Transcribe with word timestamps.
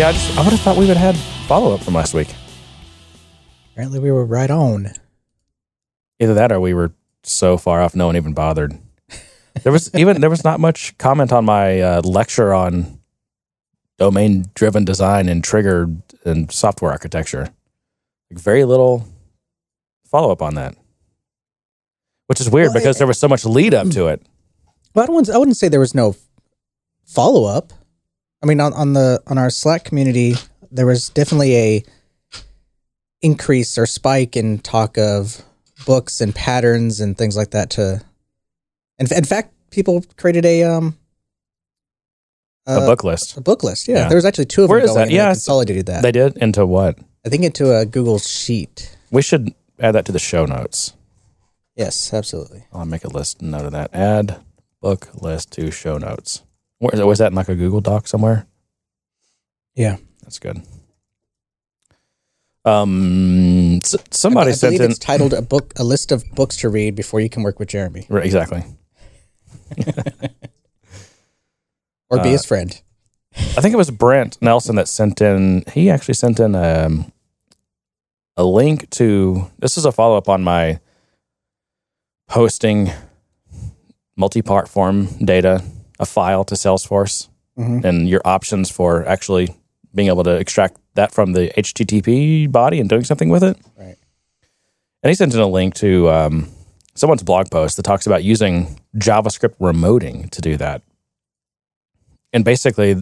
Yeah, 0.00 0.08
I, 0.08 0.12
just, 0.12 0.38
I 0.38 0.42
would 0.42 0.52
have 0.52 0.60
thought 0.60 0.78
we 0.78 0.86
would 0.86 0.96
have 0.96 1.14
had 1.14 1.46
follow 1.46 1.74
up 1.74 1.82
from 1.82 1.92
last 1.92 2.14
week. 2.14 2.34
Apparently, 3.72 3.98
we 3.98 4.10
were 4.10 4.24
right 4.24 4.50
on. 4.50 4.94
Either 6.18 6.32
that 6.32 6.50
or 6.50 6.58
we 6.58 6.72
were 6.72 6.94
so 7.22 7.58
far 7.58 7.82
off, 7.82 7.94
no 7.94 8.06
one 8.06 8.16
even 8.16 8.32
bothered. 8.32 8.78
There 9.62 9.70
was 9.70 9.94
even 9.94 10.22
there 10.22 10.30
was 10.30 10.42
not 10.42 10.58
much 10.58 10.96
comment 10.96 11.34
on 11.34 11.44
my 11.44 11.80
uh, 11.82 12.00
lecture 12.00 12.54
on 12.54 12.98
domain 13.98 14.46
driven 14.54 14.86
design 14.86 15.28
and 15.28 15.44
trigger 15.44 15.94
and 16.24 16.50
software 16.50 16.92
architecture. 16.92 17.50
Like 18.30 18.40
very 18.40 18.64
little 18.64 19.06
follow 20.06 20.32
up 20.32 20.40
on 20.40 20.54
that, 20.54 20.76
which 22.26 22.40
is 22.40 22.48
weird 22.48 22.68
Well, 22.68 22.74
because 22.80 22.96
it- 22.96 23.00
there 23.00 23.06
was 23.06 23.18
so 23.18 23.28
much 23.28 23.44
lead 23.44 23.74
up 23.74 23.90
to 23.90 24.06
it. 24.06 24.22
Well, 24.94 25.02
I 25.02 25.06
don't. 25.08 25.28
I 25.28 25.36
wouldn't 25.36 25.58
say 25.58 25.68
there 25.68 25.78
was 25.78 25.94
no 25.94 26.16
follow 27.04 27.44
up. 27.44 27.74
I 28.42 28.46
mean, 28.46 28.60
on, 28.60 28.72
on 28.72 28.92
the 28.94 29.22
on 29.26 29.36
our 29.38 29.50
Slack 29.50 29.84
community, 29.84 30.34
there 30.70 30.86
was 30.86 31.08
definitely 31.10 31.56
a 31.56 31.84
increase 33.22 33.76
or 33.76 33.86
spike 33.86 34.36
in 34.36 34.58
talk 34.60 34.96
of 34.96 35.42
books 35.86 36.20
and 36.20 36.34
patterns 36.34 37.00
and 37.00 37.16
things 37.18 37.36
like 37.36 37.50
that. 37.50 37.70
To, 37.70 38.00
in, 38.98 39.06
in 39.14 39.24
fact, 39.24 39.52
people 39.70 40.04
created 40.16 40.44
a 40.46 40.62
um 40.64 40.96
a 42.66 42.80
book 42.80 43.02
list. 43.04 43.36
a 43.36 43.40
book 43.40 43.62
list. 43.64 43.88
Yeah, 43.88 43.96
Yeah. 43.98 44.08
there 44.08 44.16
was 44.16 44.24
actually 44.24 44.44
two 44.46 44.62
of 44.64 44.70
Where 44.70 44.78
them 44.80 44.88
is 44.88 44.94
going. 44.94 45.08
that? 45.08 45.14
Yeah, 45.14 45.32
consolidated 45.32 45.86
that. 45.86 46.02
They 46.02 46.12
did 46.12 46.36
into 46.38 46.64
what? 46.64 46.98
I 47.26 47.28
think 47.28 47.44
into 47.44 47.76
a 47.76 47.84
Google 47.84 48.18
sheet. 48.18 48.96
We 49.10 49.22
should 49.22 49.52
add 49.80 49.92
that 49.92 50.04
to 50.06 50.12
the 50.12 50.18
show 50.18 50.46
notes. 50.46 50.92
Yes, 51.74 52.12
absolutely. 52.14 52.64
I'll 52.72 52.84
make 52.86 53.04
a 53.04 53.08
list 53.08 53.42
note 53.42 53.64
of 53.66 53.72
that. 53.72 53.92
Add 53.94 54.36
book 54.80 55.08
list 55.20 55.50
to 55.52 55.70
show 55.70 55.98
notes. 55.98 56.42
Where 56.80 57.06
was 57.06 57.18
that 57.18 57.28
in 57.28 57.34
like 57.36 57.48
a 57.48 57.54
Google 57.54 57.80
Doc 57.80 58.08
somewhere? 58.08 58.46
Yeah. 59.74 59.96
That's 60.22 60.38
good. 60.38 60.60
Um, 62.64 63.76
s- 63.76 63.94
somebody 64.10 64.48
I, 64.48 64.52
I 64.52 64.54
sent 64.56 64.70
believe 64.72 64.84
in 64.84 64.90
it's 64.90 64.98
titled 64.98 65.32
a 65.32 65.40
book, 65.42 65.72
a 65.78 65.84
list 65.84 66.10
of 66.12 66.24
books 66.34 66.56
to 66.58 66.68
read 66.68 66.94
before 66.94 67.20
you 67.20 67.30
can 67.30 67.42
work 67.42 67.58
with 67.58 67.68
Jeremy 67.68 68.06
Right, 68.10 68.24
exactly. 68.24 68.62
or 72.10 72.18
be 72.18 72.28
Uh, 72.28 72.32
his 72.32 72.44
friend. 72.44 72.80
I 73.34 73.60
think 73.60 73.72
it 73.72 73.78
was 73.78 73.90
Brent 73.90 74.36
Nelson 74.42 74.76
that 74.76 74.88
sent 74.88 75.20
in. 75.20 75.62
He 75.72 75.88
actually 75.88 76.14
sent 76.14 76.40
in 76.40 76.54
um, 76.54 77.12
a 78.36 78.44
link 78.44 78.90
to. 78.90 79.50
This 79.58 79.78
is 79.78 79.84
a 79.84 79.92
follow 79.92 80.16
up 80.16 80.28
on 80.28 80.42
my 80.42 80.80
posting 82.28 82.90
multipart 84.18 84.68
form 84.68 85.06
data, 85.24 85.62
a 86.00 86.06
file 86.06 86.42
to 86.44 86.54
Salesforce, 86.56 87.28
Mhm. 87.56 87.84
and 87.84 88.08
your 88.08 88.22
options 88.24 88.70
for 88.70 89.06
actually 89.06 89.54
being 89.94 90.08
able 90.08 90.24
to 90.24 90.34
extract 90.36 90.76
that 90.94 91.12
from 91.12 91.32
the 91.34 91.52
HTTP 91.58 92.46
body 92.50 92.80
and 92.80 92.88
doing 92.88 93.04
something 93.04 93.28
with 93.28 93.44
it. 93.44 93.56
Right. 93.78 93.96
And 95.02 95.10
he 95.10 95.14
sent 95.14 95.34
in 95.34 95.40
a 95.40 95.46
link 95.46 95.74
to 95.76 96.08
um, 96.10 96.48
someone's 96.94 97.22
blog 97.22 97.50
post 97.50 97.76
that 97.76 97.82
talks 97.84 98.06
about 98.06 98.24
using 98.24 98.80
JavaScript 98.96 99.56
remoting 99.58 100.30
to 100.30 100.40
do 100.40 100.56
that. 100.56 100.82
And 102.32 102.44
basically, 102.44 102.96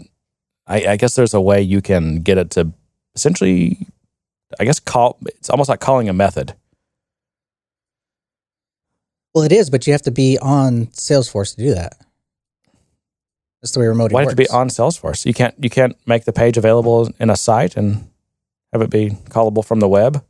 I, 0.66 0.86
I 0.92 0.96
guess 0.96 1.14
there's 1.14 1.34
a 1.34 1.40
way 1.40 1.60
you 1.62 1.80
can 1.82 2.20
get 2.22 2.38
it 2.38 2.50
to 2.52 2.72
essentially, 3.14 3.86
I 4.58 4.64
guess, 4.64 4.80
call 4.80 5.18
it's 5.26 5.50
almost 5.50 5.68
like 5.68 5.80
calling 5.80 6.08
a 6.08 6.12
method. 6.12 6.54
Well, 9.34 9.44
it 9.44 9.52
is, 9.52 9.70
but 9.70 9.86
you 9.86 9.92
have 9.92 10.02
to 10.02 10.10
be 10.10 10.38
on 10.40 10.86
Salesforce 10.86 11.54
to 11.54 11.62
do 11.62 11.74
that. 11.74 11.96
That's 13.62 13.72
the 13.72 13.80
way 13.80 13.86
remote 13.86 14.12
Why 14.12 14.22
works. 14.22 14.30
have 14.32 14.36
to 14.36 14.42
be 14.42 14.48
on 14.48 14.68
Salesforce? 14.68 15.26
You 15.26 15.34
can't 15.34 15.54
you 15.58 15.70
can't 15.70 15.96
make 16.06 16.24
the 16.24 16.32
page 16.32 16.56
available 16.56 17.10
in 17.18 17.30
a 17.30 17.36
site 17.36 17.76
and 17.76 18.08
have 18.72 18.82
it 18.82 18.90
be 18.90 19.10
callable 19.30 19.64
from 19.64 19.80
the 19.80 19.88
web. 19.88 20.24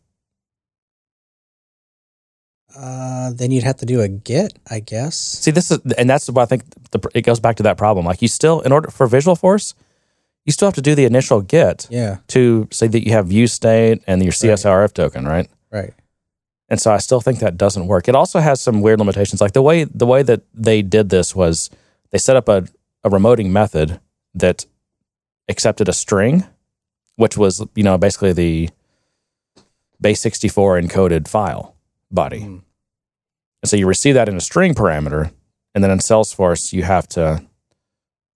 Uh, 2.76 3.32
then 3.32 3.50
you'd 3.50 3.64
have 3.64 3.76
to 3.78 3.86
do 3.86 4.00
a 4.00 4.08
GET, 4.08 4.53
I 4.70 4.80
guess. 4.80 5.16
See, 5.16 5.50
this 5.50 5.70
is, 5.70 5.80
and 5.97 6.08
that's 6.08 6.28
what 6.30 6.42
I 6.42 6.47
think 6.47 6.62
the, 6.91 7.00
it 7.14 7.22
goes 7.22 7.41
back 7.41 7.56
to 7.56 7.62
that 7.64 7.76
problem. 7.76 8.06
Like 8.06 8.22
you 8.22 8.28
still, 8.28 8.60
in 8.60 8.72
order 8.72 8.91
for 8.91 9.08
Visualforce, 9.08 9.74
you 10.44 10.53
still 10.53 10.69
have 10.69 10.74
to 10.74 10.82
do 10.82 10.94
the 10.94 11.04
initial 11.04 11.41
get 11.41 11.86
Yeah, 11.91 12.19
to 12.28 12.69
say 12.70 12.86
that 12.86 13.04
you 13.04 13.12
have 13.12 13.26
view 13.28 13.47
state 13.47 14.03
and 14.06 14.22
your 14.22 14.32
CSRF 14.32 14.92
token, 14.92 15.26
right? 15.26 15.48
right. 15.72 15.92
And 16.69 16.80
so 16.80 16.92
I 16.92 16.98
still 16.98 17.20
think 17.20 17.38
that 17.41 17.56
doesn't 17.56 17.86
work. 17.86 18.08
It 18.08 18.14
also 18.14 18.41
has 18.41 18.60
some 18.60 18.80
weird 18.82 18.98
limitations. 18.98 19.41
Like 19.41 19.53
the 19.54 19.62
way 19.62 19.84
the 19.84 20.06
way 20.06 20.22
that 20.22 20.42
they 20.54 20.82
did 20.82 21.08
this 21.08 21.34
was 21.34 21.70
they 22.10 22.19
set 22.19 22.36
up 22.36 22.48
a, 22.48 22.69
a 23.04 23.10
remoting 23.10 23.50
method 23.50 24.00
that 24.34 24.66
accepted 25.48 25.88
a 25.88 25.92
string, 25.92 26.47
which 27.16 27.36
was 27.36 27.64
you 27.75 27.82
know 27.82 27.98
basically 27.98 28.32
the 28.32 28.70
base 30.00 30.20
sixty 30.20 30.48
four 30.48 30.81
encoded 30.81 31.28
file 31.28 31.76
body. 32.10 32.41
Mm. 32.41 32.62
And 33.62 33.69
so 33.69 33.76
you 33.76 33.86
receive 33.86 34.14
that 34.14 34.28
in 34.28 34.36
a 34.36 34.41
string 34.41 34.75
parameter, 34.75 35.32
and 35.75 35.82
then 35.82 35.91
in 35.91 35.98
Salesforce 35.98 36.72
you 36.72 36.82
have 36.84 37.09
to 37.09 37.44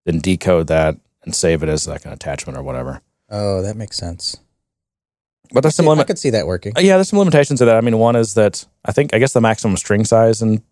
then 0.05 0.19
decode 0.19 0.67
that 0.67 0.97
and 1.23 1.35
save 1.35 1.63
it 1.63 1.69
as 1.69 1.87
like 1.87 2.05
an 2.05 2.13
attachment 2.13 2.59
or 2.59 2.63
whatever. 2.63 3.01
Oh, 3.31 3.63
that 3.63 3.77
makes 3.77 3.97
sense. 3.97 4.37
But 5.53 5.61
there's 5.61 5.75
some 5.75 5.87
See, 5.87 6.01
I 6.01 6.05
could 6.05 6.19
see 6.19 6.31
that 6.31 6.47
working. 6.47 6.73
Yeah, 6.79 6.97
there's 6.97 7.11
some 7.11 7.19
limitations 7.19 7.59
to 7.59 7.67
that. 7.67 7.77
I 7.77 7.81
mean, 7.81 7.99
one 7.99 8.17
is 8.17 8.35
that 8.35 8.65
I 8.85 8.93
think 8.93 9.15
I 9.15 9.19
guess 9.19 9.33
the 9.33 9.41
maximum 9.41 9.77
string 9.77 10.05
size 10.05 10.43
in 10.43 10.63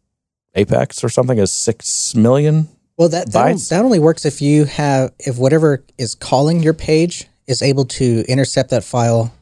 Apex 0.55 1.05
or 1.05 1.09
something 1.09 1.39
is 1.39 1.53
six 1.53 2.15
million. 2.15 2.69
Well, 3.01 3.09
that 3.09 3.33
that, 3.33 3.53
on- 3.53 3.57
that 3.71 3.83
only 3.83 3.99
works 3.99 4.27
if 4.27 4.43
you 4.43 4.67
have 4.67 5.15
if 5.19 5.39
whatever 5.39 5.83
is 5.97 6.15
calling 6.15 6.63
your 6.63 6.75
page 6.75 7.27
is 7.47 7.63
able 7.63 7.87
to 7.87 8.27
intercept 8.29 8.69
that 8.69 8.85
file, 8.85 9.33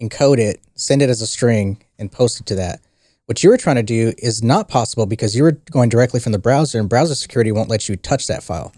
encode 0.00 0.38
it, 0.38 0.62
send 0.74 1.02
it 1.02 1.10
as 1.10 1.20
a 1.20 1.26
string, 1.26 1.84
and 1.98 2.10
post 2.10 2.40
it 2.40 2.46
to 2.46 2.54
that. 2.54 2.80
What 3.26 3.44
you 3.44 3.50
were 3.50 3.58
trying 3.58 3.76
to 3.76 3.82
do 3.82 4.14
is 4.16 4.42
not 4.42 4.68
possible 4.68 5.04
because 5.04 5.36
you 5.36 5.42
were 5.42 5.52
going 5.70 5.90
directly 5.90 6.18
from 6.18 6.32
the 6.32 6.38
browser, 6.38 6.80
and 6.80 6.88
browser 6.88 7.14
security 7.14 7.52
won't 7.52 7.68
let 7.68 7.90
you 7.90 7.96
touch 7.96 8.26
that 8.28 8.42
file. 8.42 8.72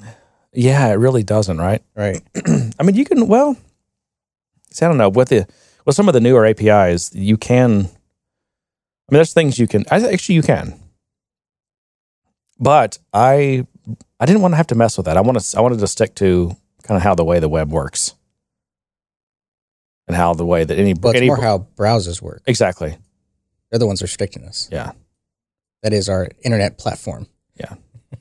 Yeah, 0.53 0.89
it 0.89 0.95
really 0.95 1.23
doesn't, 1.23 1.59
right? 1.59 1.85
Right. 1.95 2.21
I 2.81 2.83
mean, 2.83 2.97
you 2.97 3.05
can 3.05 3.29
well. 3.29 3.57
See, 4.73 4.85
I 4.85 4.89
don't 4.89 4.99
know 4.99 5.09
with 5.09 5.29
the 5.29 5.47
with 5.87 5.95
some 5.95 6.09
of 6.09 6.15
the 6.15 6.21
newer 6.21 6.45
APIs, 6.47 7.15
you 7.15 7.37
can. 7.37 7.71
I 7.71 7.75
mean, 7.77 7.89
there's 9.11 9.33
things 9.33 9.57
you 9.57 9.69
can. 9.69 9.85
Actually 9.89 10.35
you 10.35 10.43
can, 10.43 10.81
but 12.59 12.99
I 13.15 13.69
I 14.21 14.27
didn't 14.27 14.43
want 14.43 14.53
to 14.53 14.57
have 14.57 14.67
to 14.69 14.75
mess 14.75 14.97
with 14.99 15.07
that. 15.07 15.17
I 15.17 15.23
want 15.23 15.41
to 15.41 15.59
I 15.59 15.61
wanted 15.63 15.79
to 15.81 15.87
stick 15.89 16.15
to 16.17 16.55
kind 16.83 16.97
of 16.97 17.03
how 17.03 17.15
the 17.15 17.25
way 17.25 17.41
the 17.41 17.49
web 17.49 17.71
works, 17.73 18.15
and 20.07 20.17
how 20.17 20.35
the 20.35 20.45
way 20.45 20.63
that 20.65 20.79
any 20.79 20.95
Well, 20.95 21.13
it's 21.13 21.17
any 21.19 21.27
more 21.29 21.41
how 21.41 21.67
browsers 21.77 22.21
work. 22.21 22.43
exactly 22.47 22.97
They're 23.71 23.79
the 23.79 23.87
ones 23.87 24.03
restricting 24.03 24.45
us. 24.45 24.69
yeah. 24.71 24.93
That 25.83 25.95
is 25.95 26.09
our 26.11 26.29
internet 26.43 26.77
platform. 26.77 27.27
Yeah. 27.59 27.75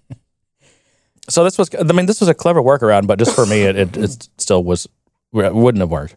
so 1.29 1.43
this 1.43 1.57
was, 1.57 1.69
I 1.77 1.83
mean, 1.91 2.05
this 2.05 2.21
was 2.21 2.29
a 2.29 2.33
clever 2.33 2.61
workaround, 2.61 3.05
but 3.07 3.19
just 3.19 3.35
for 3.35 3.45
me, 3.45 3.63
it, 3.63 3.75
it, 3.75 3.97
it 3.97 4.29
still 4.37 4.63
was, 4.63 4.85
it 5.33 5.53
wouldn't 5.53 5.81
have 5.81 5.89
worked. 5.89 6.15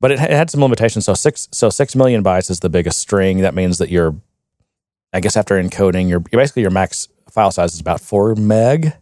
But 0.00 0.12
it, 0.12 0.20
had 0.20 0.48
some 0.48 0.60
limitations. 0.60 1.06
So 1.06 1.14
six, 1.14 1.48
so 1.50 1.70
six 1.70 1.96
million 1.96 2.22
bytes 2.22 2.50
is 2.50 2.60
the 2.60 2.68
biggest 2.68 3.00
string. 3.00 3.38
That 3.38 3.54
means 3.54 3.78
that 3.78 3.88
you're, 3.88 4.14
I 5.12 5.18
guess 5.18 5.36
after 5.36 5.60
encoding, 5.60 6.08
you're 6.08 6.20
basically 6.20 6.62
your 6.62 6.70
max 6.70 7.08
file 7.30 7.50
size 7.50 7.74
is 7.74 7.80
about 7.80 8.00
four 8.00 8.34
meg, 8.34 8.92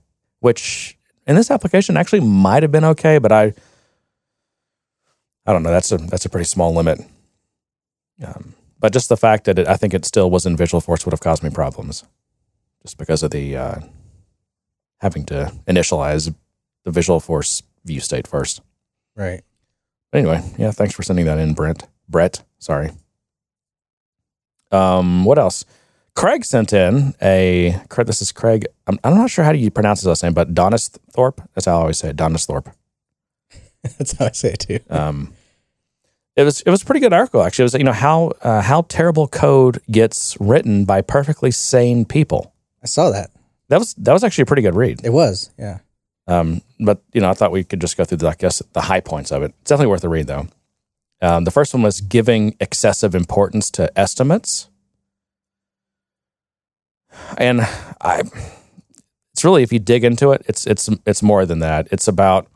which 0.41 0.97
in 1.27 1.37
this 1.37 1.51
application 1.51 1.97
actually 1.97 2.21
might 2.21 2.63
have 2.63 2.73
been 2.73 2.85
okay, 2.85 3.19
but 3.19 3.33
I, 3.33 3.55
I 5.47 5.53
don't 5.53 5.63
know. 5.63 5.71
That's 5.71 5.93
a 5.93 5.99
that's 5.99 6.25
a 6.25 6.31
pretty 6.31 6.47
small 6.47 6.75
limit. 6.75 7.01
Um, 8.25 8.55
but 8.79 8.93
just 8.93 9.09
the 9.09 9.17
fact 9.17 9.45
that 9.45 9.59
it, 9.59 9.69
I 9.69 9.77
think 9.77 9.95
it 9.95 10.05
still 10.05 10.31
was 10.31 10.47
in 10.47 10.57
Visualforce 10.57 11.05
would 11.05 11.13
have 11.13 11.21
caused 11.21 11.43
me 11.43 11.51
problems, 11.51 12.05
just 12.83 12.99
because 12.99 13.23
of 13.23 13.31
the. 13.31 13.57
Uh, 13.57 13.81
having 15.05 15.27
to 15.27 15.53
initialize 15.67 16.35
the 16.85 16.91
Visualforce 16.91 17.63
view 17.85 18.01
state 18.01 18.27
first. 18.27 18.63
Right. 19.15 19.43
But 20.11 20.19
anyway, 20.19 20.43
yeah, 20.57 20.71
thanks 20.71 20.95
for 20.95 21.03
sending 21.03 21.27
that 21.27 21.39
in, 21.39 21.53
Brent. 21.53 21.87
Brett, 22.09 22.43
sorry. 22.59 22.91
Um, 24.71 25.27
what 25.27 25.39
else? 25.39 25.67
Craig 26.15 26.45
sent 26.45 26.73
in 26.73 27.15
a. 27.21 27.81
Craig- 27.89 28.07
This 28.07 28.23
is 28.23 28.31
Craig. 28.33 28.67
I'm, 28.87 28.99
I'm 29.03 29.15
not 29.15 29.31
sure 29.31 29.45
how 29.45 29.53
do 29.53 29.59
you 29.59 29.71
pronounce 29.71 30.01
his 30.01 30.07
last 30.07 30.23
name, 30.23 30.33
but 30.35 30.55
Donis 30.55 30.91
Thorpe. 31.13 31.41
That's 31.55 31.67
how 31.67 31.79
I 31.79 31.81
always 31.81 31.99
say 31.99 32.11
it. 32.11 32.17
Donis 32.17 32.47
Thorpe. 32.47 32.71
That's 33.99 34.13
how 34.13 34.27
I 34.27 34.31
say 34.33 34.53
it 34.53 34.61
too. 34.61 34.81
Um, 34.91 35.33
it 36.37 36.43
was 36.43 36.61
it 36.63 36.71
was 36.71 36.83
a 36.83 36.85
pretty 36.85 37.01
good 37.01 37.13
article 37.13 37.43
actually. 37.43 37.65
It 37.65 37.67
was 37.67 37.75
you 37.75 37.85
know 37.85 37.93
how 37.93 38.33
uh, 38.43 38.61
how 38.63 38.83
terrible 38.83 39.29
code 39.29 39.81
gets 39.91 40.37
written 40.41 40.85
by 40.85 41.01
perfectly 41.03 41.51
sane 41.51 42.05
people. 42.05 42.53
I 42.83 42.87
saw 42.87 43.11
that. 43.11 43.31
That 43.69 43.79
was 43.79 43.95
that 43.95 44.13
was 44.13 44.25
actually 44.25 44.43
a 44.43 44.47
pretty 44.47 44.63
good 44.63 44.75
read. 44.75 45.01
It 45.05 45.11
was. 45.13 45.51
Yeah. 45.59 45.79
Um, 46.27 46.63
but 46.81 47.03
you 47.13 47.21
know, 47.21 47.29
I 47.31 47.35
thought 47.35 47.53
we 47.53 47.63
could 47.65 47.81
just 47.81 47.97
go 47.97 48.05
through 48.05 48.19
the, 48.19 48.29
I 48.29 48.35
guess 48.35 48.63
the 48.73 48.81
high 48.83 49.01
points 49.01 49.31
of 49.31 49.43
it. 49.43 49.53
It's 49.61 49.69
definitely 49.71 49.91
worth 49.91 50.05
a 50.05 50.09
read 50.09 50.27
though. 50.27 50.47
Um, 51.21 51.45
the 51.45 51.51
first 51.51 51.73
one 51.75 51.83
was 51.83 52.01
giving 52.01 52.57
excessive 52.61 53.15
importance 53.15 53.71
to 53.73 53.97
estimates, 53.99 54.69
and 57.39 57.61
I, 58.01 58.23
it's 59.33 59.45
really 59.45 59.63
if 59.63 59.73
you 59.73 59.79
dig 59.79 60.05
into 60.05 60.33
it, 60.33 60.43
it's 60.47 60.67
it's 60.67 60.89
it's 61.07 61.23
more 61.23 61.47
than 61.47 61.61
that. 61.61 61.89
It's 61.91 62.09
about 62.09 62.49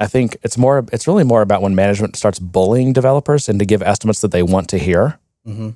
I 0.00 0.06
think 0.06 0.38
it's 0.42 0.56
more. 0.56 0.84
It's 0.92 1.06
really 1.06 1.24
more 1.24 1.42
about 1.42 1.60
when 1.60 1.74
management 1.74 2.16
starts 2.16 2.38
bullying 2.38 2.94
developers 2.94 3.50
and 3.50 3.58
to 3.58 3.66
give 3.66 3.82
estimates 3.82 4.22
that 4.22 4.32
they 4.32 4.42
want 4.42 4.70
to 4.70 4.78
hear. 4.78 5.18
Mm-hmm. 5.46 5.70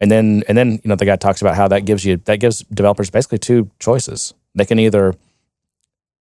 And 0.00 0.10
then, 0.10 0.42
and 0.48 0.56
then, 0.56 0.72
you 0.82 0.88
know, 0.88 0.96
the 0.96 1.04
guy 1.04 1.16
talks 1.16 1.42
about 1.42 1.56
how 1.56 1.68
that 1.68 1.84
gives 1.84 2.06
you 2.06 2.16
that 2.24 2.40
gives 2.40 2.60
developers 2.62 3.10
basically 3.10 3.36
two 3.36 3.70
choices. 3.78 4.32
They 4.54 4.64
can 4.64 4.78
either 4.78 5.14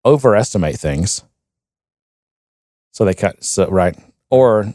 overestimate 0.05 0.81
things, 0.81 1.23
so 2.91 3.05
they 3.05 3.15
cut 3.15 3.45
so 3.45 3.69
right, 3.69 3.97
or 4.31 4.75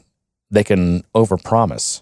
they 0.49 0.63
can 0.63 1.03
overpromise. 1.13 2.01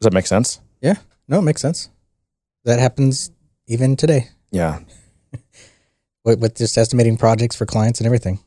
Does 0.00 0.04
that 0.06 0.12
make 0.14 0.26
sense? 0.26 0.60
Yeah. 0.80 0.96
No, 1.26 1.38
it 1.40 1.42
makes 1.42 1.60
sense. 1.60 1.90
That 2.64 2.78
happens 2.78 3.30
even 3.66 3.96
today 3.96 4.28
Yeah. 4.50 4.80
with, 6.24 6.40
with 6.40 6.56
just 6.56 6.76
estimating 6.78 7.16
projects 7.16 7.56
for 7.56 7.66
clients 7.66 8.00
and 8.00 8.06
everything. 8.06 8.40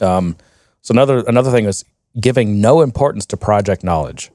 Um, 0.00 0.36
so 0.80 0.92
another 0.92 1.18
another 1.26 1.50
thing 1.50 1.66
is 1.66 1.84
giving 2.18 2.60
no 2.60 2.80
importance 2.80 3.26
to 3.26 3.36
project 3.36 3.84
knowledge. 3.84 4.30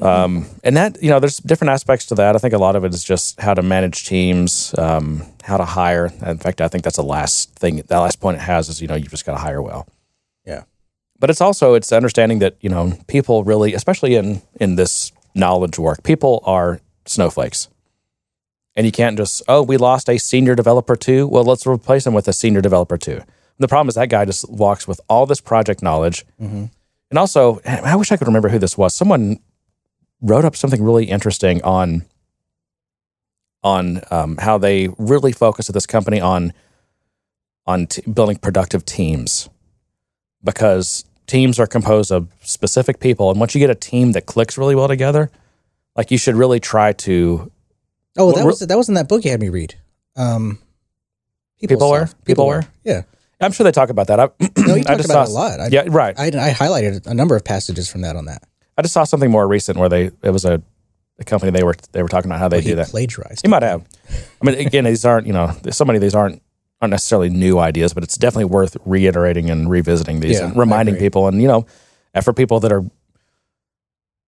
Um, 0.00 0.46
and 0.62 0.76
that 0.76 1.02
you 1.02 1.10
know, 1.10 1.18
there's 1.18 1.38
different 1.38 1.70
aspects 1.72 2.06
to 2.06 2.14
that. 2.14 2.36
I 2.36 2.38
think 2.38 2.54
a 2.54 2.58
lot 2.58 2.76
of 2.76 2.84
it 2.84 2.94
is 2.94 3.02
just 3.02 3.40
how 3.40 3.52
to 3.54 3.62
manage 3.62 4.06
teams, 4.06 4.72
um, 4.78 5.22
how 5.42 5.56
to 5.56 5.64
hire. 5.64 6.06
In 6.24 6.38
fact, 6.38 6.60
I 6.60 6.68
think 6.68 6.84
that's 6.84 6.96
the 6.96 7.02
last 7.02 7.50
thing. 7.56 7.82
That 7.88 7.98
last 7.98 8.20
point 8.20 8.36
it 8.36 8.42
has 8.42 8.68
is 8.68 8.80
you 8.80 8.86
know 8.88 8.94
you've 8.94 9.10
just 9.10 9.26
got 9.26 9.32
to 9.32 9.38
hire 9.38 9.60
well. 9.60 9.86
But 11.18 11.30
it's 11.30 11.40
also 11.40 11.74
it's 11.74 11.92
understanding 11.92 12.38
that 12.38 12.56
you 12.60 12.68
know 12.68 12.98
people 13.06 13.44
really, 13.44 13.74
especially 13.74 14.14
in 14.14 14.42
in 14.60 14.76
this 14.76 15.12
knowledge 15.34 15.78
work, 15.78 16.02
people 16.02 16.42
are 16.44 16.80
snowflakes. 17.06 17.68
And 18.76 18.86
you 18.86 18.92
can't 18.92 19.16
just, 19.16 19.42
oh, 19.48 19.60
we 19.60 19.76
lost 19.76 20.08
a 20.08 20.18
senior 20.18 20.54
developer 20.54 20.94
too. 20.94 21.26
Well, 21.26 21.42
let's 21.42 21.66
replace 21.66 22.06
him 22.06 22.14
with 22.14 22.28
a 22.28 22.32
senior 22.32 22.60
developer 22.60 22.96
too. 22.96 23.22
The 23.58 23.66
problem 23.66 23.88
is 23.88 23.96
that 23.96 24.08
guy 24.08 24.24
just 24.24 24.48
walks 24.48 24.86
with 24.86 25.00
all 25.08 25.26
this 25.26 25.40
project 25.40 25.82
knowledge. 25.82 26.24
Mm-hmm. 26.40 26.66
And 27.10 27.18
also, 27.18 27.60
I 27.64 27.96
wish 27.96 28.12
I 28.12 28.16
could 28.16 28.28
remember 28.28 28.48
who 28.48 28.58
this 28.60 28.78
was. 28.78 28.94
Someone 28.94 29.40
wrote 30.20 30.44
up 30.44 30.54
something 30.54 30.82
really 30.82 31.06
interesting 31.06 31.62
on 31.62 32.04
on 33.64 34.00
um, 34.12 34.36
how 34.36 34.56
they 34.56 34.88
really 34.98 35.32
focus 35.32 35.68
at 35.68 35.74
this 35.74 35.86
company 35.86 36.20
on 36.20 36.52
on 37.66 37.86
t- 37.88 38.02
building 38.02 38.36
productive 38.36 38.84
teams 38.84 39.48
because 40.44 41.04
teams 41.28 41.60
are 41.60 41.66
composed 41.68 42.10
of 42.10 42.28
specific 42.42 42.98
people, 42.98 43.30
and 43.30 43.38
once 43.38 43.54
you 43.54 43.60
get 43.60 43.70
a 43.70 43.74
team 43.76 44.12
that 44.12 44.26
clicks 44.26 44.58
really 44.58 44.74
well 44.74 44.88
together, 44.88 45.30
like 45.94 46.10
you 46.10 46.18
should 46.18 46.34
really 46.34 46.58
try 46.58 46.92
to 46.94 47.52
Oh, 48.16 48.32
that 48.32 48.44
was 48.44 48.58
that 48.58 48.76
was 48.76 48.88
in 48.88 48.94
that 48.96 49.08
book 49.08 49.24
you 49.24 49.30
had 49.30 49.38
me 49.40 49.48
read. 49.48 49.76
Um, 50.16 50.58
Peopleware? 51.62 52.08
Stuff. 52.08 52.24
Peopleware? 52.24 52.66
Yeah. 52.84 53.02
I'm 53.40 53.52
sure 53.52 53.62
they 53.64 53.70
talk 53.72 53.90
about 53.90 54.08
that. 54.08 54.18
I, 54.18 54.24
No, 54.66 54.74
you 54.74 54.82
talked 54.82 54.98
just 54.98 55.10
about 55.10 55.28
it 55.28 55.30
a 55.30 55.32
lot. 55.34 55.60
I, 55.60 55.68
yeah, 55.70 55.84
right. 55.88 56.18
I, 56.18 56.26
I 56.26 56.50
highlighted 56.52 57.06
a 57.06 57.14
number 57.14 57.36
of 57.36 57.44
passages 57.44 57.88
from 57.88 58.00
that 58.00 58.16
on 58.16 58.24
that. 58.24 58.42
I 58.76 58.82
just 58.82 58.94
saw 58.94 59.04
something 59.04 59.30
more 59.30 59.46
recent 59.46 59.78
where 59.78 59.88
they 59.88 60.10
it 60.22 60.30
was 60.30 60.44
a, 60.44 60.60
a 61.20 61.24
company 61.24 61.52
they 61.52 61.62
were 61.62 61.76
they 61.92 62.02
were 62.02 62.08
talking 62.08 62.28
about 62.30 62.40
how 62.40 62.48
they 62.48 62.58
Well, 62.58 62.64
do 62.64 62.74
that. 62.76 62.88
plagiarized. 62.88 63.42
You 63.44 63.50
might 63.50 63.62
have. 63.62 63.84
I 64.42 64.44
mean, 64.46 64.54
again, 64.58 64.84
these 64.84 65.04
aren't 65.04 65.26
you 65.26 65.32
know 65.32 65.52
so 65.70 65.84
many 65.84 65.96
of 65.98 66.02
these 66.02 66.14
aren't 66.14 66.42
aren't 66.80 66.90
necessarily 66.92 67.28
new 67.28 67.58
ideas, 67.58 67.92
but 67.94 68.02
it's 68.04 68.16
definitely 68.16 68.44
worth 68.46 68.76
reiterating 68.84 69.50
and 69.50 69.68
revisiting 69.70 70.20
these 70.20 70.38
Yeah, 70.38 70.46
and 70.46 70.56
reminding 70.56 70.96
people. 70.96 71.26
And 71.26 71.42
you 71.42 71.48
know, 71.48 71.66
and 72.14 72.24
for 72.24 72.32
people 72.32 72.60
that 72.60 72.72
are 72.72 72.84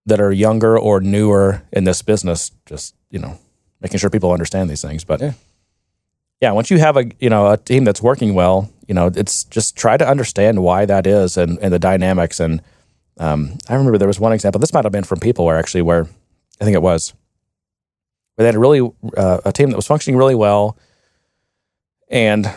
that 0.07 0.21
are 0.21 0.33
younger 0.33 0.79
or 0.79 1.01
newer 1.01 1.63
in 1.73 1.85
this 1.85 2.03
business, 2.03 2.51
just 2.67 2.95
you 3.11 3.19
know, 3.19 3.39
making 3.81 3.99
sure 3.99 4.11
people 4.11 4.33
understand 4.33 4.69
these 4.69 4.83
things. 4.83 5.05
But 5.05 5.21
Yeah. 5.21 5.33
yeah, 6.41 6.53
once 6.53 6.71
you 6.71 6.79
have 6.79 6.97
a 6.97 7.05
you 7.21 7.31
know 7.31 7.51
a 7.51 7.57
team 7.57 7.85
that's 7.85 8.03
working 8.03 8.35
well, 8.35 8.71
you 8.89 8.95
know, 8.95 9.07
it's 9.15 9.45
just 9.45 9.77
try 9.77 9.97
to 9.97 10.09
understand 10.09 10.63
why 10.63 10.87
that 10.87 11.07
is 11.07 11.37
and 11.37 11.59
and 11.61 11.73
the 11.73 11.79
dynamics. 11.79 12.41
And 12.41 12.63
um, 13.19 13.59
I 13.69 13.75
remember 13.75 13.99
there 13.99 14.09
was 14.09 14.19
one 14.21 14.33
example. 14.33 14.59
This 14.59 14.73
might 14.73 14.85
have 14.85 14.93
been 14.93 15.05
from 15.05 15.21
Peopleware 15.21 15.59
actually, 15.59 15.83
where 15.83 16.09
I 16.61 16.65
think 16.65 16.75
it 16.75 16.83
was 16.83 17.15
where 18.35 18.45
they 18.45 18.47
had 18.49 18.57
a 18.57 18.59
really 18.59 18.81
uh, 19.17 19.39
a 19.45 19.53
team 19.53 19.71
that 19.71 19.77
was 19.77 19.87
functioning 19.87 20.17
really 20.19 20.35
well, 20.35 20.77
and 22.11 22.51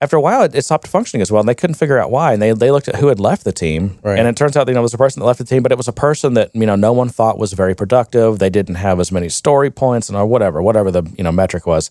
after 0.00 0.16
a 0.16 0.20
while, 0.20 0.42
it, 0.42 0.54
it 0.54 0.64
stopped 0.64 0.88
functioning 0.88 1.22
as 1.22 1.30
well, 1.30 1.38
and 1.40 1.48
they 1.48 1.54
couldn't 1.54 1.74
figure 1.76 1.96
out 1.98 2.10
why. 2.10 2.32
And 2.32 2.42
they 2.42 2.52
they 2.52 2.70
looked 2.70 2.88
at 2.88 2.96
who 2.96 3.06
had 3.08 3.20
left 3.20 3.44
the 3.44 3.52
team, 3.52 3.98
Right. 4.02 4.18
and 4.18 4.26
it 4.26 4.36
turns 4.36 4.56
out 4.56 4.66
you 4.66 4.74
know 4.74 4.80
it 4.80 4.82
was 4.82 4.94
a 4.94 4.98
person 4.98 5.20
that 5.20 5.26
left 5.26 5.38
the 5.38 5.44
team, 5.44 5.62
but 5.62 5.70
it 5.70 5.78
was 5.78 5.88
a 5.88 5.92
person 5.92 6.34
that 6.34 6.50
you 6.54 6.66
know 6.66 6.74
no 6.74 6.92
one 6.92 7.08
thought 7.08 7.38
was 7.38 7.52
very 7.52 7.74
productive. 7.74 8.38
They 8.38 8.50
didn't 8.50 8.76
have 8.76 8.98
as 8.98 9.12
many 9.12 9.28
story 9.28 9.70
points 9.70 10.08
and 10.08 10.16
or 10.18 10.26
whatever, 10.26 10.60
whatever 10.62 10.90
the 10.90 11.04
you 11.16 11.22
know 11.24 11.32
metric 11.32 11.66
was. 11.66 11.90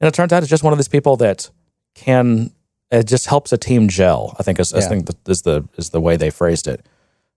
And 0.00 0.08
it 0.08 0.14
turns 0.14 0.32
out 0.32 0.42
it's 0.42 0.50
just 0.50 0.64
one 0.64 0.72
of 0.72 0.78
these 0.78 0.88
people 0.88 1.16
that 1.16 1.50
can 1.94 2.52
it 2.92 3.04
just 3.08 3.26
helps 3.26 3.52
a 3.52 3.58
team 3.58 3.88
gel. 3.88 4.36
I 4.38 4.42
think 4.42 4.60
is, 4.60 4.72
I 4.74 4.80
think 4.82 5.06
that 5.06 5.28
is 5.28 5.42
the 5.42 5.68
is 5.76 5.90
the 5.90 6.00
way 6.00 6.16
they 6.16 6.30
phrased 6.30 6.68
it. 6.68 6.84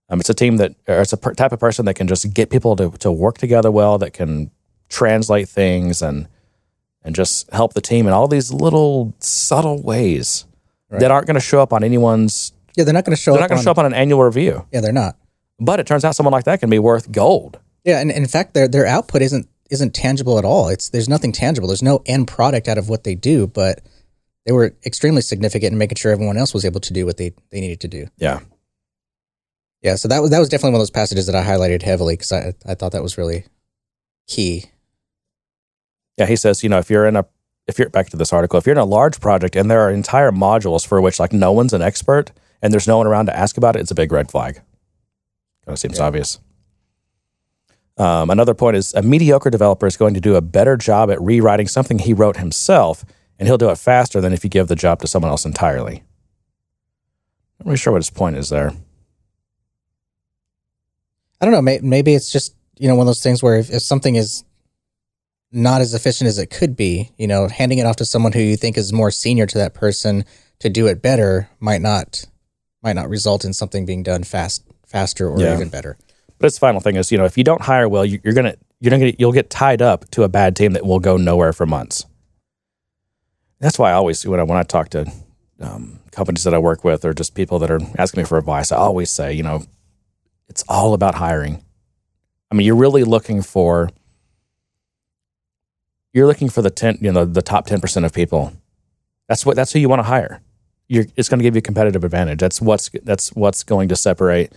Um, 0.08 0.20
it's 0.20 0.30
a 0.30 0.34
team 0.34 0.58
that 0.58 0.74
or 0.86 1.00
it's 1.00 1.12
a 1.12 1.16
per, 1.16 1.34
type 1.34 1.50
of 1.50 1.58
person 1.58 1.84
that 1.86 1.94
can 1.94 2.06
just 2.06 2.32
get 2.32 2.50
people 2.50 2.76
to 2.76 2.90
to 2.98 3.10
work 3.10 3.38
together 3.38 3.72
well, 3.72 3.98
that 3.98 4.12
can 4.12 4.50
translate 4.88 5.48
things 5.48 6.00
and 6.00 6.28
and 7.06 7.14
just 7.14 7.50
help 7.52 7.72
the 7.74 7.80
team 7.80 8.06
in 8.06 8.12
all 8.12 8.28
these 8.28 8.52
little 8.52 9.14
subtle 9.20 9.80
ways 9.82 10.44
Right. 10.90 11.00
that 11.00 11.10
aren't 11.10 11.26
going 11.26 11.34
to 11.34 11.40
show 11.40 11.60
up 11.62 11.72
on 11.72 11.82
anyone's. 11.82 12.52
Yeah, 12.76 12.84
they're 12.84 12.92
not 12.94 13.04
going 13.04 13.16
to 13.16 13.20
show 13.20 13.32
They're 13.32 13.38
up. 13.42 13.44
not 13.44 13.48
going 13.48 13.56
to 13.56 13.60
on- 13.60 13.64
show 13.64 13.70
up 13.72 13.78
on 13.78 13.86
an 13.86 13.94
annual 13.94 14.22
review. 14.22 14.66
Yeah, 14.72 14.80
they're 14.82 14.92
not. 14.92 15.16
But 15.58 15.80
it 15.80 15.86
turns 15.86 16.04
out 16.04 16.14
someone 16.14 16.32
like 16.32 16.44
that 16.44 16.60
can 16.60 16.68
be 16.70 16.78
worth 16.78 17.10
gold. 17.10 17.58
Yeah, 17.84 18.00
and 18.00 18.10
in 18.10 18.26
fact, 18.26 18.52
their 18.54 18.68
their 18.68 18.86
output 18.86 19.22
isn't 19.22 19.48
isn't 19.70 19.94
tangible 19.94 20.38
at 20.38 20.44
all. 20.44 20.68
It's 20.68 20.90
there's 20.90 21.08
nothing 21.08 21.32
tangible. 21.32 21.66
There's 21.68 21.82
no 21.82 22.02
end 22.06 22.28
product 22.28 22.68
out 22.68 22.78
of 22.78 22.88
what 22.88 23.04
they 23.04 23.14
do, 23.14 23.46
but 23.46 23.80
they 24.44 24.52
were 24.52 24.76
extremely 24.84 25.22
significant 25.22 25.72
in 25.72 25.78
making 25.78 25.96
sure 25.96 26.12
everyone 26.12 26.36
else 26.36 26.52
was 26.54 26.64
able 26.64 26.80
to 26.80 26.92
do 26.92 27.04
what 27.06 27.16
they, 27.16 27.32
they 27.50 27.60
needed 27.60 27.80
to 27.80 27.88
do. 27.88 28.06
Yeah. 28.16 28.40
Yeah, 29.82 29.96
so 29.96 30.08
that 30.08 30.20
was 30.20 30.30
that 30.30 30.38
was 30.38 30.48
definitely 30.48 30.72
one 30.72 30.80
of 30.80 30.82
those 30.82 30.90
passages 30.90 31.26
that 31.26 31.34
I 31.36 31.44
highlighted 31.44 31.82
heavily 31.82 32.14
because 32.14 32.32
I 32.32 32.54
I 32.66 32.74
thought 32.74 32.92
that 32.92 33.02
was 33.02 33.18
really 33.18 33.44
key. 34.28 34.66
Yeah, 36.16 36.26
he 36.26 36.36
says, 36.36 36.62
you 36.62 36.68
know, 36.68 36.78
if 36.78 36.90
you're 36.90 37.06
in 37.06 37.16
a 37.16 37.26
if 37.66 37.78
you're 37.78 37.88
back 37.90 38.08
to 38.10 38.16
this 38.16 38.32
article, 38.32 38.58
if 38.58 38.66
you're 38.66 38.74
in 38.74 38.80
a 38.80 38.84
large 38.84 39.20
project 39.20 39.56
and 39.56 39.70
there 39.70 39.80
are 39.80 39.90
entire 39.90 40.30
modules 40.30 40.86
for 40.86 41.00
which 41.00 41.18
like 41.18 41.32
no 41.32 41.50
one's 41.52 41.72
an 41.72 41.82
expert 41.82 42.30
and 42.62 42.72
there's 42.72 42.86
no 42.86 42.96
one 42.98 43.06
around 43.08 43.26
to 43.26 43.36
ask 43.36 43.56
about 43.56 43.74
it, 43.76 43.80
it's 43.80 43.90
a 43.90 43.94
big 43.94 44.12
red 44.12 44.30
flag. 44.30 44.54
Kind 44.54 45.74
of 45.74 45.78
seems 45.78 45.98
Yeah. 45.98 46.04
obvious. 46.06 46.38
Um, 47.98 48.30
another 48.30 48.54
point 48.54 48.76
is 48.76 48.94
a 48.94 49.02
mediocre 49.02 49.50
developer 49.50 49.86
is 49.86 49.96
going 49.96 50.14
to 50.14 50.20
do 50.20 50.36
a 50.36 50.40
better 50.40 50.76
job 50.76 51.10
at 51.10 51.20
rewriting 51.20 51.66
something 51.66 51.98
he 51.98 52.12
wrote 52.12 52.36
himself, 52.36 53.04
and 53.38 53.48
he'll 53.48 53.58
do 53.58 53.70
it 53.70 53.78
faster 53.78 54.20
than 54.20 54.32
if 54.32 54.44
you 54.44 54.50
give 54.50 54.68
the 54.68 54.76
job 54.76 55.00
to 55.00 55.06
someone 55.06 55.30
else 55.30 55.44
entirely. 55.44 55.96
I'm 57.58 57.64
not 57.64 57.66
really 57.66 57.78
sure 57.78 57.92
what 57.94 58.00
his 58.02 58.10
point 58.10 58.36
is 58.36 58.48
there. 58.50 58.72
I 61.40 61.46
don't 61.46 61.52
know. 61.52 61.62
Maybe 61.82 62.14
it's 62.14 62.30
just 62.30 62.54
you 62.78 62.86
know 62.88 62.94
one 62.94 63.04
of 63.04 63.08
those 63.08 63.22
things 63.22 63.42
where 63.42 63.56
if, 63.58 63.70
if 63.70 63.82
something 63.82 64.14
is 64.14 64.44
not 65.56 65.80
as 65.80 65.94
efficient 65.94 66.28
as 66.28 66.38
it 66.38 66.50
could 66.50 66.76
be, 66.76 67.10
you 67.16 67.26
know, 67.26 67.48
handing 67.48 67.78
it 67.78 67.86
off 67.86 67.96
to 67.96 68.04
someone 68.04 68.32
who 68.32 68.40
you 68.40 68.56
think 68.56 68.76
is 68.76 68.92
more 68.92 69.10
senior 69.10 69.46
to 69.46 69.58
that 69.58 69.72
person 69.74 70.24
to 70.58 70.68
do 70.68 70.86
it 70.86 71.00
better 71.02 71.48
might 71.60 71.80
not 71.80 72.24
might 72.82 72.94
not 72.94 73.08
result 73.08 73.44
in 73.44 73.52
something 73.52 73.84
being 73.86 74.02
done 74.02 74.22
fast 74.22 74.62
faster 74.86 75.28
or 75.28 75.40
Yeah. 75.40 75.54
even 75.54 75.68
better. 75.68 75.96
But 76.38 76.46
its 76.48 76.56
the 76.56 76.60
final 76.60 76.80
thing 76.80 76.96
is, 76.96 77.10
you 77.10 77.18
know, 77.18 77.24
if 77.24 77.38
you 77.38 77.44
don't 77.44 77.62
hire 77.62 77.88
well, 77.88 78.04
you, 78.04 78.20
you're 78.22 78.34
gonna 78.34 78.54
you're 78.80 78.90
gonna 78.90 79.12
you'll 79.18 79.32
get 79.32 79.48
tied 79.50 79.80
up 79.80 80.08
to 80.10 80.22
a 80.22 80.28
bad 80.28 80.54
team 80.54 80.72
that 80.74 80.84
will 80.84 81.00
go 81.00 81.16
nowhere 81.16 81.52
for 81.54 81.64
months. 81.66 82.04
That's 83.58 83.78
why 83.78 83.90
I 83.90 83.94
always 83.94 84.24
when 84.26 84.38
I 84.38 84.42
when 84.42 84.58
I 84.58 84.62
talk 84.62 84.90
to 84.90 85.10
um, 85.60 86.00
companies 86.12 86.44
that 86.44 86.52
I 86.52 86.58
work 86.58 86.84
with 86.84 87.04
or 87.06 87.14
just 87.14 87.34
people 87.34 87.58
that 87.60 87.70
are 87.70 87.80
asking 87.98 88.22
me 88.22 88.26
for 88.26 88.36
advice, 88.36 88.70
I 88.70 88.76
always 88.76 89.10
say, 89.10 89.32
you 89.32 89.42
know, 89.42 89.64
it's 90.48 90.62
all 90.68 90.92
about 90.92 91.14
hiring. 91.14 91.64
I 92.50 92.54
mean, 92.54 92.66
you're 92.66 92.76
really 92.76 93.04
looking 93.04 93.40
for 93.42 93.88
you're 96.16 96.26
looking 96.26 96.48
for 96.48 96.62
the 96.62 96.70
ten, 96.70 96.98
you 97.00 97.12
know, 97.12 97.24
the 97.24 97.42
top 97.42 97.66
ten 97.66 97.80
percent 97.80 98.06
of 98.06 98.12
people. 98.12 98.52
That's 99.28 99.44
what 99.44 99.54
that's 99.56 99.72
who 99.72 99.78
you 99.78 99.88
want 99.88 100.00
to 100.00 100.04
hire. 100.04 100.40
You're, 100.88 101.04
it's 101.16 101.28
going 101.28 101.40
to 101.40 101.42
give 101.42 101.54
you 101.54 101.58
a 101.58 101.62
competitive 101.62 102.04
advantage. 102.04 102.38
That's 102.38 102.60
what's 102.60 102.90
that's 103.02 103.32
what's 103.34 103.62
going 103.62 103.88
to 103.88 103.96
separate 103.96 104.52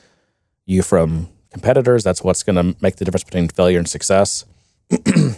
you 0.65 0.81
from 0.83 1.27
competitors. 1.51 2.03
That's 2.03 2.23
what's 2.23 2.43
going 2.43 2.55
to 2.55 2.75
make 2.81 2.95
the 2.95 3.05
difference 3.05 3.23
between 3.25 3.49
failure 3.49 3.77
and 3.77 3.87
success. 3.87 4.45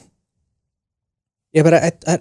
Yeah, 1.54 1.64
but 1.64 1.74
I, 1.74 1.92
I 2.08 2.20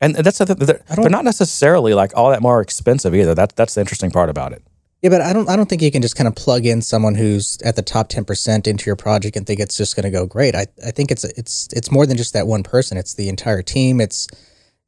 And 0.00 0.16
that's 0.16 0.38
the, 0.38 0.54
they're, 0.54 0.82
I 0.90 0.96
they're 0.96 1.10
not 1.10 1.24
necessarily 1.24 1.94
like 1.94 2.12
all 2.16 2.30
that 2.30 2.42
more 2.42 2.60
expensive 2.60 3.14
either. 3.14 3.34
That 3.34 3.54
that's 3.56 3.74
the 3.74 3.80
interesting 3.80 4.10
part 4.10 4.28
about 4.28 4.52
it. 4.52 4.62
Yeah, 5.06 5.10
but 5.10 5.20
I 5.20 5.32
don't 5.32 5.48
I 5.48 5.54
don't 5.54 5.68
think 5.68 5.82
you 5.82 5.92
can 5.92 6.02
just 6.02 6.16
kind 6.16 6.26
of 6.26 6.34
plug 6.34 6.66
in 6.66 6.82
someone 6.82 7.14
who's 7.14 7.58
at 7.62 7.76
the 7.76 7.82
top 7.82 8.08
ten 8.08 8.24
percent 8.24 8.66
into 8.66 8.86
your 8.86 8.96
project 8.96 9.36
and 9.36 9.46
think 9.46 9.60
it's 9.60 9.76
just 9.76 9.94
going 9.94 10.02
to 10.02 10.10
go 10.10 10.26
great. 10.26 10.56
I 10.56 10.66
I 10.84 10.90
think 10.90 11.12
it's 11.12 11.22
it's 11.22 11.68
it's 11.72 11.92
more 11.92 12.06
than 12.06 12.16
just 12.16 12.32
that 12.32 12.48
one 12.48 12.64
person. 12.64 12.98
It's 12.98 13.14
the 13.14 13.28
entire 13.28 13.62
team. 13.62 14.00
It's 14.00 14.26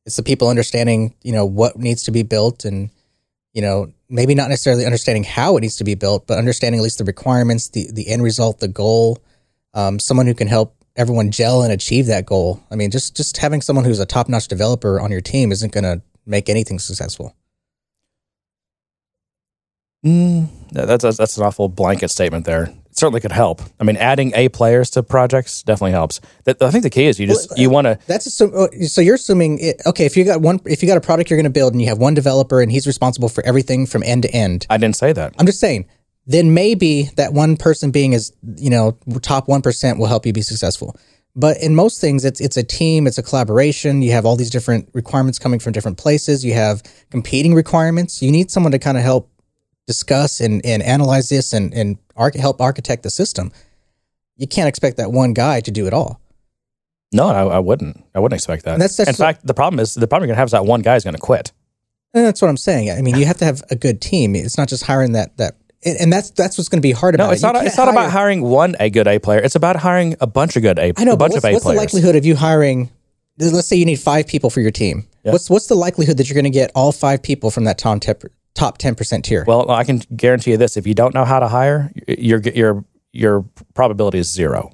it's 0.07 0.17
the 0.17 0.25
people 0.25 0.49
understanding 0.49 1.15
you 1.23 1.31
know 1.31 1.47
what 1.47 1.79
needs 1.79 2.03
to 2.03 2.11
be 2.11 2.25
built 2.25 2.65
and 2.65 2.91
you 3.53 3.63
know 3.63 3.93
maybe 4.09 4.35
not 4.35 4.49
necessarily 4.49 4.85
understanding 4.85 5.23
how 5.23 5.57
it 5.57 5.61
needs 5.61 5.77
to 5.77 5.85
be 5.85 5.95
built, 5.95 6.27
but 6.27 6.37
understanding 6.37 6.81
at 6.81 6.83
least 6.83 6.99
the 6.99 7.05
requirements, 7.05 7.69
the 7.69 7.89
the 7.93 8.09
end 8.09 8.25
result, 8.25 8.59
the 8.59 8.67
goal. 8.67 9.23
Um, 9.73 10.01
someone 10.01 10.27
who 10.27 10.35
can 10.35 10.49
help 10.49 10.75
everyone 10.97 11.31
gel 11.31 11.63
and 11.63 11.73
achieve 11.73 12.07
that 12.07 12.27
goal. 12.27 12.61
I 12.73 12.75
mean, 12.75 12.91
just 12.91 13.17
just 13.17 13.37
having 13.37 13.61
someone 13.61 13.85
who's 13.85 14.01
a 14.01 14.07
top 14.07 14.29
notch 14.29 14.49
developer 14.49 15.01
on 15.01 15.13
your 15.13 15.21
team 15.21 15.53
isn't 15.53 15.73
going 15.73 15.85
to 15.85 16.03
make 16.27 16.49
anything 16.49 16.81
successful. 16.81 17.37
Mm, 20.05 20.49
that's 20.71 21.05
a, 21.05 21.13
that's 21.13 21.37
an 21.37 21.45
awful 21.45 21.69
blanket 21.69 22.11
statement 22.11 22.45
there. 22.45 22.65
It 22.65 22.97
certainly 22.97 23.21
could 23.21 23.33
help. 23.33 23.63
I 23.81 23.85
mean, 23.85 23.97
adding 23.97 24.33
A 24.35 24.49
players 24.49 24.91
to 24.91 25.03
projects 25.03 25.63
definitely 25.63 25.93
helps. 25.93 26.21
That, 26.45 26.63
I 26.63 26.71
think 26.71 26.85
the 26.85 26.91
key 26.91 27.07
is 27.07 27.19
you 27.19 27.27
just 27.27 27.59
you 27.59 27.69
want 27.69 27.87
to. 27.87 27.99
That's 28.07 28.27
assume, 28.27 28.53
oh, 28.55 28.69
so 28.87 29.01
you're 29.01 29.17
assuming 29.17 29.59
it, 29.59 29.83
okay. 29.87 30.07
If 30.07 30.17
you 30.17 30.25
got 30.25 30.41
one, 30.41 30.61
if 30.67 30.83
you 30.83 30.89
got 30.89 30.99
a 30.99 31.01
product 31.01 31.31
you're 31.31 31.37
going 31.37 31.45
to 31.45 31.51
build 31.51 31.73
and 31.73 31.83
you 31.83 31.89
have 31.89 31.99
one 31.99 32.15
developer 32.15 32.61
and 32.61 32.71
he's 32.71 32.87
responsible 32.87 33.29
for 33.29 33.45
everything 33.45 33.87
from 33.87 34.03
end 34.05 34.23
to 34.23 34.31
end. 34.31 34.67
I 34.71 34.77
didn't 34.77 34.97
say 34.97 35.13
that. 35.13 35.35
I'm 35.39 35.47
just 35.47 35.61
saying. 35.61 35.87
Then 36.27 36.53
maybe 36.53 37.05
that 37.17 37.33
one 37.33 37.57
person 37.57 37.91
being 37.91 38.15
as 38.15 38.33
you 38.57 38.71
know 38.71 38.99
top 39.23 39.49
one 39.49 39.63
percent 39.63 39.99
will 39.99 40.07
help 40.07 40.27
you 40.27 40.33
be 40.33 40.43
successful. 40.43 40.97
But 41.35 41.57
in 41.59 41.75
most 41.75 42.01
things, 42.01 42.25
it's 42.25 42.41
it's 42.41 42.57
a 42.57 42.63
team, 42.63 43.07
it's 43.07 43.19
a 43.19 43.23
collaboration. 43.23 44.03
You 44.03 44.13
have 44.13 44.27
all 44.27 44.37
these 44.37 44.51
different 44.51 44.91
requirements 44.93 45.39
coming 45.39 45.59
from 45.59 45.73
different 45.73 45.99
places. 45.99 46.45
You 46.45 46.55
have 46.55 46.83
competing 47.11 47.55
requirements. 47.55 48.23
You 48.23 48.31
need 48.31 48.51
someone 48.51 48.73
to 48.73 48.79
kind 48.79 48.97
of 48.97 49.03
help 49.03 49.31
discuss 49.89 50.41
and, 50.41 50.65
and 50.65 50.83
analyze 50.85 51.29
this 51.31 51.53
and, 51.53 51.75
and 51.75 51.99
arch- 52.15 52.37
help 52.37 52.61
architect 52.61 53.03
the 53.03 53.11
system. 53.11 53.51
You 54.37 54.47
can't 54.47 54.69
expect 54.69 54.99
that 54.99 55.11
one 55.11 55.33
guy 55.33 55.61
to 55.61 55.71
do 55.73 55.89
it 55.89 55.93
all. 55.93 56.21
No, 57.13 57.27
I, 57.27 57.57
I 57.57 57.59
wouldn't. 57.59 58.05
I 58.15 58.21
wouldn't 58.21 58.39
expect 58.39 58.65
that. 58.67 58.75
And 58.75 58.83
that's- 58.83 58.97
that's 58.97 59.09
in 59.11 59.17
fact, 59.17 59.45
the 59.45 59.55
problem 59.55 59.81
is 59.81 59.95
the 59.95 60.07
problem 60.07 60.29
you're 60.29 60.35
gonna 60.35 60.43
have 60.43 60.49
is 60.49 60.53
that 60.53 60.67
one 60.67 60.83
guy 60.83 60.95
is 60.95 61.03
gonna 61.03 61.19
quit. 61.19 61.51
And 62.15 62.25
that's 62.25 62.41
what 62.41 62.49
I'm 62.49 62.57
saying. 62.57 62.91
I 62.91 63.03
mean, 63.03 63.17
you 63.17 63.27
have 63.27 63.39
to 63.39 63.45
have 63.45 63.63
a 63.71 63.77
good 63.77 64.01
team. 64.01 64.35
It's 64.35 64.57
not 64.57 64.69
just 64.69 64.85
hiring 64.85 65.13
that 65.13 65.37
that, 65.37 65.57
and 65.85 66.13
that's 66.13 66.31
that's 66.31 66.57
what's 66.57 66.69
going 66.69 66.79
to 66.79 66.83
be 66.83 66.93
hard 66.93 67.15
about 67.15 67.27
No, 67.27 67.33
it's 67.33 67.43
You 67.43 67.53
not. 67.53 67.67
It's 67.67 67.77
not 67.77 67.89
about 67.89 68.11
hiring 68.11 68.41
one 68.43 68.77
a 68.81 68.89
good 68.89 69.07
A 69.07 69.19
player. 69.19 69.41
It's 69.41 69.55
about 69.55 69.77
hiring 69.77 70.17
a 70.21 70.27
bunch 70.27 70.57
of 70.57 70.63
good 70.63 70.79
A. 70.79 70.93
I 70.97 71.05
know, 71.05 71.13
a 71.13 71.17
bunch 71.17 71.33
what's, 71.33 71.45
of 71.45 71.51
A 71.51 71.53
players. 71.53 71.65
what's 71.65 71.65
the 71.67 71.77
likelihood 71.77 72.17
of 72.17 72.25
you 72.25 72.35
hiring? 72.35 72.91
Let's 73.39 73.69
say 73.69 73.77
you 73.77 73.85
need 73.85 74.01
five 74.01 74.27
people 74.27 74.49
for 74.51 74.61
your 74.63 74.71
team. 74.71 75.07
Yeah. 75.23 75.33
What's 75.33 75.51
what's 75.51 75.67
the 75.67 75.75
likelihood 75.77 76.17
that 76.17 76.29
you're 76.29 76.35
going 76.35 76.51
to 76.51 76.51
get 76.51 76.73
all 76.75 76.91
five 76.91 77.23
people 77.23 77.51
from 77.51 77.65
that 77.65 77.77
top 77.77 78.01
ten 78.01 78.17
top 78.59 78.79
ten 78.79 78.95
percent 78.95 79.25
tier? 79.25 79.45
Well, 79.47 79.71
I 79.71 79.85
can 79.85 79.99
guarantee 80.15 80.51
you 80.51 80.57
this: 80.57 80.77
if 80.77 80.87
you 80.87 80.95
don't 80.95 81.15
know 81.15 81.25
how 81.25 81.39
to 81.39 81.49
hire, 81.49 81.93
your 82.07 82.41
your 82.41 82.85
your 83.13 83.45
probability 83.75 84.19
is 84.19 84.31
zero. 84.31 84.73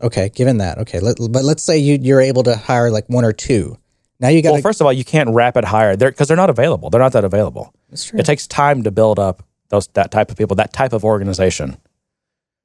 okay, 0.00 0.30
given 0.30 0.58
that, 0.58 0.78
okay, 0.78 1.00
let, 1.00 1.18
but 1.18 1.44
let's 1.44 1.62
say 1.62 1.76
you 1.76 1.98
you're 2.00 2.20
able 2.20 2.42
to 2.44 2.56
hire 2.56 2.90
like 2.90 3.08
one 3.08 3.24
or 3.24 3.32
two. 3.32 3.76
Now 4.20 4.28
you 4.28 4.42
got 4.42 4.52
Well, 4.52 4.62
first 4.62 4.80
of 4.80 4.86
all, 4.86 4.92
you 4.92 5.04
can't 5.04 5.30
rapid 5.30 5.64
hire 5.64 5.96
there 5.96 6.10
because 6.10 6.28
they're 6.28 6.36
not 6.36 6.50
available. 6.50 6.90
They're 6.90 7.00
not 7.00 7.12
that 7.12 7.24
available. 7.24 7.74
That's 7.88 8.04
true. 8.04 8.18
It 8.18 8.26
takes 8.26 8.46
time 8.46 8.82
to 8.84 8.90
build 8.90 9.18
up 9.18 9.42
those 9.70 9.88
that 9.88 10.10
type 10.10 10.30
of 10.30 10.36
people, 10.36 10.56
that 10.56 10.72
type 10.72 10.92
of 10.92 11.04
organization. 11.04 11.76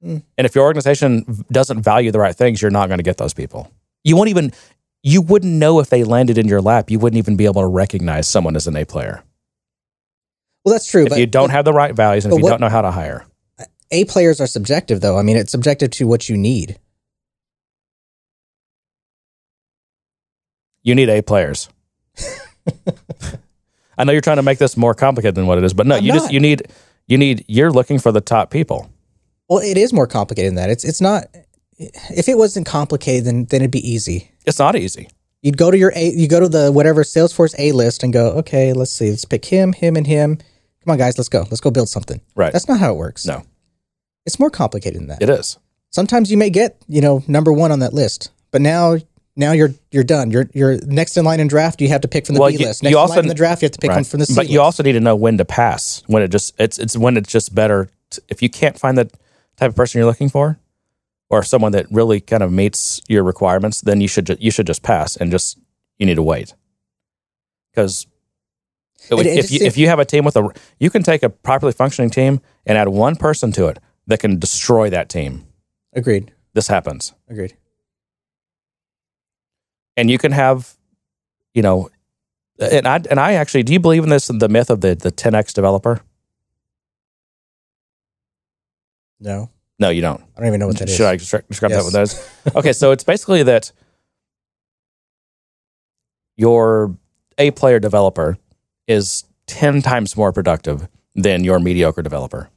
Mm. 0.04 0.22
And 0.38 0.44
if 0.44 0.54
your 0.54 0.64
organization 0.64 1.44
doesn't 1.50 1.82
value 1.82 2.10
the 2.10 2.20
right 2.20 2.36
things, 2.36 2.60
you're 2.62 2.70
not 2.70 2.88
going 2.88 2.98
to 2.98 3.04
get 3.04 3.16
those 3.16 3.34
people. 3.34 3.72
You 4.04 4.16
won't 4.16 4.28
even 4.28 4.52
you 5.02 5.22
wouldn't 5.22 5.52
know 5.52 5.80
if 5.80 5.88
they 5.88 6.04
landed 6.04 6.36
in 6.36 6.46
your 6.46 6.60
lap. 6.60 6.90
You 6.90 6.98
wouldn't 6.98 7.18
even 7.18 7.36
be 7.36 7.46
able 7.46 7.62
to 7.62 7.68
recognize 7.68 8.28
someone 8.28 8.56
as 8.56 8.66
an 8.66 8.76
A 8.76 8.84
player 8.84 9.22
well, 10.66 10.74
that's 10.74 10.90
true. 10.90 11.04
if 11.04 11.10
but 11.10 11.18
you 11.20 11.26
don't 11.26 11.50
have 11.50 11.64
the 11.64 11.72
right 11.72 11.94
values 11.94 12.24
and 12.24 12.34
if 12.34 12.38
you 12.38 12.42
what- 12.42 12.50
don't 12.50 12.60
know 12.60 12.68
how 12.68 12.82
to 12.82 12.90
hire. 12.90 13.24
A 13.92 14.04
players 14.06 14.40
are 14.40 14.48
subjective, 14.48 15.00
though. 15.00 15.16
I 15.16 15.22
mean, 15.22 15.36
it's 15.36 15.52
subjective 15.52 15.92
to 15.92 16.08
what 16.08 16.28
you 16.28 16.36
need. 16.36 16.80
You 20.82 20.96
need 20.96 21.08
A 21.08 21.22
players. 21.22 21.68
I 23.96 24.02
know 24.02 24.10
you're 24.10 24.20
trying 24.20 24.38
to 24.38 24.42
make 24.42 24.58
this 24.58 24.76
more 24.76 24.92
complicated 24.92 25.36
than 25.36 25.46
what 25.46 25.56
it 25.58 25.62
is, 25.62 25.72
but 25.72 25.86
no, 25.86 25.94
I'm 25.96 26.04
you 26.04 26.12
just 26.12 26.26
not. 26.26 26.32
you 26.32 26.40
need 26.40 26.62
you 27.06 27.16
need 27.16 27.44
you're 27.46 27.70
looking 27.70 28.00
for 28.00 28.10
the 28.10 28.20
top 28.20 28.50
people. 28.50 28.90
Well, 29.48 29.60
it 29.60 29.78
is 29.78 29.92
more 29.92 30.08
complicated 30.08 30.50
than 30.50 30.56
that. 30.56 30.70
It's 30.70 30.84
it's 30.84 31.00
not. 31.00 31.26
If 31.78 32.28
it 32.28 32.36
wasn't 32.36 32.66
complicated, 32.66 33.24
then 33.24 33.44
then 33.44 33.62
it'd 33.62 33.70
be 33.70 33.88
easy. 33.88 34.32
It's 34.44 34.58
not 34.58 34.74
easy. 34.74 35.08
You'd 35.42 35.58
go 35.58 35.70
to 35.70 35.78
your 35.78 35.92
A, 35.94 36.10
you 36.10 36.26
go 36.26 36.40
to 36.40 36.48
the 36.48 36.72
whatever 36.72 37.04
Salesforce 37.04 37.54
A 37.56 37.70
list 37.70 38.02
and 38.02 38.12
go, 38.12 38.30
okay, 38.32 38.72
let's 38.72 38.90
see, 38.90 39.10
let's 39.10 39.24
pick 39.24 39.44
him, 39.44 39.74
him, 39.74 39.94
and 39.94 40.06
him. 40.06 40.38
Come 40.86 40.92
on, 40.92 40.98
guys, 40.98 41.18
let's 41.18 41.28
go. 41.28 41.40
Let's 41.50 41.60
go 41.60 41.70
build 41.72 41.88
something. 41.88 42.20
Right. 42.36 42.52
That's 42.52 42.68
not 42.68 42.78
how 42.78 42.92
it 42.92 42.96
works. 42.96 43.26
No. 43.26 43.42
It's 44.24 44.38
more 44.38 44.50
complicated 44.50 45.00
than 45.00 45.08
that. 45.08 45.20
It 45.20 45.28
is. 45.28 45.58
Sometimes 45.90 46.30
you 46.30 46.36
may 46.36 46.48
get, 46.48 46.80
you 46.86 47.00
know, 47.00 47.24
number 47.26 47.52
one 47.52 47.72
on 47.72 47.80
that 47.80 47.92
list, 47.92 48.30
but 48.52 48.60
now 48.62 48.96
now 49.34 49.50
you're 49.52 49.74
you're 49.90 50.04
done. 50.04 50.30
You're 50.30 50.48
you're 50.54 50.78
next 50.86 51.16
in 51.16 51.24
line 51.24 51.40
in 51.40 51.48
draft. 51.48 51.80
You 51.80 51.88
have 51.88 52.02
to 52.02 52.08
pick 52.08 52.24
from 52.24 52.36
the 52.36 52.40
Well, 52.40 52.50
B 52.50 52.58
you- 52.58 52.66
list. 52.66 52.82
you 52.82 52.86
Next 52.86 52.94
in 52.94 52.98
also- 53.00 53.14
line 53.16 53.24
in 53.24 53.28
the 53.28 53.34
draft, 53.34 53.62
you 53.62 53.66
have 53.66 53.72
to 53.72 53.78
pick 53.80 53.90
Right. 53.90 54.06
from 54.06 54.20
the 54.20 54.26
C 54.26 54.34
but 54.36 54.46
you 54.48 54.58
list. 54.60 54.64
also 54.64 54.82
need 54.84 54.92
to 54.92 55.00
know 55.00 55.16
when 55.16 55.38
to 55.38 55.44
pass. 55.44 56.02
When 56.06 56.22
it 56.22 56.28
just 56.28 56.54
it's 56.58 56.78
it's 56.78 56.96
when 56.96 57.16
it's 57.16 57.30
just 57.32 57.52
better 57.54 57.88
t 58.10 58.20
if 58.28 58.40
you 58.42 58.48
can't 58.48 58.78
find 58.78 58.96
the 58.96 59.06
type 59.56 59.70
of 59.70 59.74
person 59.76 59.98
you're 59.98 60.06
looking 60.06 60.28
for, 60.28 60.58
or 61.30 61.42
someone 61.42 61.72
that 61.72 61.86
really 61.90 62.20
kind 62.20 62.42
of 62.44 62.52
meets 62.52 63.00
your 63.08 63.24
requirements, 63.24 63.80
then 63.80 64.00
you 64.00 64.08
should 64.08 64.26
ju- 64.26 64.36
you 64.38 64.50
should 64.52 64.66
just 64.68 64.82
pass 64.82 65.16
and 65.16 65.30
just 65.32 65.58
you 65.98 66.06
need 66.06 66.14
to 66.16 66.22
wait 66.22 66.54
because. 67.74 68.06
It- 69.10 69.26
it 69.26 69.38
if 69.38 69.50
you 69.50 69.58
if 69.62 69.76
you 69.78 69.86
have 69.88 69.98
a 69.98 70.04
team 70.04 70.24
with 70.24 70.36
a 70.36 70.48
you 70.80 70.90
can 70.90 71.02
take 71.02 71.22
a 71.22 71.28
properly 71.30 71.72
functioning 71.72 72.10
team 72.10 72.40
and 72.64 72.76
add 72.78 72.88
one 72.88 73.16
person 73.16 73.52
to 73.52 73.66
it 73.68 73.78
that 74.06 74.20
can 74.20 74.38
destroy 74.38 74.90
that 74.90 75.08
team. 75.08 75.46
Agreed. 75.92 76.32
This 76.54 76.68
happens. 76.68 77.12
Agreed. 77.28 77.56
and 79.98 80.10
you 80.10 80.18
can 80.18 80.32
have, 80.32 80.76
you 81.54 81.62
know, 81.62 81.88
and 82.58 82.86
I 82.86 82.96
and 83.10 83.18
I 83.20 83.32
actually 83.34 83.62
do 83.62 83.72
you 83.72 83.80
believe 83.80 84.02
in 84.04 84.10
this 84.10 84.26
the 84.28 84.48
myth 84.48 84.70
of 84.70 84.80
the 84.80 84.94
the 84.94 85.10
10x 85.12 85.52
developer? 85.54 86.00
No, 89.20 89.50
No, 89.78 89.88
you 89.88 90.02
don't. 90.02 90.22
I 90.36 90.40
don't 90.40 90.48
even 90.48 90.60
know 90.60 90.66
what 90.66 90.78
that 90.78 90.88
is. 90.90 90.96
Should 90.96 91.06
I 91.06 91.16
describe 91.16 91.44
Yes. 91.50 91.60
that 91.70 91.84
with 91.84 91.92
those? 92.44 92.54
Okay, 92.56 92.72
so 92.72 92.90
it's 92.92 93.04
basically 93.04 93.42
that 93.44 93.72
your 96.36 96.96
A 97.38 97.50
player 97.52 97.78
developer 97.80 98.36
is 98.86 99.24
10 99.46 99.82
times 99.82 100.16
more 100.16 100.32
productive 100.32 100.88
than 101.14 101.44
your 101.44 101.58
mediocre 101.58 102.02
developer. 102.02 102.50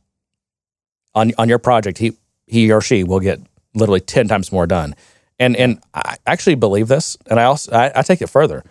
On 1.15 1.31
on 1.37 1.49
your 1.49 1.59
project, 1.59 1.97
he 1.97 2.13
he 2.45 2.71
or 2.71 2.81
she 2.81 3.03
will 3.03 3.19
get 3.19 3.39
literally 3.75 3.99
10 3.99 4.27
times 4.27 4.51
more 4.51 4.67
done. 4.67 4.95
And 5.39 5.55
and 5.55 5.79
I 5.93 6.17
actually 6.25 6.55
believe 6.55 6.87
this, 6.87 7.17
and 7.29 7.39
I 7.39 7.43
also 7.45 7.71
I, 7.71 7.91
I 7.95 8.01
take 8.01 8.21
it 8.21 8.29
further. 8.29 8.63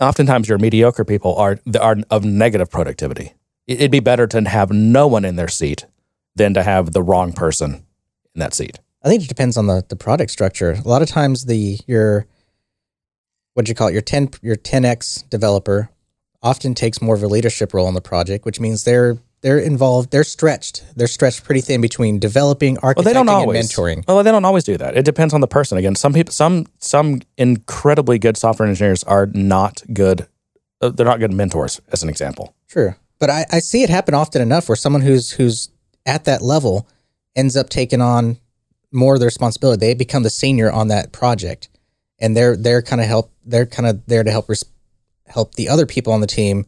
Oftentimes 0.00 0.48
your 0.48 0.58
mediocre 0.58 1.04
people 1.04 1.36
are 1.36 1.58
are 1.80 1.96
of 2.10 2.24
negative 2.24 2.70
productivity. 2.70 3.34
It- 3.66 3.78
It'd 3.78 3.90
be 3.90 4.00
better 4.00 4.26
to 4.26 4.48
have 4.48 4.70
no 4.72 5.06
one 5.06 5.24
in 5.24 5.36
their 5.36 5.48
seat 5.48 5.86
than 6.34 6.52
to 6.54 6.62
have 6.62 6.92
the 6.92 7.02
wrong 7.02 7.32
person 7.32 7.86
in 8.34 8.40
that 8.40 8.54
seat. 8.54 8.78
I 9.02 9.08
think 9.08 9.22
it 9.22 9.28
depends 9.28 9.56
on 9.56 9.66
the, 9.66 9.84
the 9.88 9.96
product 9.96 10.30
structure. 10.30 10.72
A 10.72 10.88
lot 10.88 11.02
of 11.02 11.08
times 11.08 11.44
the 11.44 11.78
your 11.86 12.26
what 13.54 13.66
do 13.66 13.70
you 13.70 13.74
call 13.76 13.88
it? 13.88 13.92
Your 13.92 14.02
ten 14.02 14.30
your 14.42 14.56
ten 14.56 14.84
X 14.84 15.22
developer 15.30 15.90
often 16.44 16.74
takes 16.74 17.02
more 17.02 17.16
of 17.16 17.22
a 17.24 17.26
leadership 17.26 17.74
role 17.74 17.88
in 17.88 17.94
the 17.94 18.00
project, 18.00 18.44
which 18.44 18.60
means 18.60 18.84
they're 18.84 19.18
they're 19.40 19.58
involved, 19.58 20.10
they're 20.10 20.24
stretched. 20.24 20.84
They're 20.96 21.06
stretched 21.06 21.44
pretty 21.44 21.60
thin 21.60 21.80
between 21.82 22.18
developing, 22.18 22.76
architecting, 22.78 22.94
Well, 22.96 23.04
they 23.04 23.12
don't 23.12 23.28
and 23.28 23.36
always. 23.36 23.68
mentoring. 23.70 24.06
Well, 24.08 24.22
they 24.22 24.30
don't 24.30 24.44
always 24.46 24.64
do 24.64 24.78
that. 24.78 24.96
It 24.96 25.04
depends 25.04 25.34
on 25.34 25.40
the 25.42 25.46
person. 25.48 25.76
Again, 25.76 25.96
some 25.96 26.12
people, 26.14 26.32
some 26.32 26.66
some 26.78 27.20
incredibly 27.36 28.18
good 28.18 28.36
software 28.36 28.68
engineers 28.68 29.02
are 29.04 29.26
not 29.26 29.82
good. 29.92 30.26
uh, 30.80 30.90
They're 30.90 31.04
not 31.06 31.18
good 31.20 31.32
mentors, 31.32 31.80
as 31.92 32.02
an 32.02 32.08
example. 32.08 32.54
Sure. 32.68 32.96
But 33.18 33.30
I, 33.30 33.44
I 33.52 33.58
see 33.58 33.82
it 33.82 33.90
happen 33.90 34.14
often 34.14 34.40
enough 34.42 34.68
where 34.68 34.76
someone 34.76 35.02
who's 35.02 35.32
who's 35.32 35.68
at 36.06 36.24
that 36.24 36.42
level 36.42 36.86
ends 37.36 37.56
up 37.56 37.68
taking 37.68 38.00
on 38.00 38.38
more 38.92 39.14
of 39.14 39.20
the 39.20 39.26
responsibility. 39.26 39.80
They 39.80 39.94
become 39.94 40.22
the 40.22 40.30
senior 40.30 40.70
on 40.70 40.88
that 40.88 41.12
project. 41.12 41.68
And 42.18 42.36
they're 42.36 42.56
they're 42.56 42.80
kind 42.82 43.00
of 43.02 43.06
help 43.08 43.30
they're 43.44 43.66
kind 43.66 43.86
of 43.88 44.04
there 44.06 44.24
to 44.24 44.30
help 44.30 44.48
res- 44.48 44.64
help 45.26 45.54
the 45.54 45.68
other 45.68 45.86
people 45.86 46.12
on 46.12 46.20
the 46.20 46.26
team 46.26 46.66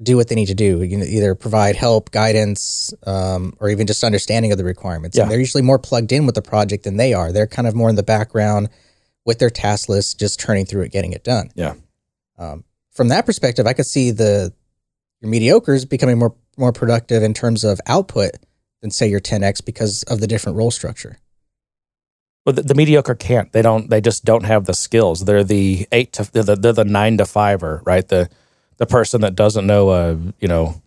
do 0.00 0.16
what 0.16 0.28
they 0.28 0.34
need 0.34 0.46
to 0.46 0.54
do. 0.54 0.82
You 0.82 0.96
know, 0.98 1.04
either 1.04 1.34
provide 1.34 1.76
help, 1.76 2.10
guidance, 2.10 2.94
um, 3.06 3.54
or 3.60 3.68
even 3.68 3.86
just 3.86 4.04
understanding 4.04 4.52
of 4.52 4.58
the 4.58 4.64
requirements. 4.64 5.16
Yeah. 5.16 5.24
And 5.24 5.30
they're 5.30 5.38
usually 5.38 5.62
more 5.62 5.78
plugged 5.78 6.12
in 6.12 6.26
with 6.26 6.34
the 6.34 6.42
project 6.42 6.84
than 6.84 6.96
they 6.96 7.14
are. 7.14 7.32
They're 7.32 7.46
kind 7.46 7.66
of 7.66 7.74
more 7.74 7.90
in 7.90 7.96
the 7.96 8.02
background 8.02 8.68
with 9.24 9.38
their 9.38 9.50
task 9.50 9.88
list, 9.88 10.18
just 10.18 10.40
turning 10.40 10.66
through 10.66 10.82
it, 10.82 10.92
getting 10.92 11.12
it 11.12 11.24
done. 11.24 11.50
Yeah. 11.54 11.74
Um, 12.38 12.64
from 12.92 13.08
that 13.08 13.26
perspective, 13.26 13.66
I 13.66 13.72
could 13.72 13.86
see 13.86 14.10
the 14.10 14.52
your 15.20 15.32
mediocres 15.32 15.88
becoming 15.88 16.18
more 16.18 16.34
more 16.56 16.72
productive 16.72 17.22
in 17.22 17.34
terms 17.34 17.64
of 17.64 17.80
output 17.86 18.32
than 18.80 18.90
say 18.90 19.08
your 19.08 19.20
10x 19.20 19.64
because 19.64 20.02
of 20.04 20.20
the 20.20 20.26
different 20.26 20.56
role 20.56 20.70
structure. 20.70 21.18
But 22.44 22.56
the, 22.56 22.62
the 22.62 22.74
mediocre 22.74 23.14
can't. 23.14 23.52
They 23.52 23.62
don't. 23.62 23.90
They 23.90 24.00
just 24.00 24.24
don't 24.24 24.44
have 24.44 24.64
the 24.64 24.74
skills. 24.74 25.24
They're 25.24 25.44
the 25.44 25.86
eight 25.92 26.12
to 26.14 26.32
they're 26.32 26.42
the, 26.42 26.56
they're 26.56 26.72
the 26.72 26.84
nine 26.84 27.18
to 27.18 27.26
fiver, 27.26 27.82
right? 27.84 28.06
The 28.06 28.30
the 28.78 28.86
person 28.86 29.20
that 29.20 29.34
doesn't 29.34 29.66
know 29.66 29.90
a 29.90 30.12
you 30.40 30.48
know 30.48 30.80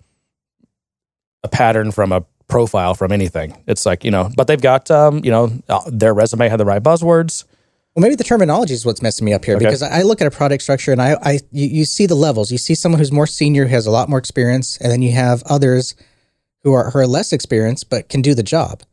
a 1.43 1.48
pattern 1.48 1.91
from 1.91 2.12
a 2.12 2.24
profile 2.48 2.96
from 2.96 3.12
anything. 3.12 3.55
It's 3.67 3.86
like 3.86 4.03
you 4.03 4.12
know, 4.12 4.29
but 4.36 4.48
they've 4.48 4.62
got 4.62 4.89
um 4.89 5.22
you 5.24 5.31
know 5.31 5.51
uh, 5.70 5.81
their 5.88 6.13
resume 6.13 6.50
had 6.50 6.60
the 6.60 6.65
right 6.65 6.81
buzzwords. 6.81 7.43
Well, 7.96 8.01
maybe 8.01 8.15
the 8.15 8.24
terminology 8.24 8.74
is 8.74 8.86
what's 8.86 9.01
messing 9.01 9.25
me 9.25 9.34
up 9.34 9.43
here 9.43 9.55
Okay. 9.58 9.65
because 9.65 9.81
I 9.84 10.00
I 10.00 10.01
look 10.03 10.22
at 10.22 10.27
a 10.27 10.31
product 10.31 10.63
structure 10.63 10.91
and 10.93 11.01
I, 11.01 11.15
I 11.22 11.39
you, 11.51 11.67
you 11.67 11.86
see 11.86 12.05
the 12.05 12.15
levels. 12.15 12.51
You 12.51 12.58
see 12.58 12.74
someone 12.74 13.00
who's 13.00 13.12
more 13.12 13.27
senior, 13.27 13.63
who 13.65 13.70
has 13.75 13.86
a 13.86 13.91
lot 13.91 14.10
more 14.10 14.17
experience, 14.20 14.77
and 14.77 14.91
then 14.91 15.01
you 15.01 15.12
have 15.12 15.43
others 15.43 15.93
who 16.63 16.74
are 16.74 16.89
who 16.91 17.00
are 17.00 17.08
less 17.08 17.34
experienced 17.34 17.89
but 17.89 18.08
can 18.10 18.22
do 18.22 18.34
the 18.34 18.43
job. 18.43 18.84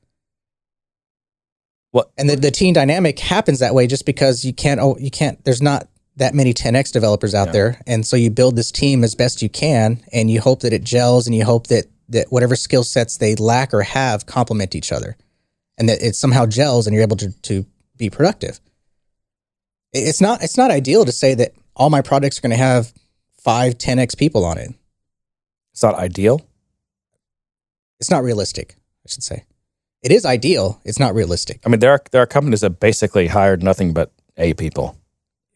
What- 1.90 2.10
And 2.18 2.28
the, 2.28 2.36
the 2.36 2.50
team 2.50 2.74
dynamic 2.74 3.18
happens 3.18 3.58
that 3.60 3.74
way 3.74 3.86
just 3.86 4.04
because 4.06 4.44
you 4.44 4.52
can't. 4.52 4.80
Oh, 4.80 4.96
you 4.98 5.10
can't. 5.10 5.42
There's 5.44 5.62
not 5.62 5.88
that 6.16 6.34
many 6.34 6.52
10x 6.52 6.92
developers 6.92 7.34
out 7.34 7.48
Yeah. 7.48 7.52
there, 7.52 7.82
and 7.86 8.06
so 8.06 8.16
you 8.16 8.30
build 8.30 8.56
this 8.56 8.70
team 8.72 9.04
as 9.04 9.14
best 9.14 9.40
you 9.40 9.48
can, 9.48 10.02
and 10.12 10.30
you 10.30 10.40
hope 10.40 10.60
that 10.60 10.72
it 10.72 10.82
gels, 10.84 11.26
and 11.26 11.34
you 11.34 11.44
hope 11.44 11.68
that 11.68 11.86
that 12.10 12.32
whatever 12.32 12.56
skill 12.56 12.84
sets 12.84 13.18
they 13.18 13.34
lack 13.36 13.72
or 13.74 13.82
have 13.82 14.24
complement 14.26 14.74
each 14.74 14.90
other, 14.92 15.16
and 15.76 15.88
that 15.88 16.02
it 16.02 16.16
somehow 16.16 16.44
gels, 16.46 16.86
and 16.86 16.94
you're 16.94 17.02
able 17.02 17.16
to 17.16 17.30
to 17.42 17.64
be 17.96 18.10
productive. 18.10 18.60
It's 19.92 20.20
not. 20.20 20.42
It's 20.42 20.56
not 20.56 20.70
ideal 20.70 21.04
to 21.04 21.12
say 21.12 21.34
that 21.34 21.52
all 21.74 21.88
my 21.90 22.02
products 22.02 22.38
are 22.38 22.42
going 22.42 22.50
to 22.50 22.56
have 22.56 22.92
five, 23.40 23.78
10x 23.78 24.16
people 24.18 24.44
on 24.44 24.58
it. 24.58 24.74
It's 25.72 25.82
not 25.82 25.94
ideal. 25.94 26.44
It's 28.00 28.10
not 28.10 28.22
realistic. 28.24 28.76
I 29.06 29.08
should 29.10 29.22
say. 29.22 29.44
It 30.02 30.12
is 30.12 30.24
ideal. 30.24 30.80
It's 30.84 30.98
not 30.98 31.14
realistic. 31.14 31.60
I 31.66 31.68
mean, 31.68 31.80
there 31.80 31.90
are 31.92 32.00
there 32.12 32.22
are 32.22 32.26
companies 32.26 32.60
that 32.60 32.80
basically 32.80 33.26
hired 33.28 33.62
nothing 33.62 33.92
but 33.92 34.12
A 34.36 34.54
people. 34.54 34.96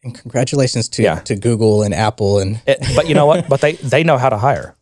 And 0.03 0.13
congratulations 0.13 0.89
to 0.89 1.03
Yeah. 1.03 1.19
to 1.21 1.35
Google 1.35 1.81
and 1.83 1.93
Apple 1.93 2.39
and 2.39 2.59
It, 2.67 2.79
but 2.95 3.07
you 3.07 3.15
know 3.15 3.25
what? 3.25 3.47
but 3.47 3.61
they 3.61 3.73
they 3.73 4.03
know 4.03 4.17
how 4.17 4.29
to 4.29 4.37
hire. 4.37 4.75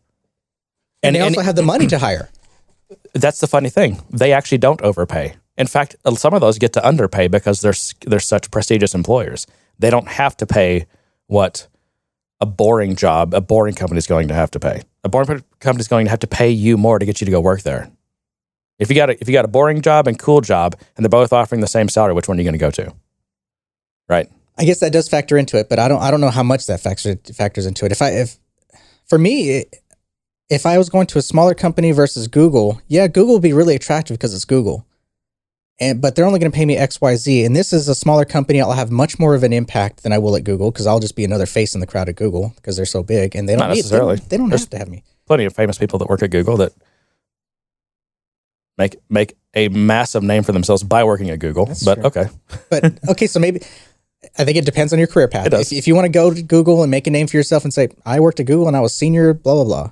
and, 1.02 1.08
And- 1.08 1.16
they 1.16 1.20
and- 1.26 1.36
also 1.36 1.44
have 1.44 1.56
the 1.56 1.62
money 1.62 1.86
to 1.88 1.98
hire. 1.98 2.28
That's 3.14 3.40
the 3.40 3.46
funny 3.46 3.70
thing. 3.70 4.00
They 4.10 4.32
actually 4.32 4.58
don't 4.58 4.80
overpay. 4.82 5.34
In 5.56 5.66
fact, 5.66 5.96
uh, 6.04 6.14
some 6.14 6.34
of 6.34 6.40
those 6.40 6.58
get 6.58 6.72
to 6.74 6.84
underpay 6.84 7.28
because 7.28 7.60
they're 7.60 7.74
they're 8.10 8.20
such 8.20 8.50
prestigious 8.50 8.94
employers. 8.94 9.46
They 9.78 9.90
don't 9.90 10.08
have 10.08 10.36
to 10.38 10.46
pay 10.46 10.86
what 11.28 11.68
a 12.40 12.46
boring 12.46 12.96
job, 12.96 13.32
a 13.34 13.40
boring 13.40 13.74
company 13.74 13.98
is 13.98 14.06
going 14.08 14.28
to 14.28 14.34
have 14.34 14.50
to 14.50 14.58
pay. 14.60 14.82
A 15.04 15.08
boring 15.08 15.42
company 15.60 15.80
is 15.80 15.88
going 15.88 16.06
to 16.06 16.10
have 16.10 16.18
to 16.20 16.26
pay 16.26 16.50
you 16.50 16.76
more 16.76 16.98
to 16.98 17.06
get 17.06 17.20
you 17.20 17.24
to 17.26 17.30
go 17.30 17.40
work 17.40 17.62
there. 17.62 17.88
If 18.78 18.88
you 18.90 18.96
got 18.96 19.10
a, 19.10 19.20
if 19.20 19.28
you 19.28 19.32
got 19.32 19.44
a 19.44 19.48
boring 19.48 19.80
job 19.82 20.08
and 20.08 20.18
cool 20.18 20.40
job, 20.40 20.76
and 20.96 21.04
they're 21.04 21.10
both 21.10 21.32
offering 21.32 21.60
the 21.60 21.66
same 21.66 21.88
salary, 21.88 22.14
which 22.14 22.28
one 22.28 22.36
are 22.36 22.40
you 22.40 22.44
going 22.44 22.58
to 22.58 22.58
go 22.58 22.70
to? 22.70 22.94
Right. 24.08 24.28
I 24.58 24.64
guess 24.64 24.80
that 24.80 24.92
does 24.92 25.08
factor 25.08 25.38
into 25.38 25.58
it, 25.58 25.68
but 25.68 25.78
I 25.78 25.88
don't 25.88 26.02
I 26.02 26.10
don't 26.10 26.20
know 26.20 26.30
how 26.30 26.42
much 26.42 26.66
that 26.66 26.80
factors 26.80 27.16
factors 27.34 27.66
into 27.66 27.86
it. 27.86 27.92
If 27.92 28.02
I 28.02 28.10
if 28.10 28.36
for 29.06 29.18
me 29.18 29.64
if 30.50 30.66
I 30.66 30.76
was 30.76 30.90
going 30.90 31.06
to 31.08 31.18
a 31.18 31.22
smaller 31.22 31.54
company 31.54 31.92
versus 31.92 32.28
Google, 32.28 32.80
yeah, 32.86 33.06
Google 33.06 33.34
would 33.34 33.42
be 33.42 33.54
really 33.54 33.74
attractive 33.74 34.18
because 34.18 34.34
it's 34.34 34.44
Google. 34.44 34.86
And 35.80 36.02
but 36.02 36.14
they're 36.14 36.26
only 36.26 36.38
going 36.38 36.52
to 36.52 36.56
pay 36.56 36.66
me 36.66 36.76
XYZ 36.76 37.46
and 37.46 37.56
this 37.56 37.72
is 37.72 37.88
a 37.88 37.94
smaller 37.94 38.26
company, 38.26 38.60
I'll 38.60 38.72
have 38.72 38.90
much 38.90 39.18
more 39.18 39.34
of 39.34 39.42
an 39.42 39.52
impact 39.54 40.02
than 40.02 40.12
I 40.12 40.18
will 40.18 40.36
at 40.36 40.44
Google 40.44 40.70
because 40.70 40.86
I'll 40.86 41.00
just 41.00 41.16
be 41.16 41.24
another 41.24 41.46
face 41.46 41.74
in 41.74 41.80
the 41.80 41.86
crowd 41.86 42.10
at 42.10 42.16
Google 42.16 42.52
because 42.56 42.76
they're 42.76 42.84
so 42.84 43.02
big 43.02 43.34
and 43.34 43.48
they 43.48 43.54
don't 43.54 43.60
Not 43.68 43.74
need, 43.74 43.84
they 43.84 43.96
don't- 43.96 44.08
necessarily. 44.08 44.16
They 44.28 44.36
don't, 44.36 44.50
have 44.50 44.70
to 44.70 44.78
have 44.78 44.88
me. 44.88 45.02
Plenty 45.26 45.46
of 45.46 45.54
famous 45.54 45.78
people 45.78 45.98
that 46.00 46.08
work 46.10 46.22
at 46.22 46.30
Google 46.30 46.58
that 46.58 46.72
make 48.78 48.96
make 49.08 49.36
a 49.54 49.68
massive 49.68 50.22
name 50.22 50.42
for 50.42 50.52
themselves 50.52 50.82
by 50.82 51.04
working 51.04 51.30
at 51.30 51.38
Google. 51.38 51.66
That's 51.66 51.84
but 51.84 51.94
true. 51.96 52.04
okay, 52.04 52.26
But 52.70 53.08
okay, 53.10 53.26
so 53.26 53.38
maybe 53.40 53.60
I 54.38 54.44
think 54.44 54.56
it 54.56 54.64
depends 54.64 54.92
on 54.92 54.98
your 54.98 55.08
career 55.08 55.28
path. 55.28 55.46
It 55.46 55.50
does. 55.50 55.72
If, 55.72 55.78
if 55.78 55.86
you 55.86 55.94
want 55.94 56.06
to 56.06 56.10
go 56.12 56.32
to 56.32 56.42
Google 56.42 56.82
and 56.82 56.90
make 56.90 57.06
a 57.06 57.10
name 57.10 57.26
for 57.26 57.36
yourself 57.36 57.64
and 57.64 57.74
say, 57.74 57.88
I 58.06 58.20
worked 58.20 58.40
at 58.40 58.46
Google 58.46 58.68
and 58.68 58.76
I 58.76 58.80
was 58.80 58.94
senior, 58.94 59.34
blah, 59.34 59.54
blah, 59.54 59.64
blah. 59.64 59.90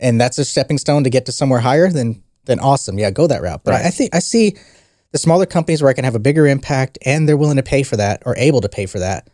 And 0.00 0.20
that's 0.20 0.38
a 0.38 0.44
stepping 0.44 0.78
stone 0.78 1.04
to 1.04 1.10
get 1.10 1.26
to 1.26 1.32
somewhere 1.32 1.60
higher, 1.60 1.90
then 1.90 2.22
then 2.44 2.60
awesome. 2.60 2.98
Yeah, 2.98 3.10
go 3.10 3.26
that 3.26 3.42
route. 3.42 3.62
But 3.64 3.72
Right. 3.72 3.84
I, 3.84 3.88
I 3.88 3.90
think 3.90 4.14
I 4.14 4.20
see 4.20 4.56
the 5.12 5.18
smaller 5.18 5.44
companies 5.44 5.82
where 5.82 5.90
I 5.90 5.92
can 5.92 6.04
have 6.04 6.14
a 6.14 6.20
bigger 6.20 6.46
impact 6.46 6.98
and 7.04 7.28
they're 7.28 7.36
willing 7.36 7.56
to 7.56 7.62
pay 7.62 7.82
for 7.82 7.96
that 7.96 8.22
or 8.24 8.36
able 8.38 8.60
to 8.60 8.68
pay 8.68 8.86
for 8.86 9.00
that. 9.00 9.28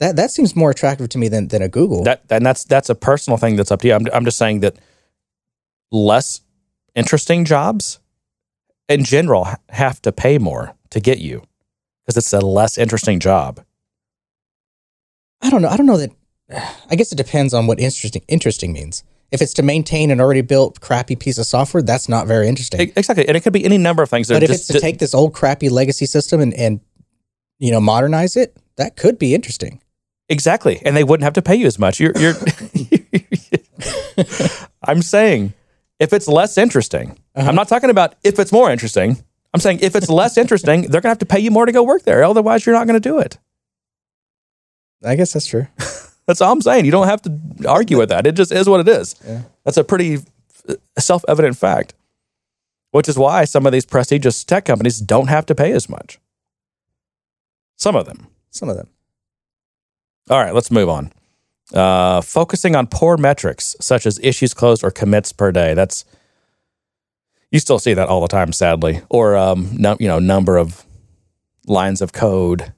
That 0.00 0.16
that 0.16 0.30
seems 0.32 0.56
more 0.56 0.70
attractive 0.70 1.08
to 1.10 1.18
me 1.18 1.28
than, 1.28 1.48
than 1.48 1.62
a 1.62 1.68
Google. 1.68 2.02
that 2.04 2.24
and 2.30 2.44
that's 2.44 2.64
that's 2.64 2.90
a 2.90 2.94
personal 2.94 3.36
thing 3.36 3.56
that's 3.56 3.70
up 3.70 3.80
to 3.82 3.88
you. 3.88 3.94
I'm 3.94 4.06
I'm 4.12 4.24
just 4.24 4.36
saying 4.36 4.60
that 4.60 4.76
less 5.92 6.40
interesting 6.94 7.44
jobs 7.44 8.00
in 8.92 9.04
general 9.04 9.48
have 9.70 10.00
to 10.02 10.12
pay 10.12 10.38
more 10.38 10.74
to 10.90 11.00
get 11.00 11.18
you 11.18 11.42
because 12.04 12.16
it's 12.16 12.32
a 12.32 12.40
less 12.40 12.78
interesting 12.78 13.20
job. 13.20 13.64
I 15.40 15.50
don't 15.50 15.62
know. 15.62 15.68
I 15.68 15.76
don't 15.76 15.86
know 15.86 15.98
that. 15.98 16.10
I 16.90 16.96
guess 16.96 17.12
it 17.12 17.16
depends 17.16 17.54
on 17.54 17.66
what 17.66 17.80
interesting 17.80 18.22
interesting 18.28 18.72
means. 18.72 19.04
If 19.30 19.40
it's 19.40 19.54
to 19.54 19.62
maintain 19.62 20.10
an 20.10 20.20
already 20.20 20.42
built 20.42 20.80
crappy 20.80 21.16
piece 21.16 21.38
of 21.38 21.46
software, 21.46 21.82
that's 21.82 22.06
not 22.06 22.26
very 22.26 22.48
interesting. 22.48 22.92
Exactly, 22.94 23.26
and 23.26 23.34
it 23.34 23.40
could 23.40 23.54
be 23.54 23.64
any 23.64 23.78
number 23.78 24.02
of 24.02 24.10
things. 24.10 24.28
But 24.28 24.42
if 24.42 24.50
just- 24.50 24.68
it's 24.70 24.78
to 24.78 24.80
take 24.80 24.98
this 24.98 25.14
old 25.14 25.32
crappy 25.32 25.70
legacy 25.70 26.04
system 26.04 26.40
and, 26.40 26.52
and 26.54 26.80
you 27.58 27.70
know 27.70 27.80
modernize 27.80 28.36
it, 28.36 28.56
that 28.76 28.96
could 28.96 29.18
be 29.18 29.34
interesting. 29.34 29.80
Exactly, 30.28 30.80
and 30.84 30.94
they 30.96 31.04
wouldn't 31.04 31.24
have 31.24 31.32
to 31.34 31.42
pay 31.42 31.56
you 31.56 31.66
as 31.66 31.78
much. 31.78 31.98
You're, 31.98 32.12
you're 32.18 32.34
I'm 34.82 35.02
saying 35.02 35.54
if 35.98 36.12
it's 36.12 36.28
less 36.28 36.58
interesting, 36.58 37.18
Uh-huh. 37.34 37.48
I'm 37.48 37.54
not 37.54 37.68
talking 37.68 37.90
about 37.90 38.14
if 38.22 38.38
it's 38.38 38.52
more 38.52 38.70
interesting. 38.70 39.22
I'm 39.54 39.60
saying 39.60 39.80
if 39.82 39.94
it's 39.96 40.08
less 40.08 40.36
interesting, 40.36 40.82
they're 40.90 41.00
gonna 41.00 41.10
have 41.10 41.18
to 41.18 41.26
pay 41.26 41.40
you 41.40 41.50
more 41.50 41.66
to 41.66 41.72
go 41.72 41.82
work 41.82 42.02
there. 42.02 42.24
Otherwise, 42.24 42.66
you're 42.66 42.74
not 42.74 42.86
gonna 42.86 43.00
do 43.00 43.18
it. 43.18 43.38
I 45.04 45.16
guess 45.16 45.32
that's 45.32 45.46
true. 45.46 45.66
That's 46.26 46.40
all 46.40 46.52
I'm 46.52 46.60
saying. 46.62 46.84
You 46.84 46.92
don't 46.92 47.08
have 47.08 47.22
to 47.22 47.68
argue 47.68 47.98
with 47.98 48.10
that. 48.10 48.28
It 48.28 48.36
just 48.36 48.52
is 48.52 48.68
what 48.68 48.78
it 48.78 48.88
is. 48.88 49.16
Yeah. 49.26 49.42
That's 49.64 49.76
a 49.76 49.82
pretty 49.82 50.18
self 50.96 51.24
evident 51.26 51.56
fact, 51.56 51.94
which 52.92 53.08
is 53.08 53.18
why 53.18 53.44
some 53.44 53.66
of 53.66 53.72
these 53.72 53.84
prestigious 53.84 54.44
tech 54.44 54.64
companies 54.64 54.98
don't 54.98 55.26
have 55.26 55.46
to 55.46 55.54
pay 55.54 55.72
as 55.72 55.88
much. 55.88 56.20
Some 57.76 57.96
of 57.96 58.06
them. 58.06 58.28
Some 58.50 58.68
of 58.68 58.76
them. 58.76 58.88
All 60.30 60.38
right, 60.38 60.54
let's 60.54 60.70
move 60.70 60.88
on. 60.88 61.12
Uh, 61.74 62.20
focusing 62.20 62.76
on 62.76 62.86
poor 62.86 63.16
metrics 63.16 63.74
such 63.80 64.06
as 64.06 64.20
issues 64.22 64.54
closed 64.54 64.84
or 64.84 64.90
commits 64.90 65.32
per 65.32 65.50
day. 65.50 65.74
That's 65.74 66.04
you 67.52 67.60
still 67.60 67.78
see 67.78 67.94
that 67.94 68.08
all 68.08 68.20
the 68.20 68.28
time, 68.28 68.52
sadly. 68.52 69.02
Or 69.08 69.36
um, 69.36 69.70
no, 69.78 69.96
you 70.00 70.08
know, 70.08 70.18
number 70.18 70.56
of 70.56 70.84
lines 71.66 72.02
of 72.02 72.12
code, 72.12 72.72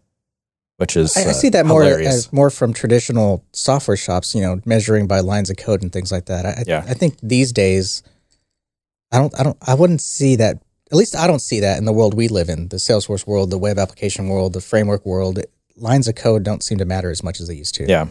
which 0.77 0.97
is 0.97 1.17
I, 1.17 1.21
I 1.23 1.25
uh, 1.27 1.33
see 1.33 1.49
that 1.51 1.65
more 1.65 1.85
as 1.85 2.31
more 2.33 2.51
from 2.51 2.75
traditional 2.75 3.43
software 3.53 3.97
shops. 3.97 4.35
You 4.35 4.43
know, 4.43 4.61
measuring 4.67 5.07
by 5.07 5.21
lines 5.21 5.49
of 5.49 5.57
code 5.57 5.83
and 5.83 5.91
things 5.93 6.13
like 6.13 6.27
that. 6.27 6.45
I, 6.45 6.51
I- 6.51 6.65
Yeah. 6.67 6.85
I 6.87 6.93
think 6.95 7.17
these 7.23 7.53
days, 7.53 8.03
I 9.13 9.19
don't. 9.19 9.33
I 9.41 9.43
don't. 9.45 9.57
I 9.67 9.75
wouldn't 9.75 10.03
see 10.03 10.37
that. 10.37 10.57
At 10.93 10.99
least 10.99 11.17
I 11.17 11.27
don't 11.27 11.41
see 11.41 11.61
that 11.61 11.79
in 11.79 11.87
the 11.87 11.93
world 11.93 12.15
we 12.15 12.29
live 12.29 12.49
in, 12.49 12.69
the 12.69 12.77
Salesforce 12.77 13.27
world, 13.27 13.51
the 13.51 13.59
web 13.59 13.79
application 13.79 14.29
world, 14.29 14.53
the 14.53 14.61
framework 14.61 15.07
world. 15.07 15.39
Lines 15.77 16.07
of 16.07 16.15
code 16.15 16.45
don't 16.45 16.63
seem 16.63 16.79
to 16.79 16.85
matter 16.85 17.11
as 17.11 17.23
much 17.25 17.41
as 17.41 17.49
they 17.49 17.55
used 17.55 17.75
to. 17.77 17.87
Yeah. 17.89 18.07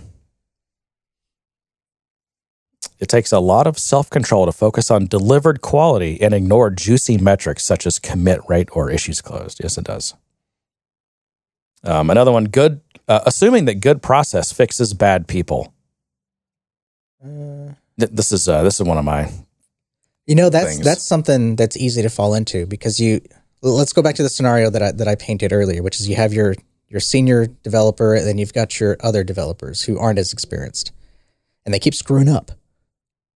It 3.04 3.10
takes 3.10 3.34
a 3.34 3.39
lot 3.39 3.68
of 3.68 3.78
self 3.78 4.10
control 4.10 4.46
to 4.46 4.54
focus 4.54 4.89
on 4.89 5.08
delivered 5.08 5.62
quality 5.62 6.22
and 6.22 6.34
ignore 6.34 6.70
juicy 6.70 7.18
metrics 7.18 7.66
such 7.66 7.86
as 7.86 8.00
commit 8.00 8.39
rate 8.48 8.70
or 8.72 8.89
issues 8.89 9.22
closed. 9.22 9.60
Yes, 9.62 9.78
it 9.78 9.84
does. 9.84 10.13
Um, 11.84 12.10
another 12.10 12.32
one 12.32 12.46
good, 12.46 12.80
uh, 13.10 13.20
assuming 13.26 13.66
that 13.66 13.82
good 13.82 14.02
process 14.02 14.54
fixes 14.54 14.94
bad 14.94 15.28
people. 15.28 15.74
Uh, 17.22 17.74
Th- 18.00 18.10
This 18.12 18.32
is 18.32 18.48
uh, 18.48 18.63
this 18.63 18.80
is 18.80 18.88
one 18.88 18.98
of 18.98 19.04
my 19.04 19.30
You 20.26 20.36
know, 20.36 20.50
that's 20.50 20.76
things. 20.76 20.86
that's 20.86 21.04
something 21.04 21.58
that's 21.58 21.76
easy 21.76 22.02
to 22.02 22.10
fall 22.10 22.34
into 22.34 22.66
because 22.66 23.02
you 23.02 23.20
let's 23.62 23.92
go 23.92 24.02
back 24.02 24.16
to 24.16 24.24
the 24.24 24.30
scenario 24.30 24.70
that 24.70 24.82
I 24.82 24.92
that 24.94 25.10
I 25.10 25.16
painted 25.16 25.52
earlier, 25.52 25.84
which 25.84 26.00
is 26.00 26.08
you 26.08 26.16
have 26.16 26.34
your 26.34 26.56
your 26.88 27.02
senior 27.02 27.48
developer 27.48 28.13
and 28.16 28.26
then 28.26 28.38
you've 28.38 28.54
got 28.54 28.80
your 28.80 28.96
other 29.02 29.26
developers 29.26 29.84
who 29.84 30.00
aren't 30.00 30.20
as 30.20 30.32
experienced. 30.32 30.94
And 31.66 31.74
they 31.74 31.80
keep 31.80 31.96
screwing 31.96 32.30
up. 32.30 32.52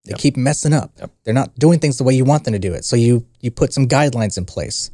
They 0.08 0.12
Yep. 0.12 0.20
keep 0.20 0.38
messing 0.38 0.74
up. 0.74 0.91
Yep. 1.00 1.12
They're 1.24 1.34
not 1.34 1.54
doing 1.60 1.80
things 1.80 1.98
the 1.98 2.04
way 2.06 2.13
you 2.15 2.24
want 2.26 2.46
them 2.46 2.54
to 2.54 2.60
do 2.60 2.74
it. 2.74 2.86
So 2.86 2.96
you 2.96 3.26
you 3.41 3.52
put 3.52 3.74
some 3.74 3.88
guidelines 3.88 4.38
in 4.38 4.46
place. 4.46 4.89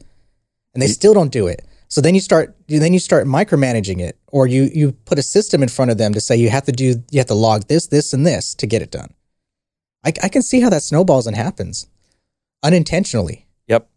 And 0.73 0.81
they 0.81 0.87
still 0.87 1.13
don't 1.13 1.31
do 1.31 1.45
it. 1.45 1.63
So 1.87 2.01
then 2.01 2.15
you 2.15 2.21
start 2.21 2.55
then 2.67 2.93
you 2.93 2.99
start 2.99 3.27
micromanaging 3.27 3.99
it 4.01 4.17
or 4.27 4.47
you 4.47 4.71
you 4.73 4.93
put 5.05 5.19
a 5.19 5.21
system 5.21 5.61
in 5.61 5.69
front 5.69 5.91
of 5.91 5.99
them 5.99 6.13
to 6.15 6.19
say 6.19 6.35
you 6.35 6.49
have 6.49 6.65
to 6.65 6.71
do 6.71 7.03
you 7.11 7.19
have 7.19 7.27
to 7.27 7.35
log 7.35 7.67
this 7.67 7.85
this 7.87 8.11
and 8.13 8.25
this 8.25 8.55
to 8.55 8.65
get 8.65 8.81
it 8.81 8.89
done. 8.89 9.13
I, 10.03 10.11
I 10.23 10.29
can 10.29 10.41
see 10.41 10.59
how 10.61 10.69
that 10.71 10.81
snowballs 10.81 11.27
and 11.27 11.35
happens 11.35 11.87
unintentionally. 12.63 13.45
Yep. 13.67 13.87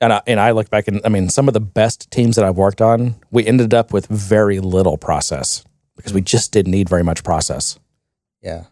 And 0.00 0.12
I, 0.12 0.22
and 0.26 0.38
I 0.40 0.52
look 0.52 0.70
back 0.70 0.86
and 0.88 1.00
I 1.04 1.08
mean, 1.08 1.28
some 1.28 1.48
of 1.48 1.54
the 1.54 1.60
best 1.60 2.10
teams 2.10 2.36
that 2.36 2.44
I've 2.44 2.56
worked 2.56 2.80
on, 2.80 3.16
we 3.30 3.44
ended 3.46 3.74
up 3.74 3.92
with 3.92 4.06
very 4.06 4.60
little 4.60 4.96
process 4.96 5.64
because 5.96 6.12
we 6.12 6.20
just 6.20 6.52
didn't 6.52 6.70
need 6.72 6.88
very 6.88 7.02
much 7.04 7.24
process. 7.24 7.78
Yeah, 8.42 8.64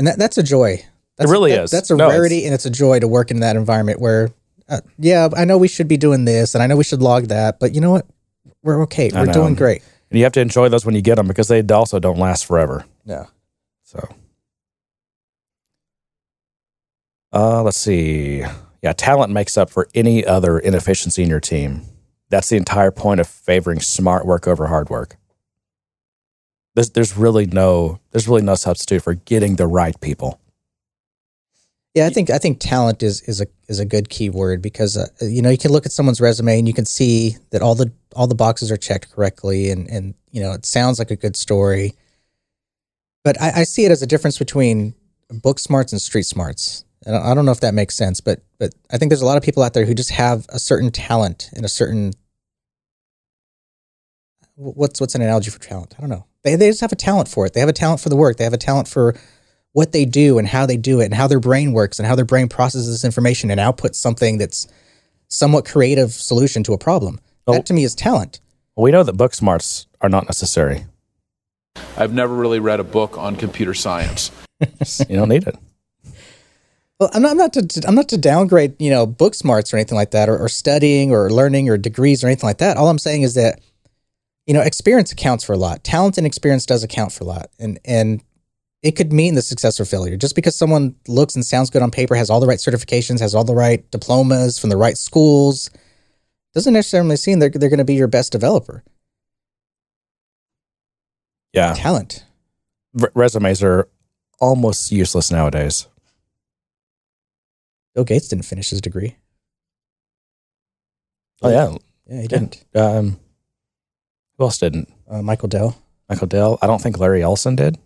and 0.00 0.06
that 0.06 0.18
that's 0.18 0.38
a 0.38 0.42
joy. 0.42 0.82
That's, 1.18 1.30
really 1.30 1.52
that- 1.52 1.64
is. 1.64 1.70
That's 1.70 1.90
a 1.90 1.96
No, 1.96 2.08
rarity, 2.08 2.46
and 2.46 2.54
it's 2.54 2.64
a 2.64 2.70
joy 2.70 3.00
to 3.00 3.06
work 3.06 3.30
in 3.30 3.40
that 3.40 3.54
environment 3.54 4.00
where, 4.00 4.30
uh, 4.66 4.80
yeah, 4.98 5.28
I 5.36 5.44
know 5.44 5.58
we 5.58 5.68
should 5.68 5.88
be 5.88 5.98
doing 5.98 6.24
this, 6.24 6.54
and 6.54 6.62
I 6.62 6.66
know 6.66 6.76
we 6.76 6.84
should 6.84 7.02
log 7.02 7.26
that, 7.26 7.60
but 7.60 7.74
you 7.74 7.82
know 7.82 7.90
what? 7.90 8.06
We're 8.62 8.82
okay. 8.84 9.10
We're 9.12 9.26
doing 9.26 9.54
great. 9.54 9.82
And 10.10 10.18
you 10.18 10.24
have 10.24 10.32
to 10.32 10.40
enjoy 10.40 10.70
those 10.70 10.86
when 10.86 10.94
you 10.94 11.02
get 11.02 11.16
them 11.16 11.28
because 11.28 11.48
they 11.48 11.62
also 11.62 11.98
don't 11.98 12.18
last 12.18 12.46
forever. 12.46 12.86
Yeah. 13.04 13.26
So, 13.82 14.08
uh, 17.34 17.62
let's 17.62 17.78
see. 17.78 18.42
Yeah, 18.82 18.94
talent 18.94 19.30
makes 19.32 19.58
up 19.58 19.68
for 19.68 19.86
any 19.94 20.24
other 20.24 20.58
inefficiency 20.58 21.22
in 21.22 21.28
your 21.28 21.40
team. 21.40 21.82
That's 22.30 22.48
the 22.48 22.56
entire 22.56 22.90
point 22.90 23.20
of 23.20 23.28
favoring 23.28 23.80
smart 23.80 24.24
work 24.24 24.48
over 24.48 24.68
hard 24.68 24.88
work. 24.88 25.16
There's, 26.74 26.90
there's 26.90 27.16
really 27.16 27.46
no 27.46 28.00
there's 28.12 28.28
really 28.28 28.42
no 28.42 28.54
substitute 28.54 29.02
for 29.02 29.14
getting 29.14 29.56
the 29.56 29.66
right 29.66 29.98
people. 30.00 30.40
Yeah, 31.94 32.06
I 32.06 32.10
think 32.10 32.30
I 32.30 32.38
think 32.38 32.60
talent 32.60 33.02
is 33.02 33.22
is 33.22 33.40
a 33.40 33.46
is 33.68 33.80
a 33.80 33.84
good 33.84 34.08
key 34.08 34.30
word 34.30 34.62
because 34.62 34.96
uh, 34.96 35.06
you 35.20 35.42
know 35.42 35.50
you 35.50 35.58
can 35.58 35.72
look 35.72 35.86
at 35.86 35.92
someone's 35.92 36.20
resume 36.20 36.58
and 36.60 36.68
you 36.68 36.74
can 36.74 36.86
see 36.86 37.36
that 37.50 37.62
all 37.62 37.74
the 37.74 37.92
all 38.14 38.28
the 38.28 38.36
boxes 38.36 38.70
are 38.70 38.76
checked 38.76 39.10
correctly 39.10 39.70
and 39.70 39.88
and 39.88 40.14
you 40.30 40.40
know 40.40 40.52
it 40.52 40.64
sounds 40.64 41.00
like 41.00 41.10
a 41.10 41.16
good 41.16 41.34
story. 41.34 41.94
But 43.24 43.40
I, 43.40 43.60
I 43.60 43.64
see 43.64 43.84
it 43.84 43.90
as 43.90 44.02
a 44.02 44.06
difference 44.06 44.38
between 44.38 44.94
book 45.30 45.58
smarts 45.58 45.92
and 45.92 46.00
street 46.00 46.26
smarts. 46.26 46.84
And 47.06 47.16
I 47.16 47.34
don't 47.34 47.46
know 47.46 47.52
if 47.52 47.60
that 47.60 47.74
makes 47.74 47.96
sense, 47.96 48.20
but 48.20 48.40
but 48.58 48.72
I 48.92 48.98
think 48.98 49.10
there's 49.10 49.22
a 49.22 49.26
lot 49.26 49.36
of 49.36 49.42
people 49.42 49.62
out 49.62 49.74
there 49.74 49.86
who 49.86 49.94
just 49.94 50.10
have 50.12 50.46
a 50.50 50.60
certain 50.60 50.92
talent 50.92 51.50
and 51.54 51.64
a 51.64 51.68
certain 51.68 52.12
what's 54.60 55.00
what's 55.00 55.14
an 55.14 55.22
analogy 55.22 55.50
for 55.50 55.58
talent? 55.58 55.94
I 55.96 56.00
don't 56.00 56.10
know. 56.10 56.26
They 56.44 56.54
they 56.56 56.68
just 56.68 56.80
have 56.80 56.92
a 56.92 56.96
talent 56.96 57.28
for 57.28 57.46
it. 57.46 57.54
They 57.54 57.60
have 57.60 57.68
a 57.68 57.74
talent 57.74 58.00
for 58.00 58.08
the 58.08 58.16
work. 58.16 58.36
They 58.36 58.44
have 58.44 58.52
a 58.52 58.58
talent 58.58 58.88
for 58.88 59.16
what 59.72 59.92
they 59.92 60.04
do 60.04 60.38
and 60.38 60.46
how 60.46 60.66
they 60.66 60.76
do 60.76 61.00
it 61.00 61.06
and 61.06 61.14
how 61.14 61.26
their 61.26 61.40
brain 61.40 61.72
works 61.72 61.98
and 61.98 62.06
how 62.06 62.14
their 62.14 62.24
brain 62.24 62.48
processes 62.48 63.04
information 63.04 63.50
and 63.50 63.60
outputs 63.60 63.96
something 63.96 64.38
that's 64.38 64.66
somewhat 65.28 65.64
creative 65.64 66.12
solution 66.12 66.62
to 66.64 66.72
a 66.72 66.78
problem. 66.78 67.20
Oh. 67.46 67.54
That 67.54 67.66
to 67.66 67.72
me 67.72 67.84
is 67.84 67.94
talent. 67.94 68.40
We 68.76 68.90
know 68.90 69.02
that 69.02 69.12
book 69.12 69.34
smarts 69.34 69.86
are 70.00 70.08
not 70.08 70.24
necessary. 70.24 70.86
I've 71.96 72.12
never 72.12 72.34
really 72.34 72.58
read 72.58 72.80
a 72.80 72.84
book 72.84 73.16
on 73.16 73.36
computer 73.36 73.74
science. 73.74 74.30
you 75.08 75.16
don't 75.16 75.28
need 75.28 75.46
it. 75.46 75.56
Well, 76.98 77.10
I'm 77.14 77.22
not, 77.22 77.30
I'm 77.30 77.36
not 77.38 77.52
to 77.54 77.82
I'm 77.86 77.94
not 77.94 78.08
to 78.10 78.18
downgrade 78.18 78.80
you 78.80 78.90
know 78.90 79.06
book 79.06 79.34
smarts 79.34 79.72
or 79.72 79.78
anything 79.78 79.96
like 79.96 80.10
that, 80.10 80.28
or, 80.28 80.36
or 80.36 80.48
studying 80.48 81.12
or 81.12 81.30
learning 81.30 81.70
or 81.70 81.78
degrees 81.78 82.22
or 82.22 82.26
anything 82.26 82.46
like 82.46 82.58
that. 82.58 82.76
All 82.76 82.88
I'm 82.88 82.98
saying 82.98 83.22
is 83.22 83.34
that 83.34 83.60
you 84.46 84.54
know 84.54 84.60
experience 84.60 85.12
accounts 85.12 85.44
for 85.44 85.52
a 85.52 85.58
lot. 85.58 85.84
Talent 85.84 86.18
and 86.18 86.26
experience 86.26 86.66
does 86.66 86.82
account 86.82 87.12
for 87.12 87.24
a 87.24 87.26
lot, 87.26 87.50
and 87.58 87.78
and 87.84 88.22
it 88.82 88.92
could 88.92 89.12
mean 89.12 89.34
the 89.34 89.42
success 89.42 89.78
or 89.78 89.84
failure. 89.84 90.16
Just 90.16 90.34
because 90.34 90.56
someone 90.56 90.96
looks 91.06 91.34
and 91.34 91.44
sounds 91.44 91.70
good 91.70 91.82
on 91.82 91.90
paper, 91.90 92.14
has 92.14 92.30
all 92.30 92.40
the 92.40 92.46
right 92.46 92.58
certifications, 92.58 93.20
has 93.20 93.34
all 93.34 93.44
the 93.44 93.54
right 93.54 93.88
diplomas 93.90 94.58
from 94.58 94.70
the 94.70 94.76
right 94.76 94.96
schools, 94.96 95.70
doesn't 96.54 96.72
necessarily 96.72 97.16
mean 97.26 97.38
they're, 97.38 97.50
they're 97.50 97.68
going 97.68 97.78
to 97.78 97.84
be 97.84 97.94
your 97.94 98.08
best 98.08 98.32
developer. 98.32 98.82
Yeah. 101.52 101.74
Talent. 101.74 102.24
R- 103.00 103.12
resumes 103.14 103.62
are 103.62 103.88
almost 104.40 104.90
useless 104.90 105.30
nowadays. 105.30 105.86
Bill 107.94 108.04
Gates 108.04 108.28
didn't 108.28 108.44
finish 108.44 108.70
his 108.70 108.80
degree. 108.80 109.16
Oh, 111.42 111.50
yeah. 111.50 111.76
Yeah, 112.06 112.22
he 112.22 112.28
didn't. 112.28 112.64
Um, 112.74 113.18
who 114.40 114.46
else 114.46 114.56
didn't? 114.56 114.88
Uh, 115.06 115.20
Michael 115.20 115.48
Dell. 115.48 115.76
Michael 116.08 116.26
Dell. 116.26 116.58
I 116.62 116.66
don't 116.66 116.80
think 116.80 116.98
Larry 116.98 117.22
Ellison 117.22 117.56
did. 117.56 117.76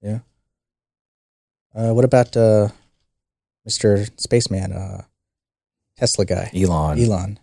Yeah. 0.00 0.20
Uh, 1.74 1.92
what 1.92 2.06
about 2.06 2.34
uh, 2.34 2.68
Mr. 3.68 4.08
Spaceman, 4.18 4.72
uh, 4.72 5.02
Tesla 5.98 6.24
guy? 6.24 6.50
Elon. 6.54 6.98
Elon. 6.98 7.38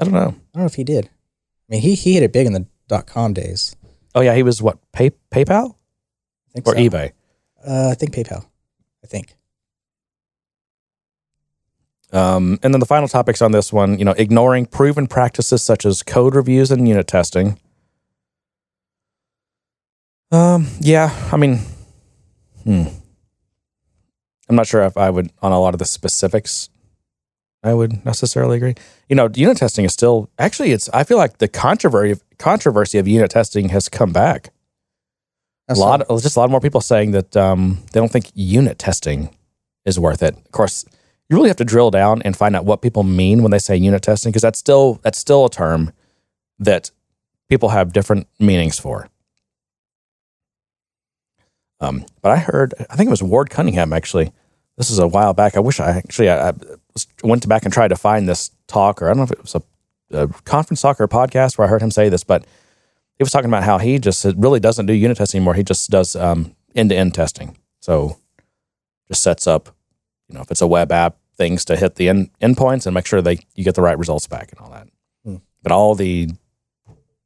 I 0.00 0.04
don't 0.04 0.14
know. 0.14 0.28
I 0.28 0.30
don't 0.54 0.62
know 0.62 0.64
if 0.64 0.76
he 0.76 0.82
did. 0.82 1.04
I 1.04 1.10
mean, 1.68 1.82
he, 1.82 1.94
he 1.94 2.14
hit 2.14 2.22
it 2.22 2.32
big 2.32 2.46
in 2.46 2.54
the 2.54 2.66
dot 2.88 3.06
com 3.06 3.34
days. 3.34 3.76
Oh, 4.14 4.22
yeah. 4.22 4.34
He 4.34 4.42
was 4.42 4.62
what? 4.62 4.78
Pay, 4.92 5.10
PayPal? 5.30 5.74
I 5.74 6.52
think 6.54 6.66
or 6.66 6.74
so. 6.74 6.80
eBay? 6.80 7.12
Uh, 7.68 7.90
I 7.90 7.94
think 7.94 8.14
PayPal. 8.14 8.46
I 9.04 9.06
think. 9.08 9.34
Um, 12.14 12.58
and 12.62 12.72
then 12.72 12.80
the 12.80 12.86
final 12.86 13.08
topics 13.08 13.42
on 13.42 13.52
this 13.52 13.74
one, 13.74 13.98
you 13.98 14.06
know, 14.06 14.12
ignoring 14.12 14.64
proven 14.64 15.06
practices 15.06 15.62
such 15.62 15.84
as 15.84 16.02
code 16.02 16.34
reviews 16.34 16.70
and 16.70 16.88
unit 16.88 17.06
testing. 17.06 17.58
Um, 20.30 20.66
yeah, 20.80 21.28
I 21.32 21.36
mean, 21.36 21.60
hmm. 22.64 22.84
I'm 24.48 24.56
not 24.56 24.66
sure 24.66 24.82
if 24.82 24.96
I 24.96 25.10
would 25.10 25.30
on 25.42 25.52
a 25.52 25.60
lot 25.60 25.74
of 25.74 25.78
the 25.78 25.84
specifics. 25.84 26.68
I 27.62 27.74
would 27.74 28.04
necessarily 28.04 28.56
agree. 28.58 28.74
You 29.08 29.16
know, 29.16 29.28
unit 29.34 29.56
testing 29.56 29.84
is 29.84 29.92
still 29.92 30.30
actually. 30.38 30.72
It's. 30.72 30.88
I 30.90 31.04
feel 31.04 31.16
like 31.16 31.38
the 31.38 31.48
controversy 31.48 32.20
controversy 32.38 32.98
of 32.98 33.08
unit 33.08 33.30
testing 33.30 33.70
has 33.70 33.88
come 33.88 34.12
back. 34.12 34.50
That's 35.66 35.80
a 35.80 35.82
lot. 35.82 36.02
Of, 36.02 36.22
just 36.22 36.36
a 36.36 36.40
lot 36.40 36.50
more 36.50 36.60
people 36.60 36.80
saying 36.80 37.10
that 37.12 37.36
um, 37.36 37.82
they 37.92 37.98
don't 37.98 38.10
think 38.10 38.30
unit 38.34 38.78
testing 38.78 39.34
is 39.84 39.98
worth 39.98 40.22
it. 40.22 40.36
Of 40.36 40.52
course, 40.52 40.84
you 41.28 41.36
really 41.36 41.48
have 41.48 41.56
to 41.56 41.64
drill 41.64 41.90
down 41.90 42.22
and 42.22 42.36
find 42.36 42.54
out 42.54 42.64
what 42.64 42.82
people 42.82 43.02
mean 43.02 43.42
when 43.42 43.50
they 43.50 43.58
say 43.58 43.76
unit 43.76 44.02
testing 44.02 44.30
because 44.30 44.42
that's 44.42 44.58
still 44.58 45.00
that's 45.02 45.18
still 45.18 45.46
a 45.46 45.50
term 45.50 45.92
that 46.58 46.90
people 47.48 47.70
have 47.70 47.92
different 47.92 48.28
meanings 48.38 48.78
for. 48.78 49.08
Um, 51.80 52.06
but 52.22 52.32
I 52.32 52.36
heard, 52.36 52.74
I 52.90 52.96
think 52.96 53.08
it 53.08 53.10
was 53.10 53.22
Ward 53.22 53.50
Cunningham 53.50 53.92
actually. 53.92 54.32
This 54.76 54.90
is 54.90 54.98
a 54.98 55.06
while 55.06 55.32
back. 55.34 55.56
I 55.56 55.60
wish 55.60 55.80
I 55.80 55.90
actually 55.90 56.28
I, 56.28 56.50
I 56.50 56.52
went 57.22 57.48
back 57.48 57.64
and 57.64 57.72
tried 57.72 57.88
to 57.88 57.96
find 57.96 58.28
this 58.28 58.50
talk, 58.66 59.00
or 59.00 59.06
I 59.06 59.10
don't 59.10 59.18
know 59.18 59.22
if 59.24 59.32
it 59.32 59.42
was 59.42 59.54
a, 59.54 59.62
a 60.10 60.28
conference 60.44 60.82
talk 60.82 61.00
or 61.00 61.04
a 61.04 61.08
podcast 61.08 61.56
where 61.56 61.66
I 61.66 61.70
heard 61.70 61.82
him 61.82 61.90
say 61.90 62.08
this, 62.08 62.24
but 62.24 62.44
he 63.16 63.24
was 63.24 63.30
talking 63.30 63.48
about 63.48 63.64
how 63.64 63.78
he 63.78 63.98
just 63.98 64.24
really 64.36 64.60
doesn't 64.60 64.86
do 64.86 64.92
unit 64.92 65.16
testing 65.16 65.38
anymore. 65.38 65.54
He 65.54 65.62
just 65.62 65.90
does 65.90 66.14
end 66.14 66.54
to 66.74 66.94
end 66.94 67.14
testing. 67.14 67.56
So 67.80 68.18
just 69.08 69.22
sets 69.22 69.46
up, 69.46 69.74
you 70.28 70.34
know, 70.34 70.42
if 70.42 70.50
it's 70.50 70.60
a 70.60 70.66
web 70.66 70.92
app, 70.92 71.16
things 71.36 71.64
to 71.66 71.76
hit 71.76 71.96
the 71.96 72.08
end 72.08 72.30
endpoints 72.40 72.86
and 72.86 72.94
make 72.94 73.06
sure 73.06 73.22
they 73.22 73.38
you 73.54 73.64
get 73.64 73.74
the 73.74 73.82
right 73.82 73.98
results 73.98 74.26
back 74.26 74.50
and 74.52 74.60
all 74.60 74.70
that. 74.70 74.88
Hmm. 75.24 75.36
But 75.62 75.72
all 75.72 75.94
the 75.94 76.30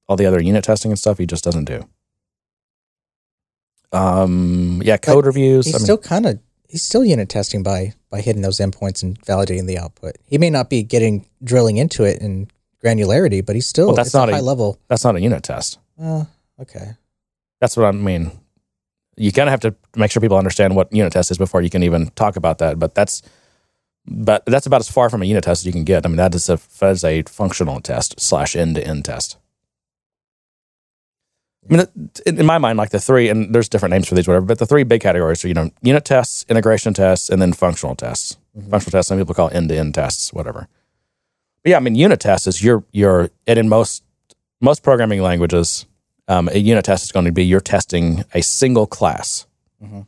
all 0.08 0.16
the 0.16 0.26
other 0.26 0.40
unit 0.40 0.64
testing 0.64 0.90
and 0.90 0.98
stuff, 0.98 1.18
he 1.18 1.26
just 1.26 1.44
doesn't 1.44 1.64
do. 1.64 1.88
Um, 3.92 4.82
yeah, 4.84 4.96
code 4.96 5.24
but 5.24 5.26
reviews. 5.26 5.66
He's 5.66 5.74
I 5.74 5.78
mean, 5.78 5.84
still 5.84 5.98
kind 5.98 6.26
of 6.26 6.38
he's 6.68 6.82
still 6.82 7.04
unit 7.04 7.28
testing 7.28 7.62
by 7.62 7.94
by 8.10 8.20
hitting 8.20 8.42
those 8.42 8.58
endpoints 8.58 9.02
and 9.02 9.20
validating 9.22 9.66
the 9.66 9.78
output. 9.78 10.16
He 10.24 10.38
may 10.38 10.50
not 10.50 10.70
be 10.70 10.82
getting 10.82 11.26
drilling 11.42 11.76
into 11.76 12.04
it 12.04 12.20
in 12.20 12.48
granularity, 12.84 13.44
but 13.44 13.54
he's 13.54 13.66
still 13.66 13.88
well, 13.88 13.96
that's 13.96 14.14
not 14.14 14.28
a 14.28 14.32
high 14.32 14.40
level. 14.40 14.78
That's 14.88 15.04
not 15.04 15.16
a 15.16 15.20
unit 15.20 15.42
test. 15.42 15.78
Uh, 16.00 16.24
okay. 16.60 16.92
That's 17.60 17.76
what 17.76 17.86
I 17.86 17.92
mean. 17.92 18.30
You 19.16 19.32
kind 19.32 19.48
of 19.48 19.50
have 19.50 19.60
to 19.60 19.74
make 19.96 20.10
sure 20.10 20.20
people 20.20 20.38
understand 20.38 20.74
what 20.74 20.92
unit 20.92 21.12
test 21.12 21.30
is 21.30 21.38
before 21.38 21.60
you 21.60 21.68
can 21.68 21.82
even 21.82 22.06
talk 22.10 22.36
about 22.36 22.58
that. 22.58 22.78
But 22.78 22.94
that's 22.94 23.22
but 24.06 24.44
that's 24.46 24.66
about 24.66 24.80
as 24.80 24.90
far 24.90 25.10
from 25.10 25.22
a 25.22 25.26
unit 25.26 25.44
test 25.44 25.62
as 25.62 25.66
you 25.66 25.72
can 25.72 25.84
get. 25.84 26.06
I 26.06 26.08
mean, 26.08 26.16
that 26.16 26.34
is 26.34 26.48
a 26.48 26.58
that 26.78 26.90
is 26.90 27.04
a 27.04 27.22
functional 27.22 27.80
test 27.80 28.18
slash 28.20 28.56
end 28.56 28.76
to 28.76 28.86
end 28.86 29.04
test. 29.04 29.36
I 31.70 31.76
mean, 31.76 32.10
in 32.26 32.46
my 32.46 32.58
mind, 32.58 32.78
like 32.78 32.90
the 32.90 32.98
three, 32.98 33.28
and 33.28 33.54
there's 33.54 33.68
different 33.68 33.92
names 33.92 34.08
for 34.08 34.16
these, 34.16 34.26
whatever, 34.26 34.44
but 34.44 34.58
the 34.58 34.66
three 34.66 34.82
big 34.82 35.00
categories 35.00 35.44
are, 35.44 35.48
you 35.48 35.54
know, 35.54 35.70
unit 35.82 36.04
tests, 36.04 36.44
integration 36.48 36.94
tests, 36.94 37.28
and 37.28 37.40
then 37.40 37.52
functional 37.52 37.94
tests. 37.94 38.38
Mm-hmm. 38.58 38.70
Functional 38.70 38.90
tests, 38.90 39.08
some 39.08 39.18
people 39.18 39.34
call 39.34 39.50
end 39.50 39.68
to 39.68 39.76
end 39.76 39.94
tests, 39.94 40.32
whatever. 40.32 40.66
But 41.62 41.70
yeah, 41.70 41.76
I 41.76 41.80
mean, 41.80 41.94
unit 41.94 42.18
tests 42.18 42.48
is 42.48 42.62
your, 42.62 42.82
your, 42.90 43.30
and 43.46 43.58
in 43.58 43.68
most, 43.68 44.02
most 44.60 44.82
programming 44.82 45.22
languages, 45.22 45.86
um, 46.26 46.48
a 46.48 46.58
unit 46.58 46.84
test 46.84 47.04
is 47.04 47.12
going 47.12 47.26
to 47.26 47.32
be 47.32 47.44
you're 47.44 47.60
testing 47.60 48.24
a 48.34 48.42
single 48.42 48.86
class. 48.86 49.46
Mm-hmm. 49.82 50.00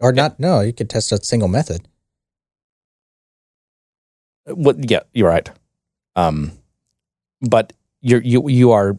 Or 0.00 0.12
not, 0.12 0.40
no, 0.40 0.60
you 0.60 0.72
could 0.72 0.90
test 0.90 1.12
a 1.12 1.22
single 1.22 1.48
method. 1.48 1.86
What, 4.46 4.90
yeah, 4.90 5.00
you're 5.12 5.28
right. 5.28 5.48
Um, 6.16 6.52
but 7.40 7.72
you're, 8.00 8.22
you, 8.22 8.48
you 8.48 8.72
are 8.72 8.98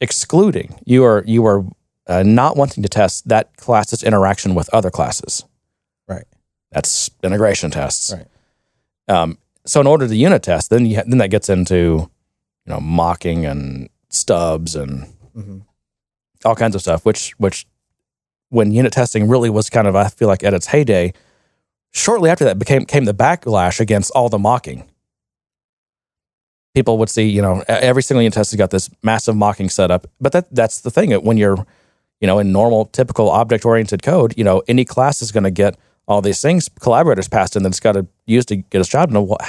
excluding. 0.00 0.78
You 0.84 1.04
are 1.04 1.22
you 1.26 1.46
are 1.46 1.64
uh, 2.06 2.22
not 2.22 2.56
wanting 2.56 2.82
to 2.82 2.88
test 2.88 3.28
that 3.28 3.56
class's 3.56 4.02
interaction 4.02 4.54
with 4.54 4.72
other 4.72 4.90
classes. 4.90 5.44
Right. 6.08 6.24
That's 6.70 7.10
integration 7.22 7.70
tests. 7.70 8.12
Right. 8.12 8.26
Um, 9.08 9.38
so 9.64 9.80
in 9.80 9.86
order 9.86 10.06
to 10.06 10.14
unit 10.14 10.42
test, 10.42 10.70
then 10.70 10.86
you 10.86 10.96
ha- 10.96 11.04
then 11.06 11.18
that 11.18 11.30
gets 11.30 11.48
into 11.48 11.74
you 11.74 12.72
know 12.72 12.80
mocking 12.80 13.46
and 13.46 13.88
stubs 14.08 14.76
and 14.76 15.06
mm-hmm. 15.36 15.58
all 16.44 16.56
kinds 16.56 16.74
of 16.74 16.80
stuff. 16.80 17.04
Which 17.04 17.32
which 17.38 17.66
when 18.50 18.70
unit 18.70 18.92
testing 18.92 19.28
really 19.28 19.50
was 19.50 19.70
kind 19.70 19.86
of 19.86 19.96
I 19.96 20.08
feel 20.08 20.28
like 20.28 20.44
at 20.44 20.54
its 20.54 20.66
heyday. 20.66 21.12
Shortly 21.92 22.28
after 22.28 22.44
that 22.44 22.58
became 22.58 22.84
came 22.84 23.06
the 23.06 23.14
backlash 23.14 23.80
against 23.80 24.10
all 24.10 24.28
the 24.28 24.38
mocking 24.38 24.90
people 26.76 26.98
would 26.98 27.08
see, 27.08 27.26
you 27.26 27.40
know, 27.40 27.64
every 27.68 28.02
single 28.02 28.20
unit 28.20 28.34
test 28.34 28.50
has 28.50 28.58
got 28.58 28.70
this 28.70 28.90
massive 29.02 29.34
mocking 29.34 29.70
setup. 29.70 30.06
But 30.20 30.32
that 30.32 30.54
that's 30.54 30.82
the 30.82 30.90
thing. 30.90 31.10
When 31.12 31.38
you're, 31.38 31.66
you 32.20 32.26
know, 32.26 32.38
in 32.38 32.52
normal, 32.52 32.84
typical 32.84 33.30
object 33.30 33.64
oriented 33.64 34.02
code, 34.02 34.34
you 34.36 34.44
know, 34.44 34.62
any 34.68 34.84
class 34.84 35.22
is 35.22 35.32
going 35.32 35.44
to 35.44 35.50
get 35.50 35.78
all 36.06 36.20
these 36.20 36.42
things 36.42 36.68
collaborators 36.78 37.28
passed 37.28 37.56
in 37.56 37.62
that 37.62 37.70
it's 37.70 37.80
got 37.80 37.92
to 37.92 38.06
use 38.26 38.44
to 38.46 38.56
get 38.56 38.80
its 38.82 38.90
job. 38.90 39.08
And 39.08 39.40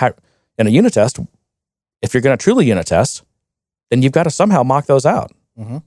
in 0.58 0.68
a 0.68 0.70
unit 0.70 0.94
test, 0.94 1.20
if 2.02 2.14
you're 2.14 2.22
going 2.22 2.36
to 2.38 2.42
truly 2.42 2.66
unit 2.66 2.88
test, 2.88 3.24
then 3.90 4.02
you've 4.02 4.14
got 4.14 4.24
to 4.24 4.32
somehow 4.32 4.64
mock 4.64 4.86
those 4.86 5.06
out. 5.06 5.34
Mm-hmm. 5.60 5.80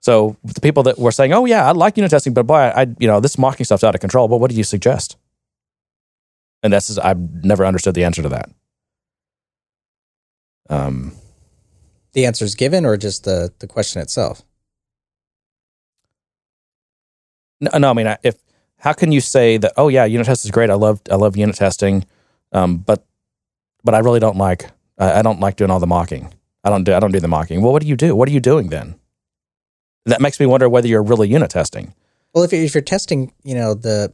So 0.00 0.38
the 0.44 0.62
people 0.62 0.82
that 0.84 0.98
were 0.98 1.12
saying, 1.12 1.34
"Oh 1.34 1.44
yeah, 1.44 1.68
I 1.68 1.72
like 1.72 1.98
unit 1.98 2.10
testing, 2.10 2.32
but 2.32 2.46
boy, 2.46 2.72
I, 2.74 2.86
you 2.98 3.06
know 3.06 3.20
this 3.20 3.36
mocking 3.36 3.66
stuff's 3.66 3.84
out 3.84 3.94
of 3.94 4.00
control." 4.00 4.28
But 4.28 4.38
what 4.38 4.50
do 4.50 4.56
you 4.56 4.64
suggest? 4.64 5.18
And 6.62 6.72
this 6.72 6.88
is 6.88 6.98
I've 6.98 7.44
never 7.44 7.66
understood 7.66 7.94
the 7.94 8.04
answer 8.04 8.22
to 8.22 8.30
that. 8.30 8.48
Um, 10.70 11.12
the 12.12 12.24
answer 12.24 12.44
is 12.44 12.54
given, 12.54 12.86
or 12.86 12.96
just 12.96 13.24
the 13.24 13.52
the 13.58 13.66
question 13.66 14.00
itself? 14.00 14.42
No, 17.60 17.76
no. 17.76 17.90
I 17.90 17.92
mean, 17.92 18.16
if 18.22 18.36
how 18.78 18.94
can 18.94 19.12
you 19.12 19.20
say 19.20 19.58
that? 19.58 19.72
Oh 19.76 19.88
yeah, 19.88 20.06
unit 20.06 20.26
test 20.26 20.44
is 20.44 20.50
great. 20.50 20.70
I 20.70 20.74
love 20.74 21.00
I 21.10 21.16
love 21.16 21.36
unit 21.36 21.56
testing, 21.56 22.06
um, 22.52 22.78
but 22.78 23.04
but 23.84 23.94
I 23.94 23.98
really 23.98 24.20
don't 24.20 24.36
like 24.36 24.70
I 24.98 25.18
I 25.18 25.22
don't 25.22 25.40
like 25.40 25.56
doing 25.56 25.70
all 25.70 25.80
the 25.80 25.86
mocking. 25.86 26.32
I 26.64 26.70
don't 26.70 26.84
do 26.84 26.94
I 26.94 27.00
don't 27.00 27.12
do 27.12 27.20
the 27.20 27.28
mocking. 27.28 27.62
Well, 27.62 27.72
what 27.72 27.82
do 27.82 27.88
you 27.88 27.96
do? 27.96 28.16
What 28.16 28.28
are 28.28 28.32
you 28.32 28.40
doing 28.40 28.68
then? 28.68 28.94
That 30.06 30.20
makes 30.20 30.40
me 30.40 30.46
wonder 30.46 30.68
whether 30.68 30.88
you're 30.88 31.02
really 31.02 31.28
unit 31.28 31.50
testing. 31.50 31.94
Well, 32.34 32.44
if 32.44 32.52
you're, 32.52 32.62
if 32.62 32.74
you're 32.74 32.82
testing, 32.82 33.32
you 33.42 33.54
know 33.54 33.74
the 33.74 34.12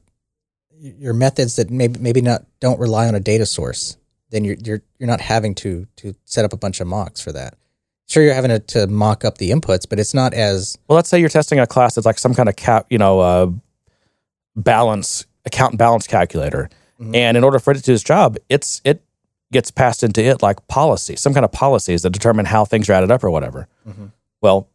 your 0.78 1.14
methods 1.14 1.56
that 1.56 1.70
maybe 1.70 1.98
maybe 2.00 2.20
not 2.20 2.44
don't 2.60 2.80
rely 2.80 3.06
on 3.08 3.14
a 3.14 3.20
data 3.20 3.46
source, 3.46 3.96
then 4.30 4.44
you're 4.44 4.56
you're 4.64 4.82
you're 4.98 5.06
not 5.06 5.20
having 5.20 5.54
to 5.56 5.86
to 5.96 6.14
set 6.24 6.44
up 6.44 6.52
a 6.52 6.56
bunch 6.56 6.80
of 6.80 6.86
mocks 6.86 7.20
for 7.20 7.32
that. 7.32 7.54
Sure, 8.08 8.22
you're 8.22 8.34
having 8.34 8.50
to, 8.50 8.58
to 8.60 8.86
mock 8.86 9.24
up 9.24 9.38
the 9.38 9.50
inputs, 9.50 9.84
but 9.88 9.98
it's 9.98 10.14
not 10.14 10.32
as 10.32 10.78
Well, 10.88 10.94
let's 10.96 11.08
say 11.08 11.18
you're 11.18 11.28
testing 11.28 11.58
a 11.58 11.66
class 11.66 11.94
that's 11.96 12.06
like 12.06 12.18
some 12.20 12.34
kind 12.34 12.48
of 12.48 12.54
cap, 12.54 12.86
you 12.88 12.98
know, 12.98 13.18
uh, 13.20 13.50
balance 14.54 15.26
account 15.44 15.72
and 15.72 15.78
balance 15.78 16.06
calculator, 16.06 16.68
and 17.12 17.36
in 17.36 17.44
order 17.44 17.58
for 17.58 17.72
it 17.72 17.76
to 17.76 17.82
do 17.82 17.92
its 17.92 18.02
job, 18.02 18.36
it's 18.48 18.80
it 18.84 19.02
gets 19.52 19.70
passed 19.70 20.02
into 20.02 20.22
it 20.22 20.42
like 20.42 20.66
policy, 20.68 21.14
some 21.16 21.32
kind 21.34 21.44
of 21.44 21.52
policies 21.52 22.02
that 22.02 22.10
determine 22.10 22.46
how 22.46 22.64
things 22.64 22.88
are 22.88 22.94
added 22.94 23.10
up 23.10 23.22
or 23.22 23.30
whatever. 23.30 23.68
Mhm. 23.88 24.10
Well, 24.40 24.68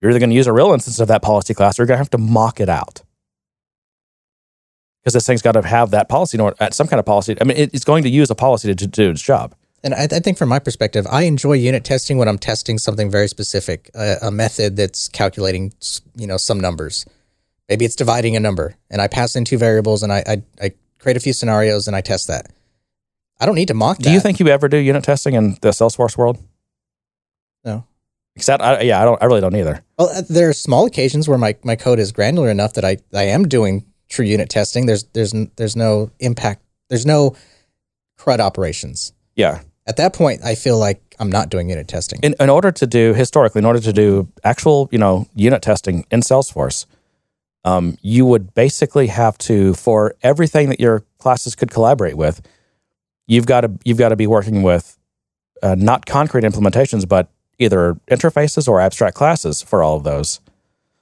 you're 0.00 0.10
either 0.10 0.20
going 0.20 0.30
to 0.30 0.36
use 0.36 0.46
a 0.46 0.52
real 0.52 0.72
instance 0.72 1.00
of 1.00 1.08
that 1.08 1.22
policy 1.22 1.54
class, 1.54 1.78
or 1.78 1.82
you're 1.82 1.86
going 1.88 1.96
to 1.96 2.00
have 2.02 2.10
to 2.10 2.18
mock 2.18 2.60
it 2.60 2.68
out 2.68 3.02
because 5.04 5.12
this 5.12 5.26
thing's 5.26 5.42
got 5.42 5.52
to 5.52 5.62
have 5.62 5.90
that 5.90 6.08
policy, 6.08 6.38
or 6.38 6.54
some 6.70 6.88
kind 6.88 6.98
of 6.98 7.04
policy. 7.04 7.36
I 7.38 7.44
mean, 7.44 7.58
it, 7.58 7.74
it's 7.74 7.84
going 7.84 8.04
to 8.04 8.08
use 8.08 8.30
a 8.30 8.34
policy 8.34 8.68
to, 8.68 8.74
to 8.74 8.86
do 8.86 9.10
its 9.10 9.20
job. 9.20 9.54
And 9.82 9.92
I, 9.92 10.04
I 10.04 10.20
think 10.20 10.38
from 10.38 10.48
my 10.48 10.58
perspective, 10.58 11.06
I 11.10 11.24
enjoy 11.24 11.52
unit 11.52 11.84
testing 11.84 12.16
when 12.16 12.26
I'm 12.26 12.38
testing 12.38 12.78
something 12.78 13.10
very 13.10 13.28
specific, 13.28 13.90
a, 13.94 14.16
a 14.22 14.30
method 14.30 14.76
that's 14.76 15.08
calculating, 15.08 15.74
you 16.16 16.26
know, 16.26 16.38
some 16.38 16.58
numbers. 16.58 17.04
Maybe 17.68 17.84
it's 17.84 17.94
dividing 17.94 18.34
a 18.34 18.40
number, 18.40 18.76
and 18.90 19.02
I 19.02 19.08
pass 19.08 19.36
in 19.36 19.44
two 19.44 19.58
variables, 19.58 20.02
and 20.02 20.10
I 20.12 20.24
I, 20.26 20.42
I 20.62 20.72
create 20.98 21.18
a 21.18 21.20
few 21.20 21.34
scenarios, 21.34 21.86
and 21.86 21.94
I 21.94 22.00
test 22.00 22.28
that. 22.28 22.46
I 23.38 23.46
don't 23.46 23.56
need 23.56 23.68
to 23.68 23.74
mock 23.74 23.98
that. 23.98 24.04
Do 24.04 24.12
you 24.12 24.20
think 24.20 24.40
you 24.40 24.48
ever 24.48 24.68
do 24.68 24.78
unit 24.78 25.04
testing 25.04 25.34
in 25.34 25.58
the 25.60 25.68
Salesforce 25.70 26.16
world? 26.16 26.38
No. 27.62 27.84
Except, 28.36 28.62
I, 28.62 28.80
yeah, 28.80 29.00
I 29.00 29.04
don't. 29.04 29.22
I 29.22 29.26
really 29.26 29.40
don't 29.40 29.54
either. 29.54 29.82
Well, 29.98 30.08
uh, 30.08 30.22
there 30.28 30.48
are 30.48 30.52
small 30.52 30.86
occasions 30.86 31.28
where 31.28 31.38
my, 31.38 31.56
my 31.62 31.76
code 31.76 31.98
is 31.98 32.10
granular 32.10 32.50
enough 32.50 32.72
that 32.74 32.84
I, 32.84 32.98
I 33.12 33.24
am 33.24 33.46
doing 33.48 33.84
true 34.14 34.24
unit 34.24 34.48
testing. 34.48 34.86
There's 34.86 35.04
there's 35.12 35.34
there's 35.56 35.76
no 35.76 36.10
impact. 36.20 36.62
There's 36.88 37.06
no 37.06 37.36
CRUD 38.18 38.40
operations. 38.40 39.12
Yeah. 39.34 39.60
At 39.86 39.96
that 39.96 40.14
point, 40.14 40.42
I 40.42 40.54
feel 40.54 40.78
like 40.78 41.02
I'm 41.18 41.30
not 41.30 41.50
doing 41.50 41.68
unit 41.68 41.88
testing. 41.88 42.20
in, 42.22 42.34
in 42.40 42.48
order 42.48 42.72
to 42.72 42.86
do 42.86 43.12
historically, 43.12 43.58
in 43.58 43.66
order 43.66 43.80
to 43.80 43.92
do 43.92 44.28
actual, 44.42 44.88
you 44.90 44.98
know, 44.98 45.26
unit 45.34 45.60
testing 45.60 46.06
in 46.10 46.20
Salesforce, 46.20 46.86
um, 47.64 47.98
you 48.00 48.24
would 48.24 48.54
basically 48.54 49.08
have 49.08 49.36
to 49.38 49.74
for 49.74 50.14
everything 50.22 50.70
that 50.70 50.80
your 50.80 51.04
classes 51.18 51.54
could 51.54 51.70
collaborate 51.70 52.16
with, 52.16 52.40
you've 53.26 53.46
got 53.46 53.62
to 53.62 53.72
you've 53.84 53.98
got 53.98 54.10
to 54.10 54.16
be 54.16 54.26
working 54.26 54.62
with 54.62 54.96
uh, 55.62 55.74
not 55.76 56.06
concrete 56.06 56.44
implementations, 56.44 57.06
but 57.08 57.28
either 57.58 57.94
interfaces 58.10 58.68
or 58.68 58.80
abstract 58.80 59.16
classes 59.16 59.62
for 59.62 59.82
all 59.82 59.96
of 59.96 60.04
those. 60.04 60.40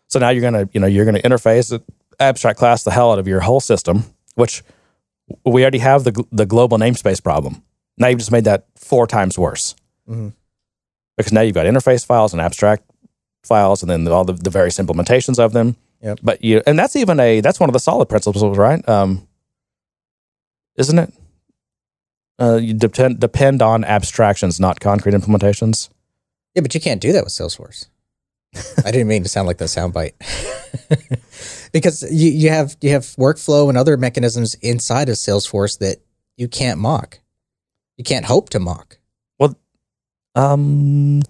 So 0.09 0.19
now 0.19 0.31
you're 0.31 0.43
gonna 0.43 0.69
you 0.73 0.81
know 0.81 0.87
you're 0.87 1.05
gonna 1.05 1.21
interface 1.21 1.81
abstract 2.21 2.59
class 2.59 2.83
the 2.85 2.91
hell 2.91 3.13
out 3.13 3.19
of 3.19 3.27
your 3.29 3.41
whole 3.41 3.61
system, 3.61 4.05
which 4.35 4.63
we 5.45 5.63
already 5.63 5.79
have 5.79 6.05
the 6.05 6.25
the 6.33 6.47
global 6.47 6.79
namespace 6.79 7.23
problem. 7.23 7.63
Now 7.99 8.09
you've 8.09 8.19
just 8.19 8.33
made 8.33 8.45
that 8.45 8.67
four 8.77 9.07
times 9.07 9.39
worse 9.39 9.75
Mhm. 10.09 10.33
because 11.17 11.33
now 11.33 11.41
you've 11.43 11.55
got 11.55 11.67
interface 11.67 12.05
files 12.07 12.33
and 12.33 12.41
abstract 12.41 12.85
files 13.45 13.83
and 13.83 13.91
then 13.91 14.07
all 14.09 14.25
the, 14.25 14.33
the 14.35 14.51
various 14.51 14.79
implementations 14.79 15.39
of 15.39 15.53
them. 15.53 15.77
Yep. 16.03 16.19
But 16.23 16.43
you 16.45 16.63
and 16.67 16.79
that's 16.79 16.97
even 16.97 17.21
a 17.21 17.41
that's 17.41 17.61
one 17.61 17.69
of 17.69 17.73
the 17.75 17.81
solid 17.81 18.09
principles, 18.09 18.43
right? 18.59 18.87
Um, 18.89 19.27
isn't 20.77 20.99
it? 20.99 21.13
Uh, 22.41 22.57
you 22.57 22.75
depend 22.75 23.21
depend 23.21 23.63
on 23.63 23.85
abstractions, 23.85 24.59
not 24.59 24.81
concrete 24.81 25.15
implementations. 25.15 25.89
Yeah, 26.55 26.63
but 26.63 26.75
you 26.75 26.81
can't 26.81 27.01
do 27.01 27.13
that 27.13 27.25
with 27.25 27.33
Salesforce. 27.33 27.87
I 28.85 28.91
didn't 28.91 29.07
mean 29.09 29.23
to 29.23 29.29
sound 29.29 29.47
like 29.47 29.59
the 29.59 29.67
soundbite. 29.67 30.13
because 31.73 32.03
you, 32.13 32.31
you 32.31 32.49
have 32.51 32.77
you 32.81 32.91
have 32.91 33.03
workflow 33.17 33.69
and 33.69 33.77
other 33.77 33.97
mechanisms 33.97 34.55
inside 34.57 35.09
of 35.09 35.17
Salesforce 35.17 35.79
that 35.79 35.99
you 36.37 36.49
can't 36.49 36.79
mock. 36.79 37.21
You 37.97 38.05
can't 38.05 38.25
hope 38.27 38.51
to 38.51 38.61
mock. 38.61 38.99
Well, 39.39 39.57
Um, 40.35 41.23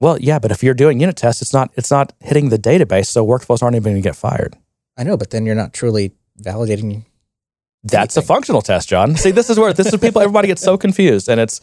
well, 0.00 0.18
yeah, 0.20 0.38
but 0.38 0.50
if 0.50 0.62
you're 0.62 0.74
doing 0.74 1.00
unit 1.00 1.16
tests, 1.16 1.42
it's 1.42 1.52
not 1.52 1.70
it's 1.74 1.90
not 1.90 2.12
hitting 2.20 2.50
the 2.50 2.58
database, 2.58 3.06
so 3.06 3.26
workflows 3.26 3.62
aren't 3.62 3.76
even 3.76 3.92
going 3.92 4.02
to 4.02 4.06
get 4.06 4.16
fired. 4.16 4.56
I 4.96 5.04
know, 5.04 5.16
but 5.16 5.30
then 5.30 5.46
you're 5.46 5.54
not 5.54 5.72
truly 5.72 6.12
validating. 6.40 7.04
That's 7.84 8.16
a 8.16 8.22
functional 8.22 8.62
test, 8.62 8.88
John. 8.88 9.14
See, 9.16 9.30
this 9.30 9.48
is 9.48 9.58
where 9.58 9.72
this 9.72 9.92
is 9.92 10.00
people. 10.00 10.20
Everybody 10.20 10.48
gets 10.48 10.62
so 10.62 10.76
confused, 10.76 11.28
and 11.28 11.40
it's. 11.40 11.60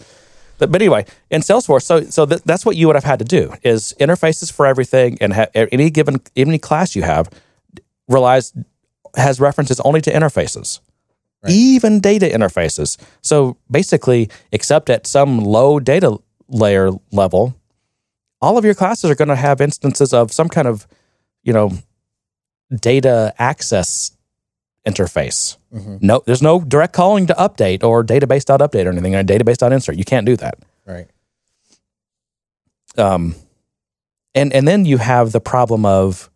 But 0.63 0.71
but 0.71 0.82
anyway, 0.82 1.06
in 1.30 1.41
Salesforce, 1.41 1.84
so 1.84 2.02
so 2.04 2.26
th- 2.26 2.41
that's 2.45 2.65
what 2.65 2.78
you 2.78 2.88
would 2.88 2.95
have 2.95 3.04
had 3.04 3.19
to 3.19 3.26
do 3.26 3.54
is 3.63 3.93
interfaces 3.99 4.49
for 4.52 4.65
everything, 4.65 5.17
and 5.19 5.34
ha- 5.34 5.47
any 5.56 5.89
given 5.89 6.21
any 6.38 6.58
class 6.58 6.95
you 6.95 7.04
have 7.04 7.30
relies 8.08 8.54
has 9.17 9.41
references 9.41 9.80
only 9.82 9.99
to 10.02 10.12
interfaces, 10.12 10.80
Right. 11.43 11.52
even 11.52 11.99
data 11.99 12.28
interfaces. 12.28 12.97
So 13.21 13.58
basically, 13.69 14.30
except 14.54 14.89
at 14.89 15.06
some 15.06 15.39
low 15.43 15.80
data 15.82 16.17
layer 16.47 16.91
level, 17.12 17.54
all 18.41 18.58
of 18.58 18.63
your 18.63 18.73
classes 18.73 19.10
are 19.12 19.15
going 19.15 19.28
to 19.28 19.36
have 19.36 19.60
instances 19.60 20.13
of 20.13 20.32
some 20.32 20.47
kind 20.47 20.67
of, 20.67 20.88
you 21.43 21.52
know, 21.52 21.71
data 22.80 23.34
access 23.38 24.12
interface. 24.86 25.58
Mhm. 25.74 26.02
No, 26.02 26.22
there's 26.26 26.41
no 26.41 26.60
direct 26.60 26.93
calling 26.93 27.26
to 27.28 27.34
update 27.36 27.84
or 27.84 28.04
database.update 28.04 28.86
or 28.86 28.89
anything, 28.89 29.15
or 29.15 29.24
database.insert. 29.24 29.96
You 29.96 30.04
can't 30.04 30.26
do 30.26 30.36
that. 30.38 30.56
Right. 30.86 31.08
Um, 32.98 33.36
and 34.36 34.54
and 34.54 34.67
then 34.67 34.86
you 34.86 34.98
have 34.98 35.32
the 35.32 35.39
problem 35.39 35.86
of 35.86 36.30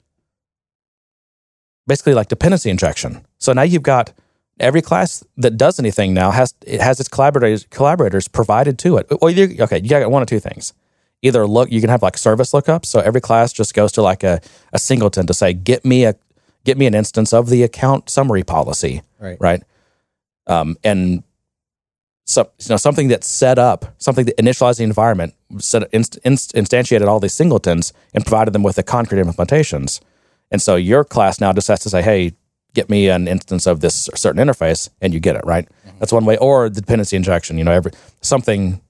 basically 1.85 2.13
like 2.13 2.27
dependency 2.29 2.69
injection. 2.69 3.25
So 3.37 3.53
now 3.53 3.61
you've 3.63 3.83
got 3.83 4.13
every 4.59 4.81
class 4.81 5.23
that 5.37 5.57
does 5.57 5.79
anything 5.79 6.13
now 6.13 6.31
has 6.31 6.53
it 6.65 6.81
has 6.81 6.99
its 6.99 7.09
collaborators 7.09 7.65
collaborators 7.69 8.27
provided 8.27 8.79
to 8.79 8.97
it. 8.97 9.07
Well, 9.21 9.29
you, 9.31 9.55
okay, 9.63 9.79
you 9.79 9.89
got 9.89 10.09
one 10.09 10.21
of 10.21 10.27
two 10.27 10.39
things. 10.39 10.73
Either 11.21 11.47
look, 11.47 11.71
you 11.71 11.81
can 11.81 11.89
have 11.89 12.01
like 12.03 12.17
service 12.17 12.51
lookups. 12.51 12.85
So 12.85 12.99
every 12.99 13.21
class 13.21 13.51
just 13.51 13.73
goes 13.73 13.91
to 13.93 14.01
like 14.01 14.23
a, 14.23 14.39
a 14.71 14.79
singleton 14.79 15.25
to 15.27 15.33
say, 15.33 15.53
get 15.53 15.83
me 15.83 16.05
a 16.05 16.15
get 16.67 16.77
me 16.77 16.85
an 16.85 16.93
instance 16.93 17.31
of 17.31 17.49
the 17.49 17.63
account 17.63 18.09
summary 18.09 18.43
policy 18.43 19.01
Right. 19.19 19.37
right? 19.39 19.63
Um, 20.47 20.75
and 20.83 21.23
so, 22.25 22.51
you 22.59 22.69
know, 22.69 22.75
something 22.77 23.07
that's 23.07 23.25
set 23.25 23.57
up, 23.57 23.85
something 23.99 24.25
that 24.25 24.37
initialized 24.37 24.77
the 24.77 24.83
environment, 24.83 25.33
set, 25.59 25.83
inst, 25.93 26.19
inst, 26.25 26.53
instantiated 26.53 27.07
all 27.07 27.21
these 27.21 27.33
singletons 27.33 27.93
and 28.13 28.25
provided 28.25 28.53
them 28.53 28.63
with 28.63 28.75
the 28.75 28.83
concrete 28.83 29.21
implementations. 29.23 30.01
And 30.51 30.61
so 30.61 30.75
your 30.75 31.05
class 31.05 31.39
now 31.39 31.53
just 31.53 31.69
has 31.69 31.79
to 31.79 31.89
say, 31.89 32.01
hey, 32.01 32.33
get 32.73 32.89
me 32.89 33.07
an 33.07 33.29
instance 33.29 33.65
of 33.65 33.79
this 33.79 34.09
certain 34.15 34.45
interface, 34.45 34.89
and 35.01 35.13
you 35.13 35.21
get 35.21 35.37
it, 35.37 35.43
right? 35.45 35.67
That's 35.99 36.11
one 36.11 36.25
way. 36.25 36.37
Or 36.37 36.69
the 36.69 36.81
dependency 36.81 37.15
injection, 37.15 37.57
you 37.57 37.63
know, 37.63 37.71
every 37.71 37.91
something 38.21 38.81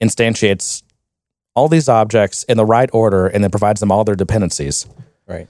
instantiates 0.00 0.82
all 1.56 1.68
these 1.68 1.88
objects 1.88 2.44
in 2.44 2.56
the 2.56 2.64
right 2.64 2.88
order 2.92 3.26
and 3.26 3.42
then 3.42 3.50
provides 3.50 3.80
them 3.80 3.90
all 3.90 4.04
their 4.04 4.14
dependencies 4.14 4.86
Right. 5.26 5.48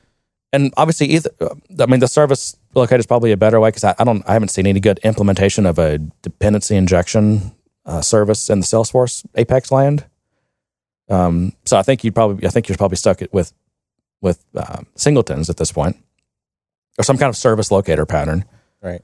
And 0.52 0.72
obviously 0.76 1.06
either 1.08 1.30
i 1.78 1.86
mean 1.86 2.00
the 2.00 2.08
service 2.08 2.56
locator 2.74 2.98
is 3.00 3.06
probably 3.06 3.32
a 3.32 3.36
better 3.36 3.60
way 3.60 3.68
because 3.68 3.84
I, 3.84 3.94
I 3.98 4.04
don't 4.04 4.22
i 4.28 4.32
haven't 4.32 4.48
seen 4.48 4.66
any 4.66 4.80
good 4.80 4.98
implementation 5.02 5.66
of 5.66 5.78
a 5.78 5.98
dependency 6.22 6.76
injection 6.76 7.52
uh, 7.86 8.00
service 8.02 8.50
in 8.50 8.60
the 8.60 8.66
salesforce 8.66 9.24
apex 9.34 9.72
land. 9.72 10.04
Um, 11.08 11.54
so 11.64 11.76
i 11.76 11.82
think 11.82 12.04
you 12.04 12.12
probably 12.12 12.46
i 12.46 12.50
think 12.50 12.68
you're 12.68 12.76
probably 12.76 12.96
stuck 12.96 13.20
with 13.32 13.52
with 14.20 14.44
uh, 14.54 14.82
singletons 14.94 15.50
at 15.50 15.56
this 15.56 15.72
point 15.72 15.96
or 16.98 17.04
some 17.04 17.16
kind 17.18 17.30
of 17.30 17.36
service 17.36 17.70
locator 17.70 18.06
pattern. 18.06 18.44
Right. 18.82 19.02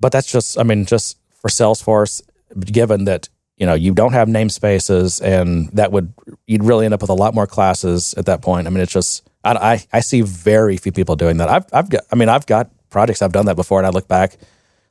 but 0.00 0.12
that's 0.12 0.30
just 0.30 0.58
i 0.58 0.62
mean 0.62 0.84
just 0.84 1.18
for 1.40 1.48
salesforce 1.48 2.22
given 2.58 3.04
that 3.04 3.28
you 3.56 3.66
know 3.66 3.74
you 3.74 3.92
don't 3.92 4.14
have 4.14 4.28
namespaces 4.28 5.22
and 5.22 5.68
that 5.72 5.92
would 5.92 6.12
you'd 6.46 6.64
really 6.64 6.86
end 6.86 6.94
up 6.94 7.02
with 7.02 7.10
a 7.10 7.14
lot 7.14 7.34
more 7.34 7.46
classes 7.46 8.14
at 8.14 8.26
that 8.26 8.42
point. 8.42 8.66
I 8.66 8.70
mean 8.70 8.80
it's 8.80 8.92
just 8.92 9.28
i 9.44 9.52
i, 9.52 9.86
I 9.92 10.00
see 10.00 10.20
very 10.22 10.76
few 10.76 10.92
people 10.92 11.16
doing 11.16 11.38
that 11.38 11.48
i've 11.48 11.66
i've 11.72 11.88
got 11.90 12.02
i 12.12 12.16
mean 12.16 12.28
i've 12.28 12.46
got 12.46 12.70
projects 12.90 13.22
i've 13.22 13.32
done 13.32 13.46
that 13.46 13.56
before 13.56 13.78
and 13.78 13.86
i 13.86 13.90
look 13.90 14.08
back 14.08 14.36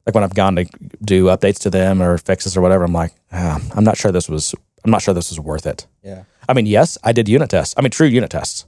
like 0.06 0.16
when 0.16 0.24
i've 0.24 0.36
gone 0.36 0.56
to 0.56 0.66
do 1.04 1.26
updates 1.26 1.60
to 1.60 1.70
them 1.70 2.02
or 2.02 2.18
fixes 2.18 2.56
or 2.58 2.62
whatever 2.62 2.84
i'm 2.84 2.94
like 2.94 3.14
ah, 3.32 3.60
i'm 3.76 3.84
not 3.84 3.98
sure 3.98 4.12
this 4.12 4.30
was 4.30 4.56
i'm 4.84 4.92
not 4.92 5.02
sure 5.02 5.14
this 5.14 5.30
was 5.30 5.40
worth 5.40 5.66
it 5.66 5.88
Yeah. 6.04 6.24
I 6.48 6.54
mean, 6.54 6.66
yes, 6.66 6.98
I 7.04 7.12
did 7.12 7.30
unit 7.30 7.52
tests. 7.52 7.76
I 7.78 7.82
mean, 7.82 7.92
true 7.92 8.08
unit 8.08 8.32
tests. 8.32 8.66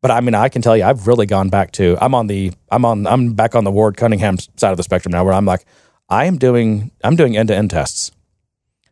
But 0.00 0.12
I 0.12 0.20
mean, 0.20 0.36
I 0.36 0.48
can 0.48 0.62
tell 0.62 0.76
you, 0.76 0.84
I've 0.84 1.08
really 1.08 1.26
gone 1.26 1.48
back 1.48 1.72
to. 1.72 1.96
I'm 2.00 2.14
on 2.14 2.28
the. 2.28 2.52
I'm 2.70 2.84
on. 2.84 3.08
I'm 3.08 3.32
back 3.32 3.56
on 3.56 3.64
the 3.64 3.72
Ward 3.72 3.96
Cunningham 3.96 4.38
side 4.56 4.70
of 4.70 4.76
the 4.76 4.84
spectrum 4.84 5.10
now, 5.10 5.24
where 5.24 5.34
I'm 5.34 5.44
like, 5.46 5.64
I 6.08 6.26
am 6.26 6.38
doing. 6.38 6.92
I'm 7.02 7.16
doing 7.16 7.36
end 7.36 7.48
to 7.48 7.56
end 7.56 7.70
tests. 7.70 8.12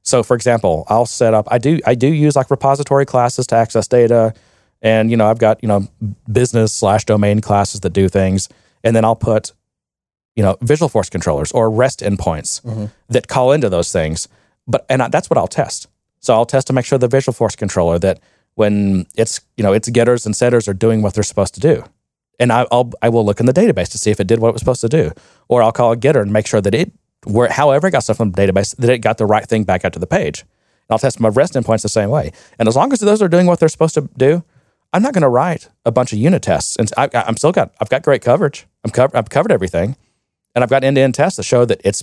So, 0.03 0.25
for 0.25 0.35
example, 0.35 0.87
I'll 0.89 1.07
set 1.07 1.35
up. 1.35 1.47
I 1.49 1.59
do. 1.59 1.79
I 1.87 1.95
do 1.95 2.09
use 2.09 2.35
like 2.35 2.51
repository 2.51 3.07
classes 3.07 3.47
to 3.49 3.55
access 3.55 3.87
data. 3.87 4.35
And 4.83 5.11
you 5.11 5.17
know, 5.17 5.27
I've 5.27 5.39
got 5.39 5.62
you 5.62 5.69
know 5.69 5.89
business 6.31 6.73
slash 6.73 7.05
domain 7.05 7.41
classes 7.41 7.81
that 7.81 7.91
do 7.91 8.09
things, 8.09 8.49
and 8.85 8.95
then 8.95 9.05
I'll 9.05 9.17
put 9.17 9.53
you 10.35 10.43
know 10.43 10.55
Visualforce 10.57 11.11
controllers 11.11 11.53
or 11.53 11.71
REST 11.71 12.01
endpoints 12.01 12.62
mm-hmm. 12.62 12.87
that 13.09 13.29
call 13.29 13.53
into 13.53 13.69
those 13.69 13.93
things. 13.93 14.29
But 14.67 14.85
and 14.89 15.03
I, 15.03 15.09
that's 15.09 15.31
what 15.31 15.39
I'll 15.39 15.49
test. 15.49 15.89
So 16.21 16.35
I'll 16.35 16.47
test 16.47 16.67
to 16.69 16.73
make 16.73 16.85
sure 16.85 16.99
the 16.99 17.09
Visualforce 17.09 17.57
controller 17.57 17.99
that 18.01 18.21
when 18.55 19.07
it's 19.17 19.41
you 19.57 19.65
know 19.65 19.73
its 19.73 19.89
getters 19.89 20.27
and 20.27 20.35
setters 20.35 20.69
are 20.69 20.75
doing 20.75 21.03
what 21.03 21.15
they're 21.15 21.25
supposed 21.25 21.55
to 21.55 21.61
do, 21.61 21.85
and 22.39 22.53
I, 22.53 22.67
I'll 22.71 22.93
I 23.01 23.09
will 23.09 23.25
look 23.25 23.41
in 23.41 23.47
the 23.47 23.53
database 23.53 23.89
to 23.91 23.99
see 23.99 24.11
if 24.11 24.21
it 24.21 24.27
did 24.27 24.41
what 24.41 24.49
it 24.49 24.53
was 24.53 24.61
supposed 24.61 24.81
to 24.83 24.89
do, 24.89 25.12
or 25.49 25.62
I'll 25.62 25.73
call 25.73 25.93
a 25.93 25.97
getter 25.97 26.21
and 26.21 26.33
make 26.33 26.47
sure 26.47 26.61
that 26.61 26.75
it 26.75 26.93
where 27.25 27.49
however 27.51 27.89
it 27.89 27.91
got 27.91 28.05
stuff 28.05 28.19
from 28.19 28.33
the 28.33 28.41
database 28.41 28.77
that 28.77 28.91
it 28.91 28.99
got 28.99 29.19
the 29.19 29.27
right 29.27 29.47
thing 29.47 29.65
back 29.65 29.85
out 29.85 29.93
to 29.95 29.99
the 29.99 30.07
page. 30.07 30.41
And 30.41 30.95
I'll 30.95 30.99
test 30.99 31.19
my 31.19 31.29
REST 31.29 31.55
endpoints 31.55 31.83
the 31.83 31.89
same 31.89 32.11
way. 32.11 32.33
And 32.59 32.69
as 32.69 32.77
long 32.77 32.93
as 32.93 33.01
those 33.01 33.21
are 33.21 33.29
doing 33.29 33.47
what 33.47 33.59
they're 33.59 33.69
supposed 33.69 33.95
to 33.95 34.09
do, 34.17 34.45
I'm 34.97 35.03
not 35.03 35.13
going 35.13 35.23
to 35.23 35.29
write 35.29 35.69
a 35.85 35.93
bunch 35.93 36.15
of 36.15 36.19
unit 36.19 36.43
tests. 36.43 36.75
And 36.77 36.91
I, 36.97 37.11
I'm 37.13 37.37
still 37.37 37.53
got 37.53 37.75
I've 37.79 37.91
got 37.91 38.03
great 38.03 38.23
coverage. 38.23 38.67
I'm 38.83 38.91
covered. 38.91 39.15
I've 39.15 39.29
covered 39.29 39.53
everything, 39.53 39.95
and 40.55 40.65
I've 40.65 40.71
got 40.71 40.85
end 40.85 40.97
to 40.97 41.03
end 41.03 41.15
tests 41.15 41.37
that 41.37 41.43
show 41.43 41.67
that 41.67 41.83
it's 41.85 42.03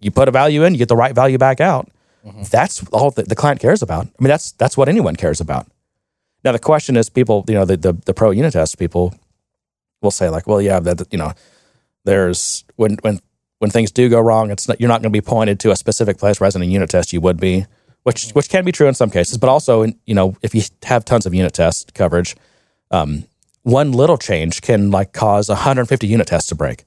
you 0.00 0.10
put 0.10 0.26
a 0.26 0.32
value 0.32 0.64
in, 0.64 0.74
you 0.74 0.78
get 0.78 0.88
the 0.88 0.96
right 0.96 1.14
value 1.14 1.38
back 1.38 1.60
out. 1.60 1.88
Mm-hmm. 2.26 2.42
That's 2.50 2.84
all 2.88 3.12
that 3.12 3.28
the 3.28 3.36
client 3.36 3.60
cares 3.60 3.80
about. 3.80 4.06
I 4.06 4.10
mean, 4.18 4.28
that's 4.28 4.50
that's 4.52 4.76
what 4.76 4.88
anyone 4.88 5.14
cares 5.14 5.40
about. 5.40 5.68
Now 6.42 6.50
the 6.50 6.58
question 6.58 6.96
is, 6.96 7.08
people, 7.08 7.44
you 7.46 7.54
know, 7.54 7.64
the 7.64 7.76
the, 7.76 7.92
the 7.92 8.12
pro 8.12 8.32
unit 8.32 8.54
test 8.54 8.76
people 8.76 9.14
will 10.00 10.10
say 10.10 10.28
like, 10.28 10.48
well, 10.48 10.60
yeah, 10.60 10.80
that 10.80 11.06
you 11.12 11.18
know, 11.18 11.34
there's 12.04 12.64
when 12.74 12.96
when 13.02 13.20
when 13.60 13.70
things 13.70 13.92
do 13.92 14.08
go 14.08 14.18
wrong, 14.20 14.50
it's 14.50 14.66
not, 14.66 14.80
you're 14.80 14.88
not 14.88 15.02
going 15.02 15.12
to 15.12 15.16
be 15.16 15.20
pointed 15.20 15.60
to 15.60 15.70
a 15.70 15.76
specific 15.76 16.18
place. 16.18 16.40
Whereas 16.40 16.56
in 16.56 16.62
a 16.62 16.64
unit 16.64 16.90
test, 16.90 17.12
you 17.12 17.20
would 17.20 17.38
be, 17.38 17.66
which 18.04 18.30
which 18.30 18.48
can 18.48 18.64
be 18.64 18.72
true 18.72 18.88
in 18.88 18.94
some 18.94 19.10
cases, 19.10 19.38
but 19.38 19.48
also 19.48 19.82
in, 19.82 19.98
you 20.06 20.14
know, 20.14 20.36
if 20.42 20.54
you 20.54 20.62
have 20.84 21.04
tons 21.04 21.26
of 21.26 21.34
unit 21.34 21.52
test 21.52 21.94
coverage, 21.94 22.36
um, 22.90 23.24
one 23.62 23.92
little 23.92 24.18
change 24.18 24.60
can 24.60 24.90
like 24.90 25.12
cause 25.12 25.48
150 25.48 26.06
unit 26.06 26.26
tests 26.26 26.48
to 26.48 26.54
break 26.54 26.84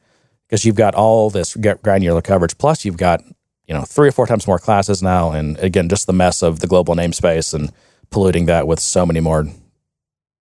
because 0.48 0.66
you've 0.66 0.76
got 0.76 0.94
all 0.96 1.30
this 1.30 1.56
granular 1.56 2.22
coverage. 2.22 2.58
Plus, 2.58 2.86
you've 2.86 2.98
got 2.98 3.24
you 3.68 3.74
know 3.74 3.82
three 3.82 4.10
or 4.10 4.12
four 4.12 4.28
times 4.28 4.48
more 4.48 4.60
classes 4.60 5.02
now, 5.02 5.32
and 5.32 5.58
again, 5.60 5.90
just 5.90 6.08
the 6.08 6.14
mess 6.14 6.42
of 6.42 6.60
the 6.60 6.68
global 6.68 6.96
namespace 6.96 7.54
and 7.54 7.72
polluting 8.10 8.46
that 8.46 8.68
with 8.68 8.80
so 8.80 9.06
many 9.06 9.20
more 9.20 9.48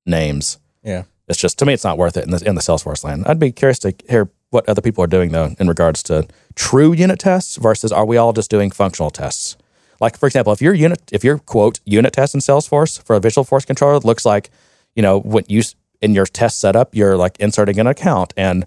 names. 0.05 0.59
Yeah. 0.83 1.03
It's 1.27 1.39
just 1.39 1.57
to 1.59 1.65
me, 1.65 1.73
it's 1.73 1.86
not 1.86 1.97
worth 1.97 2.17
it 2.17 2.25
in 2.25 2.31
the 2.31 2.43
in 2.45 2.55
the 2.55 2.62
Salesforce 2.62 3.03
land. 3.03 3.23
I'd 3.27 3.39
be 3.39 3.51
curious 3.51 3.79
to 3.79 3.93
hear 4.09 4.29
what 4.49 4.67
other 4.67 4.81
people 4.81 5.03
are 5.03 5.07
doing 5.07 5.31
though 5.31 5.55
in 5.57 5.67
regards 5.67 6.03
to 6.03 6.27
true 6.55 6.93
unit 6.93 7.19
tests 7.19 7.55
versus 7.55 7.91
are 7.91 8.05
we 8.05 8.17
all 8.17 8.33
just 8.33 8.51
doing 8.51 8.71
functional 8.71 9.09
tests? 9.09 9.57
Like 10.03 10.17
for 10.17 10.27
example, 10.27 10.51
if 10.51 10.61
your 10.61 10.73
unit 10.73 11.01
if 11.13 11.23
your 11.23 11.39
quote 11.39 11.79
unit 11.85 12.11
test 12.11 12.33
in 12.33 12.41
Salesforce 12.41 13.01
for 13.01 13.15
a 13.15 13.21
Visualforce 13.21 13.65
controller 13.65 13.99
looks 13.99 14.25
like 14.25 14.49
you 14.97 15.01
know 15.01 15.21
when 15.21 15.45
you 15.47 15.63
in 16.01 16.13
your 16.13 16.25
test 16.25 16.59
setup 16.59 16.93
you're 16.93 17.15
like 17.15 17.39
inserting 17.39 17.79
an 17.79 17.87
account 17.87 18.33
and 18.35 18.65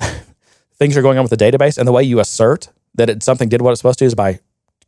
things 0.74 0.96
are 0.96 1.02
going 1.02 1.18
on 1.18 1.22
with 1.22 1.30
the 1.30 1.36
database 1.36 1.78
and 1.78 1.86
the 1.86 1.92
way 1.92 2.02
you 2.02 2.18
assert 2.18 2.70
that 2.96 3.08
it, 3.08 3.22
something 3.22 3.48
did 3.48 3.62
what 3.62 3.70
it's 3.70 3.78
supposed 3.78 4.00
to 4.00 4.04
is 4.04 4.16
by 4.16 4.40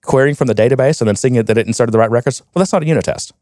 querying 0.03 0.35
from 0.35 0.48
the 0.48 0.55
database 0.55 1.01
and 1.01 1.07
then 1.07 1.14
seeing 1.14 1.37
it 1.37 1.46
that 1.46 1.57
it 1.57 1.68
inserted 1.68 1.94
the 1.94 1.98
right 1.98 2.11
records. 2.11 2.42
Well, 2.53 2.61
that's 2.61 2.72
not 2.72 2.83
a 2.83 2.87
unit 2.87 3.05
test. 3.05 3.33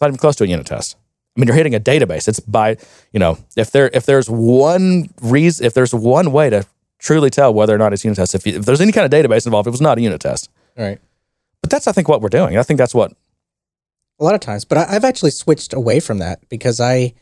Not 0.00 0.08
even 0.08 0.18
close 0.18 0.34
to 0.34 0.44
a 0.44 0.48
unit 0.48 0.66
test. 0.66 0.96
I 1.36 1.40
mean, 1.40 1.46
you're 1.46 1.54
hitting 1.54 1.76
a 1.76 1.80
database. 1.80 2.26
It's 2.26 2.40
by, 2.40 2.76
you 3.12 3.20
know, 3.20 3.38
if 3.56 3.70
there 3.70 3.88
if 3.92 4.04
there's 4.04 4.28
one 4.28 5.10
reason, 5.22 5.64
if 5.64 5.74
there's 5.74 5.94
one 5.94 6.32
way 6.32 6.50
to 6.50 6.66
truly 6.98 7.30
tell 7.30 7.54
whether 7.54 7.74
or 7.74 7.78
not 7.78 7.92
it's 7.92 8.04
unit 8.04 8.16
test, 8.16 8.34
if, 8.34 8.46
you, 8.46 8.58
if 8.58 8.64
there's 8.64 8.80
any 8.80 8.92
kind 8.92 9.04
of 9.04 9.10
database 9.10 9.46
involved, 9.46 9.66
it 9.66 9.70
was 9.70 9.80
not 9.80 9.98
a 9.98 10.00
unit 10.00 10.20
test. 10.20 10.50
Right. 10.76 11.00
But 11.62 11.70
that's, 11.70 11.86
I 11.86 11.92
think, 11.92 12.08
what 12.08 12.20
we're 12.20 12.28
doing. 12.28 12.56
I 12.56 12.62
think 12.62 12.78
that's 12.78 12.94
what. 12.94 13.12
A 14.20 14.24
lot 14.24 14.34
of 14.34 14.40
times, 14.40 14.64
but 14.64 14.78
I, 14.78 14.96
I've 14.96 15.04
actually 15.04 15.30
switched 15.30 15.72
away 15.72 16.00
from 16.00 16.18
that 16.18 16.48
because 16.48 16.80
I, 16.80 17.14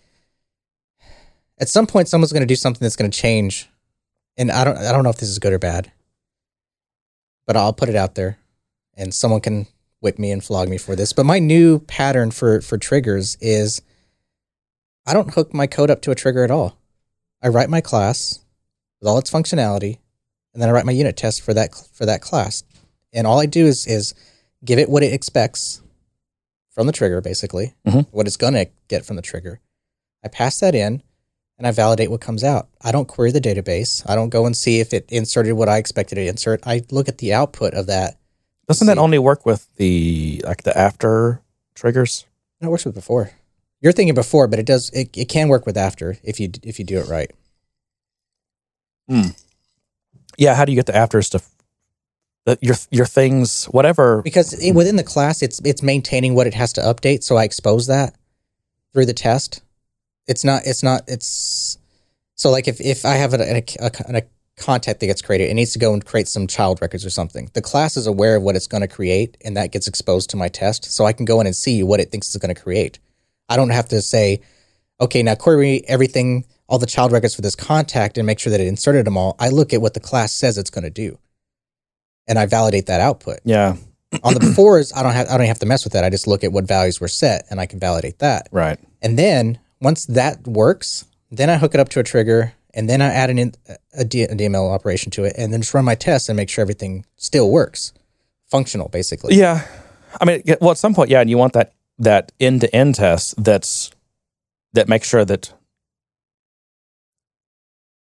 at 1.58 1.68
some 1.68 1.86
point, 1.86 2.08
someone's 2.08 2.32
going 2.32 2.42
to 2.42 2.46
do 2.46 2.56
something 2.56 2.82
that's 2.84 2.96
going 2.96 3.10
to 3.10 3.18
change, 3.18 3.68
and 4.38 4.50
I 4.50 4.64
don't, 4.64 4.78
I 4.78 4.92
don't 4.92 5.04
know 5.04 5.10
if 5.10 5.18
this 5.18 5.28
is 5.28 5.38
good 5.38 5.52
or 5.52 5.58
bad, 5.58 5.92
but 7.46 7.54
I'll 7.54 7.74
put 7.74 7.90
it 7.90 7.96
out 7.96 8.14
there, 8.14 8.38
and 8.94 9.12
someone 9.12 9.42
can 9.42 9.66
whip 10.00 10.18
me 10.18 10.30
and 10.30 10.42
flog 10.42 10.70
me 10.70 10.78
for 10.78 10.96
this. 10.96 11.12
But 11.12 11.26
my 11.26 11.38
new 11.38 11.80
pattern 11.80 12.30
for 12.30 12.62
for 12.62 12.78
triggers 12.78 13.36
is, 13.42 13.82
I 15.06 15.12
don't 15.12 15.34
hook 15.34 15.52
my 15.52 15.66
code 15.66 15.90
up 15.90 16.00
to 16.02 16.10
a 16.10 16.14
trigger 16.14 16.44
at 16.44 16.50
all. 16.50 16.78
I 17.42 17.48
write 17.48 17.68
my 17.68 17.82
class 17.82 18.40
with 19.00 19.09
all 19.09 19.18
its 19.18 19.30
functionality, 19.30 19.98
and 20.52 20.62
then 20.62 20.68
I 20.68 20.72
write 20.72 20.87
my 20.87 20.92
unit 20.92 21.16
test 21.16 21.42
for 21.42 21.54
that 21.54 21.74
for 21.92 22.06
that 22.06 22.20
class, 22.22 22.64
and 23.12 23.26
all 23.26 23.40
I 23.40 23.46
do 23.46 23.66
is 23.66 23.87
is 23.87 24.14
give 24.64 24.78
it 24.78 24.88
what 24.88 25.02
it 25.02 25.12
expects 25.12 25.82
from 26.70 26.87
the 26.87 26.92
trigger, 26.92 27.20
basically, 27.20 27.74
Mhm. 27.87 28.06
what 28.11 28.26
it's 28.26 28.37
going 28.37 28.54
to 28.54 28.68
get 28.88 29.04
from 29.04 29.16
the 29.16 29.22
trigger. 29.22 29.61
I 30.24 30.28
pass 30.28 30.59
that 30.61 30.74
in 30.74 31.02
and 31.56 31.66
I 31.66 31.70
validate 31.70 32.11
what 32.11 32.20
comes 32.20 32.44
out. 32.44 32.68
I 32.82 32.92
don't 32.92 33.09
query 33.09 33.30
the 33.32 33.40
database. 33.40 34.02
I 34.06 34.14
don't 34.14 34.28
go 34.28 34.44
and 34.44 34.54
see 34.56 34.80
if 34.80 34.92
it 34.92 35.06
inserted 35.09 35.54
what 35.54 35.68
I 35.70 35.78
expected 35.78 36.18
it 36.18 36.24
to 36.24 36.28
insert. 36.28 36.61
I 36.66 36.82
look 36.90 37.09
at 37.09 37.18
the 37.18 37.32
output 37.32 37.72
of 37.74 37.87
that. 37.87 38.18
Doesn't 38.68 38.88
that 38.88 38.98
only 38.98 39.18
work 39.18 39.46
with 39.46 39.68
the 39.76 40.42
like 40.44 40.64
the 40.64 40.76
after 40.76 41.40
triggers? 41.74 42.26
And 42.61 42.68
it 42.68 42.70
works 42.70 42.85
with 42.85 42.94
before. 42.94 43.30
You're 43.80 43.92
thinking 43.92 44.14
before, 44.14 44.46
but 44.48 44.59
it 44.59 44.66
does. 44.66 44.90
It, 44.90 45.16
it 45.16 45.28
can 45.30 45.48
work 45.48 45.64
with 45.64 45.76
after 45.78 46.18
if 46.24 46.40
you 46.40 46.50
if 46.62 46.78
you 46.78 46.85
do 46.85 46.98
it 46.98 47.06
right. 47.09 47.30
Hmm. 49.09 49.31
Yeah. 50.38 50.55
How 50.55 50.64
do 50.64 50.73
you 50.73 50.77
get 50.77 50.87
the 50.87 50.97
afters 50.97 51.29
to 51.31 51.42
the, 52.47 52.59
your 52.62 52.77
your 52.90 53.07
things, 53.07 53.64
whatever? 53.66 54.23
because 54.23 54.53
it, 54.55 54.73
within 54.73 54.97
the 54.97 55.05
class 55.05 55.42
it's 55.42 55.61
it's 55.64 55.83
maintaining 55.83 56.35
what 56.35 56.47
it 56.47 56.55
has 56.55 56.73
to 56.73 56.81
update 56.81 57.23
so 57.23 57.37
i 57.37 57.45
expose 57.45 57.87
that 57.88 58.14
through 58.92 59.05
the 59.05 59.12
test 59.12 59.62
it's 60.27 60.45
not 60.45 60.62
it's 60.64 60.83
not 60.83 61.03
it's 61.09 61.77
so 62.37 62.51
like 62.51 62.69
if 62.69 62.81
if 62.81 63.05
i 63.05 63.14
have 63.14 63.35
a, 63.35 63.59
a, 63.59 63.62
a, 63.81 63.90
a 64.16 64.23
contact 64.57 65.01
that 65.01 65.07
gets 65.07 65.21
created 65.21 65.51
it 65.51 65.55
needs 65.55 65.73
to 65.73 65.79
go 65.79 65.92
and 65.92 66.07
create 66.07 66.29
some 66.29 66.47
child 66.47 66.81
records 66.81 67.05
or 67.05 67.11
something 67.11 67.51
the 67.55 67.61
class 67.61 67.97
is 67.97 68.07
aware 68.07 68.37
of 68.37 68.42
what 68.42 68.57
it's 68.57 68.66
going 68.69 68.81
to 68.81 68.88
create 68.88 69.37
and 69.45 69.57
that 69.57 69.73
gets 69.73 69.87
exposed 69.88 70.31
to 70.31 70.37
my 70.37 70.49
test 70.49 70.85
so 70.85 71.05
i 71.05 71.12
can 71.12 71.27
go 71.27 71.40
in 71.40 71.47
and 71.47 71.57
see 71.57 71.83
what 71.83 72.01
it 72.01 72.11
thinks 72.11 72.29
it's 72.29 72.37
going 72.45 72.55
to 72.55 72.61
create 72.61 72.99
i 73.49 73.57
don't 73.57 73.71
have 73.71 73.88
to 73.88 74.01
say 74.01 74.40
okay 75.01 75.23
now 75.23 75.35
query 75.35 75.83
everything 75.88 76.45
all 76.68 76.79
the 76.79 76.87
child 76.87 77.12
records 77.12 77.35
for 77.35 77.42
this 77.42 77.55
contact 77.57 78.18
and 78.18 78.26
make 78.26 78.38
sure 78.38 78.50
that 78.50 78.61
it 78.61 78.66
inserted 78.66 79.07
them 79.07 79.16
all 79.16 79.37
i 79.38 79.48
look 79.48 79.72
at 79.72 79.81
what 79.81 79.94
the 79.94 80.00
class 80.00 80.33
says 80.33 80.59
it's 80.59 80.70
going 80.70 80.85
to 80.85 80.90
do 80.90 81.18
and 82.29 82.38
i 82.38 82.46
validate 82.46 82.87
that 82.87 83.00
output 83.00 83.38
Yeah. 83.44 83.76
on 84.22 84.35
the 84.35 84.40
befores, 84.46 84.92
I 84.96 85.02
don't 85.02 85.12
have 85.12 85.29
I 85.29 85.37
don't 85.37 85.46
have 85.46 85.59
to 85.61 85.66
mess 85.66 85.85
with 85.85 85.92
that. 85.92 86.05
I 86.05 86.11
just 86.11 86.26
look 86.26 86.42
at 86.44 86.52
what 86.52 86.64
values 86.64 87.00
were 87.00 87.09
set 87.09 87.44
and 87.50 87.61
I 87.61 87.66
can 87.66 87.79
validate 87.81 88.18
that. 88.20 88.48
Right. 88.52 88.79
And 89.02 89.18
then 89.18 89.59
once 89.81 90.07
that 90.07 90.46
works, 90.46 91.05
then 91.31 91.50
I 91.50 91.57
hook 91.59 91.74
it 91.74 91.81
up 91.81 91.88
to 91.90 92.00
a 92.00 92.05
trigger 92.05 92.55
and 92.72 92.88
then 92.88 93.02
I 93.02 93.07
add 93.09 93.31
an 93.31 93.38
in, 93.38 93.52
a, 93.94 94.05
D, 94.05 94.22
a 94.22 94.29
DML 94.29 94.72
operation 94.72 95.11
to 95.12 95.24
it 95.24 95.35
and 95.37 95.52
then 95.52 95.61
just 95.61 95.74
run 95.74 95.85
my 95.85 95.94
tests 95.96 96.29
and 96.29 96.37
make 96.37 96.48
sure 96.48 96.62
everything 96.62 97.05
still 97.16 97.50
works, 97.50 97.92
functional 98.50 98.88
basically. 98.88 99.35
Yeah. 99.35 99.66
I 100.20 100.24
mean, 100.24 100.42
well, 100.61 100.70
at 100.70 100.79
some 100.79 100.94
point, 100.94 101.11
yeah, 101.11 101.20
and 101.20 101.29
you 101.29 101.37
want 101.37 101.52
that 101.55 101.72
that 101.98 102.33
end 102.40 102.61
to 102.62 102.74
end 102.74 102.94
test 102.94 103.35
that's 103.42 103.90
that 104.72 104.88
makes 104.88 105.09
sure 105.09 105.24
that 105.24 105.52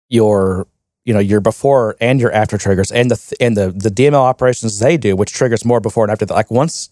your 0.10 0.68
you 1.06 1.14
know 1.14 1.20
your 1.20 1.40
before 1.40 1.96
and 2.02 2.20
your 2.20 2.32
after 2.32 2.58
triggers 2.58 2.92
and 2.92 3.10
the 3.10 3.36
and 3.40 3.56
the 3.56 3.72
the 3.72 3.90
DML 3.90 4.16
operations 4.16 4.80
they 4.80 4.98
do, 4.98 5.16
which 5.16 5.32
triggers 5.32 5.64
more 5.64 5.80
before 5.80 6.04
and 6.04 6.12
after. 6.12 6.26
That, 6.26 6.34
like 6.34 6.52
once 6.52 6.90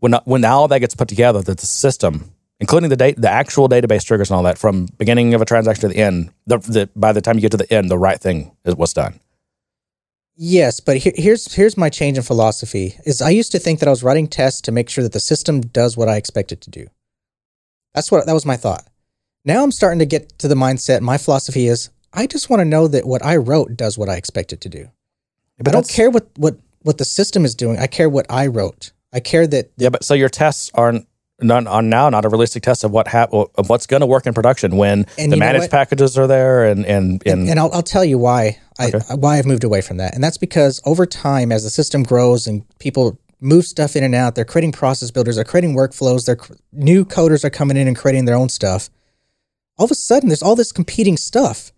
when 0.00 0.12
when 0.24 0.44
all 0.44 0.68
that 0.68 0.80
gets 0.80 0.94
put 0.94 1.08
together, 1.08 1.40
that 1.42 1.58
the 1.58 1.66
system, 1.66 2.32
including 2.60 2.90
the 2.90 2.96
date, 2.96 3.20
the 3.20 3.30
actual 3.30 3.68
database 3.68 4.04
triggers 4.04 4.30
and 4.30 4.36
all 4.36 4.42
that, 4.42 4.58
from 4.58 4.86
beginning 4.98 5.34
of 5.34 5.40
a 5.40 5.44
transaction 5.44 5.88
to 5.88 5.88
the 5.88 6.00
end, 6.00 6.30
the, 6.46 6.58
the 6.58 6.90
by 6.94 7.12
the 7.12 7.20
time 7.20 7.36
you 7.36 7.40
get 7.40 7.52
to 7.52 7.56
the 7.56 7.72
end, 7.72 7.90
the 7.90 7.98
right 7.98 8.20
thing 8.20 8.52
is 8.64 8.76
what's 8.76 8.92
done. 8.92 9.18
Yes, 10.36 10.78
but 10.78 10.98
here, 10.98 11.14
here's 11.16 11.54
here's 11.54 11.76
my 11.76 11.88
change 11.88 12.16
in 12.16 12.22
philosophy. 12.22 12.96
Is 13.04 13.20
I 13.20 13.30
used 13.30 13.50
to 13.52 13.58
think 13.58 13.80
that 13.80 13.88
I 13.88 13.90
was 13.90 14.04
writing 14.04 14.28
tests 14.28 14.60
to 14.62 14.72
make 14.72 14.88
sure 14.88 15.02
that 15.02 15.12
the 15.12 15.20
system 15.20 15.60
does 15.60 15.96
what 15.96 16.08
I 16.08 16.16
expect 16.16 16.52
it 16.52 16.60
to 16.60 16.70
do. 16.70 16.86
That's 17.94 18.12
what 18.12 18.26
that 18.26 18.34
was 18.34 18.46
my 18.46 18.56
thought. 18.56 18.86
Now 19.44 19.64
I'm 19.64 19.72
starting 19.72 19.98
to 19.98 20.06
get 20.06 20.38
to 20.38 20.48
the 20.48 20.54
mindset. 20.54 21.00
My 21.00 21.18
philosophy 21.18 21.66
is 21.66 21.90
I 22.12 22.26
just 22.26 22.48
want 22.50 22.60
to 22.60 22.64
know 22.64 22.88
that 22.88 23.06
what 23.06 23.24
I 23.24 23.36
wrote 23.36 23.76
does 23.76 23.98
what 23.98 24.08
I 24.08 24.16
expect 24.16 24.52
it 24.52 24.60
to 24.62 24.68
do. 24.68 24.88
But 25.58 25.68
I 25.68 25.70
don't 25.72 25.88
care 25.88 26.10
what 26.10 26.28
what 26.36 26.56
what 26.82 26.98
the 26.98 27.04
system 27.04 27.44
is 27.44 27.54
doing. 27.54 27.78
I 27.78 27.86
care 27.86 28.08
what 28.08 28.26
I 28.30 28.46
wrote. 28.46 28.92
I 29.12 29.20
care 29.20 29.46
that 29.46 29.70
Yeah, 29.76 29.88
but 29.90 30.04
so 30.04 30.14
your 30.14 30.28
tests 30.28 30.70
aren't 30.74 31.06
not 31.40 31.66
are 31.66 31.82
now 31.82 32.08
not 32.10 32.24
a 32.24 32.28
realistic 32.28 32.62
test 32.62 32.82
of 32.84 32.90
what 32.90 33.08
hap- 33.08 33.32
of 33.32 33.68
what's 33.68 33.86
going 33.86 34.00
to 34.00 34.06
work 34.06 34.26
in 34.26 34.34
production 34.34 34.76
when 34.76 35.06
And 35.16 35.32
the 35.32 35.36
managed 35.36 35.70
packages 35.70 36.16
are 36.18 36.26
there 36.26 36.64
and 36.64 36.84
and 36.86 37.22
and, 37.26 37.40
and, 37.40 37.48
and 37.50 37.60
I'll, 37.60 37.72
I'll 37.72 37.82
tell 37.82 38.04
you 38.04 38.18
why 38.18 38.58
I 38.78 38.88
Okay. 38.88 38.98
why 39.16 39.38
I've 39.38 39.46
moved 39.46 39.64
away 39.64 39.80
from 39.80 39.96
that, 39.98 40.14
and 40.14 40.22
that's 40.22 40.38
because 40.38 40.80
over 40.84 41.06
time, 41.06 41.52
as 41.52 41.62
the 41.64 41.70
system 41.70 42.02
grows 42.04 42.46
and 42.46 42.64
people 42.78 43.18
move 43.40 43.64
stuff 43.66 43.94
in 43.94 44.02
and 44.02 44.14
out, 44.16 44.34
they're 44.34 44.44
creating 44.44 44.72
process 44.72 45.10
builders, 45.12 45.36
they're 45.36 45.44
creating 45.44 45.74
workflows, 45.76 46.26
they're 46.26 46.34
cr- 46.36 46.54
new 46.72 47.04
coders 47.04 47.44
are 47.44 47.50
coming 47.50 47.76
in 47.76 47.86
and 47.86 47.96
creating 47.96 48.24
their 48.24 48.34
own 48.36 48.48
stuff. 48.48 48.90
All 49.78 49.84
of 49.84 49.90
a 49.92 49.94
sudden, 49.94 50.28
there's 50.28 50.42
all 50.42 50.56
this 50.56 50.72
competing 50.72 51.16
stuff, 51.16 51.70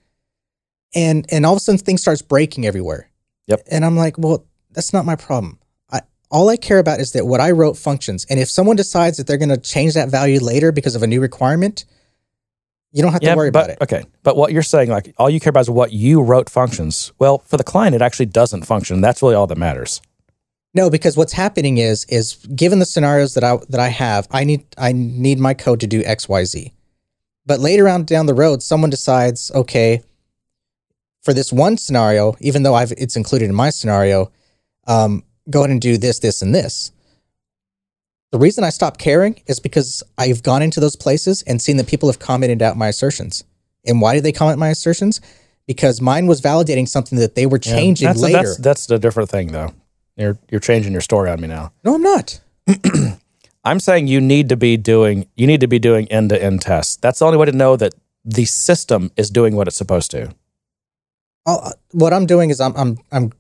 and 0.94 1.26
and 1.30 1.46
all 1.46 1.52
of 1.52 1.58
a 1.58 1.60
sudden, 1.60 1.78
things 1.78 2.02
starts 2.02 2.22
breaking 2.22 2.66
everywhere. 2.66 3.10
Yep. 3.46 3.62
And 3.70 3.84
I'm 3.84 3.96
like, 3.96 4.18
well, 4.18 4.46
that's 4.70 4.92
not 4.92 5.04
my 5.04 5.16
problem. 5.16 5.58
I 5.90 6.00
all 6.30 6.48
I 6.48 6.56
care 6.56 6.78
about 6.78 7.00
is 7.00 7.12
that 7.12 7.26
what 7.26 7.40
I 7.40 7.50
wrote 7.50 7.76
functions. 7.76 8.26
And 8.30 8.38
if 8.38 8.50
someone 8.50 8.76
decides 8.76 9.16
that 9.16 9.26
they're 9.26 9.38
going 9.38 9.48
to 9.48 9.56
change 9.56 9.94
that 9.94 10.08
value 10.08 10.40
later 10.40 10.72
because 10.72 10.94
of 10.94 11.02
a 11.02 11.06
new 11.06 11.20
requirement, 11.20 11.84
you 12.92 13.02
don't 13.02 13.12
have 13.12 13.20
to 13.20 13.34
worry 13.34 13.50
but, 13.50 13.64
about 13.64 13.70
it. 13.70 13.78
Okay, 13.82 14.04
but 14.22 14.36
what 14.36 14.52
you're 14.52 14.62
saying, 14.62 14.90
like 14.90 15.14
all 15.16 15.30
you 15.30 15.40
care 15.40 15.50
about 15.50 15.60
is 15.60 15.70
what 15.70 15.92
you 15.92 16.22
wrote 16.22 16.50
functions. 16.50 17.12
Well, 17.18 17.38
for 17.38 17.56
the 17.56 17.64
client, 17.64 17.94
it 17.94 18.02
actually 18.02 18.26
doesn't 18.26 18.64
function. 18.64 19.00
That's 19.00 19.22
really 19.22 19.34
all 19.34 19.46
that 19.46 19.58
matters. 19.58 20.00
No, 20.72 20.88
because 20.88 21.16
what's 21.16 21.32
happening 21.32 21.78
is 21.78 22.04
is 22.04 22.34
given 22.54 22.78
the 22.78 22.86
scenarios 22.86 23.34
that 23.34 23.44
I 23.44 23.58
that 23.68 23.80
I 23.80 23.88
have, 23.88 24.28
I 24.30 24.44
need 24.44 24.64
I 24.78 24.92
need 24.92 25.38
my 25.38 25.54
code 25.54 25.80
to 25.80 25.86
do 25.86 26.02
X 26.04 26.28
Y 26.28 26.44
Z. 26.44 26.72
But 27.46 27.58
later 27.58 27.88
on 27.88 28.04
down 28.04 28.26
the 28.26 28.34
road, 28.34 28.62
someone 28.62 28.90
decides, 28.90 29.50
okay, 29.52 30.02
for 31.22 31.34
this 31.34 31.52
one 31.52 31.76
scenario, 31.76 32.34
even 32.40 32.62
though 32.62 32.74
I've 32.74 32.92
it's 32.92 33.16
included 33.16 33.48
in 33.48 33.54
my 33.54 33.70
scenario, 33.70 34.30
um, 34.86 35.24
go 35.48 35.60
ahead 35.60 35.70
and 35.70 35.80
do 35.80 35.98
this, 35.98 36.18
this, 36.18 36.42
and 36.42 36.54
this. 36.54 36.92
The 38.32 38.38
reason 38.38 38.62
I 38.62 38.70
stopped 38.70 39.00
caring 39.00 39.42
is 39.46 39.58
because 39.58 40.02
I've 40.16 40.42
gone 40.42 40.62
into 40.62 40.78
those 40.80 40.96
places 40.96 41.42
and 41.42 41.60
seen 41.60 41.76
that 41.78 41.88
people 41.88 42.08
have 42.08 42.20
commented 42.20 42.62
out 42.62 42.76
my 42.76 42.88
assertions. 42.88 43.44
And 43.84 44.00
why 44.00 44.14
did 44.14 44.22
they 44.22 44.32
comment 44.32 44.58
my 44.58 44.68
assertions? 44.68 45.20
Because 45.66 46.00
mine 46.00 46.26
was 46.26 46.40
validating 46.40 46.88
something 46.88 47.18
that 47.18 47.34
they 47.34 47.46
were 47.46 47.58
changing 47.58 48.06
that's, 48.06 48.20
later. 48.20 48.38
That's, 48.38 48.56
that's 48.58 48.90
a 48.90 48.98
different 48.98 49.30
thing, 49.30 49.48
though. 49.48 49.74
You're 50.16 50.38
you're 50.50 50.60
changing 50.60 50.92
your 50.92 51.00
story 51.00 51.30
on 51.30 51.40
me 51.40 51.48
now. 51.48 51.72
no, 51.84 51.94
I'm 51.94 52.02
not. 52.02 52.40
I'm 53.64 53.80
saying 53.80 54.06
you 54.06 54.20
need 54.20 54.48
to 54.50 54.56
be 54.56 54.76
doing 54.76 55.26
you 55.34 55.46
need 55.46 55.60
to 55.60 55.66
be 55.66 55.78
doing 55.78 56.08
end 56.08 56.30
to 56.30 56.42
end 56.42 56.62
tests. 56.62 56.96
That's 56.96 57.20
the 57.20 57.26
only 57.26 57.38
way 57.38 57.46
to 57.46 57.52
know 57.52 57.76
that 57.76 57.94
the 58.24 58.44
system 58.44 59.10
is 59.16 59.30
doing 59.30 59.56
what 59.56 59.66
it's 59.66 59.76
supposed 59.76 60.10
to. 60.10 60.34
I'll, 61.46 61.60
uh, 61.64 61.72
what 61.92 62.12
I'm 62.12 62.26
doing 62.26 62.50
is 62.50 62.60
I'm 62.60 62.74
I'm 62.76 62.98
I'm 63.12 63.32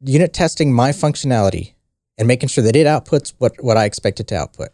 unit 0.00 0.32
testing 0.32 0.72
my 0.72 0.90
functionality 0.90 1.72
and 2.16 2.28
making 2.28 2.48
sure 2.48 2.62
that 2.64 2.76
it 2.76 2.86
outputs 2.86 3.32
what 3.38 3.62
what 3.62 3.76
I 3.76 3.84
expect 3.84 4.20
it 4.20 4.26
to 4.28 4.36
output. 4.36 4.68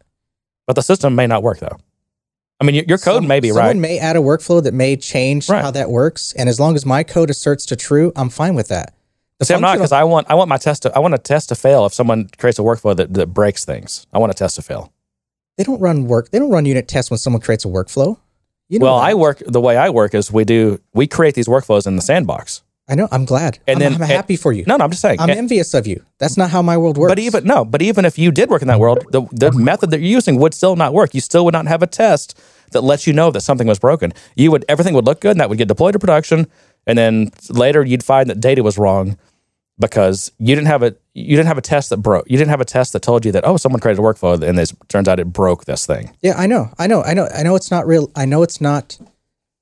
But 0.66 0.76
the 0.76 0.82
system 0.82 1.14
may 1.14 1.26
not 1.26 1.42
work 1.42 1.60
though. 1.60 1.78
I 2.60 2.64
mean, 2.64 2.76
your, 2.76 2.84
your 2.86 2.98
code 2.98 3.16
Some- 3.16 3.26
may 3.26 3.40
be 3.40 3.48
someone 3.48 3.64
right. 3.64 3.70
Someone 3.72 3.80
may 3.82 3.98
add 3.98 4.16
a 4.16 4.20
workflow 4.20 4.62
that 4.62 4.72
may 4.74 4.96
change 4.96 5.48
Right. 5.48 5.60
how 5.62 5.70
that 5.72 5.90
works, 5.90 6.32
and 6.34 6.48
as 6.48 6.60
long 6.60 6.74
as 6.76 6.86
my 6.86 7.02
code 7.02 7.28
asserts 7.30 7.66
to 7.66 7.76
true, 7.76 8.12
I'm 8.16 8.28
fine 8.30 8.54
with 8.54 8.68
that. 8.68 8.94
The 9.40 9.46
See, 9.46 9.54
I'm 9.54 9.60
not 9.60 9.74
because 9.76 9.90
I 9.92 10.04
want 10.04 10.28
I 10.30 10.34
want 10.34 10.48
my 10.48 10.56
test 10.58 10.82
to 10.82 10.94
I 10.94 11.00
want 11.00 11.14
a 11.14 11.18
test 11.18 11.48
to 11.50 11.54
fail 11.56 11.84
if 11.86 11.92
someone 11.92 12.28
creates 12.38 12.58
a 12.58 12.62
workflow 12.62 12.94
that, 12.96 13.12
that 13.14 13.28
breaks 13.28 13.64
things. 13.64 14.06
I 14.12 14.18
want 14.18 14.30
a 14.30 14.34
test 14.34 14.54
to 14.56 14.62
fail. 14.62 14.92
they 15.58 15.64
don't 15.64 15.80
run 15.80 16.06
work. 16.06 16.30
They 16.30 16.38
don't 16.38 16.50
run 16.50 16.66
unit 16.66 16.86
tests 16.88 17.10
when 17.10 17.18
someone 17.18 17.40
creates 17.42 17.64
a 17.64 17.68
workflow. 17.68 18.18
You 18.68 18.78
know 18.78 18.86
well, 18.86 18.98
that. 18.98 19.04
I 19.06 19.14
work 19.14 19.42
the 19.46 19.60
way 19.60 19.76
I 19.76 19.90
work 19.90 20.14
is 20.14 20.32
we 20.32 20.44
do 20.44 20.80
we 20.94 21.06
create 21.06 21.34
these 21.34 21.48
workflows 21.48 21.86
in 21.86 21.96
the 21.96 22.02
sandbox. 22.02 22.62
I 22.86 22.94
know. 22.94 23.08
I'm 23.10 23.24
glad. 23.24 23.58
And 23.66 23.76
I'm, 23.76 23.80
then- 23.80 23.94
I'm 23.94 24.02
and- 24.02 24.10
happy 24.10 24.36
for 24.36 24.52
you. 24.52 24.64
No, 24.66 24.76
no, 24.76 24.84
I'm 24.84 24.90
just 24.90 25.00
saying. 25.02 25.18
I'm 25.20 25.30
And- 25.30 25.38
envious 25.38 25.72
of 25.74 25.86
you. 25.86 26.04
That's 26.18 26.36
not 26.36 26.50
how 26.50 26.60
my 26.62 26.76
world 26.76 26.98
works. 26.98 27.10
but 27.10 27.18
even 27.18 27.44
no, 27.44 27.64
but 27.64 27.80
even 27.82 28.04
if 28.04 28.18
you 28.18 28.30
did 28.30 28.50
work 28.50 28.62
in 28.62 28.68
that 28.68 28.78
world, 28.80 29.04
the 29.10 29.22
the 29.32 29.52
method 29.52 29.90
that 29.90 30.00
you're 30.00 30.10
using 30.10 30.38
would 30.38 30.52
still 30.54 30.76
not 30.76 30.92
work. 30.92 31.14
You 31.14 31.20
still 31.20 31.44
would 31.46 31.54
not 31.54 31.66
have 31.66 31.82
a 31.82 31.86
test 31.86 32.38
that 32.72 32.82
lets 32.82 33.06
you 33.06 33.12
know 33.12 33.30
that 33.30 33.40
something 33.42 33.66
was 33.66 33.78
broken. 33.78 34.12
You 34.36 34.50
would 34.50 34.64
everything 34.68 34.94
would 34.94 35.06
look 35.06 35.20
good 35.20 35.30
and 35.32 35.40
that 35.40 35.48
would 35.48 35.58
get 35.58 35.68
deployed 35.68 35.94
to 35.94 35.98
production, 35.98 36.46
and 36.86 36.98
then 36.98 37.30
later 37.48 37.82
you'd 37.84 38.04
find 38.04 38.28
that 38.28 38.40
data 38.40 38.62
was 38.62 38.76
wrong 38.78 39.16
because 39.78 40.30
you 40.38 40.54
didn't 40.54 40.68
have 40.68 40.82
a 40.82 40.94
you 41.14 41.36
didn't 41.36 41.46
have 41.48 41.58
a 41.58 41.62
test 41.62 41.90
that 41.90 41.98
broke. 41.98 42.24
You 42.28 42.36
didn't 42.36 42.50
have 42.50 42.60
a 42.60 42.64
test 42.66 42.92
that 42.92 43.00
told 43.02 43.24
you 43.24 43.32
that 43.32 43.46
oh 43.46 43.56
someone 43.56 43.80
created 43.80 44.00
a 44.00 44.02
workflow 44.02 44.40
and 44.42 44.58
it 44.58 44.72
turns 44.88 45.08
out 45.08 45.18
it 45.18 45.32
broke 45.32 45.64
this 45.64 45.86
thing. 45.86 46.14
Yeah, 46.22 46.34
I 46.36 46.46
know. 46.46 46.70
I 46.78 46.86
know. 46.86 47.02
I 47.02 47.14
know. 47.14 47.28
I 47.34 47.42
know 47.42 47.54
it's 47.56 47.70
not 47.70 47.86
real. 47.86 48.10
I 48.14 48.24
know 48.26 48.42
it's 48.42 48.60
not 48.60 48.98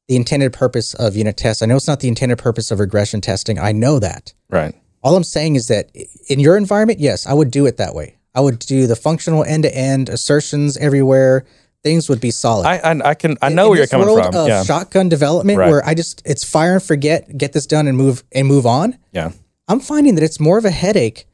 the 0.08 0.16
intended 0.16 0.52
purpose 0.52 0.94
of 0.94 1.16
unit 1.16 1.36
tests. 1.36 1.62
I 1.62 1.66
know 1.66 1.76
it's 1.76 1.86
not 1.88 2.00
the 2.00 2.08
intended 2.08 2.38
purpose 2.38 2.70
of 2.70 2.80
regression 2.80 3.20
testing. 3.20 3.58
I 3.58 3.72
know 3.72 3.98
that. 3.98 4.32
Right. 4.50 4.74
All 5.02 5.16
I'm 5.16 5.24
saying 5.24 5.56
is 5.56 5.68
that 5.68 5.90
in 6.28 6.38
your 6.40 6.56
environment, 6.56 7.00
yes, 7.00 7.26
I 7.26 7.32
would 7.32 7.50
do 7.50 7.66
it 7.66 7.76
that 7.78 7.94
way. 7.94 8.16
I 8.34 8.40
would 8.40 8.58
do 8.60 8.86
the 8.86 8.96
functional 8.96 9.44
end 9.44 9.64
to 9.64 9.74
end 9.76 10.08
assertions 10.08 10.76
everywhere. 10.76 11.44
Things 11.82 12.08
would 12.08 12.20
be 12.20 12.30
solid. 12.30 12.66
I 12.66 12.76
I, 12.78 13.10
I 13.10 13.14
can 13.14 13.36
I 13.42 13.48
know 13.48 13.64
In 13.64 13.70
where 13.70 13.78
you're 13.78 13.82
this 13.84 13.90
coming 13.90 14.06
world 14.06 14.26
from. 14.26 14.34
Of 14.36 14.48
Yeah. 14.48 14.62
shotgun 14.62 15.08
development, 15.08 15.58
Right. 15.58 15.68
where 15.68 15.84
I 15.84 15.94
just 15.94 16.22
it's 16.24 16.44
fire 16.44 16.74
and 16.74 16.82
forget, 16.82 17.36
get 17.36 17.52
this 17.52 17.66
done 17.66 17.88
and 17.88 17.96
move 17.98 18.22
and 18.32 18.46
move 18.46 18.66
on. 18.66 18.96
Yeah. 19.12 19.32
I'm 19.68 19.80
finding 19.80 20.14
that 20.14 20.24
it's 20.24 20.38
more 20.40 20.58
of 20.58 20.64
a 20.64 20.70
headache 20.70 21.26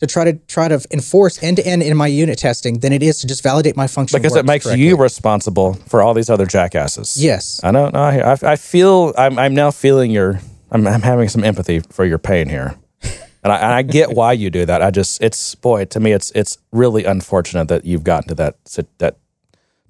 to 0.00 0.06
try 0.06 0.24
to 0.24 0.32
try 0.48 0.68
to 0.68 0.84
enforce 0.90 1.42
end 1.42 1.56
to 1.58 1.66
end 1.66 1.82
in 1.82 1.96
my 1.96 2.06
unit 2.08 2.38
testing 2.38 2.80
than 2.80 2.92
it 2.92 3.02
is 3.02 3.20
to 3.20 3.26
just 3.26 3.42
validate 3.42 3.76
my 3.76 3.86
function 3.86 4.18
Because 4.18 4.36
it 4.36 4.44
makes 4.44 4.64
correctly. 4.66 4.84
you 4.86 4.96
responsible 4.96 5.74
for 5.74 6.02
all 6.02 6.14
these 6.14 6.28
other 6.28 6.46
jackasses. 6.46 7.16
yes. 7.16 7.60
I 7.62 7.70
don't 7.70 7.94
know. 7.94 8.00
I, 8.00 8.32
I, 8.32 8.38
I 8.52 8.56
feel 8.56 9.14
I'm, 9.16 9.38
I'm 9.38 9.54
now 9.54 9.70
feeling 9.70 10.10
your. 10.10 10.40
I'm, 10.70 10.86
I'm 10.88 11.02
having 11.02 11.28
some 11.28 11.44
empathy 11.44 11.78
for 11.80 12.04
your 12.04 12.18
pain 12.18 12.48
here, 12.48 12.74
and 13.44 13.52
I, 13.52 13.56
and 13.58 13.72
I 13.72 13.82
get 13.82 14.10
why 14.10 14.32
you 14.32 14.50
do 14.50 14.66
that. 14.66 14.82
I 14.82 14.90
just 14.90 15.22
it's 15.22 15.54
boy 15.54 15.84
to 15.84 16.00
me 16.00 16.10
it's 16.10 16.32
it's 16.32 16.58
really 16.72 17.04
unfortunate 17.04 17.68
that 17.68 17.84
you've 17.84 18.02
gotten 18.02 18.28
to 18.30 18.34
that 18.34 18.56
that 18.98 19.18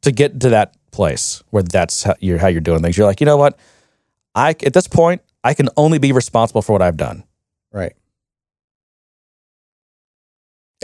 to 0.02 0.12
get 0.12 0.38
to 0.40 0.50
that 0.50 0.74
place 0.90 1.42
where 1.50 1.62
that's 1.62 2.02
how 2.02 2.14
you're 2.20 2.36
how 2.36 2.48
you're 2.48 2.60
doing 2.60 2.82
things. 2.82 2.98
You're 2.98 3.06
like 3.06 3.20
you 3.20 3.24
know 3.24 3.38
what 3.38 3.58
I 4.34 4.50
at 4.50 4.74
this 4.74 4.86
point 4.86 5.22
I 5.42 5.54
can 5.54 5.70
only 5.78 5.98
be 5.98 6.12
responsible 6.12 6.60
for 6.60 6.72
what 6.72 6.82
I've 6.82 6.98
done. 6.98 7.24
Right. 7.72 7.94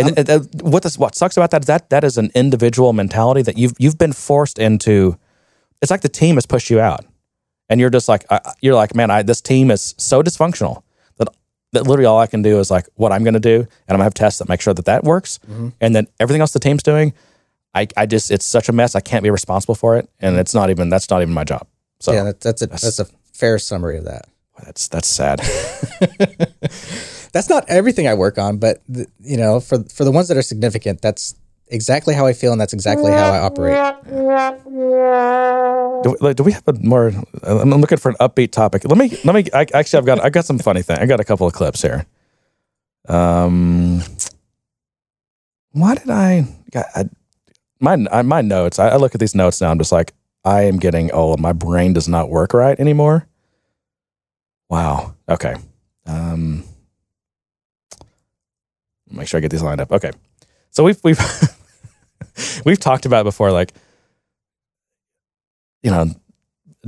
And, 0.01 0.29
and 0.29 0.63
what 0.63 0.83
this, 0.83 0.99
what 0.99 1.15
sucks 1.15 1.37
about 1.37 1.51
that 1.51 1.63
is 1.63 1.67
that 1.67 1.91
that 1.91 2.05
is 2.05 2.19
an 2.19 2.31
individual 2.35 2.93
mentality 2.93 3.43
that 3.43 3.57
you've 3.59 3.75
you've 3.79 3.99
been 3.99 4.13
forced 4.13 4.59
into. 4.59 5.19
It's 5.83 5.91
like 5.91 6.03
the 6.03 6.09
team 6.09 6.37
has 6.37 6.47
pushed 6.47 6.71
you 6.71 6.81
out, 6.81 7.05
and 7.69 7.81
you're 7.81 7.91
just 7.91 8.09
like 8.09 8.25
I, 8.31 8.41
you're 8.61 8.75
like, 8.75 8.95
man, 8.95 9.11
I, 9.11 9.23
this 9.23 9.41
team 9.41 9.71
is 9.71 9.95
so 9.99 10.23
dysfunctional 10.23 10.83
that 11.17 11.29
that 11.73 11.85
literally 11.85 12.07
all 12.07 12.19
I 12.19 12.27
can 12.27 12.43
do 12.43 12.59
is 12.59 12.71
like 12.71 12.87
what 12.95 13.13
I'm 13.13 13.25
going 13.25 13.35
to 13.35 13.41
do, 13.41 13.57
and 13.57 13.69
I'm 13.89 13.95
gonna 13.95 14.05
have 14.05 14.15
tests 14.15 14.39
that 14.39 14.49
make 14.49 14.61
sure 14.61 14.75
that 14.75 14.85
that 14.87 15.05
works, 15.05 15.39
mm-hmm. 15.39 15.69
and 15.81 15.95
then 15.95 16.07
everything 16.19 16.41
else 16.41 16.53
the 16.53 16.61
team's 16.61 16.83
doing, 16.83 17.15
I 17.75 17.87
I 17.97 18.07
just 18.07 18.31
it's 18.31 18.47
such 18.47 18.69
a 18.69 18.73
mess. 18.73 18.95
I 18.95 19.01
can't 19.01 19.23
be 19.23 19.31
responsible 19.31 19.75
for 19.75 19.97
it, 19.97 20.09
and 20.19 20.39
it's 20.39 20.55
not 20.55 20.71
even 20.71 20.89
that's 20.89 21.09
not 21.11 21.23
even 21.23 21.35
my 21.35 21.45
job. 21.45 21.67
So 22.01 22.13
yeah, 22.13 22.25
that, 22.25 22.41
that's 22.41 22.63
a 22.63 22.67
that's 22.67 22.99
a 22.99 23.07
fair 23.33 23.59
summary 23.59 23.99
of 23.99 24.05
that. 24.05 24.29
that's 24.65 24.89
that's 24.89 25.09
sad. 25.09 25.41
That's 27.33 27.49
not 27.49 27.65
everything 27.69 28.07
I 28.09 28.15
work 28.15 28.39
on, 28.39 28.59
but 28.59 28.81
th- 28.93 29.09
you 29.21 29.37
know, 29.37 29.61
for 29.61 29.83
for 29.85 30.05
the 30.05 30.11
ones 30.11 30.29
that 30.29 30.37
are 30.37 30.43
significant, 30.43 31.01
that's 31.03 31.35
exactly 31.69 32.15
how 32.15 32.27
I 32.27 32.33
feel, 32.33 32.53
and 32.53 32.61
that's 32.61 32.73
exactly 32.73 33.13
how 33.13 33.33
I 33.33 33.39
operate. 33.39 33.77
Do, 36.03 36.17
like, 36.21 36.37
do 36.37 36.43
we 36.43 36.53
have 36.53 36.67
a 36.67 36.73
more? 36.73 37.13
I'm 37.43 37.71
looking 37.71 37.99
for 37.99 38.09
an 38.11 38.17
upbeat 38.21 38.53
topic. 38.53 38.85
Let 38.85 38.97
me 38.99 39.17
let 39.25 39.35
me. 39.35 39.45
I, 39.53 39.67
actually, 39.75 39.99
I've 39.99 40.07
got 40.07 40.25
I 40.25 40.31
got 40.31 40.45
some 40.47 40.59
funny 40.59 40.83
thing. 40.83 40.99
I 40.99 41.07
got 41.07 41.21
a 41.21 41.25
couple 41.25 41.47
of 41.47 41.53
clips 41.53 41.83
here. 41.83 42.07
Um, 43.09 44.03
why 45.73 45.95
did 45.95 46.11
I? 46.11 46.47
I 46.75 47.05
my 47.81 47.99
I- 48.11 48.23
my 48.23 48.41
notes. 48.41 48.79
I, 48.79 48.89
I 48.89 48.97
look 48.97 49.15
at 49.15 49.21
these 49.21 49.35
notes 49.35 49.61
now. 49.61 49.71
I'm 49.71 49.79
just 49.79 49.93
like, 49.93 50.15
I 50.45 50.63
am 50.63 50.79
getting 50.79 51.13
old. 51.13 51.39
My 51.41 51.53
brain 51.53 51.93
does 51.93 52.09
not 52.09 52.31
work 52.31 52.55
right 52.55 52.79
anymore. 52.81 53.27
Wow. 54.69 55.15
Okay. 55.29 55.55
Um, 56.07 56.65
make 59.11 59.29
sure 59.29 59.39
I 59.39 59.41
get 59.41 59.51
these 59.51 59.63
lined 59.63 59.81
up. 59.81 59.93
Okay. 59.93 60.13
So 60.71 60.85
we've 60.85 60.99
we've 61.03 61.21
we've 62.65 62.81
talked 62.81 63.07
about 63.07 63.25
before, 63.25 63.53
like 63.53 63.73
you 65.83 65.91
know, 65.91 66.07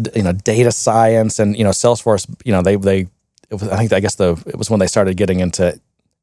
d- 0.00 0.10
you 0.16 0.22
know, 0.22 0.32
data 0.32 0.72
science 0.72 1.38
and 1.38 1.56
you 1.56 1.64
know, 1.64 1.70
Salesforce. 1.70 2.28
You 2.44 2.52
know, 2.52 2.62
they 2.62 2.76
they. 2.76 3.06
It 3.50 3.60
was, 3.60 3.68
I 3.68 3.76
think 3.76 3.92
I 3.92 4.00
guess 4.00 4.14
the 4.14 4.42
it 4.46 4.56
was 4.56 4.70
when 4.70 4.80
they 4.80 4.86
started 4.86 5.16
getting 5.16 5.40
into 5.40 5.78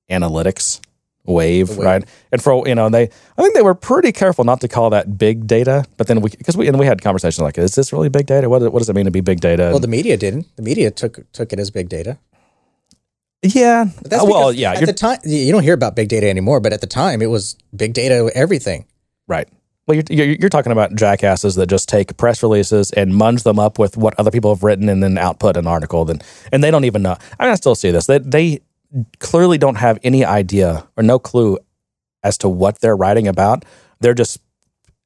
analytics 0.09 0.81
wave, 1.25 1.69
wave. 1.69 1.79
right? 1.79 2.05
And 2.31 2.41
for 2.41 2.67
you 2.67 2.75
know, 2.75 2.89
they 2.89 3.03
I 3.03 3.41
think 3.41 3.53
they 3.53 3.61
were 3.61 3.75
pretty 3.75 4.11
careful 4.11 4.43
not 4.43 4.61
to 4.61 4.67
call 4.67 4.89
that 4.91 5.17
big 5.17 5.47
data. 5.47 5.85
But 5.97 6.07
then 6.07 6.21
we 6.21 6.31
because 6.31 6.57
we 6.57 6.67
and 6.67 6.79
we 6.79 6.85
had 6.85 7.01
conversations 7.01 7.39
like, 7.43 7.57
is 7.57 7.75
this 7.75 7.93
really 7.93 8.09
big 8.09 8.25
data? 8.25 8.49
What 8.49 8.61
what 8.71 8.79
does 8.79 8.89
it 8.89 8.95
mean 8.95 9.05
to 9.05 9.11
be 9.11 9.21
big 9.21 9.39
data? 9.41 9.69
Well, 9.71 9.79
the 9.79 9.87
media 9.87 10.17
didn't. 10.17 10.47
The 10.55 10.63
media 10.63 10.91
took 10.91 11.31
took 11.31 11.53
it 11.53 11.59
as 11.59 11.71
big 11.71 11.89
data. 11.89 12.17
Yeah. 13.41 13.85
That's 14.03 14.23
Uh, 14.23 14.27
well, 14.27 14.53
yeah. 14.53 14.73
At 14.73 14.85
the 14.85 14.93
time, 14.93 15.19
you 15.23 15.51
don't 15.51 15.63
hear 15.63 15.73
about 15.73 15.95
big 15.95 16.09
data 16.09 16.29
anymore, 16.29 16.59
but 16.59 16.73
at 16.73 16.81
the 16.81 16.87
time, 16.87 17.21
it 17.21 17.29
was 17.29 17.55
big 17.75 17.93
data 17.93 18.31
everything. 18.35 18.85
Right. 19.27 19.47
Well, 19.87 19.95
you're, 19.95 20.03
you're, 20.09 20.35
you're 20.35 20.49
talking 20.49 20.71
about 20.71 20.95
jackasses 20.95 21.55
that 21.55 21.67
just 21.67 21.89
take 21.89 22.15
press 22.17 22.43
releases 22.43 22.91
and 22.91 23.11
munge 23.11 23.43
them 23.43 23.57
up 23.57 23.79
with 23.79 23.97
what 23.97 24.13
other 24.19 24.29
people 24.29 24.53
have 24.53 24.63
written 24.63 24.87
and 24.87 25.01
then 25.01 25.17
output 25.17 25.57
an 25.57 25.65
article. 25.65 26.05
Then, 26.05 26.21
and 26.51 26.63
they 26.63 26.69
don't 26.69 26.85
even 26.85 27.01
know. 27.01 27.17
I 27.39 27.45
mean, 27.45 27.51
I 27.51 27.55
still 27.55 27.73
see 27.73 27.89
this. 27.89 28.05
They, 28.05 28.19
they 28.19 28.59
clearly 29.19 29.57
don't 29.57 29.75
have 29.75 29.97
any 30.03 30.23
idea 30.23 30.87
or 30.95 31.03
no 31.03 31.17
clue 31.17 31.57
as 32.23 32.37
to 32.39 32.49
what 32.49 32.81
they're 32.81 32.95
writing 32.95 33.27
about. 33.27 33.65
They're 33.99 34.13
just 34.13 34.39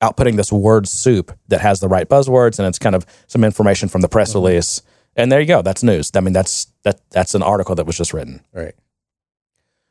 outputting 0.02 0.36
this 0.36 0.52
word 0.52 0.86
soup 0.88 1.32
that 1.48 1.62
has 1.62 1.80
the 1.80 1.88
right 1.88 2.10
buzzwords 2.10 2.60
and 2.60 2.68
it's 2.68 2.80
kind 2.80 2.96
of 2.96 3.06
some 3.28 3.46
information 3.46 3.88
from 3.88 4.02
the 4.02 4.10
press 4.10 4.36
release. 4.36 4.82
And 5.16 5.32
there 5.32 5.40
you 5.40 5.48
go. 5.48 5.62
That's 5.62 5.82
news. 5.82 6.12
I 6.14 6.20
mean, 6.20 6.34
that's 6.34 6.68
that 6.84 7.02
that's 7.12 7.36
an 7.36 7.44
article 7.44 7.76
that 7.76 7.86
was 7.86 7.98
just 7.98 8.14
written. 8.14 8.42
Right. 8.54 8.76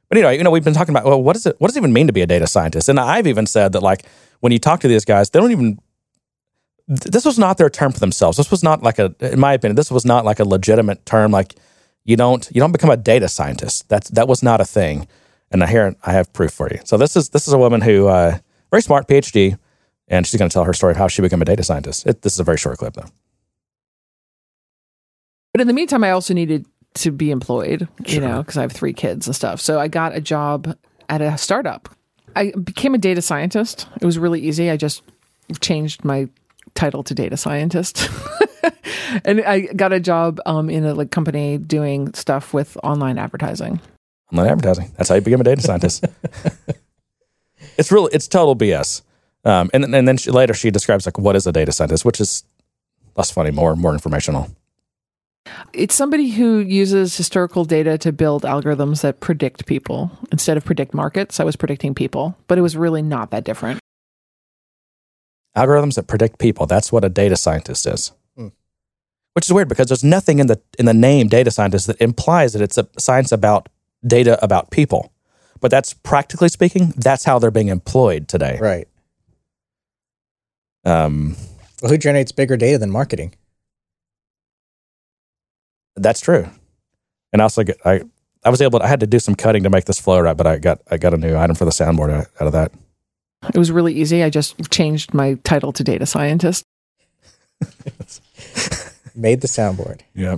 But 0.08 0.18
anyway, 0.18 0.36
you 0.36 0.44
know, 0.44 0.50
we've 0.50 0.64
been 0.64 0.74
talking 0.74 0.94
about 0.94 1.06
well, 1.06 1.22
what 1.22 1.32
does 1.32 1.46
it 1.46 1.56
what 1.58 1.68
does 1.68 1.76
it 1.76 1.80
even 1.80 1.92
mean 1.92 2.06
to 2.06 2.12
be 2.12 2.20
a 2.20 2.26
data 2.26 2.46
scientist? 2.46 2.88
And 2.88 3.00
I've 3.00 3.26
even 3.26 3.46
said 3.46 3.72
that 3.72 3.82
like 3.82 4.04
when 4.40 4.52
you 4.52 4.58
talk 4.58 4.80
to 4.80 4.88
these 4.88 5.04
guys, 5.04 5.30
they 5.30 5.40
don't 5.40 5.52
even 5.52 5.78
this 6.86 7.24
was 7.24 7.38
not 7.38 7.58
their 7.58 7.70
term 7.70 7.92
for 7.92 8.00
themselves. 8.00 8.36
This 8.36 8.50
was 8.50 8.62
not 8.62 8.82
like 8.82 8.98
a 8.98 9.14
in 9.20 9.40
my 9.40 9.54
opinion, 9.54 9.76
this 9.76 9.90
was 9.90 10.04
not 10.04 10.24
like 10.24 10.38
a 10.38 10.44
legitimate 10.44 11.06
term 11.06 11.30
like 11.30 11.54
you 12.04 12.16
don't 12.16 12.48
you 12.52 12.60
don't 12.60 12.72
become 12.72 12.90
a 12.90 12.96
data 12.96 13.28
scientist. 13.28 13.88
That's 13.88 14.10
that 14.10 14.28
was 14.28 14.42
not 14.42 14.60
a 14.60 14.64
thing. 14.64 15.06
And 15.50 15.66
here 15.68 15.94
I 16.04 16.12
have 16.12 16.32
proof 16.32 16.52
for 16.52 16.68
you. 16.70 16.80
So 16.84 16.96
this 16.96 17.16
is 17.16 17.30
this 17.30 17.46
is 17.46 17.54
a 17.54 17.58
woman 17.58 17.80
who 17.80 18.08
uh, 18.08 18.38
very 18.70 18.82
smart 18.82 19.06
PhD, 19.06 19.58
and 20.08 20.26
she's 20.26 20.38
going 20.38 20.48
to 20.48 20.52
tell 20.52 20.64
her 20.64 20.72
story 20.72 20.92
of 20.92 20.96
how 20.96 21.08
she 21.08 21.22
became 21.22 21.42
a 21.42 21.44
data 21.44 21.62
scientist. 21.62 22.06
It, 22.06 22.22
this 22.22 22.32
is 22.32 22.40
a 22.40 22.44
very 22.44 22.56
short 22.56 22.78
clip 22.78 22.94
though. 22.94 23.08
But 25.52 25.60
in 25.60 25.66
the 25.66 25.74
meantime, 25.74 26.02
I 26.02 26.10
also 26.10 26.32
needed 26.32 26.66
to 26.94 27.10
be 27.10 27.30
employed, 27.30 27.88
you 28.06 28.20
know, 28.20 28.42
because 28.42 28.56
I 28.56 28.62
have 28.62 28.72
three 28.72 28.92
kids 28.92 29.26
and 29.26 29.34
stuff. 29.34 29.60
So 29.60 29.80
I 29.80 29.88
got 29.88 30.14
a 30.14 30.20
job 30.20 30.76
at 31.08 31.20
a 31.20 31.36
startup. 31.38 31.88
I 32.36 32.52
became 32.52 32.94
a 32.94 32.98
data 32.98 33.22
scientist. 33.22 33.86
It 34.00 34.04
was 34.04 34.18
really 34.18 34.40
easy. 34.40 34.70
I 34.70 34.76
just 34.76 35.02
changed 35.60 36.04
my 36.04 36.28
title 36.74 37.02
to 37.04 37.14
data 37.14 37.36
scientist. 37.36 38.08
and 39.24 39.42
I 39.42 39.60
got 39.60 39.92
a 39.92 40.00
job 40.00 40.40
um, 40.46 40.70
in 40.70 40.84
a 40.84 40.94
like 40.94 41.10
company 41.10 41.58
doing 41.58 42.12
stuff 42.14 42.54
with 42.54 42.76
online 42.82 43.18
advertising. 43.18 43.80
Online 44.32 44.48
advertising. 44.48 44.92
That's 44.96 45.08
how 45.08 45.16
you 45.16 45.20
become 45.20 45.40
a 45.40 45.44
data 45.44 45.60
scientist. 45.60 46.04
it's 47.78 47.92
really 47.92 48.10
it's 48.12 48.28
total 48.28 48.56
BS. 48.56 49.02
Um, 49.44 49.70
and 49.74 49.94
and 49.94 50.06
then 50.06 50.16
she, 50.16 50.30
later 50.30 50.54
she 50.54 50.70
describes 50.70 51.06
like 51.06 51.18
what 51.18 51.36
is 51.36 51.46
a 51.46 51.52
data 51.52 51.72
scientist, 51.72 52.04
which 52.04 52.20
is 52.20 52.44
less 53.16 53.30
funny, 53.30 53.50
more 53.50 53.76
more 53.76 53.92
informational. 53.92 54.48
It's 55.72 55.94
somebody 55.94 56.30
who 56.30 56.58
uses 56.58 57.16
historical 57.16 57.64
data 57.64 57.98
to 57.98 58.12
build 58.12 58.42
algorithms 58.42 59.02
that 59.02 59.20
predict 59.20 59.66
people 59.66 60.10
instead 60.30 60.56
of 60.56 60.64
predict 60.64 60.94
markets. 60.94 61.40
I 61.40 61.44
was 61.44 61.56
predicting 61.56 61.94
people, 61.94 62.36
but 62.46 62.58
it 62.58 62.62
was 62.62 62.76
really 62.76 63.02
not 63.02 63.30
that 63.30 63.44
different. 63.44 63.80
Algorithms 65.56 65.96
that 65.96 66.06
predict 66.06 66.38
people. 66.38 66.66
That's 66.66 66.92
what 66.92 67.04
a 67.04 67.08
data 67.08 67.36
scientist 67.36 67.86
is. 67.86 68.12
Which 69.34 69.46
is 69.46 69.52
weird 69.52 69.68
because 69.68 69.88
there's 69.88 70.04
nothing 70.04 70.40
in 70.40 70.46
the 70.46 70.60
in 70.78 70.84
the 70.84 70.92
name 70.92 71.26
data 71.26 71.50
scientist 71.50 71.86
that 71.86 71.98
implies 72.02 72.52
that 72.52 72.60
it's 72.60 72.76
a 72.76 72.86
science 72.98 73.32
about 73.32 73.70
data 74.06 74.38
about 74.44 74.70
people. 74.70 75.10
But 75.58 75.70
that's 75.70 75.94
practically 75.94 76.50
speaking, 76.50 76.92
that's 76.98 77.24
how 77.24 77.38
they're 77.38 77.50
being 77.50 77.68
employed 77.68 78.28
today. 78.28 78.58
Right. 78.60 78.88
Um, 80.84 81.36
Well, 81.80 81.90
who 81.90 81.96
generates 81.96 82.30
bigger 82.30 82.58
data 82.58 82.76
than 82.76 82.90
marketing? 82.90 83.34
That's 85.96 86.20
true. 86.20 86.48
And 87.32 87.40
I 87.40 87.44
also 87.44 87.64
get, 87.64 87.78
I 87.84 88.02
I 88.44 88.50
was 88.50 88.60
able 88.60 88.78
to, 88.80 88.84
I 88.84 88.88
had 88.88 89.00
to 89.00 89.06
do 89.06 89.18
some 89.18 89.34
cutting 89.34 89.62
to 89.62 89.70
make 89.70 89.84
this 89.84 90.00
flow 90.00 90.20
right, 90.20 90.36
but 90.36 90.46
I 90.46 90.58
got 90.58 90.80
I 90.90 90.96
got 90.98 91.14
a 91.14 91.16
new 91.16 91.36
item 91.36 91.54
for 91.56 91.64
the 91.64 91.70
soundboard 91.70 92.10
out 92.10 92.26
out 92.40 92.46
of 92.46 92.52
that. 92.52 92.72
It 93.54 93.58
was 93.58 93.70
really 93.72 93.94
easy. 93.94 94.22
I 94.22 94.30
just 94.30 94.70
changed 94.70 95.14
my 95.14 95.34
title 95.44 95.72
to 95.72 95.82
data 95.84 96.06
scientist. 96.06 96.64
Made 99.14 99.40
the 99.40 99.48
soundboard. 99.48 100.00
Yeah. 100.14 100.36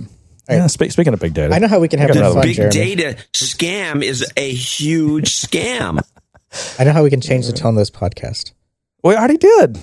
Yeah, 0.49 0.67
spe- 0.67 0.91
speaking 0.91 1.13
of 1.13 1.19
big 1.19 1.33
data, 1.33 1.55
I 1.55 1.59
know 1.59 1.67
how 1.67 1.79
we 1.79 1.87
can 1.87 1.99
have 1.99 2.09
got 2.09 2.17
more 2.19 2.31
another. 2.31 2.41
Big 2.43 2.55
Jeremy. 2.55 2.73
data 2.95 3.17
scam 3.33 4.03
is 4.03 4.31
a 4.37 4.51
huge 4.53 5.31
scam. 5.31 5.99
I 6.77 6.83
know 6.83 6.91
how 6.91 7.03
we 7.03 7.09
can 7.09 7.19
change 7.21 7.47
the 7.47 7.53
tone 7.53 7.73
of 7.73 7.77
this 7.79 7.89
podcast. 7.89 8.51
we 9.03 9.15
already 9.15 9.37
did. 9.37 9.79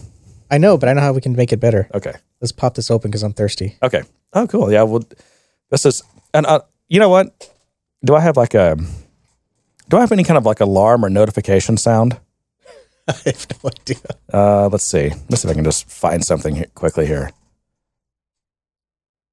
I 0.51 0.59
know, 0.59 0.79
but 0.79 0.89
I 0.89 0.93
know 0.93 1.01
how 1.01 1.13
we 1.13 1.21
can 1.21 1.35
make 1.35 1.53
it 1.53 1.59
better. 1.59 1.89
Okay. 1.95 2.13
Let's 2.41 2.53
pop 2.53 2.75
this 2.75 2.91
open 2.93 3.11
because 3.11 3.23
I'm 3.25 3.33
thirsty. 3.33 3.77
Okay. 3.83 4.03
Oh, 4.35 4.47
cool. 4.47 4.71
Yeah. 4.71 4.83
Well, 4.85 5.03
this 5.73 5.87
is, 5.87 6.03
and 6.35 6.45
uh, 6.45 6.61
you 6.89 7.01
know 7.01 7.09
what? 7.09 7.51
Do 8.05 8.15
I 8.15 8.21
have 8.21 8.37
like 8.37 8.53
a, 8.53 8.77
do 9.89 9.97
I 9.97 10.01
have 10.01 10.13
any 10.13 10.23
kind 10.23 10.37
of 10.37 10.45
like 10.45 10.61
alarm 10.61 11.03
or 11.03 11.09
notification 11.09 11.79
sound? 11.79 12.21
I 13.09 13.15
have 13.25 13.47
no 13.65 13.71
idea. 13.71 13.97
Uh, 14.33 14.69
let's 14.69 14.85
see. 14.85 15.11
Let's 15.31 15.43
see 15.43 15.49
if 15.49 15.51
I 15.51 15.55
can 15.55 15.65
just 15.65 15.91
find 15.91 16.23
something 16.23 16.55
here, 16.55 16.67
quickly 16.75 17.07
here. 17.07 17.31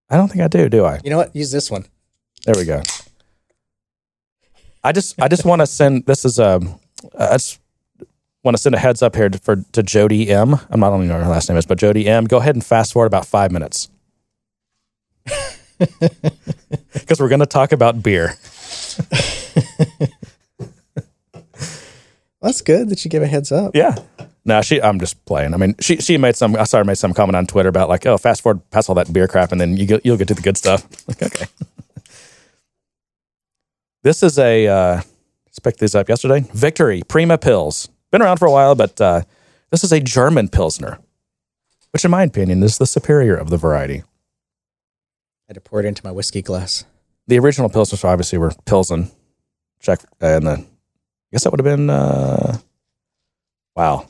I 0.10 0.16
don't 0.16 0.30
think 0.30 0.42
I 0.42 0.48
do. 0.48 0.70
Do 0.70 0.86
I? 0.86 1.02
You 1.04 1.10
know 1.10 1.18
what? 1.18 1.36
Use 1.36 1.52
this 1.52 1.70
one. 1.70 1.86
There 2.46 2.56
we 2.58 2.64
go. 2.64 2.82
I 4.82 4.94
just 4.94 5.22
I 5.22 5.28
just 5.28 5.44
want 5.44 5.60
to 5.60 5.68
send 5.68 6.06
this 6.06 6.24
is 6.24 6.40
um 6.40 6.80
I 7.18 7.34
just 7.34 7.60
want 8.44 8.56
to 8.56 8.64
send 8.64 8.76
a 8.76 8.80
heads 8.80 9.02
up 9.02 9.16
here 9.16 9.30
for 9.42 9.58
to 9.74 9.84
Jody 9.84 10.30
M. 10.32 10.56
I'm 10.70 10.80
not 10.80 10.96
even 10.96 11.10
know 11.10 11.22
her 11.22 11.30
last 11.30 11.50
name 11.50 11.58
is, 11.58 11.66
but 11.66 11.78
Jody 11.78 12.08
M. 12.08 12.26
Go 12.26 12.38
ahead 12.38 12.56
and 12.56 12.66
fast 12.66 12.94
forward 12.94 13.08
about 13.08 13.26
five 13.26 13.52
minutes 13.52 13.90
because 16.94 17.20
we're 17.20 17.30
going 17.30 17.40
to 17.40 17.46
talk 17.46 17.72
about 17.72 18.04
beer. 18.04 18.36
That's 22.42 22.62
good 22.62 22.90
that 22.90 23.04
you 23.04 23.12
gave 23.12 23.22
a 23.22 23.28
heads 23.28 23.52
up. 23.52 23.76
Yeah. 23.76 23.96
No, 24.46 24.62
she. 24.62 24.82
I'm 24.82 25.00
just 25.00 25.26
playing. 25.26 25.54
I 25.54 25.58
mean, 25.58 25.76
she 25.80 25.98
she 25.98 26.18
made 26.18 26.36
some. 26.36 26.56
I 26.56 26.64
saw 26.64 26.78
her 26.78 26.86
made 26.86 26.98
some 26.98 27.14
comment 27.14 27.36
on 27.36 27.46
Twitter 27.46 27.70
about 27.70 27.90
like, 27.90 28.06
oh, 28.06 28.18
fast 28.18 28.42
forward 28.42 28.62
past 28.72 28.88
all 28.90 28.96
that 28.96 29.12
beer 29.12 29.28
crap, 29.28 29.52
and 29.52 29.60
then 29.60 29.76
you 29.76 29.86
get, 29.86 30.06
you'll 30.06 30.18
get 30.18 30.30
to 30.30 30.34
the 30.34 30.42
good 30.42 30.58
stuff. 30.58 30.88
Like, 31.08 31.22
okay. 31.22 31.46
this 34.04 34.24
is 34.24 34.40
a. 34.40 34.68
Uh, 34.68 35.02
picked 35.60 35.80
these 35.80 35.96
up 35.96 36.10
yesterday. 36.10 36.46
Victory 36.54 37.02
Prima 37.08 37.38
Pils. 37.38 37.90
Been 38.12 38.22
around 38.22 38.38
for 38.38 38.48
a 38.48 38.52
while, 38.52 38.76
but 38.76 39.00
uh, 39.00 39.22
this 39.72 39.84
is 39.84 39.92
a 39.92 40.00
German 40.00 40.48
pilsner, 40.48 41.00
which, 41.92 42.06
in 42.06 42.12
my 42.12 42.24
opinion, 42.24 42.64
is 42.64 42.78
the 42.78 42.88
superior 42.88 43.36
of 43.36 43.50
the 43.50 43.58
variety. 43.58 44.04
I 45.50 45.54
had 45.54 45.56
to 45.56 45.62
pour 45.62 45.80
it 45.80 45.86
into 45.88 46.06
my 46.06 46.12
whiskey 46.12 46.44
glass. 46.44 46.86
The 47.28 47.40
original 47.40 47.72
pilsners 47.72 48.06
obviously 48.06 48.38
were 48.38 48.52
Pilsen, 48.66 49.10
Czech, 49.80 50.00
and 50.22 50.46
the. 50.46 50.52
I 50.52 50.66
guess 51.32 51.44
that 51.44 51.52
would 51.52 51.60
have 51.60 51.66
been. 51.78 51.90
Uh, 51.90 52.60
wow, 53.76 54.06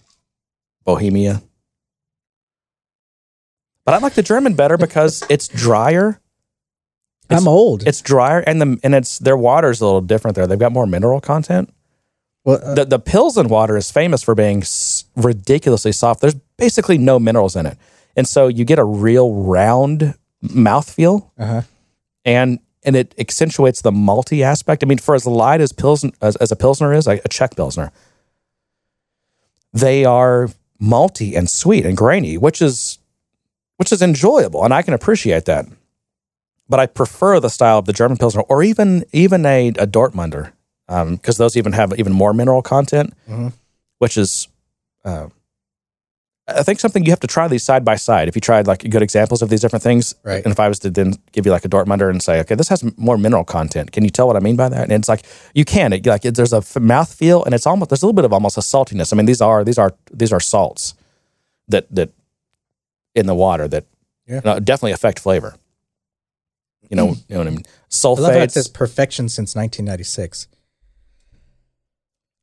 Bohemia. 0.83 1.41
But 3.85 3.95
I 3.95 3.99
like 3.99 4.13
the 4.15 4.21
German 4.21 4.53
better 4.55 4.77
because 4.77 5.23
it's 5.29 5.47
drier. 5.47 6.19
It's- 7.29 7.41
I'm 7.41 7.47
old. 7.47 7.87
It's 7.87 8.01
drier, 8.01 8.39
and 8.39 8.61
the 8.61 8.77
and 8.83 8.93
it's 8.93 9.17
their 9.19 9.37
water's 9.37 9.79
a 9.79 9.85
little 9.85 10.01
different 10.01 10.35
there. 10.35 10.45
They've 10.45 10.59
got 10.59 10.73
more 10.73 10.85
mineral 10.87 11.21
content. 11.21 11.73
well, 12.43 12.59
uh, 12.61 12.75
The 12.75 12.83
the 12.85 12.99
Pilsen 12.99 13.47
water 13.47 13.77
is 13.77 13.89
famous 13.91 14.21
for 14.23 14.35
being 14.35 14.61
s- 14.61 15.05
ridiculously 15.15 15.93
soft. 15.93 16.19
There's 16.19 16.35
basically 16.57 16.97
no 16.97 17.17
minerals 17.17 17.55
in 17.55 17.65
it, 17.65 17.77
and 18.17 18.27
so 18.27 18.47
you 18.49 18.65
get 18.65 18.77
a 18.79 18.83
real 18.83 19.33
round 19.33 20.15
mouthfeel 20.43 21.29
uh-huh. 21.37 21.61
and 22.25 22.59
and 22.83 22.95
it 22.95 23.13
accentuates 23.19 23.81
the 23.81 23.91
malty 23.91 24.41
aspect. 24.41 24.83
I 24.83 24.87
mean, 24.87 24.97
for 24.99 25.13
as 25.13 25.25
light 25.27 25.59
as 25.61 25.71
pilsner 25.73 26.11
as, 26.21 26.35
as 26.37 26.51
a 26.51 26.55
pilsner 26.55 26.93
is, 26.93 27.07
like 27.07 27.21
a 27.25 27.29
Czech 27.29 27.55
pilsner, 27.55 27.91
they 29.73 30.05
are 30.05 30.49
malty 30.81 31.37
and 31.37 31.49
sweet 31.49 31.85
and 31.85 31.97
grainy, 31.97 32.37
which 32.37 32.61
is 32.61 32.99
which 33.77 33.91
is 33.91 34.01
enjoyable, 34.01 34.63
and 34.63 34.73
I 34.73 34.81
can 34.81 34.93
appreciate 34.93 35.45
that. 35.45 35.65
But 36.67 36.79
I 36.79 36.85
prefer 36.85 37.39
the 37.39 37.49
style 37.49 37.79
of 37.79 37.85
the 37.85 37.93
German 37.93 38.17
pilsner, 38.17 38.41
or 38.41 38.63
even 38.63 39.03
even 39.11 39.45
a, 39.45 39.69
a 39.69 39.87
Dortmunder, 39.87 40.51
because 40.87 41.37
those 41.37 41.57
even 41.57 41.73
have 41.73 41.97
even 41.99 42.13
more 42.13 42.33
mineral 42.33 42.61
content, 42.61 43.13
Mhm. 43.29 43.53
which 43.99 44.17
is. 44.17 44.47
Uh, 45.03 45.27
I 46.57 46.63
think 46.63 46.79
something 46.79 47.05
you 47.05 47.11
have 47.11 47.19
to 47.21 47.27
try 47.27 47.47
these 47.47 47.63
side 47.63 47.83
by 47.85 47.95
side. 47.95 48.27
If 48.27 48.35
you 48.35 48.41
tried 48.41 48.67
like 48.67 48.89
good 48.89 49.01
examples 49.01 49.41
of 49.41 49.49
these 49.49 49.61
different 49.61 49.83
things, 49.83 50.15
Right. 50.23 50.43
And 50.43 50.51
if 50.51 50.59
I 50.59 50.67
was 50.67 50.79
to 50.79 50.89
then 50.89 51.13
give 51.31 51.45
you 51.45 51.51
like 51.51 51.65
a 51.65 51.69
Dortmunder 51.69 52.09
and 52.09 52.21
say, 52.21 52.39
okay, 52.41 52.55
this 52.55 52.69
has 52.69 52.83
more 52.97 53.17
mineral 53.17 53.43
content. 53.43 53.91
Can 53.91 54.03
you 54.03 54.09
tell 54.09 54.27
what 54.27 54.35
I 54.35 54.39
mean 54.39 54.55
by 54.55 54.69
that? 54.69 54.83
And 54.83 54.91
it's 54.91 55.09
like 55.09 55.25
you 55.53 55.65
can. 55.65 55.93
It, 55.93 56.05
like 56.05 56.25
it, 56.25 56.35
there's 56.35 56.53
a 56.53 56.57
f- 56.57 56.75
mouth 56.77 57.13
feel, 57.13 57.43
and 57.43 57.53
it's 57.53 57.65
almost 57.65 57.89
there's 57.89 58.01
a 58.03 58.05
little 58.05 58.15
bit 58.15 58.25
of 58.25 58.33
almost 58.33 58.57
a 58.57 58.61
saltiness. 58.61 59.13
I 59.13 59.15
mean, 59.17 59.25
these 59.25 59.41
are 59.41 59.63
these 59.63 59.77
are 59.77 59.93
these 60.11 60.31
are 60.33 60.39
salts 60.39 60.93
that 61.67 61.85
that 61.95 62.09
in 63.15 63.25
the 63.25 63.35
water 63.35 63.67
that 63.67 63.85
Yeah. 64.27 64.41
uh, 64.45 64.59
definitely 64.59 64.91
affect 64.93 65.19
flavor. 65.19 65.55
You 66.89 66.95
know, 66.97 67.09
you 67.27 67.35
know 67.35 67.37
what 67.39 67.47
I 67.47 67.51
mean. 67.51 67.63
I 68.03 68.07
love 68.07 68.33
how 68.33 68.39
it 68.39 68.51
says 68.51 68.67
perfection 68.67 69.29
since 69.29 69.55
1996. 69.55 70.47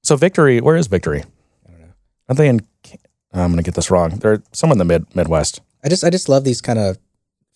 so 0.03 0.17
victory, 0.17 0.61
where 0.61 0.77
is 0.77 0.87
victory? 0.87 1.25
I 1.67 1.71
don't 1.71 1.81
know. 1.81 1.87
Are 2.29 2.35
they 2.35 2.49
in? 2.49 2.61
I'm 3.45 3.51
going 3.53 3.57
to 3.59 3.63
get 3.63 3.75
this 3.75 3.91
wrong. 3.91 4.11
They're 4.19 4.43
somewhere 4.53 4.75
in 4.75 4.79
the 4.79 4.85
mid 4.85 5.15
Midwest. 5.15 5.61
I 5.85 5.89
just 5.89 6.05
I 6.05 6.11
just 6.11 6.29
love 6.29 6.45
these 6.45 6.61
kind 6.61 6.79
of 6.79 6.99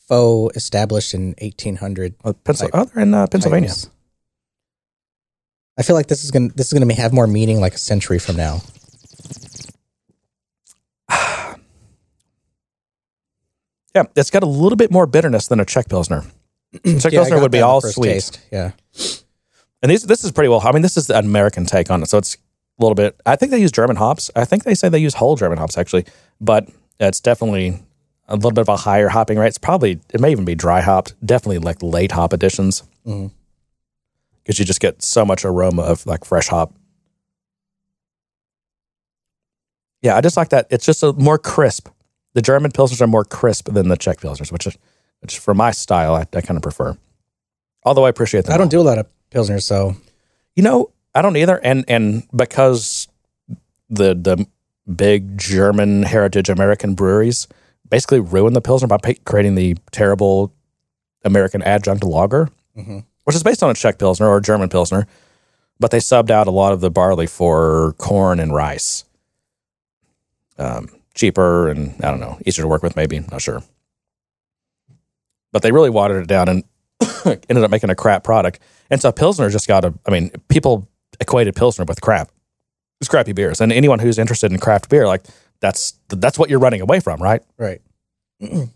faux 0.08 0.56
established 0.56 1.14
in 1.14 1.34
1800 1.40 2.14
Oh, 2.24 2.32
Pencil, 2.32 2.66
Like, 2.66 2.74
oh, 2.74 2.84
they're 2.92 3.02
in 3.02 3.14
uh, 3.14 3.26
Pennsylvania. 3.26 3.68
titles. 3.68 3.90
I 5.78 5.82
feel 5.82 5.96
like 5.96 6.08
this 6.08 6.22
is 6.24 6.30
gonna 6.30 6.48
this 6.54 6.72
is 6.72 6.78
gonna 6.78 6.92
have 6.94 7.12
more 7.12 7.26
meaning 7.26 7.60
like 7.60 7.74
a 7.74 7.78
century 7.78 8.18
from 8.18 8.36
now. 8.36 8.60
Yeah, 13.94 14.04
it's 14.14 14.30
got 14.30 14.44
a 14.44 14.46
little 14.46 14.76
bit 14.76 14.92
more 14.92 15.04
bitterness 15.06 15.48
than 15.48 15.58
a 15.58 15.64
Czech 15.64 15.88
Pilsner. 15.88 16.22
Czech 16.84 17.12
Yeah, 17.12 17.20
Pilsner 17.20 17.40
would 17.40 17.50
be 17.50 17.60
all 17.60 17.80
sweet. 17.80 18.06
taste. 18.08 18.40
Yeah, 18.52 18.70
And 19.82 19.90
these, 19.90 20.04
this 20.04 20.22
is 20.22 20.30
pretty 20.30 20.48
well. 20.48 20.60
I 20.64 20.70
mean, 20.70 20.82
this 20.82 20.96
is 20.96 21.10
an 21.10 21.24
American 21.24 21.66
take 21.66 21.90
on 21.90 22.00
it, 22.02 22.08
so 22.08 22.16
it's 22.18 22.36
a 22.80 22.82
little 22.82 22.94
bit. 22.94 23.20
I 23.26 23.36
think 23.36 23.50
they 23.52 23.60
use 23.60 23.70
German 23.72 23.96
hops. 23.96 24.30
I 24.34 24.44
think 24.44 24.64
they 24.64 24.74
say 24.74 24.88
they 24.88 24.98
use 24.98 25.14
whole 25.14 25.36
German 25.36 25.58
hops 25.58 25.76
actually, 25.78 26.06
but 26.40 26.68
it's 26.98 27.20
definitely 27.20 27.78
a 28.28 28.34
little 28.36 28.52
bit 28.52 28.62
of 28.62 28.68
a 28.68 28.76
higher 28.76 29.08
hopping 29.08 29.38
rate. 29.38 29.48
It's 29.48 29.58
probably 29.58 30.00
it 30.12 30.20
may 30.20 30.30
even 30.32 30.44
be 30.44 30.54
dry 30.54 30.80
hopped. 30.80 31.14
Definitely 31.24 31.58
like 31.58 31.82
late 31.82 32.12
hop 32.12 32.32
additions 32.32 32.82
because 33.04 33.30
Mhm. 34.46 34.58
you 34.58 34.64
just 34.64 34.80
get 34.80 35.02
so 35.02 35.24
much 35.24 35.44
aroma 35.44 35.82
of 35.82 36.06
like 36.06 36.24
fresh 36.24 36.48
hop. 36.48 36.72
Yeah, 40.02 40.16
I 40.16 40.20
just 40.20 40.36
like 40.36 40.48
that. 40.50 40.66
It's 40.70 40.86
just 40.86 41.02
a 41.02 41.12
more 41.12 41.38
crisp. 41.38 41.88
The 42.34 42.42
German 42.42 42.70
pilsners 42.72 43.00
are 43.00 43.06
more 43.06 43.24
crisp 43.24 43.70
than 43.72 43.88
the 43.88 43.96
Czech 43.96 44.18
pilsners, 44.20 44.50
which 44.52 44.66
is 44.66 44.76
which 45.20 45.38
for 45.38 45.52
my 45.52 45.70
style 45.70 46.14
I, 46.14 46.20
I 46.32 46.40
kind 46.40 46.56
of 46.56 46.62
prefer. 46.62 46.96
Although 47.84 48.06
I 48.06 48.08
appreciate 48.08 48.44
them. 48.44 48.54
I 48.54 48.56
don't 48.56 48.66
all. 48.66 48.70
do 48.70 48.80
a 48.80 48.82
lot 48.88 48.98
of 48.98 49.06
pilsners, 49.30 49.62
so 49.62 49.96
You 50.56 50.62
know, 50.62 50.90
I 51.14 51.22
don't 51.22 51.36
either. 51.36 51.58
And 51.62 51.84
and 51.88 52.26
because 52.34 53.08
the 53.88 54.14
the 54.14 54.46
big 54.94 55.38
German 55.38 56.02
heritage 56.02 56.48
American 56.48 56.94
breweries 56.94 57.46
basically 57.88 58.20
ruined 58.20 58.56
the 58.56 58.60
pilsner 58.60 58.88
by 58.88 58.98
creating 59.24 59.54
the 59.56 59.76
terrible 59.90 60.52
American 61.24 61.62
adjunct 61.62 62.04
lager, 62.04 62.48
which 63.24 63.36
is 63.36 63.42
based 63.42 63.62
on 63.62 63.70
a 63.70 63.74
Czech 63.74 63.98
pilsner 63.98 64.28
or 64.28 64.38
a 64.38 64.42
German 64.42 64.68
pilsner, 64.68 65.06
but 65.78 65.90
they 65.90 65.98
subbed 65.98 66.30
out 66.30 66.46
a 66.46 66.52
lot 66.52 66.72
of 66.72 66.80
the 66.80 66.90
barley 66.90 67.26
for 67.26 67.94
corn 67.98 68.40
and 68.40 68.54
rice. 68.54 69.04
Um, 70.58 70.88
cheaper 71.14 71.68
and 71.68 71.94
I 72.04 72.10
don't 72.10 72.20
know, 72.20 72.38
easier 72.46 72.64
to 72.64 72.68
work 72.68 72.82
with, 72.82 72.96
maybe 72.96 73.18
not 73.18 73.42
sure. 73.42 73.62
But 75.52 75.62
they 75.62 75.72
really 75.72 75.90
watered 75.90 76.22
it 76.22 76.28
down 76.28 76.48
and 76.48 76.64
ended 77.48 77.64
up 77.64 77.70
making 77.70 77.90
a 77.90 77.94
crap 77.94 78.24
product. 78.24 78.60
And 78.88 79.00
so 79.00 79.10
Pilsner 79.10 79.50
just 79.50 79.66
got 79.66 79.84
a, 79.84 79.94
I 80.06 80.10
mean, 80.10 80.30
people 80.48 80.88
equated 81.20 81.54
Pilsner 81.56 81.84
with 81.84 82.00
crap. 82.00 82.30
It's 83.00 83.08
crappy 83.08 83.32
beers. 83.32 83.60
And 83.60 83.72
anyone 83.72 83.98
who's 83.98 84.18
interested 84.18 84.52
in 84.52 84.58
craft 84.58 84.88
beer, 84.88 85.06
like 85.06 85.24
that's, 85.60 85.94
that's 86.08 86.38
what 86.38 86.50
you're 86.50 86.58
running 86.58 86.80
away 86.80 87.00
from, 87.00 87.22
right? 87.22 87.42
Right. 87.58 87.80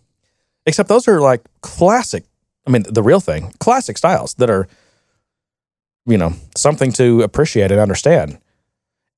Except 0.65 0.89
those 0.89 1.07
are 1.07 1.21
like 1.21 1.41
classic, 1.61 2.23
I 2.67 2.71
mean, 2.71 2.83
the 2.89 3.03
real 3.03 3.19
thing, 3.19 3.53
classic 3.59 3.97
styles 3.97 4.33
that 4.35 4.49
are, 4.49 4.67
you 6.05 6.17
know, 6.17 6.33
something 6.55 6.91
to 6.93 7.21
appreciate 7.21 7.71
and 7.71 7.79
understand. 7.79 8.39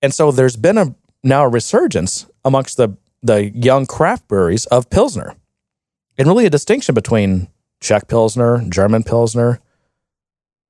And 0.02 0.14
so 0.14 0.32
there's 0.32 0.56
been 0.56 0.78
a 0.78 0.96
now 1.24 1.44
a 1.44 1.50
resurgence 1.50 2.26
amongst 2.46 2.78
the 2.78 2.96
the 3.24 3.50
young 3.50 3.86
craft 3.86 4.28
breweries 4.28 4.66
of 4.68 4.90
Pilsner. 4.90 5.36
And 6.18 6.28
really 6.28 6.46
a 6.46 6.50
distinction 6.50 6.96
between 6.96 7.48
Czech 7.80 8.08
Pilsner, 8.08 8.64
German 8.70 9.04
Pilsner, 9.04 9.60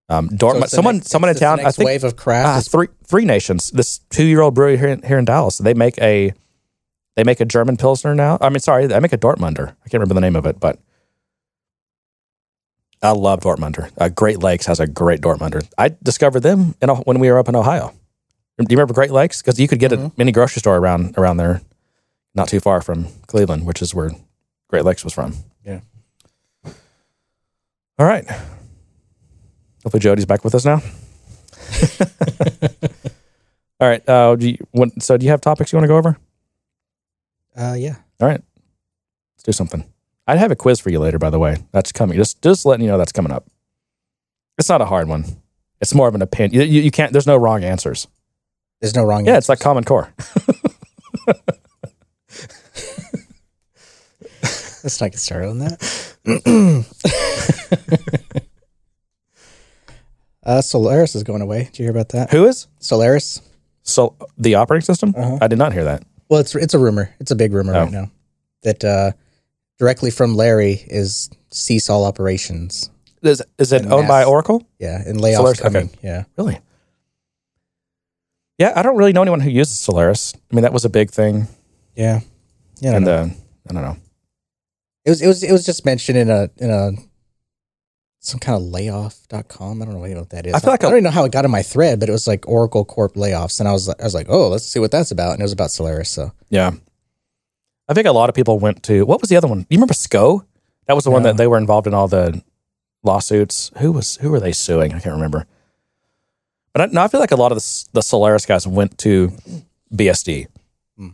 um, 0.09 0.29
So 0.29 0.35
Dortmund. 0.37 0.61
it's 0.63 0.71
the 0.71 0.75
someone, 0.75 0.95
next- 0.97 1.09
someone 1.09 1.29
in 1.29 1.35
town. 1.35 1.59
I 1.59 1.71
think 1.71 1.87
wave 1.87 2.03
of 2.03 2.15
craft. 2.15 2.55
uh, 2.55 2.59
is- 2.59 2.67
three 2.67 2.87
three 3.05 3.25
nations. 3.25 3.71
This 3.71 3.99
two 4.09 4.25
year 4.25 4.41
old 4.41 4.53
brewery 4.55 4.77
here 4.77 4.89
in, 4.89 5.01
here 5.03 5.17
in 5.19 5.25
Dallas. 5.25 5.57
They 5.57 5.73
make 5.73 5.97
a 5.99 6.33
they 7.15 7.23
make 7.23 7.39
a 7.39 7.45
German 7.45 7.77
Pilsner 7.77 8.13
now. 8.15 8.37
I 8.41 8.49
mean, 8.49 8.59
sorry, 8.59 8.85
they 8.87 8.99
make 8.99 9.13
a 9.13 9.17
Dortmunder. 9.17 9.69
I 9.69 9.89
can't 9.89 9.93
remember 9.95 10.13
the 10.13 10.21
name 10.21 10.35
of 10.35 10.45
it, 10.45 10.59
but 10.59 10.79
I 13.01 13.11
love 13.11 13.41
Dortmunder. 13.41 13.91
Uh, 13.97 14.09
Great 14.09 14.39
Lakes 14.39 14.65
has 14.65 14.79
a 14.79 14.87
great 14.87 15.21
Dortmunder. 15.21 15.67
I 15.77 15.95
discovered 16.03 16.39
them 16.41 16.75
in, 16.81 16.89
Oh- 16.89 16.95
when 17.05 17.19
we 17.19 17.29
were 17.31 17.37
up 17.37 17.47
in 17.49 17.55
Ohio. 17.55 17.93
Do 18.59 18.65
you 18.69 18.75
remember 18.77 18.93
Great 18.95 19.11
Lakes? 19.11 19.41
Because 19.41 19.59
you 19.59 19.67
could 19.67 19.77
get 19.79 19.91
it 19.91 19.99
at 19.99 20.11
any 20.17 20.31
grocery 20.31 20.59
store 20.61 20.77
around 20.77 21.15
around 21.17 21.37
there, 21.37 21.61
not 22.33 22.47
too 22.47 22.59
far 22.59 22.81
from 22.81 23.07
Cleveland, 23.27 23.67
which 23.67 23.83
is 23.83 23.93
where 23.93 24.09
Great 24.67 24.83
Lakes 24.83 25.03
was 25.03 25.13
from. 25.13 25.35
Yeah. 25.63 25.81
All 27.99 28.05
right. 28.05 28.25
Hopefully 29.87 30.01
Jody's 30.01 30.25
back 30.25 30.43
with 30.43 30.53
us 30.53 30.65
now. 30.65 30.81
All 33.79 33.87
right. 33.87 34.03
Uh, 34.09 34.35
do 34.35 34.49
you, 34.49 34.57
want, 34.73 35.01
so 35.01 35.15
do 35.15 35.23
you 35.23 35.31
have 35.31 35.39
topics 35.39 35.71
you 35.71 35.77
want 35.77 35.85
to 35.85 35.87
go 35.87 35.95
over? 35.95 36.17
uh, 37.55 37.73
yeah. 37.79 37.95
All 38.19 38.27
right. 38.27 38.41
Let's 39.33 39.43
do 39.45 39.53
something. 39.53 39.85
I'd 40.27 40.39
have 40.39 40.51
a 40.51 40.57
quiz 40.57 40.81
for 40.81 40.89
you 40.89 40.99
later, 40.99 41.17
by 41.17 41.29
the 41.29 41.39
way. 41.39 41.55
That's 41.71 41.93
coming. 41.93 42.17
Just 42.17 42.41
just 42.41 42.65
letting 42.65 42.83
you 42.83 42.91
know 42.91 42.97
that's 42.97 43.13
coming 43.13 43.31
up. 43.31 43.45
It's 44.57 44.67
not 44.67 44.81
a 44.81 44.85
hard 44.87 45.07
one. 45.07 45.23
It's 45.79 45.93
more 45.93 46.09
of 46.09 46.15
an 46.15 46.21
opinion. 46.21 46.59
You, 46.59 46.67
you, 46.67 46.81
you 46.81 46.91
can't. 46.91 47.13
There's 47.13 47.25
no 47.25 47.37
wrong 47.37 47.63
answers. 47.63 48.09
There's 48.81 48.93
no 48.93 49.05
wrong. 49.05 49.25
Yeah, 49.25 49.37
it's 49.37 49.47
like 49.47 49.61
Common 49.61 49.85
Core. 49.85 50.13
Let's 54.83 54.99
not 54.99 55.11
get 55.11 55.19
started 55.21 55.47
on 55.47 55.59
that. 55.59 56.15
uh, 60.47 60.61
Solaris 60.61 61.13
is 61.15 61.21
going 61.23 61.41
away. 61.41 61.65
Did 61.65 61.77
you 61.79 61.83
hear 61.85 61.91
about 61.91 62.09
that? 62.09 62.31
Who 62.31 62.45
is 62.47 62.67
Solaris. 62.79 63.41
so 63.83 64.15
the 64.37 64.55
operating 64.55 64.85
system? 64.85 65.13
Uh-huh. 65.15 65.37
I 65.41 65.47
did 65.47 65.59
not 65.59 65.73
hear 65.73 65.83
that. 65.83 66.03
Well, 66.29 66.39
it's 66.39 66.55
it's 66.55 66.73
a 66.73 66.79
rumor. 66.79 67.13
It's 67.19 67.29
a 67.31 67.35
big 67.35 67.53
rumor 67.53 67.73
Oh. 67.75 67.83
right 67.83 67.91
now 67.91 68.09
that 68.63 68.83
uh, 68.83 69.11
directly 69.77 70.09
from 70.11 70.35
Larry 70.35 70.83
is 70.87 71.29
cease 71.51 71.89
all 71.89 72.03
operations. 72.05 72.89
Is 73.21 73.41
is 73.57 73.71
it 73.71 73.85
owned 73.85 74.07
by 74.07 74.23
Oracle? 74.23 74.67
Yeah, 74.79 75.01
and 75.05 75.19
layoffs 75.19 75.35
Solaris, 75.35 75.59
okay. 75.61 75.67
coming. 75.69 75.89
Yeah, 76.03 76.23
Really? 76.37 76.59
Yeah, 78.57 78.73
I 78.75 78.81
don't 78.81 78.97
really 78.97 79.13
know 79.13 79.21
anyone 79.21 79.39
who 79.41 79.49
uses 79.51 79.77
Solaris. 79.77 80.33
I 80.51 80.55
mean, 80.55 80.63
that 80.63 80.73
was 80.73 80.83
a 80.85 80.89
big 80.89 81.11
thing, 81.11 81.47
yeah, 81.95 82.21
yeah. 82.79 82.91
I 82.91 82.95
and 82.95 83.05
know. 83.05 83.11
uh, 83.13 83.29
I 83.69 83.73
don't 83.73 83.83
know. 83.83 83.97
It 85.05 85.09
was 85.11 85.21
it 85.21 85.27
was 85.27 85.43
it 85.43 85.51
was 85.51 85.65
just 85.65 85.85
mentioned 85.85 86.17
in 86.17 86.29
a 86.29 86.49
in 86.57 86.69
a 86.71 86.91
some 88.27 88.39
kind 88.39 88.55
of 88.55 88.61
layoff.com. 88.63 89.81
I 89.81 89.85
don't 89.85 89.93
know 89.93 90.19
what 90.19 90.29
that 90.31 90.45
is. 90.45 90.53
I 90.53 90.59
feel 90.59 90.71
like 90.71 90.83
I 90.83 90.87
a- 90.87 90.89
don't 90.91 90.97
even 90.97 91.03
know 91.05 91.11
how 91.11 91.25
it 91.25 91.31
got 91.31 91.45
in 91.45 91.51
my 91.51 91.61
thread, 91.63 91.99
but 91.99 92.09
it 92.09 92.11
was 92.11 92.27
like 92.27 92.47
Oracle 92.47 92.85
Corp 92.85 93.13
layoffs, 93.15 93.59
and 93.59 93.67
I 93.67 93.71
was 93.71 93.87
like, 93.87 93.99
I 94.01 94.03
was 94.03 94.13
like, 94.13 94.27
oh, 94.29 94.49
let's 94.49 94.65
see 94.65 94.79
what 94.79 94.91
that's 94.91 95.11
about, 95.11 95.31
and 95.33 95.39
it 95.39 95.43
was 95.43 95.53
about 95.53 95.71
Solaris. 95.71 96.09
So 96.09 96.31
Yeah. 96.49 96.71
I 97.89 97.93
think 97.93 98.05
a 98.05 98.11
lot 98.11 98.27
of 98.29 98.35
people 98.35 98.59
went 98.59 98.83
to 98.83 99.05
what 99.05 99.21
was 99.21 99.29
the 99.29 99.37
other 99.37 99.47
one? 99.47 99.59
You 99.69 99.77
remember 99.77 99.93
SCO? 99.93 100.45
That 100.87 100.93
was 100.95 101.05
the 101.05 101.11
one 101.11 101.23
that 101.23 101.37
they 101.37 101.47
were 101.47 101.57
involved 101.57 101.87
in 101.87 101.93
all 101.93 102.07
the 102.09 102.41
lawsuits. 103.03 103.71
Who 103.77 103.91
was 103.93 104.17
who 104.17 104.29
were 104.31 104.39
they 104.41 104.51
suing? 104.51 104.93
I 104.93 104.99
can't 104.99 105.15
remember. 105.15 105.45
But 106.73 106.81
I, 106.81 106.85
no, 106.93 107.01
I 107.01 107.07
feel 107.07 107.19
like 107.21 107.31
a 107.31 107.35
lot 107.37 107.51
of 107.51 107.57
the, 107.57 107.85
the 107.93 108.01
Solaris 108.01 108.45
guys 108.45 108.67
went 108.67 108.97
to 108.99 109.31
BSD. 109.93 110.47
Hmm. 110.97 111.09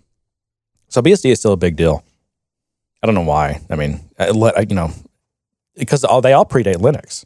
So 0.90 1.02
BSD 1.02 1.32
is 1.32 1.40
still 1.40 1.54
a 1.54 1.58
big 1.58 1.76
deal. 1.76 2.04
I 3.02 3.06
don't 3.06 3.16
know 3.16 3.22
why. 3.22 3.62
I 3.70 3.76
mean, 3.76 4.00
I, 4.18 4.30
let- 4.32 4.58
I- 4.58 4.66
you 4.68 4.76
know, 4.76 4.92
because 5.76 6.04
all, 6.04 6.22
they 6.22 6.34
all 6.34 6.46
predate 6.46 6.76
Linux. 6.76 7.26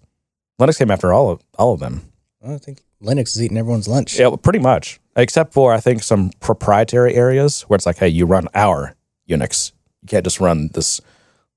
Linux 0.59 0.77
came 0.77 0.91
after 0.91 1.13
all 1.13 1.29
of 1.29 1.41
all 1.57 1.73
of 1.73 1.79
them. 1.79 2.11
I 2.45 2.57
think 2.57 2.81
Linux 3.01 3.35
is 3.35 3.41
eating 3.43 3.57
everyone's 3.57 3.87
lunch. 3.87 4.19
Yeah, 4.19 4.35
pretty 4.41 4.59
much. 4.59 4.99
Except 5.15 5.53
for 5.53 5.73
I 5.73 5.79
think 5.79 6.03
some 6.03 6.31
proprietary 6.39 7.15
areas 7.15 7.63
where 7.63 7.75
it's 7.75 7.85
like, 7.85 7.97
hey, 7.97 8.07
you 8.07 8.25
run 8.25 8.47
our 8.53 8.95
Unix. 9.29 9.71
You 10.01 10.07
can't 10.07 10.23
just 10.23 10.39
run 10.39 10.69
this 10.73 11.01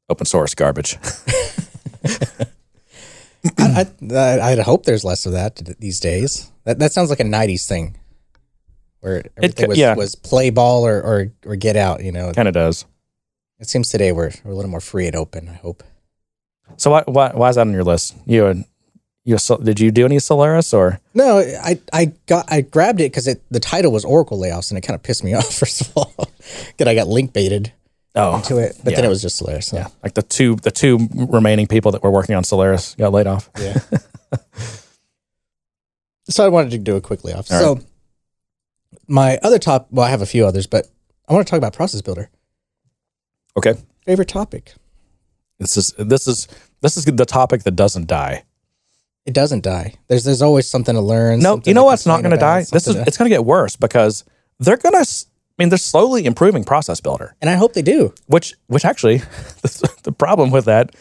open 0.09 0.27
source 0.27 0.55
garbage. 0.55 0.99
I, 3.59 3.87
I, 4.11 4.41
I'd 4.41 4.59
hope 4.59 4.85
there's 4.85 5.05
less 5.05 5.25
of 5.25 5.33
that 5.33 5.57
these 5.79 6.01
days. 6.01 6.51
That 6.65 6.79
that 6.79 6.93
sounds 6.93 7.09
like 7.11 7.21
a 7.21 7.25
'90s 7.25 7.67
thing, 7.67 7.97
where 9.01 9.25
everything 9.37 9.69
was, 9.69 9.79
yeah. 9.79 9.95
was 9.95 10.15
play 10.15 10.51
ball 10.51 10.87
or, 10.87 11.01
or 11.01 11.33
or 11.47 11.57
get 11.57 11.77
out. 11.77 12.05
You 12.05 12.13
know, 12.13 12.33
kind 12.33 12.49
of 12.49 12.55
does. 12.55 12.85
it 13.59 13.69
seems 13.69 13.89
today 13.89 14.13
we're 14.13 14.33
we're 14.45 14.53
a 14.53 14.55
little 14.55 14.71
more 14.71 14.81
free 14.81 15.07
and 15.07 15.17
open. 15.17 15.49
I 15.49 15.55
hope. 15.55 15.83
So 16.77 16.91
why, 16.91 17.03
why 17.07 17.31
why 17.35 17.49
is 17.49 17.57
that 17.57 17.63
on 17.63 17.73
your 17.73 17.85
list? 17.85 18.17
You 18.27 18.47
and 18.47 18.65
you 19.25 19.37
did 19.63 19.81
you 19.81 19.91
do 19.91 20.05
any 20.05 20.19
Solaris 20.19 20.73
or 20.73 21.01
No, 21.15 21.39
I 21.39 21.79
I 21.93 22.13
got 22.27 22.51
I 22.51 22.63
grabbed 22.63 23.01
it 23.01 23.11
because 23.11 23.27
it 23.27 23.43
the 23.51 23.61
title 23.61 23.93
was 23.93 24.05
Oracle 24.05 24.39
layoffs 24.39 24.71
and 24.71 24.79
it 24.79 24.83
kind 24.83 24.95
of 24.95 25.03
pissed 25.03 25.23
me 25.25 25.35
off. 25.39 25.53
First 25.53 25.83
of 25.83 25.97
all, 25.97 26.15
that 26.79 26.89
I 26.89 26.95
got 26.95 27.09
link 27.09 27.33
baited 27.33 27.73
oh 28.15 28.41
to 28.43 28.59
it, 28.59 28.77
but 28.83 28.95
then 28.95 29.05
it 29.05 29.09
was 29.09 29.23
just 29.23 29.37
Solaris. 29.37 29.69
So. 29.69 29.77
yeah 29.77 29.89
like 30.03 30.15
the 30.15 30.23
two 30.23 30.57
the 30.57 30.71
two 30.71 31.09
remaining 31.15 31.67
people 31.67 31.93
that 31.93 32.03
were 32.03 32.11
working 32.11 32.35
on 32.35 32.45
Solaris 32.45 32.95
got 32.97 33.13
laid 33.13 33.27
off. 33.27 33.51
Yeah. 33.59 33.79
so 36.29 36.45
I 36.45 36.49
wanted 36.49 36.71
to 36.73 36.79
do 36.79 36.97
a 36.97 37.01
quick 37.01 37.25
layoff. 37.25 37.51
All 37.53 37.77
so 37.77 37.81
my 39.07 39.39
other 39.43 39.59
top, 39.59 39.89
well, 39.91 40.07
I 40.07 40.11
have 40.11 40.23
a 40.23 40.27
few 40.27 40.47
others, 40.47 40.67
but 40.67 40.87
I 41.29 41.33
want 41.33 41.47
to 41.47 41.51
talk 41.51 41.59
about 41.59 41.73
Process 41.73 42.01
Builder. 42.01 42.31
Okay, 43.57 43.75
Favorite 44.07 44.29
topic. 44.29 44.75
This 45.61 45.77
is 45.77 45.95
this 45.99 46.27
is 46.27 46.49
this 46.81 46.97
is 46.97 47.05
the 47.05 47.25
topic 47.27 47.63
that 47.63 47.77
doesn't 47.77 48.09
die. 48.09 48.45
It 49.27 49.35
doesn't 49.35 49.63
die. 49.63 49.95
There's 50.09 50.25
there's 50.25 50.43
always 50.43 50.69
something 50.69 50.95
to 50.95 51.01
learn. 51.01 51.39
No, 51.41 51.61
you 51.65 51.75
know 51.75 51.85
what's 51.85 52.07
not 52.07 52.23
going 52.23 52.33
to 52.33 52.37
die? 52.39 52.65
This 52.73 52.89
is 52.89 52.95
to- 52.97 53.03
it's 53.07 53.17
going 53.19 53.31
to 53.31 53.35
get 53.37 53.45
worse 53.45 53.77
because 53.77 54.25
they're 54.59 54.77
going 54.79 54.95
to. 54.95 55.09
I 55.09 55.63
mean, 55.63 55.69
they're 55.69 55.77
slowly 55.79 56.25
improving 56.25 56.65
Process 56.65 57.01
Builder. 57.03 57.37
and 57.41 57.51
I 57.51 57.55
hope 57.55 57.75
they 57.75 57.83
do. 57.83 58.15
which 58.27 58.55
which 58.67 58.85
actually 58.87 59.19
the 59.63 60.15
problem 60.19 60.51
with 60.51 60.65
that 60.65 60.97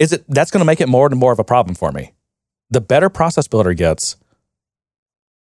is 0.00 0.12
it 0.12 0.24
that's 0.28 0.50
going 0.50 0.60
to 0.60 0.64
make 0.66 0.80
it 0.80 0.88
more 0.88 1.06
and 1.06 1.16
more 1.18 1.32
of 1.32 1.38
a 1.38 1.44
problem 1.44 1.74
for 1.76 1.92
me 1.92 2.12
the 2.68 2.80
better 2.80 3.08
process 3.08 3.46
builder 3.48 3.72
gets 3.74 4.16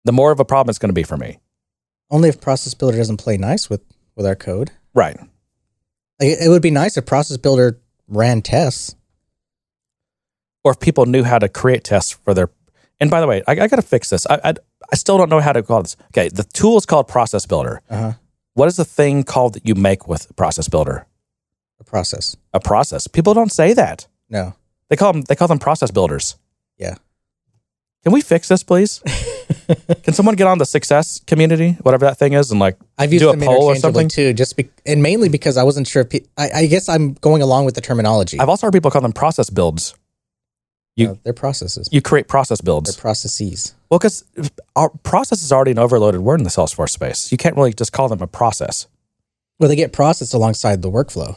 the 0.04 0.12
more 0.12 0.32
of 0.32 0.40
a 0.40 0.44
problem 0.44 0.70
it's 0.70 0.78
going 0.80 0.88
to 0.90 0.92
be 0.92 1.04
for 1.04 1.16
me 1.16 1.38
Only 2.10 2.28
if 2.28 2.40
Process 2.40 2.74
Builder 2.74 2.96
doesn't 2.98 3.18
play 3.18 3.36
nice 3.36 3.70
with 3.70 3.80
with 4.16 4.26
our 4.26 4.34
code. 4.34 4.72
right 4.92 5.16
Like, 6.20 6.36
it 6.40 6.48
would 6.48 6.62
be 6.62 6.72
nice 6.72 6.96
if 6.96 7.06
Process 7.06 7.36
Builder 7.36 7.80
ran 8.08 8.42
tests. 8.42 8.94
or 10.64 10.72
if 10.72 10.80
people 10.80 11.06
knew 11.06 11.24
how 11.24 11.38
to 11.38 11.48
create 11.48 11.84
tests 11.84 12.10
for 12.12 12.34
their 12.34 12.48
and 13.00 13.10
by 13.10 13.20
the 13.20 13.26
way 13.26 13.42
i, 13.48 13.52
I 13.52 13.66
got 13.68 13.76
to 13.76 13.82
fix 13.82 14.10
this 14.10 14.26
I, 14.28 14.40
I 14.44 14.54
i 14.92 14.96
still 14.96 15.18
don't 15.18 15.28
know 15.30 15.40
how 15.40 15.52
to 15.52 15.62
call 15.62 15.82
this 15.82 15.96
okay 16.12 16.28
the 16.28 16.44
tool 16.44 16.76
is 16.78 16.86
called 16.86 17.08
process 17.08 17.46
builder 17.46 17.80
Uh-huh. 17.90 18.12
what 18.54 18.68
is 18.68 18.76
the 18.76 18.84
thing 18.84 19.24
called 19.24 19.54
that 19.54 19.66
you 19.66 19.74
make 19.74 20.06
with 20.08 20.34
process 20.36 20.68
builder 20.68 21.06
A 21.80 21.84
process. 21.84 22.36
a 22.52 22.60
process 22.60 23.06
people 23.08 23.34
don't 23.34 23.52
say 23.52 23.72
that 23.74 24.06
No. 24.28 24.54
they 24.88 24.96
call 24.96 25.12
them 25.12 25.22
they 25.22 25.34
call 25.36 25.48
them 25.48 25.58
process 25.58 25.90
builders 25.90 26.36
Yeah. 26.78 26.96
Can 28.02 28.12
we 28.12 28.20
fix 28.20 28.48
this 28.48 28.62
please 28.62 29.00
can 30.02 30.12
someone 30.14 30.34
get 30.34 30.46
on 30.46 30.58
the 30.58 30.66
success 30.66 31.20
community 31.26 31.72
whatever 31.82 32.04
that 32.04 32.18
thing 32.18 32.32
is 32.32 32.50
and 32.50 32.58
like 32.60 32.76
I've 32.98 33.12
used 33.12 33.24
do 33.24 33.30
a 33.30 33.36
poll 33.36 33.64
or 33.64 33.76
something 33.76 34.08
too, 34.08 34.32
just 34.32 34.56
be, 34.56 34.68
and 34.86 35.02
mainly 35.02 35.28
because 35.28 35.56
I 35.56 35.62
wasn't 35.62 35.86
sure. 35.88 36.02
If 36.02 36.10
pe- 36.10 36.20
I, 36.36 36.50
I 36.62 36.66
guess 36.66 36.88
I'm 36.88 37.14
going 37.14 37.42
along 37.42 37.64
with 37.64 37.74
the 37.74 37.80
terminology. 37.80 38.38
I've 38.38 38.48
also 38.48 38.66
heard 38.66 38.72
people 38.72 38.90
call 38.90 39.00
them 39.02 39.12
process 39.12 39.50
builds. 39.50 39.94
You- 40.94 41.08
No, 41.08 41.18
they're 41.24 41.32
processes. 41.32 41.88
You 41.90 42.00
create 42.02 42.28
process 42.28 42.60
builds. 42.60 42.94
They're 42.94 43.00
processes. 43.00 43.74
Well, 43.90 43.98
because 43.98 44.24
our 44.76 44.90
process 45.02 45.42
is 45.42 45.50
already 45.52 45.70
an 45.72 45.78
overloaded 45.78 46.20
word 46.20 46.38
in 46.40 46.44
the 46.44 46.50
Salesforce 46.50 46.90
space. 46.90 47.32
You 47.32 47.38
can't 47.38 47.56
really 47.56 47.72
just 47.72 47.92
call 47.92 48.08
them 48.08 48.20
a 48.20 48.26
process. 48.26 48.86
Well, 49.58 49.68
they 49.68 49.76
get 49.76 49.92
processed 49.92 50.34
alongside 50.34 50.82
the 50.82 50.90
workflow. 50.90 51.36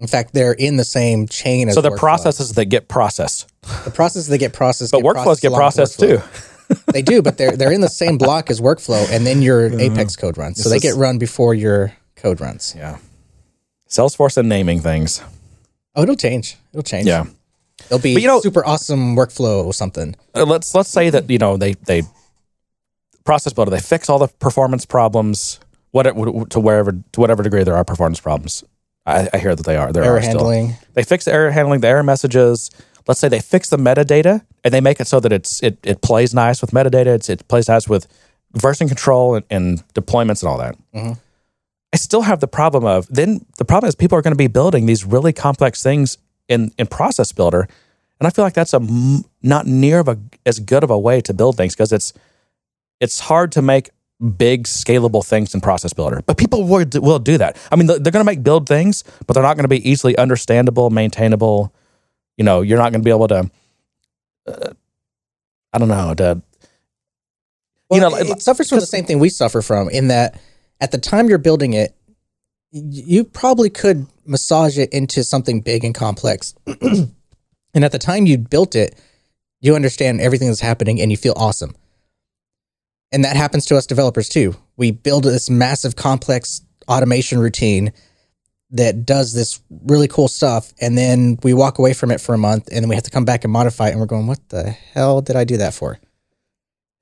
In 0.00 0.06
fact, 0.06 0.32
they're 0.32 0.52
in 0.52 0.76
the 0.78 0.84
same 0.84 1.28
chain 1.28 1.68
as 1.68 1.74
So 1.74 1.80
the 1.82 1.90
workflow. 1.90 1.98
processes 1.98 2.52
that 2.54 2.66
get 2.66 2.88
processed, 2.88 3.48
the 3.84 3.90
processes 3.90 4.28
that 4.28 4.38
get 4.38 4.52
processed, 4.54 4.92
but 4.92 5.02
get 5.02 5.06
workflows 5.06 5.22
processed 5.24 5.42
get 5.42 5.52
processed 5.52 6.00
workflow. 6.00 6.22
too. 6.22 6.46
They 6.92 7.02
do, 7.02 7.20
but 7.20 7.36
they're 7.36 7.56
they're 7.56 7.72
in 7.72 7.80
the 7.80 7.88
same 7.88 8.16
block 8.16 8.48
as 8.48 8.60
workflow, 8.60 9.04
and 9.10 9.26
then 9.26 9.42
your 9.42 9.76
Apex 9.80 10.14
code 10.14 10.38
runs. 10.38 10.62
So 10.62 10.68
they 10.68 10.76
is- 10.76 10.82
get 10.82 10.94
run 10.94 11.18
before 11.18 11.52
your 11.52 11.92
code 12.14 12.40
runs. 12.40 12.74
Yeah. 12.76 12.98
Salesforce 13.88 14.36
and 14.36 14.48
naming 14.48 14.78
things. 14.80 15.20
Oh, 15.96 16.02
it'll 16.04 16.14
change. 16.14 16.56
It'll 16.72 16.84
change. 16.84 17.08
Yeah. 17.08 17.24
It'll 17.86 17.98
be 17.98 18.14
But 18.14 18.22
you 18.22 18.28
know- 18.28 18.40
super 18.40 18.64
awesome 18.64 19.16
workflow 19.16 19.64
or 19.64 19.74
something. 19.74 20.14
Uh, 20.32 20.44
let's 20.44 20.72
let's 20.72 20.88
say 20.90 21.10
that 21.10 21.28
you 21.28 21.38
know 21.38 21.56
they 21.56 21.72
they 21.74 22.02
process 23.24 23.52
builder 23.52 23.72
they 23.72 23.80
fix 23.80 24.08
all 24.08 24.20
the 24.20 24.28
performance 24.28 24.86
problems 24.86 25.58
what 25.90 26.04
to 26.04 26.60
wherever 26.60 26.92
to 27.12 27.20
whatever 27.20 27.42
degree 27.42 27.64
there 27.64 27.74
are 27.76 27.84
performance 27.84 28.20
problems. 28.20 28.62
I, 29.06 29.28
I 29.32 29.38
hear 29.38 29.54
that 29.54 29.64
they 29.64 29.76
are 29.76 29.92
there 29.92 30.04
Error 30.04 30.18
are 30.18 30.22
still. 30.22 30.50
handling. 30.50 30.76
They 30.94 31.02
fix 31.02 31.24
the 31.24 31.32
error 31.32 31.50
handling, 31.50 31.80
the 31.80 31.88
error 31.88 32.02
messages. 32.02 32.70
Let's 33.08 33.18
say 33.20 33.28
they 33.28 33.40
fix 33.40 33.70
the 33.70 33.76
metadata 33.78 34.44
and 34.62 34.74
they 34.74 34.80
make 34.80 35.00
it 35.00 35.06
so 35.06 35.20
that 35.20 35.32
it's 35.32 35.62
it 35.62 35.78
it 35.82 36.02
plays 36.02 36.34
nice 36.34 36.60
with 36.60 36.70
metadata. 36.70 37.06
It's, 37.06 37.28
it 37.28 37.46
plays 37.48 37.68
nice 37.68 37.88
with 37.88 38.06
version 38.52 38.88
control 38.88 39.36
and, 39.36 39.44
and 39.50 39.82
deployments 39.94 40.42
and 40.42 40.50
all 40.50 40.58
that. 40.58 40.76
Mm-hmm. 40.94 41.12
I 41.92 41.96
still 41.96 42.22
have 42.22 42.40
the 42.40 42.46
problem 42.46 42.84
of 42.84 43.08
then 43.08 43.44
the 43.58 43.64
problem 43.64 43.88
is 43.88 43.94
people 43.94 44.16
are 44.16 44.22
going 44.22 44.32
to 44.34 44.38
be 44.38 44.46
building 44.46 44.86
these 44.86 45.04
really 45.04 45.32
complex 45.32 45.82
things 45.82 46.18
in 46.48 46.72
in 46.78 46.86
Process 46.86 47.32
Builder, 47.32 47.68
and 48.20 48.26
I 48.26 48.30
feel 48.30 48.44
like 48.44 48.54
that's 48.54 48.74
a 48.74 48.80
m- 48.80 49.24
not 49.42 49.66
near 49.66 49.98
of 50.00 50.08
a 50.08 50.18
as 50.46 50.60
good 50.60 50.84
of 50.84 50.90
a 50.90 50.98
way 50.98 51.20
to 51.22 51.34
build 51.34 51.56
things 51.56 51.74
because 51.74 51.92
it's 51.92 52.12
it's 53.00 53.20
hard 53.20 53.50
to 53.52 53.62
make 53.62 53.90
big 54.20 54.64
scalable 54.64 55.24
things 55.24 55.54
in 55.54 55.60
Process 55.60 55.92
Builder, 55.92 56.22
but 56.26 56.36
people 56.36 56.64
will, 56.64 56.84
will 56.94 57.18
do 57.18 57.38
that. 57.38 57.56
I 57.70 57.76
mean, 57.76 57.86
they're 57.86 57.98
going 57.98 58.12
to 58.12 58.24
make 58.24 58.42
build 58.42 58.68
things, 58.68 59.02
but 59.26 59.34
they're 59.34 59.42
not 59.42 59.56
going 59.56 59.64
to 59.64 59.68
be 59.68 59.88
easily 59.88 60.16
understandable, 60.16 60.90
maintainable. 60.90 61.72
You 62.36 62.44
know, 62.44 62.60
you're 62.60 62.78
not 62.78 62.92
going 62.92 63.02
to 63.02 63.04
be 63.04 63.10
able 63.10 63.28
to. 63.28 63.50
Uh, 64.46 64.72
I 65.72 65.78
don't 65.78 65.88
know. 65.88 66.14
To, 66.14 66.42
Well, 67.88 68.00
you 68.00 68.08
know, 68.08 68.16
it, 68.16 68.28
it 68.28 68.42
suffers 68.42 68.68
from 68.68 68.80
the 68.80 68.86
same 68.86 69.04
thing 69.04 69.18
we 69.18 69.28
suffer 69.28 69.62
from 69.62 69.88
in 69.88 70.08
that 70.08 70.40
at 70.80 70.90
the 70.90 70.98
time 70.98 71.28
you're 71.28 71.38
building 71.38 71.72
it, 71.72 71.94
you 72.72 73.24
probably 73.24 73.70
could 73.70 74.06
massage 74.26 74.78
it 74.78 74.92
into 74.92 75.24
something 75.24 75.60
big 75.60 75.84
and 75.84 75.94
complex. 75.94 76.54
and 76.66 77.84
at 77.84 77.92
the 77.92 77.98
time 77.98 78.26
you 78.26 78.38
built 78.38 78.74
it, 78.76 78.98
you 79.60 79.74
understand 79.74 80.20
everything 80.20 80.48
that's 80.48 80.60
happening 80.60 81.00
and 81.00 81.10
you 81.10 81.16
feel 81.16 81.34
awesome. 81.36 81.74
And 83.12 83.24
that 83.24 83.36
happens 83.36 83.66
to 83.66 83.76
us 83.76 83.86
developers 83.86 84.28
too. 84.28 84.54
We 84.76 84.92
build 84.92 85.24
this 85.24 85.50
massive 85.50 85.96
complex 85.96 86.62
automation 86.88 87.38
routine 87.38 87.92
that 88.70 89.04
does 89.04 89.32
this 89.32 89.60
really 89.84 90.06
cool 90.06 90.28
stuff 90.28 90.72
and 90.80 90.96
then 90.96 91.38
we 91.42 91.52
walk 91.52 91.78
away 91.78 91.92
from 91.92 92.10
it 92.10 92.20
for 92.20 92.34
a 92.34 92.38
month 92.38 92.68
and 92.68 92.82
then 92.82 92.88
we 92.88 92.94
have 92.94 93.04
to 93.04 93.10
come 93.10 93.24
back 93.24 93.42
and 93.42 93.52
modify 93.52 93.88
it 93.88 93.92
and 93.92 94.00
we're 94.00 94.06
going 94.06 94.28
what 94.28 94.48
the 94.50 94.70
hell 94.70 95.20
did 95.20 95.34
I 95.34 95.44
do 95.44 95.56
that 95.56 95.74
for? 95.74 95.98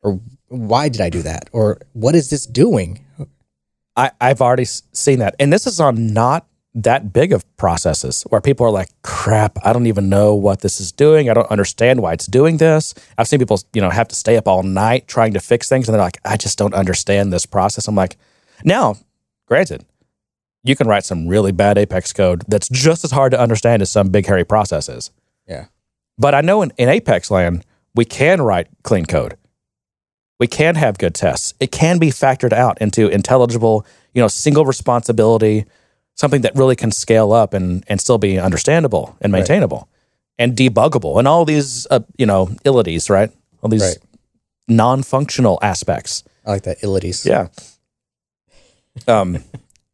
Or 0.03 0.21
why 0.49 0.89
did 0.89 1.01
I 1.01 1.11
do 1.11 1.23
that? 1.23 1.51
Or 1.53 1.79
what 1.93 2.15
is 2.15 2.31
this 2.31 2.47
doing? 2.47 3.05
I, 3.97 4.13
I've 4.21 4.41
already 4.41 4.65
seen 4.65 5.19
that. 5.19 5.35
And 5.39 5.53
this 5.53 5.67
is 5.67 5.81
on 5.81 6.15
not 6.15 6.47
that 6.83 7.13
big 7.13 7.33
of 7.33 7.45
processes 7.57 8.23
where 8.29 8.41
people 8.41 8.65
are 8.65 8.71
like, 8.71 8.91
crap, 9.03 9.59
I 9.65 9.73
don't 9.73 9.87
even 9.87 10.09
know 10.09 10.35
what 10.35 10.61
this 10.61 10.81
is 10.81 10.93
doing. 10.93 11.29
I 11.29 11.35
don't 11.35 11.51
understand 11.51 12.01
why 12.01 12.13
it's 12.13 12.27
doing 12.27 12.59
this. 12.59 12.95
I've 13.17 13.27
seen 13.27 13.41
people, 13.41 13.61
you 13.73 13.81
know, 13.81 13.91
have 13.91 14.09
to 14.09 14.15
stay 14.15 14.37
up 14.37 14.47
all 14.47 14.63
night 14.63 15.09
trying 15.09 15.33
to 15.33 15.41
fix 15.41 15.69
things. 15.69 15.89
And 15.89 15.95
they're 15.95 16.03
like, 16.03 16.21
I 16.25 16.37
just 16.37 16.57
don't 16.57 16.75
understand 16.75 17.33
this 17.33 17.47
process. 17.47 17.89
I'm 17.89 17.97
like, 17.97 18.17
now, 18.65 18.97
granted, 19.47 19.85
you 20.63 20.77
can 20.77 20.87
write 20.87 21.05
some 21.05 21.27
really 21.27 21.51
bad 21.51 21.79
Apex 21.79 22.13
code 22.13 22.45
that's 22.47 22.69
just 22.69 23.05
as 23.05 23.11
hard 23.11 23.33
to 23.33 23.41
understand 23.41 23.83
as 23.83 23.91
some 23.91 24.11
big, 24.11 24.27
hairy 24.27 24.45
processes. 24.45 25.11
Yeah. 25.49 25.67
But 26.17 26.35
I 26.35 26.43
know 26.43 26.63
in, 26.63 26.73
in 26.79 26.89
Apex 26.89 27.31
land, 27.31 27.65
we 27.95 28.05
can 28.05 28.41
write 28.41 28.69
clean 28.85 29.05
code. 29.05 29.37
We 30.39 30.47
can 30.47 30.77
have 30.77 30.99
good 30.99 31.15
tests. 31.15 31.55
It 31.59 31.73
can 31.73 31.99
be 31.99 32.11
factored 32.11 32.53
out 32.53 32.81
into 32.81 33.09
intelligible, 33.09 33.85
you 34.15 34.23
know, 34.23 34.29
single 34.29 34.65
responsibility, 34.65 35.65
something 36.19 36.41
that 36.43 36.55
really 36.57 36.75
can 36.77 36.91
scale 36.91 37.33
up 37.33 37.55
and, 37.55 37.85
and 37.89 38.01
still 38.01 38.19
be 38.19 38.39
understandable 38.39 39.17
and 39.21 39.33
Right. 39.33 39.41
maintainable 39.41 39.89
and 40.39 40.57
debuggable 40.57 41.19
and 41.19 41.29
all 41.29 41.45
these, 41.45 41.87
uh, 41.91 42.01
you 42.19 42.27
know, 42.27 42.51
illities, 42.65 43.09
right? 43.09 43.31
All 43.63 43.71
these 43.71 43.83
Right. 43.83 43.99
non-functional 44.69 45.59
aspects. 45.63 46.25
I 46.45 46.51
like 46.53 46.63
that 46.65 46.83
illities. 46.83 47.25
Yeah. 47.25 47.49
Um, 49.07 49.43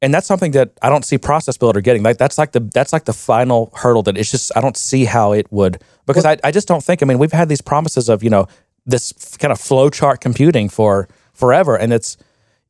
and 0.00 0.12
that's 0.12 0.26
something 0.26 0.52
that 0.52 0.70
I 0.82 0.88
don't 0.90 1.04
see 1.04 1.18
Process 1.18 1.56
Builder 1.56 1.80
getting. 1.80 2.02
Like 2.02 2.18
that's 2.18 2.36
like 2.38 2.52
the 2.52 2.60
that's 2.60 2.92
like 2.92 3.04
the 3.04 3.12
final 3.12 3.70
hurdle 3.74 4.02
that 4.04 4.16
it's 4.18 4.30
just 4.30 4.52
I 4.56 4.60
don't 4.60 4.76
see 4.76 5.04
how 5.06 5.32
it 5.32 5.46
would 5.50 5.80
because 6.06 6.24
I, 6.24 6.36
I 6.44 6.50
just 6.50 6.68
don't 6.68 6.82
think. 6.84 7.02
I 7.02 7.06
mean, 7.06 7.18
we've 7.18 7.32
had 7.32 7.48
these 7.48 7.60
promises 7.62 8.08
of 8.08 8.22
you 8.22 8.30
know 8.30 8.46
this 8.86 9.12
kind 9.38 9.50
of 9.52 9.58
flowchart 9.58 10.20
computing 10.20 10.68
for 10.68 11.08
forever, 11.32 11.76
and 11.76 11.92
it's 11.92 12.16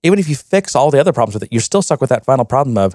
even 0.02 0.18
if 0.18 0.28
you 0.28 0.36
fix 0.36 0.76
all 0.76 0.90
the 0.90 1.00
other 1.00 1.12
problems 1.12 1.34
with 1.34 1.42
it, 1.42 1.52
you're 1.52 1.60
still 1.60 1.82
stuck 1.82 2.00
with 2.00 2.10
that 2.10 2.24
final 2.24 2.44
problem 2.44 2.78
of 2.78 2.94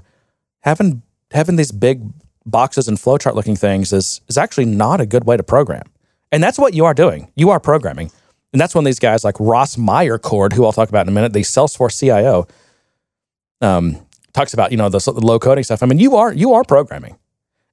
having 0.62 1.01
having 1.32 1.55
these 1.55 1.72
big 1.72 2.01
boxes 2.45 2.88
and 2.88 2.97
flowchart 2.97 3.36
looking 3.36 3.55
things 3.55 3.93
is 3.93 4.22
is 4.28 4.38
actually 4.38 4.66
not 4.66 5.01
a 5.01 5.05
good 5.05 5.26
way 5.26 5.38
to 5.38 5.43
program. 5.43 5.84
And 6.32 6.43
that's 6.43 6.60
what 6.60 6.74
you 6.74 6.86
are 6.86 6.93
doing. 6.93 7.32
You 7.36 7.49
are 7.49 7.60
programming. 7.60 8.12
And 8.51 8.60
that's 8.60 8.74
when 8.74 8.84
these 8.84 8.99
guys 8.99 9.24
like 9.24 9.36
Ross 9.39 9.76
Meyercord, 9.76 10.53
who 10.53 10.66
I'll 10.66 10.74
talk 10.74 10.89
about 10.89 11.05
in 11.05 11.10
a 11.10 11.12
minute, 11.12 11.34
the 11.34 11.41
Salesforce 11.41 11.99
CIO, 11.99 12.47
um, 13.62 13.97
talks 14.34 14.53
about, 14.53 14.72
you 14.72 14.78
know, 14.78 14.89
the, 14.89 14.99
the 14.99 15.26
low 15.26 15.38
coding 15.39 15.64
stuff. 15.64 15.84
I 15.84 15.86
mean, 15.86 15.99
you 15.99 16.16
are 16.16 16.34
you 16.34 16.53
are 16.53 16.64
programming. 16.64 17.18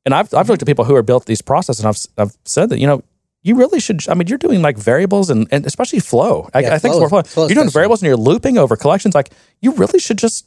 And 0.05 0.15
I've 0.15 0.33
I've 0.35 0.49
looked 0.49 0.63
at 0.63 0.67
people 0.67 0.85
who 0.85 0.95
are 0.95 1.03
built 1.03 1.27
these 1.27 1.43
processes 1.43 1.85
and 1.85 1.89
I've 1.89 2.23
I've 2.23 2.37
said 2.45 2.69
that, 2.71 2.79
you 2.79 2.87
know, 2.87 3.03
you 3.43 3.57
really 3.57 3.81
should 3.81 4.09
I 4.09 4.15
mean, 4.15 4.29
you're 4.29 4.39
doing 4.39 4.63
like 4.63 4.77
variables 4.77 5.31
and, 5.31 5.49
and 5.51 5.67
especially 5.67 6.01
flow. 6.01 6.49
I, 6.53 6.61
Yeah, 6.61 6.75
I 6.75 6.79
think 6.79 6.95
flow 6.95 7.05
it's 7.05 7.13
more 7.13 7.23
flow. 7.23 7.31
flow 7.31 7.47
You're 7.49 7.55
doing 7.55 7.71
variables 7.71 8.03
and 8.03 8.07
you're 8.07 8.17
looping 8.17 8.59
over 8.59 8.77
collections. 8.77 9.15
Like 9.15 9.31
you 9.61 9.73
really 9.73 9.99
should 9.99 10.19
just 10.19 10.47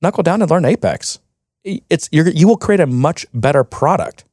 knuckle 0.00 0.22
down 0.22 0.42
and 0.42 0.50
learn 0.50 0.64
Apex. 0.64 1.18
It's 1.64 2.08
you 2.12 2.48
will 2.48 2.56
create 2.56 2.80
a 2.80 2.86
much 2.86 3.26
better 3.32 3.64
product 3.64 4.24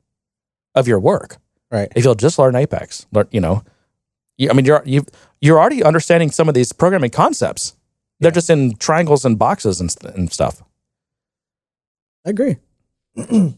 of 0.75 0.87
your 0.87 0.99
work 0.99 1.37
Right. 1.71 1.91
if 1.95 2.03
you'll 2.03 2.15
just 2.15 2.39
learn 2.39 2.55
Apex. 2.55 3.05
Learn, 3.11 3.27
you 3.31 3.39
know, 3.39 3.63
you, 4.37 4.49
I 4.49 4.53
mean, 4.53 4.65
you're 4.65 4.81
you 4.85 5.05
you're 5.41 5.59
already 5.59 5.83
understanding 5.83 6.31
some 6.31 6.47
of 6.47 6.55
these 6.55 6.71
programming 6.71 7.11
concepts. 7.11 7.75
They're 8.19 8.31
just 8.31 8.49
in 8.49 8.75
triangles 8.75 9.23
and 9.25 9.37
boxes 9.37 9.79
and, 9.79 9.95
and 10.15 10.31
stuff. 10.31 10.63
I 12.25 12.31
agree. 12.31 12.57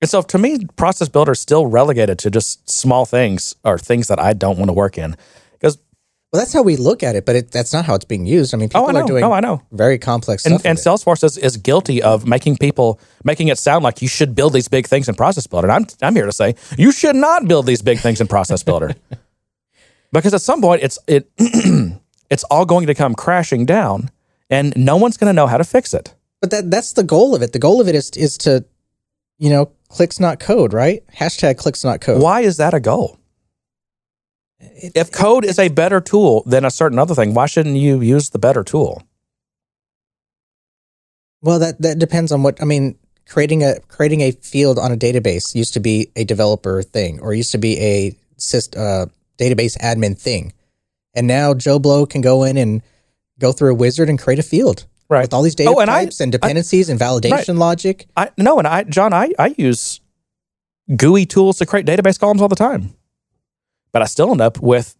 And 0.00 0.08
so, 0.08 0.22
to 0.22 0.38
me, 0.38 0.64
Process 0.76 1.08
Builder 1.08 1.32
is 1.32 1.40
still 1.40 1.66
relegated 1.66 2.20
to 2.20 2.30
just 2.30 2.70
small 2.70 3.04
things 3.04 3.56
or 3.64 3.78
things 3.78 4.06
that 4.06 4.20
I 4.20 4.32
don't 4.32 4.56
want 4.56 4.68
to 4.68 4.72
work 4.72 4.96
in. 4.96 5.16
Well, 6.32 6.40
that's 6.42 6.52
how 6.52 6.62
we 6.62 6.76
look 6.76 7.02
at 7.02 7.16
it, 7.16 7.24
but 7.24 7.36
it, 7.36 7.50
that's 7.50 7.72
not 7.72 7.86
how 7.86 7.94
it's 7.94 8.04
being 8.04 8.26
used. 8.26 8.52
I 8.52 8.58
mean, 8.58 8.68
people 8.68 8.82
oh, 8.82 8.88
I 8.88 8.92
know, 8.92 9.00
are 9.00 9.06
doing 9.06 9.24
oh, 9.24 9.32
I 9.32 9.40
know. 9.40 9.62
very 9.72 9.98
complex 9.98 10.42
stuff. 10.42 10.52
And, 10.52 10.66
and 10.66 10.76
with 10.76 10.86
it. 10.86 10.90
Salesforce 10.90 11.24
is, 11.24 11.38
is 11.38 11.56
guilty 11.56 12.02
of 12.02 12.26
making 12.26 12.58
people 12.58 13.00
making 13.24 13.48
it 13.48 13.56
sound 13.56 13.82
like 13.82 14.02
you 14.02 14.08
should 14.08 14.34
build 14.34 14.52
these 14.52 14.68
big 14.68 14.86
things 14.86 15.08
in 15.08 15.14
Process 15.14 15.46
Builder. 15.46 15.68
And 15.68 15.86
I'm 15.86 16.06
I'm 16.06 16.14
here 16.14 16.26
to 16.26 16.32
say 16.32 16.54
you 16.76 16.92
should 16.92 17.16
not 17.16 17.48
build 17.48 17.64
these 17.64 17.80
big 17.80 17.98
things 17.98 18.20
in 18.20 18.26
Process 18.26 18.62
Builder 18.62 18.94
because 20.12 20.34
at 20.34 20.42
some 20.42 20.60
point 20.60 20.82
it's 20.82 20.98
it 21.06 21.30
it's 22.30 22.44
all 22.44 22.66
going 22.66 22.88
to 22.88 22.94
come 22.94 23.14
crashing 23.14 23.64
down, 23.64 24.10
and 24.50 24.76
no 24.76 24.98
one's 24.98 25.16
going 25.16 25.30
to 25.30 25.34
know 25.34 25.46
how 25.46 25.56
to 25.56 25.64
fix 25.64 25.94
it. 25.94 26.14
but 26.42 26.50
that 26.50 26.70
that's 26.70 26.92
the 26.92 27.04
goal 27.04 27.34
of 27.34 27.40
it. 27.40 27.54
The 27.54 27.58
goal 27.58 27.80
of 27.80 27.88
it 27.88 27.94
is 27.94 28.10
is 28.10 28.36
to, 28.38 28.66
you 29.38 29.48
know, 29.48 29.70
clicks 29.88 30.20
not 30.20 30.40
code, 30.40 30.74
right? 30.74 31.02
Hashtag 31.14 31.56
clicks 31.56 31.84
not 31.84 32.02
code. 32.02 32.22
Why 32.22 32.42
is 32.42 32.58
that 32.58 32.74
a 32.74 32.80
goal? 32.80 33.18
If 34.60 35.12
code 35.12 35.44
is 35.44 35.58
a 35.58 35.68
better 35.68 36.00
tool 36.00 36.42
than 36.46 36.64
a 36.64 36.70
certain 36.70 36.98
other 36.98 37.14
thing, 37.14 37.32
why 37.34 37.46
shouldn't 37.46 37.76
you 37.76 38.00
use 38.00 38.30
the 38.30 38.38
better 38.38 38.64
tool? 38.64 39.02
Well, 41.42 41.58
that 41.60 41.80
that 41.82 41.98
depends 41.98 42.32
on 42.32 42.42
what 42.42 42.60
I 42.60 42.64
mean. 42.64 42.96
Creating 43.28 43.62
a 43.62 43.78
creating 43.88 44.22
a 44.22 44.32
field 44.32 44.78
on 44.78 44.90
a 44.90 44.96
database 44.96 45.54
used 45.54 45.74
to 45.74 45.80
be 45.80 46.10
a 46.16 46.24
developer 46.24 46.82
thing, 46.82 47.20
or 47.20 47.34
used 47.34 47.52
to 47.52 47.58
be 47.58 47.78
a 47.78 48.16
syst, 48.38 48.76
uh, 48.76 49.06
database 49.36 49.76
admin 49.78 50.18
thing, 50.18 50.52
and 51.14 51.26
now 51.26 51.52
Joe 51.54 51.78
Blow 51.78 52.06
can 52.06 52.22
go 52.22 52.42
in 52.42 52.56
and 52.56 52.82
go 53.38 53.52
through 53.52 53.72
a 53.72 53.74
wizard 53.74 54.08
and 54.08 54.18
create 54.18 54.38
a 54.38 54.42
field 54.42 54.86
Right. 55.10 55.22
with 55.22 55.34
all 55.34 55.42
these 55.42 55.54
data 55.54 55.70
Oh, 55.70 55.78
and 55.78 55.90
I- 55.90 56.04
types 56.06 56.20
and 56.20 56.32
dependencies 56.32 56.88
and 56.88 56.98
validation 56.98 57.58
logic. 57.58 58.06
I 58.16 58.30
no, 58.38 58.58
and 58.58 58.66
I, 58.66 58.84
John, 58.84 59.12
I, 59.12 59.30
I 59.38 59.54
use 59.58 60.00
GUI 60.96 61.26
tools 61.26 61.58
to 61.58 61.66
create 61.66 61.84
database 61.86 62.18
columns 62.18 62.40
all 62.40 62.48
the 62.48 62.56
time, 62.56 62.94
but 63.92 64.02
I 64.02 64.06
still 64.06 64.30
end 64.30 64.40
up 64.40 64.60
with 64.60 64.96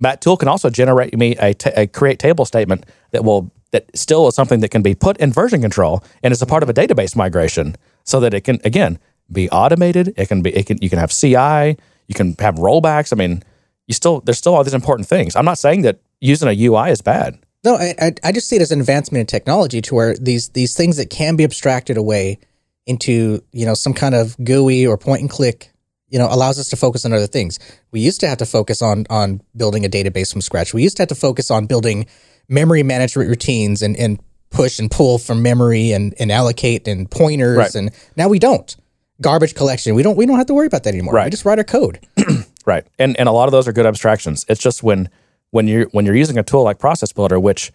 that 0.00 0.20
tool 0.20 0.36
can 0.36 0.48
also 0.48 0.70
generate 0.70 1.16
me 1.16 1.36
a, 1.38 1.86
create 1.86 2.18
table 2.18 2.44
statement 2.44 2.86
that 3.12 3.24
will 3.24 3.52
that 3.72 3.86
still 3.96 4.26
is 4.26 4.34
something 4.34 4.60
that 4.60 4.70
can 4.70 4.82
be 4.82 4.94
put 4.94 5.16
in 5.18 5.32
version 5.32 5.60
control 5.60 6.02
and 6.22 6.32
is 6.32 6.42
a 6.42 6.46
part 6.46 6.62
of 6.62 6.68
a 6.68 6.74
database 6.74 7.14
migration, 7.14 7.76
so 8.04 8.18
that 8.20 8.34
it 8.34 8.42
can 8.42 8.58
again 8.64 8.98
be 9.30 9.48
automated. 9.50 10.12
It 10.16 10.28
can 10.28 10.42
be 10.42 10.50
it 10.50 10.66
can 10.66 10.78
you 10.80 10.90
can 10.90 10.98
have 10.98 11.10
CI, 11.10 11.76
You 12.08 12.14
can 12.14 12.34
have 12.38 12.56
rollbacks. 12.56 13.12
I 13.12 13.16
mean, 13.16 13.42
you 13.86 13.94
still 13.94 14.20
there's 14.20 14.38
still 14.38 14.54
all 14.54 14.64
these 14.64 14.74
important 14.74 15.08
things. 15.08 15.36
I'm 15.36 15.44
not 15.44 15.58
saying 15.58 15.82
that 15.82 16.00
using 16.20 16.48
a 16.48 16.66
UI 16.66 16.90
is 16.90 17.02
bad. 17.02 17.38
No, 17.62 17.76
I, 17.76 17.94
I 18.00 18.12
I 18.24 18.32
just 18.32 18.48
see 18.48 18.56
it 18.56 18.62
as 18.62 18.72
an 18.72 18.80
advancement 18.80 19.20
in 19.20 19.26
technology 19.26 19.80
to 19.82 19.94
where 19.94 20.16
these 20.16 20.48
these 20.50 20.74
things 20.74 20.96
that 20.96 21.10
can 21.10 21.36
be 21.36 21.44
abstracted 21.44 21.96
away 21.96 22.38
into 22.86 23.42
you 23.52 23.66
know 23.66 23.74
some 23.74 23.94
kind 23.94 24.14
of 24.14 24.36
GUI 24.42 24.86
or 24.86 24.96
point 24.96 25.20
and 25.20 25.30
click, 25.30 25.69
you 26.10 26.18
know, 26.18 26.26
allows 26.30 26.58
us 26.58 26.68
to 26.70 26.76
focus 26.76 27.04
on 27.04 27.12
other 27.12 27.26
things. 27.26 27.58
We 27.92 28.00
used 28.00 28.20
to 28.20 28.28
have 28.28 28.38
to 28.38 28.46
focus 28.46 28.82
on 28.82 29.06
on 29.10 29.40
building 29.56 29.84
a 29.84 29.88
database 29.88 30.30
from 30.32 30.40
scratch. 30.40 30.74
We 30.74 30.82
used 30.82 30.96
to 30.98 31.02
have 31.02 31.08
to 31.08 31.14
focus 31.14 31.50
on 31.50 31.66
building 31.66 32.06
memory 32.48 32.82
management 32.82 33.28
routines 33.28 33.80
and 33.82 33.96
and 33.96 34.20
push 34.50 34.78
and 34.80 34.90
pull 34.90 35.18
from 35.18 35.42
memory 35.42 35.92
and 35.92 36.14
and 36.18 36.30
allocate 36.32 36.88
and 36.88 37.08
pointers 37.10 37.56
Right. 37.56 37.74
and 37.74 37.90
now 38.16 38.28
we 38.28 38.38
don't. 38.38 38.76
Garbage 39.22 39.54
collection. 39.54 39.94
We 39.94 40.02
don't 40.02 40.16
we 40.16 40.26
don't 40.26 40.38
have 40.38 40.46
to 40.48 40.54
worry 40.54 40.66
about 40.66 40.82
that 40.84 40.94
anymore. 40.94 41.14
Right. 41.14 41.24
We 41.26 41.30
just 41.30 41.44
write 41.44 41.58
our 41.58 41.64
code. 41.64 42.00
Right. 42.66 42.86
And 42.98 43.18
and 43.18 43.26
a 43.28 43.32
lot 43.32 43.46
of 43.48 43.52
those 43.52 43.66
are 43.66 43.72
good 43.72 43.86
abstractions. 43.86 44.44
It's 44.48 44.60
just 44.60 44.82
when 44.82 45.08
when 45.50 45.66
you're 45.66 45.86
when 45.92 46.04
you're 46.04 46.14
using 46.14 46.36
a 46.36 46.42
tool 46.42 46.62
like 46.62 46.78
Process 46.78 47.10
Builder, 47.10 47.40
which 47.40 47.72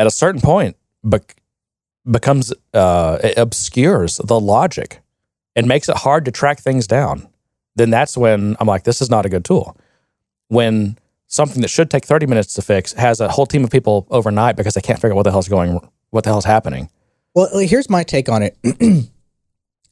at 0.00 0.06
a 0.08 0.10
certain 0.10 0.40
point 0.40 0.76
bec- 1.04 1.36
becomes 2.10 2.52
uh, 2.74 3.18
it 3.22 3.38
obscures 3.38 4.16
the 4.18 4.38
logic 4.40 5.00
and 5.54 5.66
makes 5.68 5.88
it 5.88 5.96
hard 5.98 6.24
to 6.24 6.32
track 6.32 6.58
things 6.58 6.86
down, 6.88 7.28
then 7.76 7.90
that's 7.90 8.16
when 8.16 8.56
I'm 8.58 8.66
like, 8.66 8.84
this 8.84 9.00
is 9.00 9.10
not 9.10 9.24
a 9.24 9.28
good 9.28 9.44
tool. 9.44 9.76
When 10.48 10.98
something 11.26 11.62
that 11.62 11.68
should 11.68 11.90
take 11.90 12.04
30 12.04 12.26
minutes 12.26 12.54
to 12.54 12.62
fix 12.62 12.92
has 12.94 13.20
a 13.20 13.28
whole 13.28 13.46
team 13.46 13.64
of 13.64 13.70
people 13.70 14.06
overnight 14.10 14.56
because 14.56 14.74
they 14.74 14.80
can't 14.80 14.98
figure 14.98 15.12
out 15.12 15.16
what 15.16 15.22
the 15.24 15.30
hell's 15.30 15.48
going, 15.48 15.78
what 16.10 16.24
the 16.24 16.30
hell's 16.30 16.44
happening. 16.44 16.88
Well, 17.34 17.58
here's 17.58 17.90
my 17.90 18.02
take 18.02 18.28
on 18.28 18.42
it. 18.42 18.56
and 18.80 19.08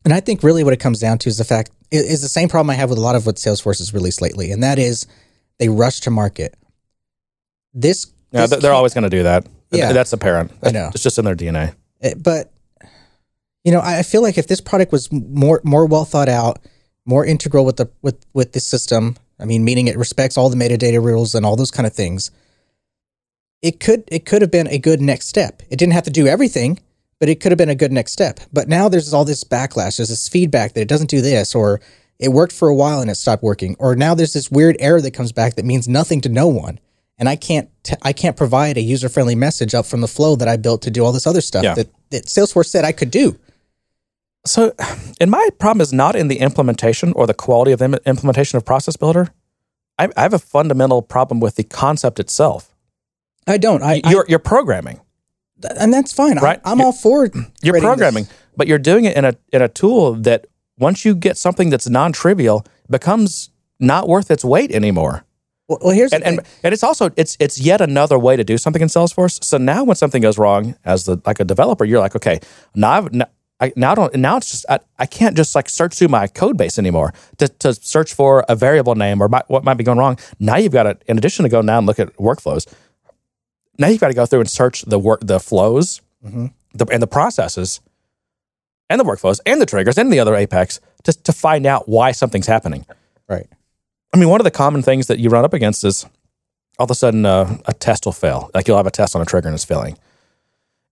I 0.06 0.20
think 0.20 0.42
really 0.42 0.64
what 0.64 0.72
it 0.72 0.80
comes 0.80 1.00
down 1.00 1.18
to 1.18 1.28
is 1.28 1.38
the 1.38 1.44
fact 1.44 1.70
is 1.90 2.22
the 2.22 2.28
same 2.28 2.48
problem 2.48 2.70
I 2.70 2.74
have 2.74 2.88
with 2.88 2.98
a 2.98 3.02
lot 3.02 3.14
of 3.14 3.26
what 3.26 3.36
Salesforce 3.36 3.78
has 3.78 3.92
released 3.92 4.20
lately, 4.22 4.50
and 4.50 4.62
that 4.62 4.78
is 4.78 5.06
they 5.58 5.68
rush 5.68 6.00
to 6.00 6.10
market. 6.10 6.56
This, 7.72 8.06
Yeah, 8.32 8.42
this 8.42 8.50
they're 8.50 8.60
they're 8.60 8.72
always 8.72 8.94
going 8.94 9.04
to 9.04 9.10
do 9.10 9.24
that. 9.24 9.46
Yeah. 9.70 9.92
That's 9.92 10.12
apparent. 10.12 10.52
I 10.62 10.70
know. 10.70 10.90
It's 10.94 11.02
just 11.02 11.18
in 11.18 11.24
their 11.24 11.34
DNA. 11.36 11.74
eh, 12.00 12.14
but 12.16 12.52
you 13.64 13.72
know, 13.72 13.80
I 13.80 13.98
I 13.98 14.02
feel 14.02 14.22
like 14.22 14.38
if 14.38 14.46
this 14.46 14.60
product 14.60 14.92
was 14.92 15.10
more 15.12 15.60
more 15.64 15.86
well 15.86 16.04
thought 16.04 16.28
out, 16.28 16.58
more 17.06 17.24
integral 17.24 17.64
with 17.64 17.76
the 17.76 17.90
with 18.02 18.24
with 18.32 18.52
the 18.52 18.60
system, 18.60 19.16
I 19.38 19.44
mean, 19.44 19.64
meaning 19.64 19.88
it 19.88 19.96
respects 19.98 20.36
all 20.36 20.48
the 20.50 20.56
metadata 20.56 21.02
rules 21.02 21.34
and 21.34 21.44
all 21.44 21.56
those 21.56 21.70
kind 21.70 21.86
of 21.86 21.92
things, 21.92 22.30
it 23.62 23.80
could 23.80 24.04
it 24.08 24.26
could 24.26 24.42
have 24.42 24.50
been 24.50 24.66
a 24.68 24.78
good 24.78 25.00
next 25.00 25.28
step. 25.28 25.62
It 25.70 25.78
didn't 25.78 25.92
have 25.94 26.04
to 26.04 26.10
do 26.10 26.26
everything, 26.26 26.80
but 27.18 27.28
it 27.28 27.40
could 27.40 27.52
have 27.52 27.58
been 27.58 27.68
a 27.68 27.74
good 27.74 27.92
next 27.92 28.12
step. 28.12 28.40
But 28.52 28.68
now 28.68 28.88
there's 28.88 29.12
all 29.12 29.24
this 29.24 29.44
backlash, 29.44 29.96
there's 29.96 30.08
this 30.08 30.28
feedback 30.28 30.74
that 30.74 30.80
it 30.82 30.88
doesn't 30.88 31.10
do 31.10 31.20
this, 31.20 31.54
or 31.54 31.80
it 32.18 32.28
worked 32.28 32.52
for 32.52 32.68
a 32.68 32.74
while 32.74 33.00
and 33.00 33.10
it 33.10 33.16
stopped 33.16 33.42
working, 33.42 33.76
or 33.78 33.96
now 33.96 34.14
there's 34.14 34.32
this 34.32 34.50
weird 34.50 34.76
error 34.78 35.00
that 35.00 35.12
comes 35.12 35.32
back 35.32 35.54
that 35.54 35.64
means 35.64 35.88
nothing 35.88 36.20
to 36.22 36.28
no 36.28 36.46
one. 36.48 36.78
And 37.16 37.28
I 37.28 37.36
can't 37.36 37.68
t- 37.84 37.94
I 38.02 38.12
can't 38.12 38.36
provide 38.36 38.76
a 38.76 38.80
user 38.80 39.08
friendly 39.08 39.34
message 39.36 39.74
up 39.74 39.86
from 39.86 40.00
the 40.00 40.08
flow 40.08 40.36
that 40.36 40.48
I 40.48 40.56
built 40.56 40.82
to 40.82 40.90
do 40.90 41.04
all 41.04 41.12
this 41.12 41.26
other 41.26 41.40
stuff 41.40 41.62
Yeah. 41.64 41.74
that, 41.74 41.88
that 42.10 42.26
Salesforce 42.26 42.66
said 42.66 42.84
I 42.84 42.92
could 42.92 43.10
do. 43.10 43.38
So, 44.46 44.72
and 45.20 45.30
my 45.30 45.48
problem 45.58 45.80
is 45.80 45.92
not 45.92 46.14
in 46.14 46.28
the 46.28 46.38
implementation 46.38 47.12
or 47.14 47.26
the 47.26 47.34
quality 47.34 47.72
of 47.72 47.78
the 47.78 48.00
implementation 48.04 48.56
of 48.58 48.64
Process 48.64 48.96
Builder. 48.96 49.28
I, 49.98 50.08
I 50.16 50.22
have 50.22 50.34
a 50.34 50.38
fundamental 50.38 51.00
problem 51.02 51.40
with 51.40 51.56
the 51.56 51.64
concept 51.64 52.20
itself. 52.20 52.74
I 53.46 53.56
don't. 53.58 53.82
I, 53.82 54.00
I 54.04 54.10
You're, 54.10 54.26
you're 54.28 54.38
programming, 54.38 55.00
and 55.78 55.92
that's 55.92 56.12
fine. 56.12 56.38
Right. 56.38 56.60
I, 56.64 56.72
I'm 56.72 56.78
You're- 56.78 56.86
all 56.86 56.92
for 56.92 57.30
you're 57.62 57.80
programming, 57.80 58.24
this. 58.24 58.32
but 58.56 58.66
you're 58.66 58.78
doing 58.78 59.04
it 59.04 59.16
in 59.16 59.24
a 59.24 59.34
in 59.52 59.62
a 59.62 59.68
tool 59.68 60.14
that 60.14 60.46
once 60.78 61.04
you 61.04 61.14
get 61.14 61.36
something 61.38 61.70
that's 61.70 61.88
non 61.88 62.12
trivial 62.12 62.66
becomes 62.90 63.50
not 63.80 64.08
worth 64.08 64.30
its 64.30 64.44
weight 64.44 64.72
anymore. 64.72 65.24
Well, 65.68 65.78
well, 65.82 65.94
here's 65.94 66.12
And, 66.12 66.22
the 66.22 66.26
and 66.28 66.40
and 66.62 66.72
it's 66.74 66.82
also 66.82 67.10
it's 67.16 67.36
it's 67.40 67.58
yet 67.60 67.80
another 67.80 68.18
way 68.18 68.36
to 68.36 68.44
do 68.44 68.58
something 68.58 68.82
in 68.82 68.88
Salesforce. 68.88 69.42
So 69.44 69.56
now 69.58 69.84
when 69.84 69.96
something 69.96 70.20
goes 70.20 70.36
wrong 70.38 70.74
as 70.84 71.04
the 71.04 71.20
like 71.24 71.40
a 71.40 71.44
developer, 71.44 71.84
you're 71.86 72.00
like, 72.00 72.16
okay, 72.16 72.40
now 72.74 72.90
I've 72.92 73.12
now, 73.14 73.26
I 73.60 73.72
now 73.76 73.94
don't 73.94 74.14
now 74.16 74.36
it's 74.36 74.50
just 74.50 74.66
I, 74.68 74.80
I 74.98 75.06
can't 75.06 75.36
just 75.36 75.54
like 75.54 75.68
search 75.68 75.94
through 75.94 76.08
my 76.08 76.26
code 76.26 76.56
base 76.56 76.78
anymore 76.78 77.14
to, 77.38 77.48
to 77.48 77.74
search 77.74 78.12
for 78.12 78.44
a 78.48 78.56
variable 78.56 78.94
name 78.94 79.22
or 79.22 79.28
my, 79.28 79.42
what 79.46 79.64
might 79.64 79.74
be 79.74 79.84
going 79.84 79.98
wrong. 79.98 80.18
Now 80.40 80.56
you've 80.56 80.72
got 80.72 80.84
to 80.84 80.98
in 81.06 81.18
addition 81.18 81.44
to 81.44 81.48
go 81.48 81.60
now 81.60 81.78
and 81.78 81.86
look 81.86 81.98
at 81.98 82.14
workflows. 82.16 82.66
Now 83.78 83.88
you've 83.88 84.00
got 84.00 84.08
to 84.08 84.14
go 84.14 84.26
through 84.26 84.40
and 84.40 84.50
search 84.50 84.82
the 84.82 84.98
work 84.98 85.20
the 85.22 85.38
flows 85.38 86.00
the, 86.74 86.86
and 86.90 87.02
the 87.02 87.06
processes 87.06 87.80
and 88.90 89.00
the 89.00 89.04
workflows 89.04 89.40
and 89.46 89.60
the 89.60 89.66
triggers 89.66 89.98
and 89.98 90.12
the 90.12 90.20
other 90.20 90.34
apex 90.34 90.80
to 91.04 91.12
to 91.12 91.32
find 91.32 91.64
out 91.64 91.88
why 91.88 92.12
something's 92.12 92.46
happening. 92.46 92.84
right. 93.28 93.46
I 94.12 94.16
mean, 94.16 94.28
one 94.28 94.40
of 94.40 94.44
the 94.44 94.50
common 94.52 94.82
things 94.82 95.08
that 95.08 95.18
you 95.18 95.28
run 95.28 95.44
up 95.44 95.52
against 95.52 95.82
is 95.84 96.06
all 96.78 96.84
of 96.84 96.90
a 96.90 96.94
sudden 96.94 97.26
uh, 97.26 97.58
a 97.66 97.72
test 97.72 98.04
will 98.04 98.12
fail. 98.12 98.50
Like 98.54 98.68
you'll 98.68 98.76
have 98.76 98.86
a 98.86 98.90
test 98.90 99.16
on 99.16 99.22
a 99.22 99.24
trigger 99.24 99.48
and 99.48 99.54
it's 99.54 99.64
failing, 99.64 99.98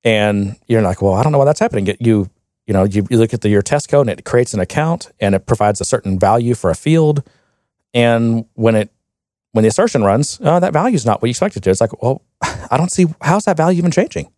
and 0.05 0.57
you're 0.67 0.83
like, 0.83 1.03
"Well, 1.03 1.15
I 1.15 1.23
don't 1.23 1.33
know 1.33 1.39
why 1.39 1.45
that's 1.45 1.61
happening." 1.61 1.97
You, 2.01 2.31
you 2.67 2.73
know, 2.75 2.85
you, 2.85 3.07
you 3.11 3.19
look 3.19 3.35
at 3.35 3.41
the, 3.41 3.49
your 3.49 3.63
test 3.63 3.89
code 3.89 4.09
and 4.09 4.19
it 4.19 4.25
creates 4.25 4.55
an 4.55 4.61
account 4.61 5.11
and 5.21 5.35
it 5.35 5.47
provides 5.47 5.81
a 5.81 5.85
certain 5.85 6.19
value 6.19 6.55
for 6.55 6.71
a 6.71 6.75
field, 6.75 7.23
and 7.95 8.45
when 8.55 8.75
it 8.75 8.91
when 9.53 9.63
the 9.63 9.69
assertion 9.69 10.03
runs, 10.03 10.41
uh, 10.43 10.59
that 10.61 10.73
value 10.73 10.95
is 10.95 11.05
not 11.05 11.21
what 11.21 11.29
you 11.29 11.33
expected 11.33 11.63
to. 11.63 11.71
It's 11.71 11.81
like, 11.81 12.03
well, 12.03 12.23
I 12.71 12.77
don't 12.77 12.91
see 12.91 13.07
how's 13.21 13.45
that 13.45 13.57
value 13.57 13.79
even 13.79 13.91
changing. 13.91 14.33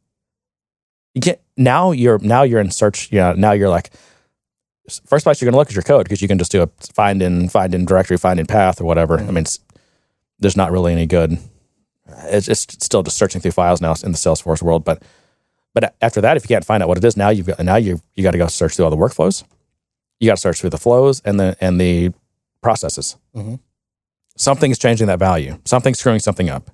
You 1.14 1.20
get 1.20 1.42
now 1.56 1.92
you're 1.92 2.18
now 2.18 2.42
you're 2.42 2.60
in 2.60 2.70
search. 2.70 3.12
You 3.12 3.18
know, 3.18 3.32
now 3.34 3.52
you're 3.52 3.68
like 3.68 3.90
first 5.06 5.24
place 5.24 5.40
you're 5.40 5.46
going 5.46 5.54
to 5.54 5.58
look 5.58 5.68
at 5.68 5.74
your 5.74 5.82
code 5.82 6.04
because 6.04 6.20
you 6.20 6.28
can 6.28 6.38
just 6.38 6.52
do 6.52 6.62
a 6.62 6.68
find 6.92 7.22
in 7.22 7.48
find 7.48 7.74
in 7.74 7.84
directory 7.84 8.16
find 8.16 8.38
in 8.38 8.46
path 8.46 8.80
or 8.80 8.84
whatever. 8.84 9.18
I 9.18 9.26
mean, 9.26 9.38
it's, 9.38 9.60
there's 10.38 10.56
not 10.56 10.72
really 10.72 10.92
any 10.92 11.06
good. 11.06 11.38
It's, 12.24 12.48
it's 12.48 12.62
still 12.84 13.02
just 13.02 13.16
searching 13.16 13.40
through 13.40 13.52
files 13.52 13.80
now 13.80 13.94
in 14.02 14.12
the 14.12 14.18
Salesforce 14.18 14.60
world, 14.60 14.84
but 14.84 15.02
but 15.74 15.94
after 16.00 16.20
that, 16.22 16.36
if 16.36 16.44
you 16.44 16.48
can't 16.48 16.64
find 16.64 16.82
out 16.82 16.88
what 16.88 16.96
it 16.98 17.04
is, 17.04 17.16
now 17.16 17.28
you've 17.30 17.46
got 17.46 17.58
now 17.64 17.76
you 17.76 18.00
you 18.14 18.22
got 18.22 18.30
to 18.30 18.38
go 18.38 18.46
search 18.46 18.76
through 18.76 18.84
all 18.86 18.90
the 18.90 18.96
workflows. 18.96 19.44
You 20.20 20.28
got 20.30 20.36
to 20.36 20.40
search 20.40 20.60
through 20.60 20.70
the 20.70 20.78
flows 20.78 21.20
and 21.24 21.38
the 21.38 21.56
and 21.60 21.80
the 21.80 22.12
processes. 22.62 23.16
Mhm. 23.36 23.58
Something's 24.36 24.78
changing 24.78 25.06
that 25.08 25.18
value. 25.18 25.58
Something's 25.64 25.98
screwing 25.98 26.20
something 26.20 26.48
up. 26.48 26.70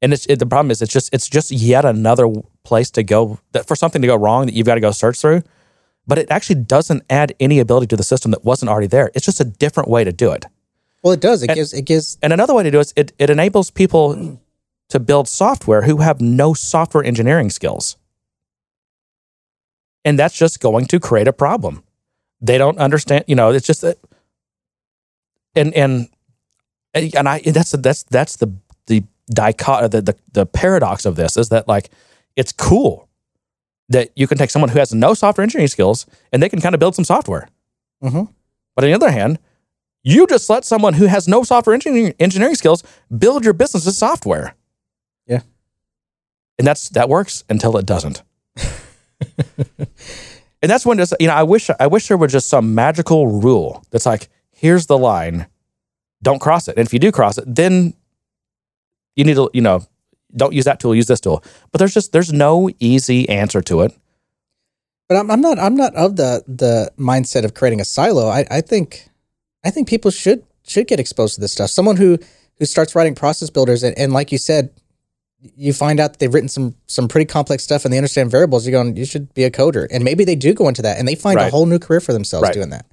And 0.00 0.12
it's 0.12 0.26
it, 0.26 0.38
the 0.38 0.46
problem 0.46 0.70
is 0.70 0.80
it's 0.80 0.92
just 0.92 1.12
it's 1.12 1.28
just 1.28 1.50
yet 1.50 1.84
another 1.84 2.28
place 2.64 2.90
to 2.92 3.02
go 3.02 3.38
that 3.52 3.66
for 3.66 3.74
something 3.76 4.00
to 4.02 4.06
go 4.08 4.16
wrong 4.16 4.46
that 4.46 4.54
you've 4.54 4.66
got 4.66 4.76
to 4.76 4.80
go 4.80 4.90
search 4.92 5.18
through 5.20 5.42
but 6.06 6.16
it 6.16 6.30
actually 6.30 6.54
doesn't 6.62 7.02
add 7.10 7.34
any 7.38 7.58
ability 7.58 7.86
to 7.86 7.94
the 7.96 8.02
system 8.02 8.30
that 8.30 8.42
wasn't 8.42 8.70
already 8.70 8.86
there. 8.86 9.10
It's 9.14 9.26
just 9.26 9.40
a 9.40 9.44
different 9.44 9.90
way 9.90 10.04
to 10.04 10.10
do 10.12 10.32
it. 10.32 10.46
Well, 11.02 11.12
it 11.12 11.20
does. 11.20 11.42
It 11.42 11.50
And- 11.50 11.56
gives. 11.56 11.74
It 11.74 11.82
gives. 11.84 12.16
And 12.22 12.32
another 12.32 12.54
way 12.54 12.62
to 12.62 12.70
do 12.70 12.78
it 12.78 12.86
is 12.86 12.92
it, 12.96 13.12
it 13.18 13.28
enables 13.28 13.70
people 13.70 14.38
to 14.88 14.98
build 15.00 15.28
software 15.28 15.82
who 15.82 15.98
have 15.98 16.18
no 16.22 16.54
software 16.54 17.04
engineering 17.04 17.50
skills. 17.50 17.98
And 20.08 20.18
that's 20.18 20.34
just 20.38 20.60
going 20.60 20.86
to 20.86 20.98
create 20.98 21.28
a 21.28 21.34
problem. 21.34 21.82
They 22.40 22.56
don't 22.56 22.78
understand, 22.78 23.24
you 23.26 23.34
know, 23.34 23.50
it's 23.50 23.66
just 23.66 23.82
that 23.82 23.98
and 25.54 25.74
and 25.74 26.08
and 26.94 27.28
I 27.28 27.40
that's 27.40 27.72
that's 27.72 28.04
that's 28.04 28.36
the 28.36 28.50
the 28.86 29.02
dichot 29.30 29.90
the, 29.90 30.00
the 30.00 30.16
the 30.32 30.46
paradox 30.46 31.04
of 31.04 31.16
this 31.16 31.36
is 31.36 31.50
that 31.50 31.68
like 31.68 31.90
it's 32.36 32.52
cool 32.52 33.06
that 33.90 34.08
you 34.16 34.26
can 34.26 34.38
take 34.38 34.48
someone 34.48 34.70
who 34.70 34.78
has 34.78 34.94
no 34.94 35.12
software 35.12 35.42
engineering 35.42 35.68
skills 35.68 36.06
and 36.32 36.42
they 36.42 36.48
can 36.48 36.62
kind 36.62 36.74
of 36.74 36.78
build 36.78 36.94
some 36.94 37.04
software. 37.04 37.46
Mhm. 38.02 38.32
But 38.74 38.84
on 38.84 38.90
the 38.90 38.94
other 38.96 39.10
hand, 39.10 39.38
you 40.02 40.26
just 40.26 40.48
let 40.48 40.64
someone 40.64 40.94
who 40.94 41.04
has 41.04 41.28
no 41.28 41.42
software 41.42 41.74
engineering, 41.74 42.14
engineering 42.18 42.54
skills 42.54 42.82
build 43.18 43.44
your 43.44 43.52
business's 43.52 43.98
software. 43.98 44.54
Yeah. 45.26 45.42
And 46.58 46.66
that's 46.66 46.88
that 46.90 47.10
works 47.10 47.44
until 47.50 47.76
it 47.76 47.84
doesn't. 47.84 48.22
and 49.78 50.70
that's 50.70 50.86
when 50.86 50.98
it's, 51.00 51.12
you 51.20 51.26
know, 51.26 51.34
I 51.34 51.42
wish 51.42 51.70
I 51.78 51.86
wish 51.86 52.08
there 52.08 52.16
were 52.16 52.26
just 52.26 52.48
some 52.48 52.74
magical 52.74 53.26
rule 53.26 53.84
that's 53.90 54.06
like, 54.06 54.28
here's 54.52 54.86
the 54.86 54.98
line, 54.98 55.46
don't 56.22 56.40
cross 56.40 56.68
it. 56.68 56.76
And 56.76 56.86
if 56.86 56.92
you 56.92 56.98
do 56.98 57.12
cross 57.12 57.38
it, 57.38 57.44
then 57.46 57.94
you 59.16 59.24
need 59.24 59.34
to, 59.34 59.50
you 59.52 59.60
know, 59.60 59.84
don't 60.36 60.52
use 60.52 60.64
that 60.64 60.80
tool, 60.80 60.94
use 60.94 61.06
this 61.06 61.20
tool. 61.20 61.42
But 61.72 61.78
there's 61.78 61.94
just 61.94 62.12
there's 62.12 62.32
no 62.32 62.70
easy 62.78 63.28
answer 63.28 63.62
to 63.62 63.82
it. 63.82 63.96
But 65.08 65.16
I'm, 65.16 65.30
I'm 65.30 65.40
not. 65.40 65.58
I'm 65.58 65.74
not 65.74 65.94
of 65.94 66.16
the 66.16 66.44
the 66.46 66.92
mindset 66.98 67.44
of 67.44 67.54
creating 67.54 67.80
a 67.80 67.84
silo. 67.84 68.28
I, 68.28 68.44
I 68.50 68.60
think, 68.60 69.08
I 69.64 69.70
think 69.70 69.88
people 69.88 70.10
should 70.10 70.44
should 70.66 70.86
get 70.86 71.00
exposed 71.00 71.34
to 71.36 71.40
this 71.40 71.52
stuff. 71.52 71.70
Someone 71.70 71.96
who 71.96 72.18
who 72.58 72.66
starts 72.66 72.94
writing 72.94 73.14
process 73.14 73.48
builders 73.48 73.82
and, 73.82 73.96
and 73.96 74.12
like 74.12 74.32
you 74.32 74.38
said, 74.38 74.70
you 75.40 75.72
find 75.72 76.00
out 76.00 76.12
that 76.12 76.18
they've 76.18 76.32
written 76.34 76.48
some 76.48 76.74
some 76.86 77.06
pretty 77.08 77.24
complex 77.26 77.62
stuff 77.62 77.84
and 77.84 77.92
they 77.92 77.98
understand 77.98 78.30
variables. 78.30 78.66
You're 78.66 78.82
going, 78.82 78.96
you 78.96 79.04
should 79.04 79.32
be 79.34 79.44
a 79.44 79.50
coder, 79.50 79.86
and 79.90 80.02
maybe 80.04 80.24
they 80.24 80.34
do 80.36 80.52
go 80.54 80.68
into 80.68 80.82
that 80.82 80.98
and 80.98 81.06
they 81.06 81.14
find 81.14 81.38
a 81.38 81.50
whole 81.50 81.66
new 81.66 81.78
career 81.78 82.00
for 82.00 82.12
themselves 82.12 82.42
Right. 82.44 82.54
doing 82.54 82.70
that. 82.70 82.86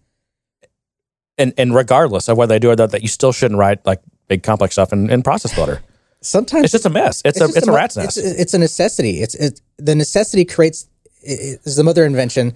And 1.37 1.53
and 1.57 1.73
regardless 1.75 2.27
of 2.29 2.37
whether 2.37 2.53
they 2.53 2.59
do 2.59 2.69
or 2.69 2.75
that, 2.75 2.91
that 2.91 3.01
you 3.01 3.07
still 3.07 3.31
shouldn't 3.31 3.59
write 3.59 3.85
like 3.85 4.01
big 4.27 4.43
complex 4.43 4.75
stuff 4.75 4.93
in, 4.93 5.09
in 5.09 5.21
process 5.23 5.53
builder. 5.53 5.81
Sometimes 6.21 6.63
It's 6.65 6.71
just 6.71 6.85
a 6.85 6.89
mess. 6.89 7.21
It's, 7.25 7.39
a 7.39 7.45
it's 7.45 7.67
a 7.67 7.71
mo- 7.71 7.75
rat's 7.75 7.97
nest. 7.97 8.17
It's, 8.17 8.27
it's 8.27 8.53
a 8.53 8.57
necessity. 8.57 9.21
It's 9.21 9.35
it, 9.35 9.61
the 9.77 9.93
necessity 9.95 10.45
creates 10.45 10.87
is 11.21 11.75
the 11.75 11.83
mother 11.83 12.05
invention. 12.05 12.55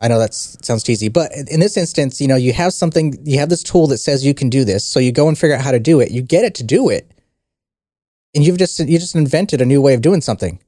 I 0.00 0.08
know 0.08 0.18
that 0.20 0.32
sounds 0.32 0.84
cheesy, 0.84 1.08
but 1.08 1.30
in 1.50 1.58
this 1.60 1.76
instance, 1.76 2.20
you 2.20 2.28
know, 2.28 2.36
you 2.36 2.52
have 2.52 2.72
something, 2.72 3.18
you 3.24 3.38
have 3.40 3.48
this 3.48 3.64
tool 3.64 3.88
that 3.88 3.98
says 3.98 4.24
you 4.24 4.32
can 4.32 4.48
do 4.48 4.64
this. 4.64 4.84
So 4.84 5.00
you 5.00 5.10
go 5.10 5.26
and 5.26 5.36
figure 5.36 5.56
out 5.56 5.62
how 5.62 5.72
to 5.72 5.80
do 5.80 5.98
it. 6.00 6.12
You 6.12 6.22
get 6.22 6.44
it 6.44 6.54
to 6.56 6.62
do 6.62 6.88
it. 6.88 7.10
And 8.34 8.44
you've 8.44 8.58
just, 8.58 8.78
you 8.78 8.98
just 8.98 9.14
invented 9.14 9.60
a 9.60 9.64
new 9.64 9.80
way 9.80 9.94
of 9.94 10.02
doing 10.02 10.20
something. 10.20 10.60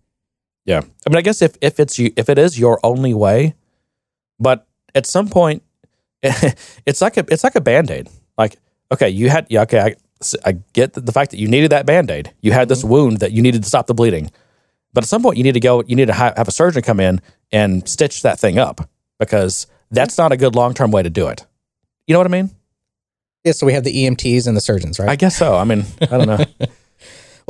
Yeah. 0.65 0.81
I 1.07 1.11
mean, 1.11 1.17
I 1.17 1.23
guess 1.23 1.43
if, 1.43 1.57
if 1.61 1.81
it's 1.81 1.99
you, 1.99 2.13
if 2.17 2.29
it 2.29 2.39
is 2.39 2.59
your 2.59 2.81
only 2.83 3.15
way, 3.15 3.55
but 4.39 4.67
at 4.95 5.07
some 5.07 5.29
point, 5.29 5.63
it's 6.23 7.01
like 7.01 7.17
a, 7.17 7.25
it's 7.29 7.45
like 7.45 7.55
a 7.55 7.61
band-aid. 7.61 8.09
Like, 8.37 8.57
okay, 8.93 9.09
you 9.09 9.29
had, 9.29 9.47
yeah, 9.51 9.63
okay, 9.63 9.81
I, 9.81 9.95
I 10.45 10.53
get 10.73 10.95
the, 10.95 11.01
the 11.01 11.13
fact 11.13 11.31
that 11.31 11.39
you 11.39 11.49
needed 11.49 11.71
that 11.71 11.87
band-aid. 11.87 12.33
You 12.41 12.53
had 12.53 12.69
this 12.69 12.81
mm-hmm. 12.81 12.91
wound 12.91 13.19
that 13.19 13.33
you 13.33 13.43
needed 13.43 13.63
to 13.63 13.69
stop 13.69 13.87
the 13.87 13.95
bleeding. 13.95 14.31
But 14.93 15.05
at 15.05 15.09
some 15.09 15.23
point, 15.23 15.37
you 15.37 15.45
need 15.45 15.55
to 15.55 15.61
go, 15.61 15.83
you 15.87 15.97
need 15.97 16.09
to 16.09 16.13
ha- 16.13 16.35
have 16.37 16.49
a 16.49 16.53
surgeon 16.53 16.83
come 16.83 17.01
in 17.01 17.21
and 17.53 17.89
stitch 17.89 18.23
that 18.23 18.41
thing 18.41 18.59
up 18.59 18.89
because 19.19 19.67
that's 19.91 20.19
not 20.19 20.33
a 20.33 20.37
good 20.37 20.55
long 20.55 20.75
term 20.75 20.91
way 20.91 21.03
to 21.03 21.11
do 21.11 21.29
it. 21.29 21.47
You 22.07 22.15
know 22.15 22.19
what 22.19 22.27
I 22.27 22.31
mean? 22.31 22.51
Yeah. 23.45 23.53
So 23.53 23.67
we 23.67 23.73
have 23.73 23.85
the 23.85 23.93
EMTs 23.93 24.47
and 24.47 24.57
the 24.57 24.61
surgeons, 24.61 24.99
right? 24.99 25.09
I 25.09 25.17
guess 25.17 25.37
so. 25.37 25.57
I 25.57 25.65
mean, 25.65 25.85
I 26.03 26.07
don't 26.07 26.27
know. 26.27 26.45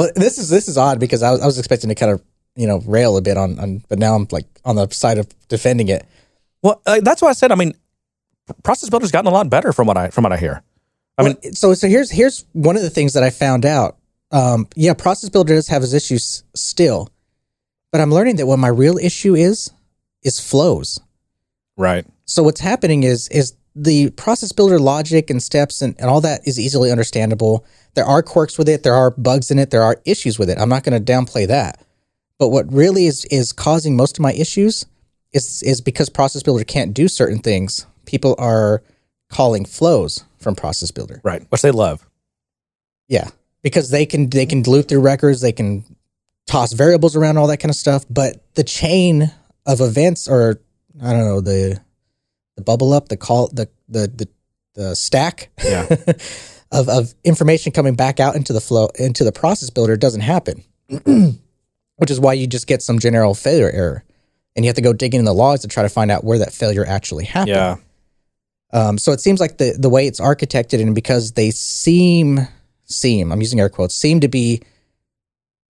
well, 0.01 0.11
this 0.16 0.38
is 0.38 0.48
this 0.48 0.66
is 0.66 0.78
odd 0.78 0.98
because 0.98 1.22
I 1.22 1.30
was, 1.30 1.42
I 1.42 1.46
was 1.46 1.59
expecting 1.59 1.90
to 1.90 1.94
kind 1.94 2.11
of 2.11 2.22
you 2.57 2.66
know 2.66 2.78
rail 2.86 3.18
a 3.18 3.20
bit 3.20 3.36
on, 3.36 3.59
on, 3.59 3.84
but 3.90 3.98
now 3.98 4.14
I'm 4.14 4.26
like 4.30 4.46
on 4.64 4.76
the 4.76 4.88
side 4.88 5.18
of 5.18 5.28
defending 5.48 5.88
it. 5.88 6.07
well, 6.62 6.80
uh, 6.86 7.01
that's 7.03 7.20
what 7.20 7.28
I 7.28 7.34
said. 7.34 7.53
I 7.53 7.55
mean, 7.55 7.74
process 8.62 8.88
builder's 8.88 9.11
gotten 9.11 9.30
a 9.30 9.34
lot 9.34 9.51
better 9.51 9.74
from 9.74 9.86
what 9.86 9.98
I 9.98 10.09
from 10.09 10.24
what 10.24 10.32
I 10.32 10.38
hear. 10.38 10.62
I 11.18 11.24
Well, 11.24 11.34
so 11.53 11.74
so 11.74 11.86
here's 11.86 12.11
here's 12.11 12.46
one 12.53 12.76
of 12.76 12.82
the 12.82 12.88
things 12.88 13.12
that 13.12 13.22
I 13.22 13.28
found 13.28 13.66
out. 13.66 13.98
Um, 14.30 14.68
yeah, 14.74 14.94
process 14.94 15.28
builder 15.28 15.55
does 15.55 15.68
have 15.68 15.82
his 15.82 15.92
issues 15.92 16.44
still, 16.55 17.11
but 17.92 18.01
I'm 18.01 18.11
learning 18.11 18.36
that 18.36 18.46
what 18.46 18.59
my 18.59 18.68
real 18.68 18.96
issue 18.96 19.34
is 19.34 19.70
is 20.22 20.40
flows. 20.40 20.98
Right. 21.76 22.07
So 22.24 22.42
what's 22.42 22.61
happening 22.61 23.03
is 23.03 23.28
is 23.28 23.53
the 23.75 24.11
process 24.11 24.53
builder 24.53 24.79
logic 24.79 25.31
and 25.31 25.43
steps 25.43 25.83
and, 25.83 25.95
and 25.99 26.11
all 26.11 26.21
that 26.21 26.47
is 26.47 26.59
easily 26.59 26.91
understandable. 26.91 27.64
There 27.95 28.05
are 28.05 28.23
quirks 28.23 28.59
with 28.59 28.68
it, 28.68 28.83
there 28.83 28.95
are 28.95 29.11
bugs 29.11 29.51
in 29.51 29.59
it, 29.59 29.71
there 29.71 29.83
are 29.83 30.01
issues 30.05 30.39
with 30.39 30.51
it. 30.51 30.59
I'm 30.59 30.68
not 30.68 30.85
going 30.85 31.03
to 31.03 31.12
downplay 31.12 31.47
that. 31.49 31.85
But 32.39 32.49
what 32.49 32.73
really 32.73 33.07
is 33.07 33.27
is 33.27 33.53
causing 33.53 33.97
most 33.97 34.18
of 34.18 34.23
my 34.23 34.33
issues 34.33 34.87
is 35.33 35.62
is 35.62 35.81
because 35.81 36.09
process 36.09 36.43
builder 36.43 36.64
can't 36.64 36.95
do 36.95 37.07
certain 37.07 37.39
things. 37.39 37.87
People 38.07 38.35
are 38.39 38.83
calling 39.29 39.64
flows 39.64 40.25
from 40.39 40.57
process 40.57 40.91
builder. 40.91 41.21
Right. 41.23 41.45
Which 41.51 41.62
they 41.62 41.71
love. 41.71 42.09
Yeah, 43.09 43.29
because 43.62 43.91
they 43.91 44.07
can 44.07 44.31
they 44.31 44.47
can 44.47 44.62
loop 44.62 44.89
through 44.89 45.01
records, 45.01 45.41
they 45.41 45.53
can 45.53 45.85
toss 46.47 46.73
variables 46.73 47.14
around, 47.14 47.37
all 47.37 47.47
that 47.49 47.59
kind 47.59 47.71
of 47.71 47.77
stuff. 47.77 48.05
But 48.09 48.43
the 48.55 48.64
chain 48.64 49.33
of 49.66 49.81
events, 49.81 50.29
or 50.29 50.61
I 51.03 51.12
don't 51.12 51.25
know, 51.25 51.41
the 51.41 51.81
the 52.61 52.65
bubble 52.65 52.93
up, 52.93 53.09
the 53.09 53.17
call, 53.17 53.49
the 53.49 53.69
the 53.89 54.07
the, 54.09 54.29
the 54.75 54.95
stack 54.97 55.49
Yeah. 55.65 55.87
of 56.73 56.89
of 56.89 57.15
information 57.25 57.73
coming 57.73 57.95
back 57.95 58.21
out 58.21 58.37
into 58.37 58.53
the 58.53 58.61
flow 58.61 58.89
into 58.99 59.25
the 59.25 59.33
process 59.33 59.71
builder 59.71 59.97
doesn't 59.97 60.21
happen, 60.21 60.63
which 61.97 62.11
is 62.11 62.21
why 62.21 62.33
you 62.35 62.47
just 62.47 62.67
get 62.67 62.83
some 62.83 62.99
general 62.99 63.35
failure 63.35 63.71
error, 63.71 64.05
and 64.55 64.65
you 64.65 64.69
have 64.69 64.77
to 64.77 64.83
go 64.83 64.93
digging 64.93 65.19
in 65.19 65.25
the 65.25 65.35
logs 65.35 65.63
to 65.63 65.69
try 65.69 65.83
to 65.83 65.89
find 65.89 66.11
out 66.11 66.23
where 66.23 66.39
that 66.39 66.53
failure 66.53 66.87
actually 66.87 67.25
happened. 67.25 67.49
yeah. 67.57 67.77
Um, 68.73 68.99
so 68.99 69.11
it 69.11 69.21
seems 69.21 69.41
like 69.41 69.59
the 69.59 69.75
the 69.77 69.89
way 69.91 70.07
it's 70.07 70.21
architected, 70.21 70.81
and 70.81 70.95
because 70.95 71.33
they 71.33 71.51
seem 71.51 72.47
seem 72.85 73.33
I'm 73.33 73.41
using 73.41 73.59
air 73.59 73.69
quotes 73.69 73.97
seem 73.97 74.21
to 74.21 74.29
be 74.29 74.63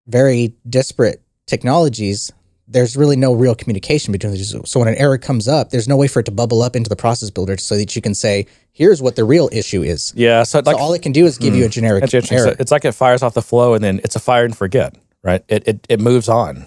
very 0.07 0.53
disparate 0.69 1.21
technologies. 1.47 2.31
There's 2.67 2.97
really 2.97 3.15
no 3.15 3.33
real 3.33 3.53
communication 3.53 4.11
between 4.11 4.33
these. 4.33 4.55
So 4.65 4.79
when 4.79 4.89
an 4.89 4.95
error 4.95 5.17
comes 5.19 5.47
up, 5.47 5.69
there's 5.69 5.87
no 5.87 5.95
way 5.97 6.07
for 6.07 6.19
it 6.21 6.25
to 6.25 6.31
bubble 6.31 6.63
up 6.63 6.75
into 6.75 6.89
the 6.89 6.95
process 6.95 7.29
builder 7.29 7.57
so 7.57 7.77
that 7.77 7.95
you 7.95 8.01
can 8.01 8.15
say, 8.15 8.47
"Here's 8.71 9.01
what 9.01 9.15
the 9.15 9.23
real 9.23 9.49
issue 9.51 9.83
is." 9.83 10.11
Yeah. 10.15 10.41
So, 10.43 10.59
like, 10.65 10.75
so 10.75 10.81
all 10.81 10.93
it 10.93 11.01
can 11.03 11.11
do 11.11 11.25
is 11.25 11.37
give 11.37 11.55
you 11.55 11.65
a 11.65 11.69
generic 11.69 12.01
that's 12.09 12.31
error. 12.31 12.49
So 12.49 12.55
it's 12.59 12.71
like 12.71 12.83
it 12.85 12.93
fires 12.93 13.21
off 13.21 13.33
the 13.35 13.41
flow 13.43 13.75
and 13.75 13.83
then 13.83 13.99
it's 14.03 14.15
a 14.15 14.19
fire 14.19 14.45
and 14.45 14.57
forget, 14.57 14.95
right? 15.23 15.43
It, 15.47 15.67
it, 15.67 15.85
it 15.89 15.99
moves 15.99 16.27
on. 16.27 16.65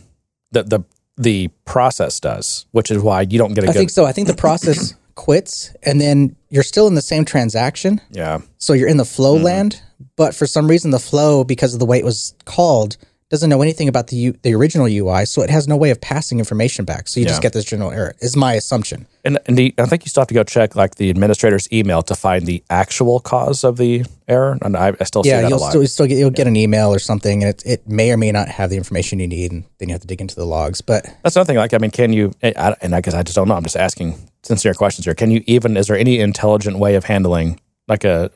The, 0.53 0.62
the, 0.62 0.80
the 1.16 1.49
process 1.64 2.20
does, 2.20 2.66
which 2.70 2.90
is 2.92 3.03
why 3.03 3.22
you 3.22 3.36
don't 3.38 3.55
get 3.55 3.64
a 3.64 3.66
I 3.66 3.72
good. 3.72 3.76
I 3.76 3.80
think 3.80 3.90
so. 3.90 4.07
I 4.07 4.12
think 4.12 4.28
the 4.28 4.34
process 4.34 4.94
quits, 5.16 5.74
and 5.82 6.01
then 6.01 6.36
you're 6.49 6.62
still 6.62 6.86
in 6.86 6.94
the 6.94 7.03
same 7.03 7.24
transaction. 7.24 8.01
Yeah. 8.11 8.38
So 8.59 8.72
you're 8.72 8.88
in 8.88 8.99
the 8.99 9.05
flow 9.05 9.34
Mm-hmm. 9.34 9.44
land, 9.44 9.82
but 10.14 10.32
for 10.34 10.46
some 10.46 10.68
reason 10.68 10.92
the 10.92 11.01
flow, 11.01 11.42
because 11.42 11.74
of 11.74 11.80
the 11.80 11.86
way 11.86 11.99
it 11.99 12.05
was 12.05 12.34
called, 12.44 12.96
doesn't 13.31 13.51
know 13.51 13.61
anything 13.61 13.89
about 13.89 14.07
the 14.07 14.16
U- 14.16 14.39
the 14.43 14.55
original 14.55 14.87
UI, 14.87 15.26
so 15.26 15.43
it 15.43 15.51
has 15.51 15.68
no 15.68 15.76
way 15.76 15.91
of 15.91 16.01
passing 16.01 16.39
information 16.39 16.85
back. 16.87 17.09
So 17.09 17.20
you 17.20 17.26
just 17.26 17.43
get 17.43 17.53
this 17.53 17.64
general 17.64 17.91
error. 17.91 18.14
Is 18.20 18.37
my 18.37 18.55
assumption. 18.55 19.07
And, 19.24 19.39
and 19.47 19.59
the, 19.59 19.74
I 19.76 19.85
think 19.85 20.05
you 20.07 20.09
still 20.09 20.22
have 20.22 20.29
to 20.29 20.35
go 20.35 20.43
check 20.45 20.74
like 20.74 20.95
the 20.95 21.11
administrator's 21.11 21.70
email 21.70 22.01
to 22.05 22.14
find 22.14 22.47
the 22.47 22.62
actual 22.70 23.20
cause 23.20 23.64
of 23.64 23.76
the 23.76 24.07
error. 24.26 24.57
And 24.62 24.74
I, 24.74 24.95
I 24.99 25.05
still 25.05 25.22
see 25.22 25.29
Yeah, 25.29 25.43
that 25.43 25.47
a 25.47 25.49
you'll 25.51 25.59
lot. 25.59 25.68
still, 25.70 25.83
you'll 25.83 25.89
still 25.89 26.07
get 26.07 26.16
you'll 26.16 26.31
get 26.31 26.47
an 26.47 26.57
email 26.57 26.89
or 26.95 26.99
something, 26.99 27.43
and 27.43 27.51
it 27.55 27.62
it 27.66 27.89
may 27.89 28.11
or 28.12 28.16
may 28.16 28.33
not 28.33 28.49
have 28.49 28.70
the 28.70 28.76
information 28.79 29.18
you 29.18 29.29
need, 29.29 29.53
and 29.53 29.64
then 29.79 29.89
you 29.91 29.93
have 29.95 30.01
to 30.01 30.07
dig 30.07 30.20
into 30.22 30.35
the 30.35 30.47
logs. 30.47 30.81
But 30.81 31.05
That's 31.22 31.37
another 31.37 31.47
thing. 31.49 31.57
Like, 31.59 31.74
I 31.74 31.79
mean, 31.79 31.91
can 31.91 32.12
you? 32.14 32.33
I, 32.43 32.74
and 32.81 32.95
I 32.95 33.03
guess 33.03 33.12
I 33.14 33.22
just 33.22 33.37
don't 33.37 33.49
know. 33.49 33.55
I'm 33.57 33.62
just 33.62 33.76
asking 33.76 34.14
sincere 34.43 34.72
questions 34.72 35.05
here. 35.05 35.14
Can 35.14 35.31
you 35.31 35.43
even? 35.47 35.76
Is 35.76 35.89
there 35.89 35.99
any 35.99 36.18
intelligent 36.20 36.79
way 36.79 36.95
of 36.95 37.05
handling 37.05 37.61
like 37.89 38.05
a? 38.05 38.31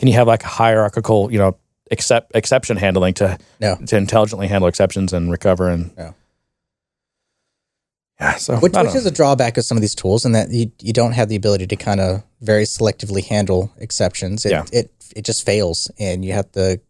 Can 0.00 0.08
you 0.08 0.14
have 0.14 0.26
like 0.26 0.42
a 0.42 0.48
hierarchical, 0.48 1.30
you 1.30 1.38
know, 1.38 1.56
except 1.92 2.32
exception 2.34 2.76
handling 2.76 3.14
to 3.14 3.38
no, 3.60 3.76
to 3.86 3.96
intelligently 3.96 4.48
handle 4.48 4.66
exceptions 4.66 5.12
and 5.12 5.30
recover 5.30 5.68
and 5.68 5.96
No. 5.96 6.14
yeah. 8.20 8.34
So 8.36 8.56
which, 8.58 8.72
which 8.72 8.94
is 8.94 9.06
a 9.06 9.10
drawback 9.10 9.56
of 9.58 9.64
some 9.64 9.76
of 9.76 9.82
these 9.82 9.94
tools, 9.94 10.24
and 10.24 10.34
that 10.34 10.50
you, 10.50 10.72
you 10.80 10.92
don't 10.92 11.12
have 11.12 11.28
the 11.28 11.36
ability 11.36 11.66
to 11.68 11.76
kind 11.76 12.00
of 12.00 12.22
very 12.40 12.64
selectively 12.64 13.24
handle 13.24 13.72
exceptions. 13.78 14.44
It, 14.44 14.50
Yeah. 14.50 14.64
it 14.72 14.90
it 15.14 15.24
just 15.24 15.44
fails, 15.46 15.90
and 15.98 16.24
you 16.24 16.32
have 16.32 16.50
to 16.52 16.80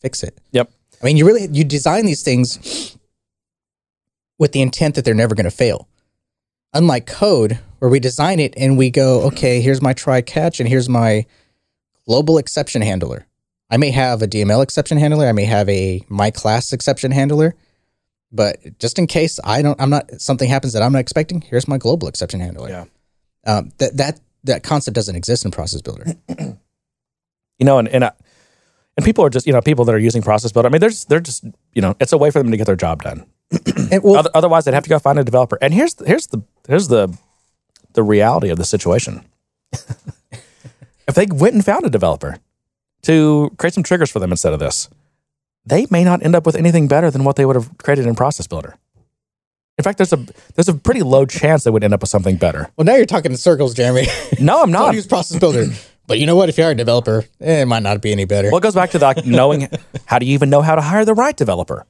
fix 0.00 0.22
it. 0.22 0.38
Yep. 0.52 0.70
I 1.02 1.06
mean, 1.06 1.16
you 1.16 1.26
really 1.26 1.48
you 1.50 1.64
design 1.64 2.04
these 2.06 2.22
things 2.22 2.96
with 4.38 4.52
the 4.52 4.60
intent 4.62 4.94
that 4.96 5.04
they're 5.04 5.14
never 5.14 5.34
going 5.34 5.44
to 5.44 5.50
fail. 5.50 5.88
Unlike 6.74 7.06
code, 7.06 7.58
where 7.78 7.90
we 7.90 8.00
design 8.00 8.40
it 8.40 8.52
and 8.56 8.76
we 8.76 8.90
go, 8.90 9.22
okay, 9.28 9.60
here's 9.60 9.80
my 9.80 9.92
try 9.92 10.20
catch, 10.20 10.60
and 10.60 10.68
here's 10.68 10.88
my 10.88 11.24
global 12.06 12.36
exception 12.36 12.82
handler. 12.82 13.26
I 13.74 13.76
may 13.76 13.90
have 13.90 14.22
a 14.22 14.28
DML 14.28 14.62
exception 14.62 14.98
handler. 14.98 15.26
I 15.26 15.32
may 15.32 15.46
have 15.46 15.68
a 15.68 16.00
my 16.08 16.30
class 16.30 16.72
exception 16.72 17.10
handler. 17.10 17.56
But 18.30 18.78
just 18.78 19.00
in 19.00 19.08
case 19.08 19.40
I 19.42 19.62
don't, 19.62 19.80
I'm 19.80 19.90
not 19.90 20.20
something 20.20 20.48
happens 20.48 20.74
that 20.74 20.82
I'm 20.82 20.92
not 20.92 21.00
expecting. 21.00 21.40
Here's 21.40 21.66
my 21.66 21.76
global 21.76 22.06
exception 22.06 22.38
handler. 22.38 22.68
Yeah. 22.68 22.84
Um, 23.44 23.72
that 23.78 23.96
that 23.96 24.20
that 24.44 24.62
concept 24.62 24.94
doesn't 24.94 25.16
exist 25.16 25.44
in 25.44 25.50
Process 25.50 25.82
Builder. 25.82 26.04
you 26.38 27.66
know, 27.66 27.78
and 27.78 27.88
and 27.88 28.04
I, 28.04 28.12
and 28.96 29.04
people 29.04 29.24
are 29.24 29.30
just 29.30 29.44
you 29.44 29.52
know 29.52 29.60
people 29.60 29.84
that 29.86 29.94
are 29.94 29.98
using 29.98 30.22
process 30.22 30.52
builder. 30.52 30.68
I 30.68 30.70
mean, 30.70 30.80
they're 30.80 30.90
just, 30.90 31.08
they're 31.08 31.18
just 31.18 31.44
you 31.72 31.82
know 31.82 31.96
it's 31.98 32.12
a 32.12 32.18
way 32.18 32.30
for 32.30 32.38
them 32.38 32.52
to 32.52 32.56
get 32.56 32.66
their 32.66 32.76
job 32.76 33.02
done. 33.02 33.26
Well, 34.02 34.16
Other, 34.16 34.30
otherwise, 34.34 34.64
they'd 34.64 34.74
have 34.74 34.84
to 34.84 34.90
go 34.90 35.00
find 35.00 35.18
a 35.18 35.24
developer. 35.24 35.58
And 35.60 35.74
here's 35.74 35.96
here's 36.06 36.28
the 36.28 36.42
here's 36.68 36.86
the 36.86 37.16
the 37.94 38.04
reality 38.04 38.50
of 38.50 38.58
the 38.58 38.64
situation. 38.64 39.24
if 39.72 41.14
they 41.14 41.26
went 41.26 41.54
and 41.54 41.64
found 41.64 41.84
a 41.84 41.90
developer 41.90 42.38
to 43.04 43.50
create 43.58 43.74
some 43.74 43.82
triggers 43.82 44.10
for 44.10 44.18
them 44.18 44.30
instead 44.30 44.52
of 44.52 44.58
this, 44.58 44.88
they 45.64 45.86
may 45.90 46.04
not 46.04 46.22
end 46.22 46.34
up 46.34 46.44
with 46.46 46.56
anything 46.56 46.88
better 46.88 47.10
than 47.10 47.24
what 47.24 47.36
they 47.36 47.46
would 47.46 47.56
have 47.56 47.76
created 47.78 48.06
in 48.06 48.14
Process 48.14 48.46
Builder. 48.46 48.76
In 49.78 49.82
fact, 49.82 49.98
there's 49.98 50.12
a 50.12 50.24
there's 50.54 50.68
a 50.68 50.74
pretty 50.74 51.02
low 51.02 51.26
chance 51.26 51.64
they 51.64 51.70
would 51.70 51.82
end 51.82 51.94
up 51.94 52.00
with 52.00 52.10
something 52.10 52.36
better. 52.36 52.70
well, 52.76 52.84
now 52.84 52.94
you're 52.94 53.06
talking 53.06 53.32
in 53.32 53.36
circles, 53.36 53.74
Jeremy. 53.74 54.06
No, 54.40 54.62
I'm 54.62 54.70
not. 54.78 54.94
use 54.94 55.06
Process 55.06 55.38
Builder. 55.40 55.66
But 56.06 56.18
you 56.20 56.26
know 56.26 56.36
what? 56.36 56.48
If 56.50 56.58
you 56.58 56.64
are 56.64 56.70
a 56.70 56.74
developer, 56.74 57.24
eh, 57.40 57.62
it 57.62 57.66
might 57.66 57.82
not 57.82 58.00
be 58.02 58.12
any 58.12 58.24
better. 58.26 58.50
Well, 58.50 58.58
it 58.58 58.62
goes 58.62 58.74
back 58.74 58.90
to 58.90 58.98
the 58.98 59.06
like, 59.06 59.24
knowing 59.26 59.68
how 60.06 60.18
do 60.18 60.26
you 60.26 60.34
even 60.34 60.50
know 60.50 60.60
how 60.60 60.74
to 60.74 60.82
hire 60.82 61.04
the 61.04 61.14
right 61.14 61.34
developer? 61.36 61.86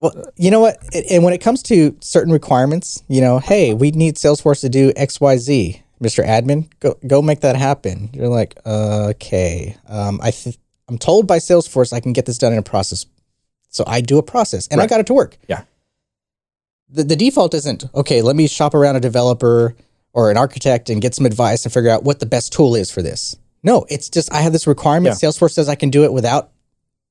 Well, 0.00 0.12
you 0.36 0.50
know 0.50 0.60
what? 0.60 0.78
And- 0.94 1.06
And 1.10 1.24
when 1.24 1.32
it 1.32 1.38
comes 1.38 1.62
to 1.64 1.96
certain 2.00 2.32
requirements, 2.32 3.02
you 3.08 3.20
know, 3.20 3.38
hey, 3.38 3.72
we 3.72 3.90
need 3.90 4.16
Salesforce 4.16 4.60
to 4.60 4.68
do 4.68 4.92
X, 4.96 5.20
Y, 5.20 5.36
Z. 5.38 5.81
Mr. 6.02 6.26
Admin, 6.26 6.68
go 6.80 6.96
go 7.06 7.22
make 7.22 7.40
that 7.40 7.56
happen. 7.56 8.10
You're 8.12 8.28
like, 8.28 8.58
okay. 8.66 9.76
Um, 9.88 10.20
I 10.22 10.32
th- 10.32 10.58
I'm 10.88 10.98
told 10.98 11.26
by 11.26 11.38
Salesforce 11.38 11.92
I 11.92 12.00
can 12.00 12.12
get 12.12 12.26
this 12.26 12.38
done 12.38 12.52
in 12.52 12.58
a 12.58 12.62
process, 12.62 13.06
so 13.68 13.84
I 13.86 14.00
do 14.00 14.18
a 14.18 14.22
process, 14.22 14.66
and 14.68 14.80
I 14.80 14.86
got 14.86 15.00
it 15.00 15.06
to 15.06 15.14
work. 15.14 15.38
Yeah. 15.48 15.62
The 16.90 17.04
the 17.04 17.16
default 17.16 17.54
isn't 17.54 17.84
okay. 17.94 18.20
Let 18.20 18.36
me 18.36 18.46
shop 18.48 18.74
around 18.74 18.96
a 18.96 19.00
developer 19.00 19.76
or 20.12 20.30
an 20.30 20.36
architect 20.36 20.90
and 20.90 21.00
get 21.00 21.14
some 21.14 21.24
advice 21.24 21.64
and 21.64 21.72
figure 21.72 21.90
out 21.90 22.02
what 22.04 22.20
the 22.20 22.26
best 22.26 22.52
tool 22.52 22.74
is 22.74 22.90
for 22.90 23.00
this. 23.00 23.36
No, 23.62 23.86
it's 23.88 24.10
just 24.10 24.32
I 24.32 24.42
have 24.42 24.52
this 24.52 24.66
requirement. 24.66 25.16
Yeah. 25.22 25.28
Salesforce 25.28 25.52
says 25.52 25.68
I 25.68 25.76
can 25.76 25.90
do 25.90 26.04
it 26.04 26.12
without 26.12 26.50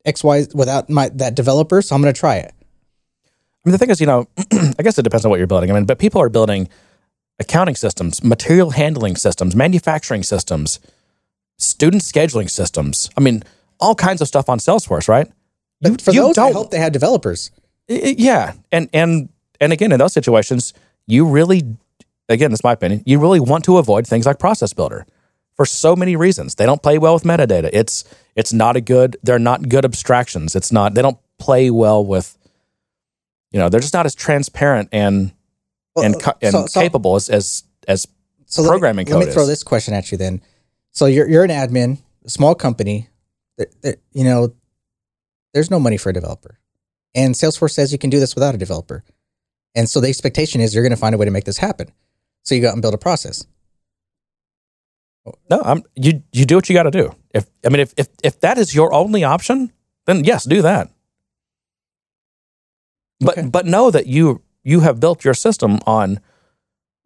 X, 0.06 0.24
Y, 0.24 0.46
without 0.54 0.90
my 0.90 1.10
that 1.16 1.34
developer, 1.36 1.82
so 1.82 1.96
I'm 1.96 2.02
going 2.02 2.14
to 2.14 2.20
try 2.20 2.36
it. 2.38 2.54
I 2.54 3.70
mean, 3.70 3.72
the 3.72 3.78
thing 3.78 3.90
is, 3.90 4.02
you 4.02 4.08
know, 4.08 4.28
I 4.52 4.84
guess 4.84 4.98
it 4.98 5.04
depends 5.04 5.24
on 5.24 5.30
what 5.30 5.38
you're 5.38 5.48
building. 5.48 5.72
I 5.72 5.74
mean, 5.74 5.86
but 5.86 6.00
people 6.00 6.22
are 6.22 6.30
building 6.30 6.68
accounting 7.42 7.76
systems, 7.76 8.24
material 8.24 8.70
handling 8.72 9.16
systems, 9.18 9.56
manufacturing 9.56 10.24
systems, 10.24 10.80
student 11.58 12.02
scheduling 12.04 12.50
systems. 12.50 13.10
I 13.18 13.22
mean, 13.22 13.44
all 13.80 13.96
kinds 13.96 14.22
of 14.22 14.28
stuff 14.28 14.48
on 14.50 14.60
Salesforce, 14.60 15.08
right? 15.10 15.28
But 15.82 15.92
You- 15.92 15.98
for 15.98 16.12
you 16.12 16.22
those, 16.22 16.36
don't- 16.36 16.54
hope 16.54 16.72
they 16.72 16.78
had 16.80 16.94
developers. 16.94 17.52
I- 17.90 17.94
I- 17.94 18.16
yeah, 18.18 18.54
and 18.72 18.88
and 18.94 19.30
and 19.60 19.74
again, 19.74 19.92
in 19.92 20.00
those 20.00 20.14
situations, 20.14 20.74
you 21.08 21.26
really, 21.26 21.64
again, 22.30 22.52
this 22.52 22.60
is 22.60 22.64
my 22.64 22.72
opinion, 22.74 23.04
you 23.06 23.20
really 23.20 23.40
want 23.40 23.64
to 23.66 23.78
avoid 23.78 24.08
things 24.08 24.26
like 24.26 24.40
Process 24.40 24.74
Builder 24.74 25.06
for 25.56 25.66
so 25.66 25.96
many 25.96 26.16
reasons. 26.16 26.56
They 26.56 26.66
don't 26.66 26.82
play 26.82 26.98
well 26.98 27.14
with 27.16 27.24
metadata. 27.24 27.70
It's 27.74 28.04
it's 28.36 28.54
not 28.54 28.76
a 28.76 28.82
good. 28.82 29.18
They're 29.24 29.40
not 29.40 29.68
good 29.70 29.84
abstractions. 29.86 30.56
It's 30.56 30.72
not. 30.72 30.94
They 30.94 31.02
don't 31.02 31.18
play 31.38 31.70
well 31.70 32.06
with. 32.06 32.38
You 33.52 33.60
know, 33.60 33.68
they're 33.70 33.82
just 33.82 33.94
not 33.94 34.06
as 34.06 34.16
transparent 34.16 34.88
and 34.94 35.32
and 35.98 36.16
uh, 36.16 36.20
ca- 36.20 36.38
and 36.42 36.52
so- 36.52 36.66
so- 36.68 36.80
capable 36.82 37.16
as 37.16 37.30
as 37.30 37.64
as 37.88 38.08
so 38.46 38.62
let 38.62 38.68
me- 38.68 38.72
programming 38.72 39.08
Let 39.08 39.20
me, 39.20 39.26
code 39.26 39.34
throw 39.34 39.46
this 39.46 39.64
question 39.64 39.94
at 39.94 40.12
you 40.12 40.18
then. 40.18 40.42
So 40.92 41.06
you're 41.06 41.28
you're 41.30 41.44
an 41.44 41.50
admin, 41.52 42.00
a 42.26 42.30
small 42.30 42.56
company. 42.56 43.10
There- 43.58 43.96
you 44.14 44.24
know, 44.24 44.54
there's 45.54 45.70
no 45.72 45.80
money 45.80 45.98
for 45.98 46.10
a 46.10 46.14
developer, 46.14 46.60
and 47.16 47.36
Salesforce 47.36 47.72
says 47.72 47.92
you 47.92 47.98
can 47.98 48.10
do 48.10 48.20
this 48.20 48.36
without 48.36 48.56
a 48.56 48.58
developer, 48.58 49.04
and 49.76 49.90
so 49.90 50.00
the 50.00 50.08
expectation 50.10 50.62
is 50.62 50.74
you're 50.74 50.84
going 50.84 50.92
to 50.92 50.98
find 50.98 51.14
a 51.16 51.18
way 51.18 51.26
to 51.26 51.32
make 51.32 51.46
this 51.46 51.58
happen. 51.58 51.92
So 52.44 52.56
you 52.56 52.62
go 52.62 52.70
out 52.70 52.74
and 52.74 52.82
build 52.82 52.94
a 52.94 52.98
process. 52.98 53.46
No, 55.50 55.62
I'm 55.64 55.84
you. 55.96 56.24
You 56.34 56.46
do 56.46 56.56
what 56.56 56.68
you 56.70 56.74
got 56.74 56.84
to 56.84 56.92
do. 56.92 57.14
If 57.34 57.46
I 57.66 57.70
mean, 57.70 57.80
if 57.82 57.94
if 57.98 58.08
if 58.24 58.40
that 58.40 58.58
is 58.58 58.74
your 58.74 58.92
only 58.94 59.24
option, 59.24 59.72
then 60.08 60.24
yes, 60.24 60.46
do 60.46 60.62
that. 60.64 60.90
But 63.20 63.38
Okay. 63.38 63.48
but 63.48 63.66
know 63.68 63.92
that 63.92 64.08
you 64.08 64.42
you 64.64 64.82
have 64.82 65.00
built 65.00 65.26
your 65.26 65.34
system 65.34 65.80
on 65.86 66.20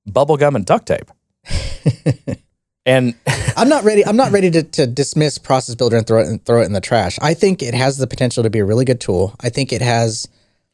bubble 0.05 0.37
gum 0.37 0.55
and 0.55 0.65
duct 0.65 0.87
tape. 0.87 1.11
and 2.85 3.15
I'm 3.57 3.69
not 3.69 3.83
ready. 3.83 4.05
I'm 4.05 4.17
not 4.17 4.31
ready 4.31 4.51
to, 4.51 4.63
to 4.63 4.87
dismiss 4.87 5.37
Process 5.37 5.75
Builder 5.75 5.97
and 5.97 6.07
throw 6.07 6.21
it 6.21 6.27
and 6.27 6.43
throw 6.43 6.61
it 6.61 6.65
in 6.65 6.73
the 6.73 6.81
trash. 6.81 7.17
I 7.21 7.33
think 7.33 7.61
it 7.61 7.73
has 7.73 7.97
the 7.97 8.07
potential 8.07 8.43
to 8.43 8.49
be 8.49 8.59
a 8.59 8.65
really 8.65 8.85
good 8.85 8.99
tool. 8.99 9.35
I 9.41 9.49
think 9.49 9.71
it 9.71 9.81
has. 9.81 10.27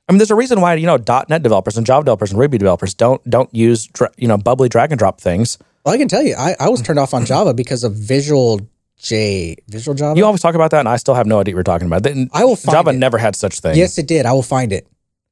I 0.10 0.14
mean, 0.14 0.18
there's 0.18 0.32
a 0.32 0.36
reason 0.36 0.60
why 0.62 0.74
you 0.76 0.88
know 0.88 0.98
.NET 0.98 1.44
developers 1.44 1.78
and 1.78 1.86
Java 1.86 2.04
developers 2.04 2.32
and 2.32 2.40
Ruby 2.40 2.58
developers 2.58 2.94
don't 2.94 3.28
don't 3.30 3.54
use 3.54 3.88
you 4.18 4.28
know 4.28 4.38
bubbly 4.38 4.70
drag 4.70 4.92
and 4.92 5.00
drop 5.00 5.22
things. 5.22 5.58
Well, 5.86 5.96
I 5.96 5.98
can 5.98 6.08
tell 6.08 6.22
you, 6.22 6.36
I, 6.38 6.56
I 6.60 6.70
was 6.70 6.82
turned 6.82 7.00
off 7.00 7.14
on 7.14 7.26
Java 7.26 7.54
because 7.56 7.84
of 7.84 7.94
Visual 7.94 8.62
J, 8.98 9.56
Visual 9.68 9.96
Java. 9.96 10.18
You 10.18 10.26
always 10.26 10.42
talk 10.42 10.54
about 10.54 10.72
that, 10.72 10.80
and 10.80 10.90
I 10.90 10.98
still 10.98 11.16
have 11.16 11.26
no 11.26 11.40
idea 11.40 11.54
what 11.54 11.58
you're 11.58 11.64
talking 11.64 11.88
about. 11.88 12.06
I 12.34 12.46
will 12.46 12.56
find 12.56 12.76
Java 12.76 12.90
it. 12.92 12.98
never 12.98 13.18
had 13.18 13.36
such 13.36 13.60
thing. 13.60 13.76
Yes, 13.76 13.98
it 13.98 14.08
did. 14.08 14.26
I 14.26 14.34
will 14.34 14.44
find 14.44 14.72
it. 14.72 14.88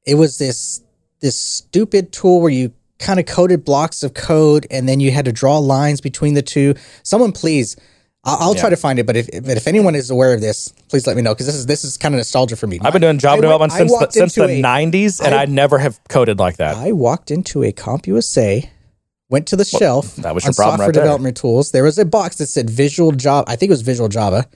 It 0.06 0.14
was 0.14 0.38
this 0.38 0.80
this 1.20 1.40
stupid 1.40 2.12
tool 2.12 2.40
where 2.40 2.50
you 2.50 2.72
kind 2.98 3.18
of 3.18 3.26
coded 3.26 3.64
blocks 3.64 4.02
of 4.02 4.14
code 4.14 4.66
and 4.70 4.88
then 4.88 5.00
you 5.00 5.10
had 5.10 5.24
to 5.24 5.32
draw 5.32 5.58
lines 5.58 6.00
between 6.00 6.34
the 6.34 6.42
two. 6.42 6.74
Someone, 7.02 7.32
please, 7.32 7.76
I'll, 8.24 8.36
I'll 8.40 8.54
try 8.54 8.68
to 8.68 8.76
find 8.76 8.98
it. 8.98 9.06
But 9.06 9.16
if 9.16 9.26
but 9.30 9.56
if 9.56 9.66
anyone 9.66 9.94
is 9.94 10.10
aware 10.10 10.34
of 10.34 10.40
this, 10.40 10.68
please 10.88 11.06
let 11.06 11.16
me 11.16 11.22
know 11.22 11.32
because 11.32 11.46
this 11.46 11.54
is 11.54 11.66
this 11.66 11.84
is 11.84 11.96
kind 11.96 12.14
of 12.14 12.18
nostalgia 12.18 12.56
for 12.56 12.66
me. 12.66 12.78
I've 12.82 12.92
been 12.92 13.02
doing 13.02 13.18
Java 13.18 13.38
I 13.38 13.40
development 13.40 13.72
I 13.72 13.78
since 13.78 13.98
the, 13.98 14.10
since 14.10 14.34
the 14.34 14.44
a- 14.44 14.62
90s, 14.62 15.24
and 15.24 15.34
I- 15.34 15.42
I, 15.42 15.46
never 15.46 15.78
have 15.78 15.98
coded 16.08 16.38
like 16.38 16.58
that. 16.58 16.76
I 16.76 16.92
walked 16.92 17.30
into 17.30 17.62
a 17.62 17.72
CompUSA, 17.72 18.68
went 19.30 19.46
to 19.48 19.56
the 19.56 19.64
shelf 19.64 20.16
that 20.16 20.34
was 20.34 20.44
your 20.44 20.52
problem 20.52 20.72
software 20.72 20.88
right 20.88 20.94
there. 20.94 21.04
development 21.04 21.36
tools. 21.38 21.72
There 21.72 21.84
was 21.84 21.98
a 21.98 22.04
box 22.04 22.36
that 22.36 22.46
said 22.46 22.68
Visual 22.68 23.12
Java. 23.12 23.48
I 23.48 23.56
think 23.56 23.70
it 23.70 23.72
was 23.72 23.82
Visual 23.82 24.10
Java, 24.10 24.46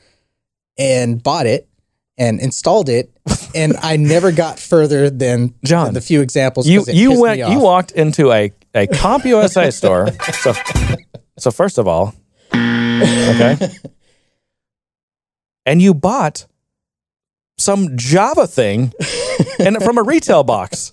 and 0.77 1.23
bought 1.23 1.47
it 1.47 1.67
and 2.19 2.41
installed 2.41 2.89
it. 2.89 3.11
and 3.55 3.77
I 3.83 3.97
never 3.97 4.33
got 4.33 4.59
further 4.59 5.11
than 5.11 5.55
John, 5.65 5.87
than 5.87 5.95
the 5.95 6.01
few 6.01 6.21
examples. 6.21 6.67
you 6.69 6.81
'cause 6.81 6.89
it 6.89 6.95
you 6.97 7.21
went 7.21 7.39
you 7.39 7.59
walked 7.59 7.91
into 7.93 8.31
a 8.33 8.53
a 8.75 8.87
CompUSA 8.89 9.73
store. 9.73 10.09
So 10.43 10.55
so 11.39 11.51
first 11.51 11.79
of 11.79 11.87
all, 11.89 12.15
okay, 12.53 13.57
and 15.67 15.81
you 15.81 15.95
bought 15.95 16.47
some 17.59 17.97
Java 17.97 18.47
thing 18.47 18.93
and 19.59 19.83
from 19.83 19.97
a 19.99 20.03
retail 20.03 20.43
box. 20.45 20.91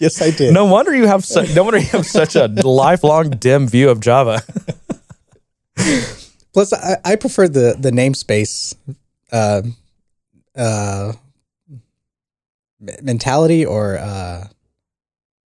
Yes, 0.00 0.22
I 0.22 0.30
did. 0.30 0.54
No 0.54 0.64
wonder 0.66 0.94
you 0.94 1.06
have 1.08 1.24
su- 1.24 1.46
no 1.54 1.64
wonder 1.64 1.78
you 1.80 1.86
have 1.88 2.06
such 2.06 2.36
a 2.36 2.46
lifelong 2.46 3.30
dim 3.30 3.66
view 3.66 3.90
of 3.90 3.98
Java. 4.00 4.42
Plus, 6.52 6.72
I, 6.72 6.96
I 7.04 7.16
prefer 7.16 7.48
the 7.48 7.76
the 7.78 7.90
namespace 7.90 8.74
uh, 9.32 9.62
uh, 10.56 11.12
mentality 12.80 13.64
or 13.66 13.98
uh, 13.98 14.46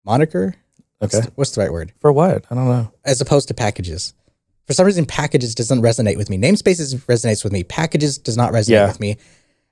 moniker. 0.05 0.55
Okay, 1.01 1.17
What's, 1.17 1.27
what's 1.35 1.51
the 1.51 1.61
right 1.61 1.71
word? 1.71 1.91
for 1.99 2.11
what? 2.11 2.45
I 2.49 2.55
don't 2.55 2.67
know. 2.69 2.91
As 3.03 3.19
opposed 3.21 3.47
to 3.49 3.53
packages. 3.53 4.13
For 4.65 4.73
some 4.73 4.85
reason, 4.85 5.05
packages 5.05 5.53
doesn't 5.53 5.81
resonate 5.81 6.17
with 6.17 6.29
me. 6.29 6.37
Namespaces 6.37 6.95
resonates 7.05 7.43
with 7.43 7.53
me. 7.53 7.63
Packages 7.63 8.17
does 8.17 8.37
not 8.37 8.51
resonate 8.51 8.69
Yeah. 8.69 8.87
with 8.87 8.99
me. 8.99 9.17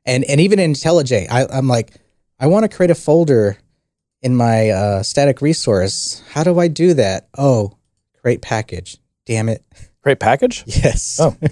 And 0.06 0.24
and 0.26 0.42
even 0.42 0.60
in 0.60 0.74
IntelliJ, 0.74 1.28
I, 1.32 1.46
I'm 1.46 1.68
like, 1.68 1.94
I 2.40 2.48
want 2.48 2.70
to 2.70 2.76
create 2.76 2.92
a 2.92 2.96
folder 2.96 3.58
in 4.22 4.36
my 4.36 4.70
uh, 4.70 5.04
static 5.04 5.42
resource. 5.42 6.22
How 6.32 6.44
do 6.44 6.60
I 6.60 6.68
do 6.68 6.94
that? 6.96 7.30
Oh, 7.38 7.78
create 8.22 8.42
package. 8.42 8.98
Damn 9.26 9.50
it. 9.50 9.64
Great 10.04 10.20
package. 10.20 10.64
Yes. 10.68 11.20
Oh. 11.22 11.36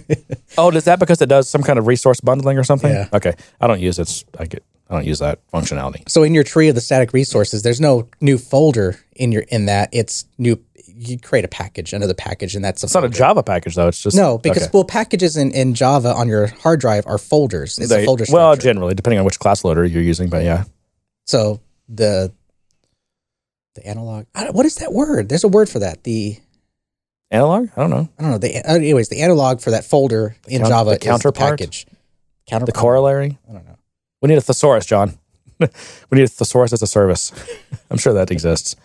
Oh, 0.57 0.69
is 0.69 0.83
that 0.83 0.99
because 0.99 1.21
it 1.21 1.29
does 1.29 1.49
some 1.49 1.63
kind 1.63 1.79
of 1.79 1.87
resource 1.87 2.19
bundling 2.19 2.57
or 2.57 2.65
something? 2.65 2.91
Yeah. 2.91 3.07
Okay, 3.13 3.33
I 3.61 3.67
don't 3.67 3.79
use 3.79 3.97
it. 3.99 4.25
I 4.37 4.45
get. 4.45 4.65
I 4.89 4.95
don't 4.95 5.05
use 5.05 5.19
that 5.19 5.39
functionality. 5.47 6.07
So 6.09 6.23
in 6.23 6.33
your 6.33 6.43
tree 6.43 6.67
of 6.67 6.75
the 6.75 6.81
static 6.81 7.13
resources, 7.13 7.63
there's 7.63 7.79
no 7.79 8.09
new 8.19 8.37
folder 8.37 8.99
in 9.15 9.31
your 9.31 9.43
in 9.43 9.67
that. 9.67 9.87
It's 9.93 10.25
new. 10.37 10.61
You 10.85 11.17
create 11.17 11.45
a 11.45 11.47
package 11.47 11.91
the 11.91 12.13
package, 12.13 12.53
and 12.53 12.65
that's 12.65 12.83
a 12.83 12.87
It's 12.87 12.93
not 12.93 13.05
a 13.05 13.09
Java 13.09 13.43
package 13.43 13.75
though. 13.75 13.87
It's 13.87 14.03
just 14.03 14.17
no 14.17 14.37
because 14.39 14.63
okay. 14.63 14.71
well 14.73 14.83
packages 14.83 15.37
in, 15.37 15.51
in 15.51 15.73
Java 15.73 16.09
on 16.09 16.27
your 16.27 16.47
hard 16.47 16.81
drive 16.81 17.07
are 17.07 17.17
folders. 17.17 17.79
It's 17.79 17.87
They- 17.87 18.03
a 18.03 18.05
folder 18.05 18.25
well, 18.29 18.57
generally, 18.57 18.93
depending 18.93 19.19
on 19.19 19.23
which 19.25 19.39
class 19.39 19.63
loader 19.63 19.85
you're 19.85 20.03
using, 20.03 20.29
but 20.29 20.43
yeah, 20.43 20.65
so 21.25 21.61
the 21.87 22.33
the 23.75 23.87
analog. 23.87 24.25
What 24.51 24.65
is 24.65 24.75
that 24.75 24.91
word? 24.91 25.29
There's 25.29 25.45
a 25.45 25.47
word 25.47 25.69
for 25.69 25.79
that. 25.79 26.03
The 26.03 26.37
analog. 27.31 27.69
I 27.75 27.81
don't 27.81 27.89
know 27.89 28.09
I 28.19 28.21
don't 28.21 28.31
know. 28.31 28.37
The 28.37 28.57
uh, 28.57 28.75
anyways, 28.75 29.09
the 29.09 29.21
analog 29.21 29.61
for 29.61 29.71
that 29.71 29.85
folder 29.85 30.35
in 30.47 30.59
count- 30.59 30.69
Java 30.69 30.89
the 30.91 30.95
is 30.95 30.99
the 30.99 31.05
counterpart? 31.05 31.59
package. 31.59 31.87
the 32.49 32.71
corollary. 32.71 33.39
I 33.49 33.53
don't 33.53 33.65
know. 33.65 33.77
We 34.21 34.29
need 34.29 34.37
a 34.37 34.41
thesaurus, 34.41 34.85
John. 34.85 35.17
we 35.59 35.67
need 36.11 36.23
a 36.23 36.27
thesaurus 36.27 36.73
as 36.73 36.81
a 36.81 36.87
service. 36.87 37.31
I'm 37.89 37.97
sure 37.97 38.13
that 38.13 38.29
exists. 38.29 38.75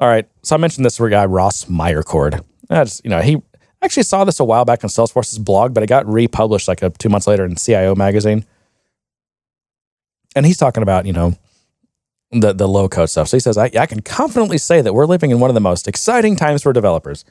All 0.00 0.08
right. 0.08 0.26
So 0.42 0.56
I 0.56 0.58
mentioned 0.58 0.84
this 0.84 0.96
to 0.96 1.04
a 1.04 1.10
guy 1.10 1.26
Ross 1.26 1.66
Meyercord. 1.66 2.42
That's 2.68 3.00
you 3.04 3.10
know 3.10 3.20
he 3.20 3.42
actually 3.82 4.04
saw 4.04 4.24
this 4.24 4.40
a 4.40 4.44
while 4.44 4.64
back 4.64 4.82
on 4.82 4.90
Salesforce's 4.90 5.38
blog, 5.38 5.74
but 5.74 5.82
it 5.82 5.86
got 5.86 6.06
republished 6.06 6.68
like 6.68 6.82
a, 6.82 6.90
two 6.90 7.08
months 7.08 7.26
later 7.26 7.44
in 7.44 7.56
CIO 7.56 7.94
magazine. 7.94 8.44
And 10.34 10.46
he's 10.46 10.58
talking 10.58 10.82
about 10.82 11.06
you 11.06 11.12
know 11.12 11.36
the 12.30 12.52
the 12.52 12.68
low 12.68 12.88
code 12.88 13.10
stuff. 13.10 13.28
So 13.28 13.36
he 13.36 13.40
says 13.40 13.58
I, 13.58 13.70
I 13.78 13.86
can 13.86 14.00
confidently 14.00 14.58
say 14.58 14.80
that 14.80 14.94
we're 14.94 15.06
living 15.06 15.30
in 15.30 15.40
one 15.40 15.50
of 15.50 15.54
the 15.54 15.60
most 15.60 15.88
exciting 15.88 16.36
times 16.36 16.62
for 16.62 16.72
developers. 16.72 17.24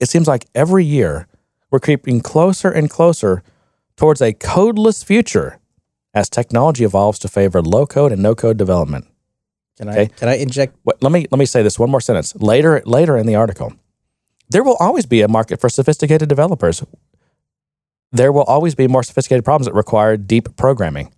It 0.00 0.08
seems 0.08 0.26
like 0.28 0.46
every 0.54 0.84
year 0.84 1.26
we're 1.70 1.80
creeping 1.80 2.20
closer 2.20 2.70
and 2.70 2.88
closer 2.88 3.42
towards 3.96 4.20
a 4.20 4.32
codeless 4.32 5.04
future 5.04 5.58
as 6.14 6.28
technology 6.30 6.84
evolves 6.84 7.18
to 7.20 7.28
favor 7.28 7.60
low 7.62 7.86
code 7.86 8.12
and 8.12 8.22
no 8.22 8.34
code 8.34 8.56
development. 8.56 9.06
Can 9.76 9.88
I 9.88 9.92
Okay. 9.92 10.06
can 10.16 10.28
I 10.28 10.36
inject? 10.36 10.76
What, 10.82 11.02
let 11.02 11.12
me 11.12 11.26
let 11.30 11.38
me 11.38 11.46
say 11.46 11.62
this 11.62 11.78
one 11.78 11.90
more 11.90 12.00
sentence. 12.00 12.34
Later 12.36 12.82
later 12.84 13.16
in 13.16 13.26
the 13.26 13.34
article, 13.36 13.72
there 14.50 14.62
will 14.64 14.76
always 14.80 15.06
be 15.06 15.20
a 15.20 15.28
market 15.28 15.60
for 15.60 15.68
sophisticated 15.68 16.28
developers. 16.28 16.82
There 18.10 18.32
will 18.32 18.44
always 18.44 18.74
be 18.74 18.88
more 18.88 19.02
sophisticated 19.02 19.44
problems 19.44 19.66
that 19.66 19.74
require 19.74 20.16
deep 20.16 20.56
programming. 20.56 21.12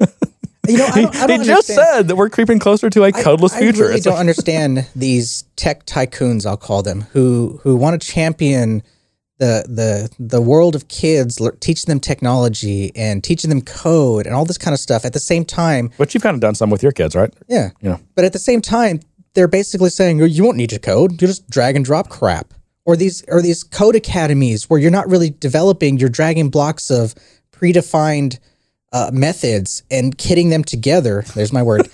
You 0.70 0.78
know, 0.78 0.86
I 0.86 1.02
don't, 1.02 1.16
I 1.16 1.26
don't 1.26 1.40
he 1.40 1.46
just 1.46 1.70
understand. 1.70 1.96
said 1.96 2.08
that 2.08 2.16
we're 2.16 2.30
creeping 2.30 2.58
closer 2.58 2.88
to 2.90 3.04
a 3.04 3.12
codeless 3.12 3.52
I, 3.54 3.60
future. 3.60 3.84
really 3.88 4.00
don't 4.00 4.14
like- 4.14 4.20
understand 4.20 4.86
these 4.96 5.44
tech 5.56 5.86
tycoons. 5.86 6.46
I'll 6.46 6.56
call 6.56 6.82
them 6.82 7.02
who 7.12 7.60
who 7.62 7.76
want 7.76 8.00
to 8.00 8.06
champion 8.06 8.82
the 9.38 9.64
the 9.68 10.10
the 10.18 10.40
world 10.42 10.74
of 10.74 10.88
kids, 10.88 11.40
teaching 11.60 11.88
them 11.88 11.98
technology 12.00 12.92
and 12.94 13.24
teaching 13.24 13.48
them 13.48 13.62
code 13.62 14.26
and 14.26 14.34
all 14.34 14.44
this 14.44 14.58
kind 14.58 14.74
of 14.74 14.80
stuff. 14.80 15.04
At 15.04 15.12
the 15.14 15.20
same 15.20 15.44
time, 15.44 15.90
but 15.98 16.12
you've 16.14 16.22
kind 16.22 16.34
of 16.34 16.40
done 16.40 16.54
some 16.54 16.68
with 16.70 16.82
your 16.82 16.92
kids, 16.92 17.16
right? 17.16 17.32
yeah, 17.48 17.70
You 17.80 17.90
know. 17.90 18.00
But 18.14 18.24
at 18.26 18.32
the 18.34 18.38
same 18.38 18.60
time, 18.60 19.00
they're 19.34 19.48
basically 19.48 19.90
saying 19.90 20.20
"Oh, 20.20 20.26
you 20.26 20.44
won't 20.44 20.56
need 20.58 20.70
to 20.70 20.78
code. 20.78 21.12
You 21.22 21.26
just 21.28 21.48
drag 21.48 21.74
and 21.76 21.84
drop 21.84 22.08
crap. 22.10 22.52
Or 22.84 22.96
these 22.96 23.24
or 23.28 23.40
these 23.40 23.62
code 23.62 23.94
academies 23.96 24.68
where 24.68 24.78
you're 24.80 24.90
not 24.90 25.08
really 25.08 25.30
developing. 25.30 25.96
You're 25.98 26.08
dragging 26.10 26.50
blocks 26.50 26.90
of 26.90 27.14
predefined 27.52 28.38
uh, 28.92 29.10
methods 29.12 29.82
and 29.90 30.16
kitting 30.18 30.50
them 30.50 30.64
together. 30.64 31.24
There's 31.34 31.52
my 31.52 31.62
word. 31.62 31.82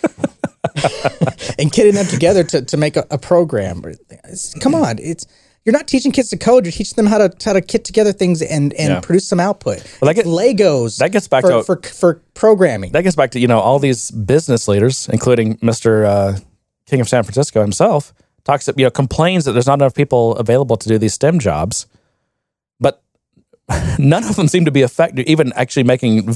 and 1.59 1.73
kitting 1.73 1.94
them 1.94 2.06
together 2.06 2.43
to, 2.44 2.62
to 2.62 2.77
make 2.77 2.97
a, 2.97 3.06
a 3.10 3.18
program. 3.18 3.82
It's- 3.85 4.55
come 4.60 4.74
on, 4.74 4.98
it's 4.98 5.27
you're 5.64 5.73
not 5.73 5.89
teaching 5.89 6.12
kids 6.12 6.28
to 6.28 6.36
code. 6.36 6.64
You're 6.64 6.70
teaching 6.73 6.94
them 6.94 7.06
how 7.06 7.18
to 7.18 7.32
how 7.44 7.52
to 7.52 7.60
kit 7.60 7.85
together 7.85 8.12
things 8.12 8.40
and 8.40 8.73
and 8.74 8.94
Yeah. 8.94 9.01
produce 9.01 9.27
some 9.27 9.40
output. 9.40 9.82
Well, 10.01 10.06
that 10.09 10.14
get- 10.14 10.27
Legos. 10.27 10.98
that 10.98 11.10
gets 11.12 11.27
back 11.28 11.43
for, 11.43 11.51
to- 11.51 11.62
for 11.64 11.81
for 11.82 12.23
programming. 12.35 12.93
that 12.93 13.02
gets 13.02 13.16
back 13.16 13.32
to 13.32 13.40
you 13.40 13.48
know 13.48 13.59
all 13.60 13.78
these 13.78 14.10
business 14.12 14.68
leaders, 14.68 15.09
including 15.12 15.59
Mister 15.62 16.05
uh, 16.05 16.39
King 16.86 17.01
of 17.01 17.09
San 17.09 17.24
Francisco 17.24 17.60
himself, 17.62 18.14
talks 18.44 18.68
you 18.77 18.85
know 18.85 18.90
complains 18.90 19.44
that 19.44 19.52
there's 19.52 19.66
not 19.66 19.81
enough 19.81 19.94
people 19.94 20.36
available 20.36 20.77
to 20.77 20.89
do 20.89 20.98
these 20.98 21.14
STEM 21.14 21.40
jobs, 21.40 21.86
but 22.78 23.02
none 23.98 24.23
of 24.24 24.36
them 24.36 24.47
seem 24.47 24.64
to 24.66 24.70
be 24.70 24.82
effective, 24.82 25.27
even 25.27 25.52
actually 25.55 25.82
making 25.82 26.32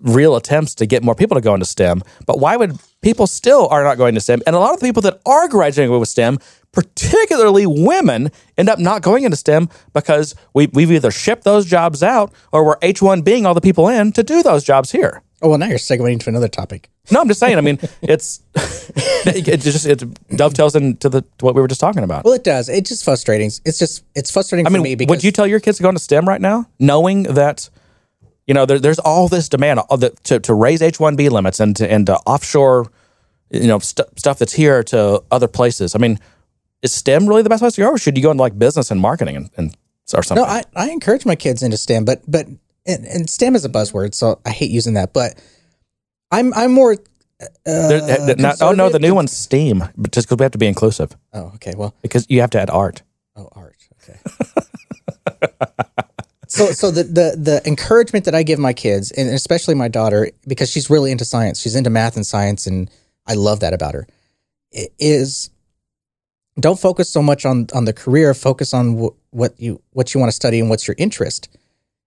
real 0.00 0.36
attempts 0.36 0.74
to 0.76 0.86
get 0.86 1.02
more 1.02 1.14
people 1.14 1.34
to 1.34 1.40
go 1.40 1.54
into 1.54 1.66
STEM. 1.66 2.02
But 2.26 2.38
why 2.38 2.56
would 2.56 2.78
people 3.02 3.26
still 3.26 3.68
are 3.68 3.84
not 3.84 3.98
going 3.98 4.14
to 4.14 4.20
STEM? 4.20 4.42
And 4.46 4.56
a 4.56 4.58
lot 4.58 4.74
of 4.74 4.80
the 4.80 4.86
people 4.86 5.02
that 5.02 5.20
are 5.26 5.48
graduating 5.48 5.96
with 5.98 6.08
STEM, 6.08 6.38
particularly 6.72 7.66
women, 7.66 8.30
end 8.56 8.68
up 8.68 8.78
not 8.78 9.02
going 9.02 9.24
into 9.24 9.36
STEM 9.36 9.68
because 9.92 10.34
we, 10.54 10.66
we've 10.68 10.92
either 10.92 11.10
shipped 11.10 11.44
those 11.44 11.66
jobs 11.66 12.02
out 12.02 12.32
or 12.52 12.64
we're 12.64 12.76
H 12.82 13.02
one 13.02 13.22
being 13.22 13.46
all 13.46 13.54
the 13.54 13.60
people 13.60 13.88
in 13.88 14.12
to 14.12 14.22
do 14.22 14.42
those 14.42 14.64
jobs 14.64 14.92
here. 14.92 15.22
Oh 15.42 15.50
well, 15.50 15.58
now 15.58 15.66
you're 15.66 15.78
segueing 15.78 16.18
to 16.20 16.30
another 16.30 16.48
topic. 16.48 16.88
No, 17.10 17.20
I'm 17.20 17.28
just 17.28 17.40
saying. 17.40 17.58
I 17.58 17.60
mean, 17.60 17.78
it's 18.02 18.40
it 18.54 19.60
just 19.60 19.84
it 19.84 20.02
dovetails 20.34 20.74
into 20.74 21.08
the 21.10 21.22
to 21.22 21.44
what 21.44 21.54
we 21.54 21.60
were 21.60 21.68
just 21.68 21.80
talking 21.80 22.02
about. 22.02 22.24
Well, 22.24 22.32
it 22.32 22.42
does. 22.42 22.68
It's 22.70 22.88
just 22.88 23.04
frustrating. 23.04 23.50
It's 23.64 23.78
just 23.78 24.02
it's 24.14 24.30
frustrating 24.30 24.66
I 24.66 24.70
for 24.70 24.74
mean, 24.74 24.82
me 24.82 24.94
because 24.94 25.10
would 25.10 25.24
you 25.24 25.32
tell 25.32 25.46
your 25.46 25.60
kids 25.60 25.76
to 25.76 25.82
go 25.82 25.90
into 25.90 26.00
STEM 26.00 26.26
right 26.26 26.40
now, 26.40 26.66
knowing 26.78 27.24
that 27.24 27.68
you 28.46 28.54
know 28.54 28.66
there, 28.66 28.78
there's 28.78 28.98
all 28.98 29.28
this 29.28 29.48
demand 29.48 29.80
to 30.24 30.40
to 30.40 30.54
raise 30.54 30.82
H 30.82 30.98
one 31.00 31.16
B 31.16 31.28
limits 31.28 31.60
and 31.60 31.74
to 31.76 31.90
and 31.90 32.06
to 32.06 32.16
offshore, 32.26 32.86
you 33.50 33.66
know, 33.66 33.78
st- 33.78 34.08
stuff 34.18 34.38
that's 34.38 34.52
here 34.52 34.82
to 34.84 35.22
other 35.30 35.48
places? 35.48 35.94
I 35.94 35.98
mean, 35.98 36.18
is 36.82 36.92
STEM 36.92 37.26
really 37.26 37.42
the 37.42 37.48
best 37.48 37.60
place 37.62 37.74
to 37.74 37.80
go, 37.80 37.88
or 37.90 37.98
should 37.98 38.16
you 38.16 38.22
go 38.22 38.30
into 38.30 38.42
like 38.42 38.58
business 38.58 38.90
and 38.90 39.00
marketing 39.00 39.36
and, 39.36 39.50
and 39.56 39.76
or 40.14 40.22
something? 40.22 40.44
No, 40.44 40.50
I, 40.50 40.62
I 40.74 40.90
encourage 40.90 41.26
my 41.26 41.34
kids 41.36 41.62
into 41.62 41.76
STEM, 41.76 42.04
but 42.04 42.22
but 42.28 42.46
and, 42.86 43.04
and 43.04 43.28
STEM 43.28 43.56
is 43.56 43.64
a 43.64 43.68
buzzword, 43.68 44.14
so 44.14 44.40
I 44.46 44.50
hate 44.50 44.70
using 44.70 44.94
that. 44.94 45.12
But 45.12 45.34
I'm 46.30 46.54
I'm 46.54 46.72
more. 46.72 46.92
Uh, 47.38 47.46
There- 47.88 48.30
uh, 48.30 48.34
not- 48.38 48.62
oh 48.62 48.72
no, 48.72 48.88
the 48.88 48.98
new 48.98 49.14
one's 49.14 49.32
STEAM, 49.36 49.84
but 49.96 50.12
just 50.12 50.26
because 50.28 50.38
we 50.38 50.44
have 50.44 50.52
to 50.52 50.58
be 50.58 50.66
inclusive 50.68 51.14
Oh, 51.34 51.52
okay. 51.56 51.74
Well, 51.76 51.94
because 52.00 52.24
you 52.30 52.40
have 52.40 52.50
to 52.50 52.60
add 52.60 52.70
art. 52.70 53.02
oh, 53.36 53.48
art. 53.52 53.76
Okay. 54.02 54.18
so 56.56 56.72
so 56.72 56.90
the, 56.90 57.04
the 57.04 57.36
the 57.38 57.62
encouragement 57.66 58.24
that 58.26 58.34
I 58.34 58.42
give 58.42 58.58
my 58.58 58.72
kids, 58.72 59.10
and 59.12 59.28
especially 59.30 59.74
my 59.74 59.88
daughter, 59.88 60.30
because 60.46 60.70
she's 60.70 60.88
really 60.90 61.10
into 61.12 61.24
science, 61.24 61.60
she's 61.60 61.76
into 61.76 61.90
math 61.90 62.16
and 62.16 62.26
science, 62.26 62.66
and 62.66 62.90
I 63.26 63.34
love 63.34 63.60
that 63.60 63.74
about 63.74 63.94
her. 63.94 64.06
Is 64.98 65.50
don't 66.58 66.78
focus 66.80 67.08
so 67.10 67.22
much 67.22 67.44
on 67.46 67.66
on 67.72 67.84
the 67.84 67.92
career. 67.92 68.34
Focus 68.34 68.74
on 68.74 68.98
wh- 68.98 69.34
what 69.34 69.54
you 69.58 69.80
what 69.92 70.12
you 70.14 70.20
want 70.20 70.30
to 70.30 70.36
study 70.36 70.58
and 70.60 70.68
what's 70.70 70.86
your 70.88 70.96
interest. 70.98 71.48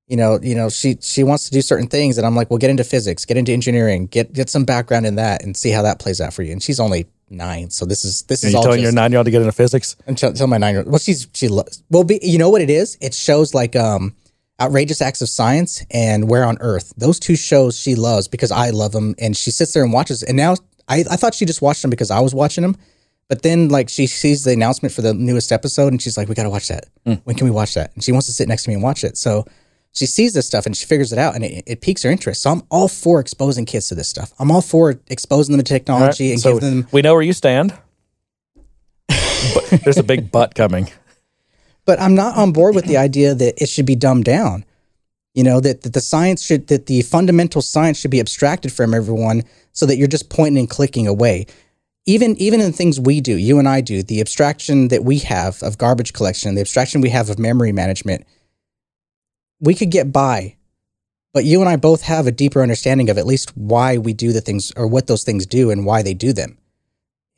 you 0.09 0.17
know, 0.17 0.39
you 0.41 0.55
know, 0.55 0.69
she 0.69 0.97
she 1.01 1.23
wants 1.23 1.45
to 1.45 1.51
do 1.51 1.61
certain 1.61 1.87
things, 1.87 2.17
and 2.17 2.25
I'm 2.25 2.35
like, 2.35 2.49
well, 2.49 2.57
get 2.57 2.71
into 2.71 2.83
physics, 2.83 3.25
get 3.25 3.37
into 3.37 3.53
engineering, 3.53 4.07
get 4.07 4.33
get 4.33 4.49
some 4.49 4.65
background 4.65 5.05
in 5.05 5.15
that, 5.15 5.43
and 5.43 5.55
see 5.55 5.69
how 5.69 5.83
that 5.83 5.99
plays 5.99 6.19
out 6.19 6.33
for 6.33 6.41
you. 6.41 6.51
And 6.51 6.61
she's 6.63 6.79
only 6.79 7.05
nine, 7.29 7.69
so 7.69 7.85
this 7.85 8.03
is 8.03 8.23
this 8.23 8.43
Are 8.43 8.47
is 8.47 8.53
you 8.53 8.57
all 8.57 8.63
telling 8.63 8.79
just, 8.79 8.85
your 8.85 8.91
nine 8.91 9.11
year 9.11 9.19
old 9.19 9.25
to 9.25 9.31
get 9.31 9.41
into 9.41 9.51
physics? 9.51 9.95
until, 10.07 10.29
until 10.29 10.47
my 10.47 10.57
nine 10.57 10.73
year 10.73 10.81
old. 10.81 10.89
Well, 10.89 10.97
she's 10.99 11.27
she 11.33 11.47
loves. 11.47 11.83
Well, 11.91 12.03
be, 12.03 12.19
you 12.23 12.39
know 12.39 12.49
what 12.49 12.61
it 12.63 12.71
is? 12.71 12.97
It 13.01 13.13
shows 13.13 13.53
like 13.53 13.75
um 13.75 14.15
outrageous 14.61 15.01
acts 15.01 15.21
of 15.21 15.29
science 15.29 15.85
and 15.91 16.29
Where 16.29 16.43
on 16.45 16.57
Earth. 16.59 16.93
Those 16.97 17.19
two 17.19 17.35
shows 17.35 17.79
she 17.79 17.95
loves 17.95 18.27
because 18.27 18.51
I 18.51 18.69
love 18.69 18.91
them, 18.91 19.15
and 19.19 19.35
she 19.35 19.51
sits 19.51 19.73
there 19.73 19.83
and 19.83 19.93
watches. 19.93 20.23
And 20.23 20.37
now 20.37 20.55
I 20.87 21.05
I 21.09 21.15
thought 21.15 21.33
she 21.35 21.45
just 21.45 21.61
watched 21.61 21.81
them 21.81 21.89
because 21.89 22.11
I 22.11 22.19
was 22.19 22.33
watching 22.33 22.61
them. 22.61 22.75
But 23.27 23.43
then, 23.43 23.69
like, 23.69 23.89
she 23.89 24.07
sees 24.07 24.43
the 24.43 24.53
announcement 24.53 24.91
for 24.91 25.03
the 25.03 25.13
newest 25.13 25.51
episode, 25.51 25.93
and 25.93 26.01
she's 26.01 26.17
like, 26.17 26.27
"We 26.27 26.35
got 26.35 26.43
to 26.43 26.49
watch 26.49 26.67
that. 26.69 26.87
Hmm. 27.05 27.13
When 27.25 27.35
can 27.35 27.45
we 27.45 27.51
watch 27.51 27.75
that?" 27.75 27.91
And 27.93 28.03
she 28.03 28.11
wants 28.11 28.25
to 28.27 28.33
sit 28.33 28.47
next 28.47 28.63
to 28.63 28.69
me 28.69 28.73
and 28.73 28.83
watch 28.83 29.03
it. 29.03 29.17
So 29.17 29.45
she 29.93 30.05
sees 30.05 30.33
this 30.33 30.47
stuff 30.47 30.65
and 30.65 30.75
she 30.75 30.85
figures 30.85 31.11
it 31.13 31.19
out, 31.19 31.35
and 31.35 31.43
it, 31.43 31.63
it 31.67 31.81
piques 31.81 32.03
her 32.03 32.09
interest. 32.09 32.41
So 32.41 32.51
I'm 32.51 32.63
all 32.69 32.87
for 32.87 33.19
exposing 33.19 33.65
kids 33.65 33.87
to 33.89 33.95
this 33.95 34.09
stuff. 34.09 34.33
I'm 34.39 34.49
all 34.51 34.61
for 34.61 34.99
exposing 35.07 35.55
them 35.55 35.63
to 35.63 35.73
technology 35.73 36.31
and 36.31 36.39
so 36.39 36.55
giving 36.55 36.81
them. 36.81 36.87
we 36.91 37.01
know 37.01 37.13
where 37.13 37.21
you 37.21 37.33
stand. 37.33 37.77
but 39.07 39.81
there's 39.83 39.97
a 39.97 40.03
big 40.03 40.31
butt 40.31 40.55
coming. 40.55 40.89
But 41.89 41.99
I'm 41.99 42.13
not 42.13 42.37
on 42.37 42.51
board 42.51 42.75
with 42.75 42.85
the 42.85 42.97
idea 42.97 43.33
that 43.33 43.59
it 43.59 43.67
should 43.67 43.87
be 43.87 43.95
dumbed 43.95 44.25
down. 44.25 44.63
You 45.33 45.43
know 45.43 45.59
that, 45.59 45.81
that 45.81 45.93
the 45.93 46.01
science 46.01 46.45
should 46.45 46.67
that 46.67 46.85
the 46.85 47.01
fundamental 47.01 47.63
science 47.63 47.97
should 47.97 48.11
be 48.11 48.19
abstracted 48.19 48.71
from 48.71 48.93
everyone, 48.93 49.41
so 49.71 49.87
that 49.87 49.97
you're 49.97 50.07
just 50.07 50.29
pointing 50.29 50.59
and 50.59 50.69
clicking 50.69 51.07
away. 51.07 51.47
Even 52.05 52.37
even 52.37 52.61
in 52.61 52.73
things 52.73 52.99
we 52.99 53.21
do, 53.21 53.35
you 53.35 53.57
and 53.57 53.67
I 53.67 53.81
do, 53.81 54.03
the 54.03 54.21
abstraction 54.21 54.89
that 54.89 55.03
we 55.03 55.17
have 55.17 55.63
of 55.63 55.79
garbage 55.79 56.13
collection, 56.13 56.53
the 56.53 56.61
abstraction 56.61 57.01
we 57.01 57.09
have 57.09 57.31
of 57.31 57.39
memory 57.39 57.71
management, 57.71 58.27
we 59.59 59.73
could 59.73 59.89
get 59.89 60.13
by. 60.13 60.57
But 61.33 61.45
you 61.45 61.59
and 61.59 61.69
I 61.69 61.75
both 61.75 62.03
have 62.03 62.27
a 62.27 62.31
deeper 62.31 62.61
understanding 62.61 63.09
of 63.09 63.17
at 63.17 63.25
least 63.25 63.57
why 63.57 63.97
we 63.97 64.13
do 64.13 64.31
the 64.31 64.41
things 64.41 64.71
or 64.77 64.85
what 64.85 65.07
those 65.07 65.23
things 65.23 65.47
do 65.47 65.71
and 65.71 65.87
why 65.87 66.03
they 66.03 66.13
do 66.13 66.33
them 66.33 66.59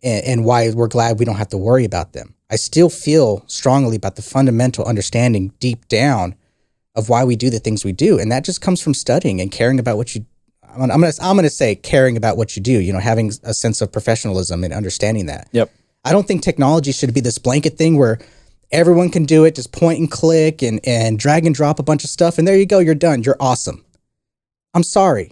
and, 0.03 0.26
and 0.26 0.45
why 0.45 0.69
we're 0.72 0.88
glad 0.88 1.19
we 1.19 1.26
don't 1.26 1.36
have 1.36 1.49
to 1.49 1.57
worry 1.57 1.86
about 1.86 2.14
them. 2.14 2.36
I 2.49 2.56
still 2.56 2.90
feel 2.90 3.44
strongly 3.48 3.95
about 3.95 4.15
the 4.15 4.22
fundamental 4.22 4.86
understanding 4.86 5.53
deep 5.60 5.88
down 5.88 6.36
of 6.95 7.07
why 7.07 7.23
we 7.23 7.36
do 7.36 7.49
the 7.49 7.60
things 7.60 7.86
we 7.86 7.94
do, 7.94 8.19
and 8.19 8.32
that 8.32 8.44
just 8.44 8.61
comes 8.61 8.82
from 8.82 8.94
studying 8.94 9.40
and 9.40 9.52
caring 9.52 9.80
about 9.80 9.98
what 9.98 10.14
you. 10.14 10.26
I'm 10.64 10.80
gonna, 10.80 10.94
I'm 10.94 11.02
gonna, 11.02 11.14
I'm 11.22 11.36
gonna 11.36 11.49
say 11.49 11.76
caring 11.76 12.18
about 12.18 12.38
what 12.38 12.56
you 12.56 12.61
do. 12.61 12.73
You 12.73 12.94
know, 12.94 12.99
having 12.99 13.32
a 13.44 13.53
sense 13.53 13.82
of 13.82 13.91
professionalism 13.91 14.64
and 14.64 14.73
understanding 14.73 15.28
that. 15.28 15.48
Yep. 15.52 15.72
I 16.03 16.11
don't 16.11 16.28
think 16.28 16.41
technology 16.41 16.91
should 16.91 17.14
be 17.14 17.22
this 17.22 17.38
blanket 17.38 17.78
thing 17.78 17.98
where 17.98 18.19
everyone 18.72 19.10
can 19.10 19.26
do 19.26 19.45
it, 19.45 19.56
just 19.56 19.72
point 19.72 19.99
and 19.99 20.10
click 20.10 20.61
and, 20.61 20.80
and 20.86 21.19
drag 21.19 21.45
and 21.45 21.53
drop 21.53 21.80
a 21.80 21.84
bunch 21.84 22.03
of 22.03 22.10
stuff, 22.10 22.38
and 22.38 22.48
there 22.48 22.57
you 22.57 22.65
go, 22.65 22.80
you're 22.80 22.95
done. 22.95 23.23
You're 23.23 23.38
awesome. 23.40 23.86
I'm 24.73 24.84
sorry. 24.84 25.32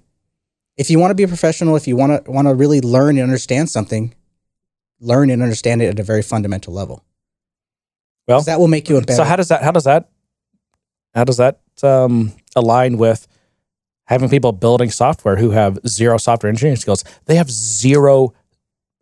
If 0.78 0.90
you 0.90 1.00
want 1.00 1.12
to 1.12 1.16
be 1.16 1.24
a 1.24 1.28
professional, 1.28 1.76
if 1.76 1.88
you 1.88 1.96
want 1.96 2.24
to 2.26 2.32
want 2.32 2.48
to 2.48 2.54
really 2.54 2.80
learn 2.80 3.18
and 3.18 3.24
understand 3.24 3.70
something, 3.70 4.14
learn 5.00 5.30
and 5.30 5.42
understand 5.42 5.82
it 5.82 5.88
at 5.88 6.00
a 6.00 6.04
very 6.04 6.22
fundamental 6.22 6.74
level. 6.74 7.04
Well, 8.28 8.42
that 8.42 8.60
will 8.60 8.68
make 8.68 8.90
you 8.90 8.98
a 8.98 9.02
better. 9.02 9.18
so 9.18 9.24
how 9.24 9.36
does 9.36 9.48
that 9.48 9.64
how 9.64 9.72
does 9.72 9.86
that 9.86 10.10
how 11.16 11.24
does 11.24 11.38
that 11.38 11.60
um, 11.82 12.34
align 12.56 12.98
with 12.98 13.28
having 14.06 14.30
people 14.30 14.52
building 14.52 14.92
software 14.92 15.38
who 15.38 15.52
have 15.52 15.80
zero 15.88 16.18
software 16.18 16.50
engineering 16.50 16.78
skills? 16.78 17.04
They 17.26 17.36
have 17.36 17.50
zero 17.50 18.34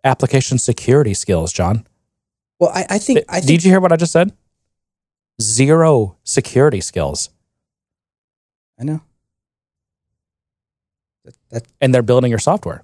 application 0.03 0.57
security 0.57 1.13
skills, 1.13 1.51
John. 1.51 1.85
well, 2.59 2.71
I, 2.73 2.85
I 2.91 2.97
think 2.99 3.19
I 3.27 3.41
think 3.41 3.47
Did 3.47 3.63
you 3.65 3.71
hear 3.71 3.81
what 3.81 3.91
I 3.91 3.97
just 3.97 4.13
said? 4.13 4.31
Zero 5.41 6.17
security 6.23 6.81
skills. 6.81 7.29
I 8.79 8.83
know. 8.83 9.01
That, 11.25 11.35
that, 11.49 11.67
And 11.81 11.93
they're 11.93 12.01
building 12.01 12.29
your 12.29 12.39
software. 12.39 12.83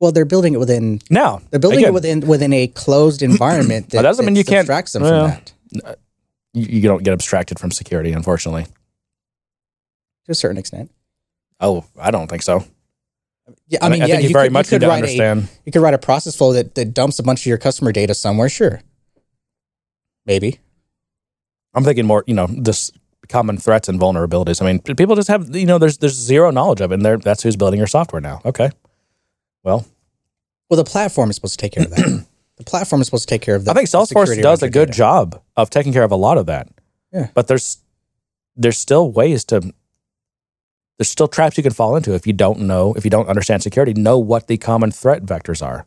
Well, 0.00 0.12
they're 0.12 0.24
building 0.24 0.54
it 0.54 0.58
within 0.58 1.00
No, 1.10 1.40
they're 1.50 1.60
building 1.60 1.78
again, 1.80 1.90
it 1.90 1.94
within 1.94 2.20
within 2.20 2.52
a 2.52 2.66
closed 2.68 3.22
environment 3.30 3.90
that 3.90 3.98
That 3.98 4.02
doesn't 4.02 4.24
mean 4.26 4.36
you 4.36 4.44
can't- 4.44 4.68
abstract 4.68 4.92
them 4.92 5.02
well, 5.02 5.28
from 5.30 5.42
that 5.82 5.98
you, 6.52 6.66
you 6.80 6.82
don't 6.82 7.02
get 7.02 7.12
abstracted 7.12 7.58
from 7.58 7.70
security, 7.70 8.12
unfortunately. 8.12 8.64
to 8.64 10.32
a 10.32 10.34
certain 10.34 10.56
extent. 10.56 10.90
Oh, 11.60 11.84
I 11.98 12.10
don't 12.10 12.28
think 12.28 12.42
so. 12.42 12.64
Yeah, 13.68 13.78
I 13.82 13.88
mean, 13.90 14.02
I 14.02 14.06
yeah, 14.06 14.14
think 14.14 14.22
you, 14.24 14.28
you 14.30 14.32
very 14.32 14.46
could, 14.46 14.52
much 14.54 14.72
you 14.72 14.78
could 14.78 14.88
understand. 14.88 15.44
A, 15.44 15.48
you 15.66 15.72
could 15.72 15.82
write 15.82 15.94
a 15.94 15.98
process 15.98 16.34
flow 16.34 16.52
that, 16.54 16.74
that 16.74 16.94
dumps 16.94 17.18
a 17.18 17.22
bunch 17.22 17.40
of 17.42 17.46
your 17.46 17.58
customer 17.58 17.92
data 17.92 18.14
somewhere. 18.14 18.48
Sure, 18.48 18.80
maybe. 20.24 20.58
I'm 21.74 21.84
thinking 21.84 22.06
more, 22.06 22.24
you 22.26 22.34
know, 22.34 22.48
just 22.62 22.96
common 23.28 23.58
threats 23.58 23.88
and 23.88 24.00
vulnerabilities. 24.00 24.62
I 24.62 24.64
mean, 24.66 24.80
people 24.80 25.14
just 25.14 25.28
have, 25.28 25.54
you 25.54 25.66
know, 25.66 25.78
there's 25.78 25.98
there's 25.98 26.14
zero 26.14 26.50
knowledge 26.50 26.80
of 26.80 26.90
it, 26.90 26.94
and 26.94 27.04
they're, 27.04 27.18
that's 27.18 27.42
who's 27.42 27.56
building 27.56 27.78
your 27.78 27.86
software 27.86 28.20
now. 28.20 28.40
Okay. 28.44 28.70
Well, 29.66 29.84
Well, 30.70 30.76
the 30.76 30.88
platform 30.88 31.28
is 31.28 31.36
supposed 31.36 31.58
to 31.58 31.62
take 31.62 31.72
care 31.72 31.82
of 31.82 31.90
that. 31.90 32.26
the 32.56 32.64
platform 32.64 33.00
is 33.02 33.08
supposed 33.08 33.28
to 33.28 33.34
take 33.34 33.42
care 33.42 33.56
of 33.56 33.64
that. 33.64 33.72
I 33.72 33.74
think 33.74 33.88
Salesforce 33.88 34.40
does 34.40 34.62
a 34.62 34.70
good 34.70 34.92
job 34.92 35.42
of 35.56 35.70
taking 35.70 35.92
care 35.92 36.04
of 36.04 36.12
a 36.12 36.16
lot 36.16 36.38
of 36.38 36.46
that. 36.46 36.68
Yeah. 37.12 37.28
But 37.34 37.48
there's 37.48 37.78
there's 38.54 38.78
still 38.78 39.10
ways 39.10 39.44
to 39.46 39.74
there's 40.98 41.10
still 41.10 41.26
traps 41.26 41.56
you 41.56 41.64
can 41.64 41.72
fall 41.72 41.96
into 41.96 42.14
if 42.14 42.28
you 42.28 42.32
don't 42.32 42.60
know, 42.60 42.94
if 42.94 43.04
you 43.04 43.10
don't 43.10 43.28
understand 43.28 43.64
security, 43.64 43.92
know 43.92 44.18
what 44.18 44.46
the 44.46 44.56
common 44.56 44.92
threat 44.92 45.24
vectors 45.24 45.66
are. 45.66 45.84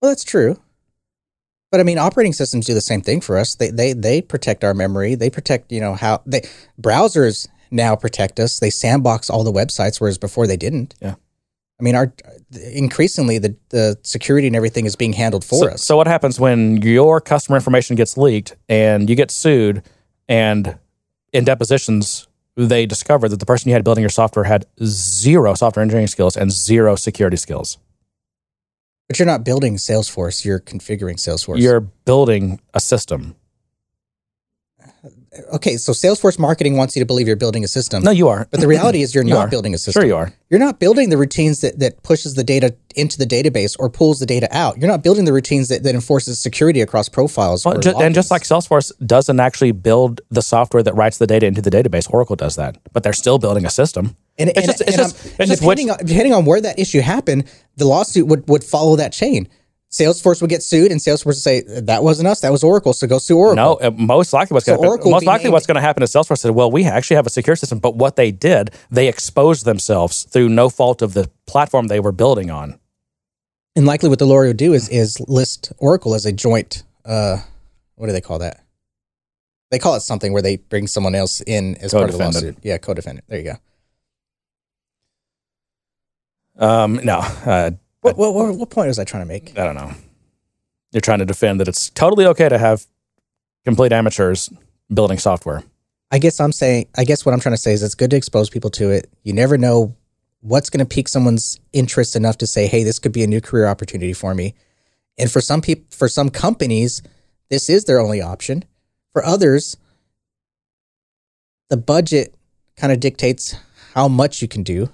Well, 0.00 0.10
that's 0.10 0.24
true. 0.24 0.60
But 1.70 1.80
I 1.80 1.84
mean, 1.84 1.96
operating 1.96 2.34
systems 2.34 2.66
do 2.66 2.74
the 2.74 2.82
same 2.82 3.00
thing 3.00 3.22
for 3.22 3.38
us. 3.38 3.54
They 3.54 3.70
they 3.70 3.94
they 3.94 4.20
protect 4.20 4.64
our 4.64 4.74
memory. 4.74 5.14
They 5.14 5.30
protect 5.30 5.72
you 5.72 5.80
know 5.80 5.94
how 5.94 6.20
they 6.26 6.42
browsers 6.78 7.48
now 7.70 7.96
protect 7.96 8.38
us. 8.38 8.58
They 8.58 8.68
sandbox 8.68 9.30
all 9.30 9.44
the 9.44 9.52
websites, 9.52 9.98
whereas 9.98 10.18
before 10.18 10.46
they 10.46 10.58
didn't. 10.58 10.94
Yeah. 11.00 11.14
I 11.82 11.84
mean, 11.84 11.96
our 11.96 12.12
increasingly 12.72 13.38
the 13.38 13.56
the 13.70 13.98
security 14.02 14.46
and 14.46 14.54
everything 14.54 14.86
is 14.86 14.94
being 14.94 15.12
handled 15.12 15.44
for 15.44 15.58
so, 15.58 15.68
us. 15.70 15.82
so 15.82 15.96
what 15.96 16.06
happens 16.06 16.38
when 16.38 16.80
your 16.80 17.20
customer 17.20 17.56
information 17.56 17.96
gets 17.96 18.16
leaked 18.16 18.54
and 18.68 19.10
you 19.10 19.16
get 19.16 19.32
sued 19.32 19.82
and 20.28 20.78
in 21.32 21.44
depositions 21.44 22.28
they 22.54 22.86
discover 22.86 23.28
that 23.28 23.40
the 23.40 23.46
person 23.46 23.68
you 23.68 23.74
had 23.74 23.82
building 23.82 24.02
your 24.02 24.10
software 24.10 24.44
had 24.44 24.64
zero 24.84 25.54
software 25.54 25.82
engineering 25.82 26.06
skills 26.06 26.36
and 26.36 26.52
zero 26.52 26.94
security 26.94 27.36
skills. 27.36 27.78
but 29.08 29.18
you're 29.18 29.26
not 29.26 29.42
building 29.44 29.76
Salesforce. 29.76 30.44
You're 30.44 30.60
configuring 30.60 31.16
Salesforce. 31.16 31.60
You're 31.60 31.80
building 31.80 32.60
a 32.74 32.80
system. 32.80 33.34
Okay. 35.54 35.76
So 35.76 35.92
Salesforce 35.92 36.38
marketing 36.38 36.76
wants 36.76 36.94
you 36.96 37.00
to 37.00 37.06
believe 37.06 37.26
you're 37.26 37.36
building 37.36 37.64
a 37.64 37.68
system. 37.68 38.02
No, 38.02 38.10
you 38.10 38.28
are. 38.28 38.46
But 38.50 38.60
the 38.60 38.68
reality 38.68 39.02
is 39.02 39.14
you're 39.14 39.24
You 39.26 39.34
not 39.34 39.46
are. 39.46 39.48
building 39.48 39.74
a 39.74 39.78
system. 39.78 40.00
Sure 40.02 40.06
you 40.06 40.16
are. 40.16 40.32
You're 40.50 40.60
not 40.60 40.78
building 40.78 41.08
the 41.10 41.16
routines 41.16 41.60
that, 41.60 41.78
that 41.78 42.02
pushes 42.02 42.34
the 42.34 42.44
data 42.44 42.74
into 42.94 43.16
the 43.18 43.24
database 43.26 43.74
or 43.78 43.88
pulls 43.88 44.20
the 44.20 44.26
data 44.26 44.46
out. 44.50 44.76
You're 44.78 44.90
not 44.90 45.02
building 45.02 45.24
the 45.24 45.32
routines 45.32 45.68
that, 45.68 45.82
that 45.84 45.94
enforces 45.94 46.38
security 46.40 46.80
across 46.82 47.08
profiles. 47.08 47.64
Well, 47.64 47.78
or 47.78 47.80
ju- 47.80 47.94
and 47.98 48.14
just 48.14 48.30
like 48.30 48.42
Salesforce 48.42 48.92
doesn't 49.06 49.40
actually 49.40 49.72
build 49.72 50.20
the 50.30 50.42
software 50.42 50.82
that 50.82 50.94
writes 50.94 51.18
the 51.18 51.26
data 51.26 51.46
into 51.46 51.62
the 51.62 51.70
database, 51.70 52.12
Oracle 52.12 52.36
does 52.36 52.56
that. 52.56 52.76
But 52.92 53.02
they're 53.02 53.12
still 53.14 53.38
building 53.38 53.64
a 53.64 53.70
system. 53.70 54.16
And, 54.38 54.50
It's 54.50 54.58
and, 54.58 54.66
just- 54.66 54.80
it's 54.82 54.90
and 54.90 54.98
just- 54.98 55.26
it's 55.26 55.36
and 55.40 55.48
just 55.48 55.62
which- 55.62 55.78
depending, 55.78 55.90
on, 55.90 55.98
depending 56.06 56.34
on 56.34 56.44
where 56.44 56.60
that 56.60 56.78
issue 56.78 57.00
happened, 57.00 57.44
the 57.76 57.86
lawsuit 57.86 58.26
would, 58.26 58.46
would 58.48 58.64
follow 58.64 58.96
that 58.96 59.12
chain. 59.12 59.48
Salesforce 59.92 60.40
would 60.40 60.48
get 60.48 60.62
sued, 60.62 60.90
and 60.90 60.98
Salesforce 60.98 61.26
would 61.26 61.36
say 61.36 61.60
that 61.66 62.02
wasn't 62.02 62.26
us, 62.26 62.40
that 62.40 62.50
was 62.50 62.64
Oracle. 62.64 62.94
So 62.94 63.06
go 63.06 63.18
sue 63.18 63.36
Oracle. 63.36 63.56
No, 63.56 63.74
uh, 63.74 63.90
most 63.90 64.32
likely 64.32 64.54
what's 64.54 64.64
So 64.64 64.76
going 64.78 64.98
to 64.98 65.04
will 65.04 65.10
most 65.10 65.26
likely 65.26 65.44
named- 65.44 65.52
what's 65.52 65.66
going 65.66 65.74
to 65.74 65.82
happen 65.82 66.02
is 66.02 66.10
Salesforce 66.10 66.38
said, 66.38 66.52
"Well, 66.52 66.70
we 66.70 66.84
actually 66.86 67.16
have 67.16 67.26
a 67.26 67.30
secure 67.30 67.56
system, 67.56 67.78
but 67.78 67.94
what 67.96 68.16
they 68.16 68.30
did, 68.32 68.70
they 68.90 69.06
exposed 69.06 69.66
themselves 69.66 70.24
through 70.24 70.48
no 70.48 70.70
fault 70.70 71.02
of 71.02 71.12
the 71.12 71.28
platform 71.46 71.88
they 71.88 72.00
were 72.00 72.12
building 72.12 72.50
on." 72.50 72.78
And 73.76 73.84
likely 73.86 74.08
what 74.08 74.18
the 74.18 74.26
lawyer 74.26 74.48
would 74.48 74.56
do 74.56 74.72
is 74.72 74.88
is 74.88 75.20
list 75.28 75.72
Oracle 75.78 76.14
as 76.14 76.24
a 76.24 76.32
joint. 76.32 76.84
Uh, 77.04 77.38
what 77.96 78.06
do 78.06 78.12
they 78.14 78.20
call 78.22 78.38
that? 78.38 78.60
They 79.70 79.78
call 79.78 79.94
it 79.96 80.00
something 80.00 80.32
where 80.32 80.42
they 80.42 80.56
bring 80.56 80.86
someone 80.86 81.14
else 81.14 81.42
in 81.42 81.76
as 81.76 81.92
part 81.92 82.08
of 82.08 82.16
the 82.16 82.24
lawsuit. 82.24 82.56
Yeah, 82.62 82.78
co-defendant. 82.78 83.26
There 83.28 83.38
you 83.38 83.44
go. 83.44 83.56
Um, 86.66 87.00
no, 87.04 87.18
uh, 87.18 87.70
What, 88.02 88.16
what, 88.18 88.34
what, 88.34 88.54
what 88.56 88.70
point 88.70 88.88
was 88.88 88.98
I 88.98 89.04
trying 89.04 89.22
to 89.22 89.28
make? 89.28 89.58
I 89.58 89.64
don't 89.64 89.74
know. 89.74 89.92
You're 90.92 91.00
trying 91.00 91.20
to 91.20 91.24
defend 91.24 91.60
that 91.60 91.68
it's 91.68 91.88
totally 91.90 92.26
okay 92.26 92.48
to 92.48 92.58
have 92.58 92.84
complete 93.64 93.92
amateurs 93.92 94.50
building 94.92 95.18
software. 95.18 95.62
I 96.10 96.18
guess 96.18 96.38
I'm 96.40 96.52
saying. 96.52 96.88
I 96.96 97.04
guess 97.04 97.24
what 97.24 97.32
I'm 97.32 97.40
trying 97.40 97.54
to 97.54 97.60
say 97.60 97.72
is 97.72 97.82
it's 97.82 97.94
good 97.94 98.10
to 98.10 98.16
expose 98.16 98.50
people 98.50 98.70
to 98.70 98.90
it. 98.90 99.08
You 99.22 99.32
never 99.32 99.56
know 99.56 99.96
what's 100.40 100.68
going 100.68 100.84
to 100.84 100.94
pique 100.94 101.08
someone's 101.08 101.58
interest 101.72 102.14
enough 102.14 102.36
to 102.38 102.46
say, 102.46 102.66
"Hey, 102.66 102.82
this 102.82 102.98
could 102.98 103.12
be 103.12 103.22
a 103.22 103.26
new 103.26 103.40
career 103.40 103.66
opportunity 103.66 104.12
for 104.12 104.34
me." 104.34 104.54
And 105.16 105.30
for 105.30 105.40
some 105.40 105.62
people, 105.62 105.84
for 105.90 106.08
some 106.08 106.28
companies, 106.28 107.02
this 107.48 107.70
is 107.70 107.84
their 107.84 107.98
only 107.98 108.20
option. 108.20 108.64
For 109.12 109.24
others, 109.24 109.76
the 111.70 111.78
budget 111.78 112.34
kind 112.76 112.92
of 112.92 113.00
dictates 113.00 113.54
how 113.94 114.08
much 114.08 114.42
you 114.42 114.48
can 114.48 114.62
do. 114.62 114.90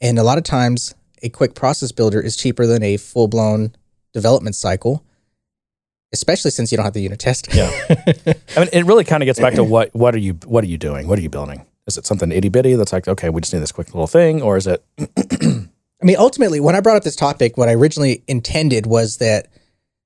And 0.00 0.18
a 0.18 0.22
lot 0.22 0.36
of 0.36 0.44
times, 0.44 0.94
a 1.22 1.28
quick 1.28 1.54
process 1.54 1.92
builder 1.92 2.20
is 2.20 2.36
cheaper 2.36 2.66
than 2.66 2.82
a 2.82 2.96
full 2.96 3.28
blown 3.28 3.74
development 4.12 4.56
cycle, 4.56 5.04
especially 6.12 6.50
since 6.50 6.72
you 6.72 6.76
don't 6.76 6.84
have 6.84 6.94
the 6.94 7.02
unit 7.02 7.18
testing. 7.18 7.56
Yeah. 7.56 7.70
I 8.56 8.60
mean, 8.60 8.68
it 8.72 8.84
really 8.84 9.04
kind 9.04 9.22
of 9.22 9.26
gets 9.26 9.40
back 9.40 9.54
to 9.54 9.64
what 9.64 9.94
what 9.94 10.14
are 10.14 10.18
you 10.18 10.34
what 10.44 10.64
are 10.64 10.68
you 10.68 10.78
doing? 10.78 11.06
What 11.08 11.18
are 11.18 11.22
you 11.22 11.28
building? 11.28 11.66
Is 11.86 11.96
it 11.96 12.06
something 12.06 12.30
itty 12.30 12.48
bitty 12.48 12.74
that's 12.74 12.92
like, 12.92 13.08
okay, 13.08 13.30
we 13.30 13.40
just 13.40 13.52
need 13.52 13.60
this 13.60 13.72
quick 13.72 13.88
little 13.88 14.06
thing, 14.06 14.42
or 14.42 14.56
is 14.56 14.66
it? 14.66 14.84
I 16.02 16.06
mean, 16.06 16.16
ultimately, 16.16 16.60
when 16.60 16.74
I 16.74 16.80
brought 16.80 16.96
up 16.96 17.02
this 17.02 17.16
topic, 17.16 17.56
what 17.58 17.68
I 17.68 17.74
originally 17.74 18.22
intended 18.26 18.86
was 18.86 19.18
that, 19.18 19.48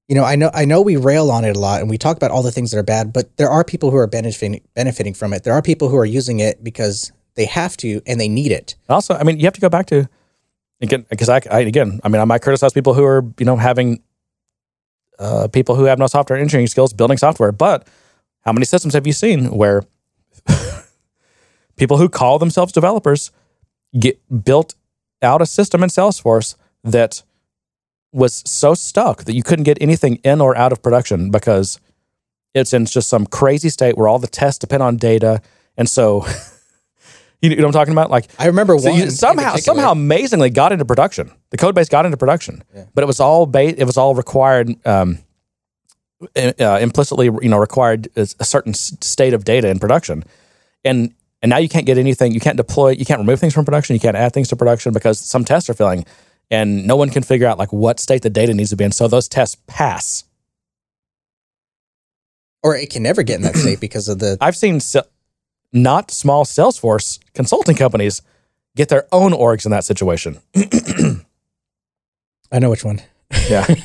you 0.09 0.15
know, 0.15 0.25
I 0.25 0.35
know 0.35 0.51
I 0.55 0.65
know 0.65 0.81
we 0.81 0.97
rail 0.97 1.31
on 1.31 1.45
it 1.45 1.57
a 1.57 1.59
lot 1.59 1.81
and 1.81 1.91
we 1.91 1.99
talk 1.99 2.17
about 2.17 2.31
all 2.31 2.43
the 2.43 2.51
things 2.51 2.71
that 2.71 2.79
are 2.79 2.85
bad, 2.85 3.13
but 3.13 3.37
there 3.37 3.51
are 3.51 3.65
people 3.65 3.91
who 3.91 3.97
are 3.97 4.07
benefiting 4.07 4.61
benefiting 4.75 5.15
from 5.15 5.33
it. 5.33 5.45
There 5.45 5.53
are 5.53 5.63
people 5.63 5.89
who 5.89 5.97
are 5.97 6.05
using 6.05 6.41
it 6.41 6.65
because 6.65 7.13
they 7.35 7.47
have 7.47 7.77
to 7.79 8.01
and 8.07 8.21
they 8.21 8.29
need 8.29 8.53
it. 8.53 8.75
Also, 8.89 9.15
I 9.15 9.23
mean, 9.23 9.39
you 9.39 9.45
have 9.45 9.55
to 9.55 9.61
go 9.61 9.69
back 9.69 9.87
to 9.87 10.09
again 10.85 11.07
because 11.11 11.29
I, 11.29 11.41
I 11.51 11.61
again, 11.61 12.01
I 12.05 12.09
mean, 12.09 12.21
I 12.21 12.25
might 12.25 12.43
criticize 12.43 12.73
people 12.73 12.95
who 12.95 13.05
are 13.05 13.25
you 13.39 13.47
know 13.47 13.57
having 13.57 14.03
uh, 15.19 15.49
people 15.49 15.75
who 15.75 15.85
have 15.85 15.99
no 15.99 16.07
software 16.07 16.39
engineering 16.39 16.67
skills 16.67 16.93
building 16.93 17.19
software, 17.19 17.53
but 17.53 17.87
how 18.43 18.53
many 18.53 18.65
systems 18.65 18.95
have 18.95 19.07
you 19.07 19.13
seen 19.13 19.47
where 19.51 19.83
people 21.77 21.97
who 21.97 22.09
call 22.09 22.39
themselves 22.39 22.73
developers 22.73 23.31
get 23.99 24.19
built 24.45 24.75
out 25.23 25.41
a 25.41 25.47
system 25.47 25.83
in 25.83 25.89
Salesforce 25.89 26.57
that 26.83 27.23
was 28.13 28.43
so 28.47 28.75
stuck 28.75 29.25
that 29.25 29.35
you 29.35 29.43
couldn't 29.43 29.65
get 29.65 29.79
anything 29.81 30.17
in 30.17 30.41
or 30.41 30.57
out 30.57 30.73
of 30.73 30.83
production 30.83 31.31
because 31.31 31.81
it's 32.55 32.73
in 32.73 32.87
just 32.87 33.09
some 33.09 33.27
crazy 33.27 33.69
state 33.69 33.97
where 33.97 34.07
all 34.07 34.19
the 34.19 34.27
tests 34.29 34.59
depend 34.59 34.83
on 34.83 34.97
data, 34.97 35.41
and 35.77 35.89
so. 35.89 36.27
You 37.45 37.57
know 37.57 37.63
what 37.63 37.67
I'm 37.67 37.73
talking 37.73 37.93
about? 37.93 38.11
Like 38.11 38.29
I 38.39 38.47
remember 38.47 38.79
so 38.79 38.91
one 38.91 38.99
you 38.99 39.11
somehow 39.11 39.57
somehow 39.57 39.93
amazingly 39.93 40.49
got 40.51 40.73
into 40.73 40.85
production. 40.85 41.31
The 41.51 41.57
code 41.59 41.75
base 41.75 41.89
got 41.89 42.07
into 42.07 42.17
production, 42.17 42.65
but 42.95 43.03
it 43.03 43.07
was 43.07 43.21
all 43.21 43.45
ba- 43.47 43.79
it 43.81 43.85
was 43.85 43.97
all 43.99 44.15
required 44.15 44.75
um, 44.87 45.19
uh, 46.37 46.79
implicitly, 46.81 47.27
you 47.27 47.49
know, 47.49 47.59
required 47.59 48.09
a 48.17 48.27
certain 48.45 48.73
state 48.75 49.35
of 49.35 49.45
data 49.45 49.69
in 49.69 49.79
production, 49.79 50.25
and 50.85 51.13
and 51.43 51.51
now 51.51 51.59
you 51.59 51.69
can't 51.69 51.85
get 51.85 51.99
anything. 51.99 52.33
You 52.33 52.41
can't 52.41 52.57
deploy. 52.57 52.91
You 52.91 53.05
can't 53.05 53.21
remove 53.21 53.41
things 53.41 53.53
from 53.53 53.65
production. 53.67 53.93
You 53.95 54.01
can't 54.01 54.17
add 54.17 54.33
things 54.33 54.49
to 54.49 54.57
production 54.57 54.93
because 54.95 55.19
some 55.19 55.45
tests 55.45 55.69
are 55.69 55.75
failing, 55.75 56.07
and 56.51 56.87
no 56.87 56.97
one 56.97 57.11
can 57.11 57.23
figure 57.23 57.47
out 57.47 57.59
like 57.59 57.73
what 57.73 58.01
state 58.01 58.23
the 58.23 58.31
data 58.31 58.55
needs 58.55 58.71
to 58.71 58.77
be 58.77 58.85
in. 58.85 58.93
So 58.93 59.07
those 59.09 59.29
tests 59.29 59.57
pass. 59.67 60.25
or 62.63 62.75
it 62.75 62.89
can 62.89 63.03
never 63.03 63.23
get 63.23 63.37
in 63.37 63.43
that 63.43 63.57
state 63.57 63.81
because 63.81 64.09
of 64.09 64.19
the 64.19 64.39
I've 64.41 64.57
seen 64.57 64.81
se- 64.81 65.03
not 65.75 66.11
small 66.11 66.45
Salesforce 66.47 67.19
consulting 67.35 67.77
companies 67.77 68.23
get 68.77 68.89
their 68.89 69.07
own 69.13 69.33
orgs 69.33 69.67
in 69.67 69.71
that 69.73 69.85
situation. 69.85 70.41
I 72.51 72.59
know 72.61 72.71
which 72.71 72.85
one. 72.85 73.03
Yeah. 73.51 73.65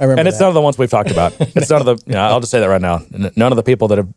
I 0.00 0.04
remember 0.04 0.20
and 0.20 0.28
it's 0.28 0.38
that. 0.38 0.44
none 0.44 0.48
of 0.48 0.54
the 0.54 0.60
ones 0.60 0.78
we've 0.78 0.90
talked 0.90 1.10
about. 1.10 1.34
It's 1.56 1.68
none 1.70 1.86
of 1.86 1.86
the. 1.86 2.10
Yeah, 2.10 2.28
I'll 2.28 2.40
just 2.40 2.50
say 2.50 2.60
that 2.60 2.66
right 2.68 2.80
now. 2.80 3.02
None 3.10 3.52
of 3.52 3.56
the 3.56 3.62
people 3.62 3.88
that 3.88 3.98
have 3.98 4.08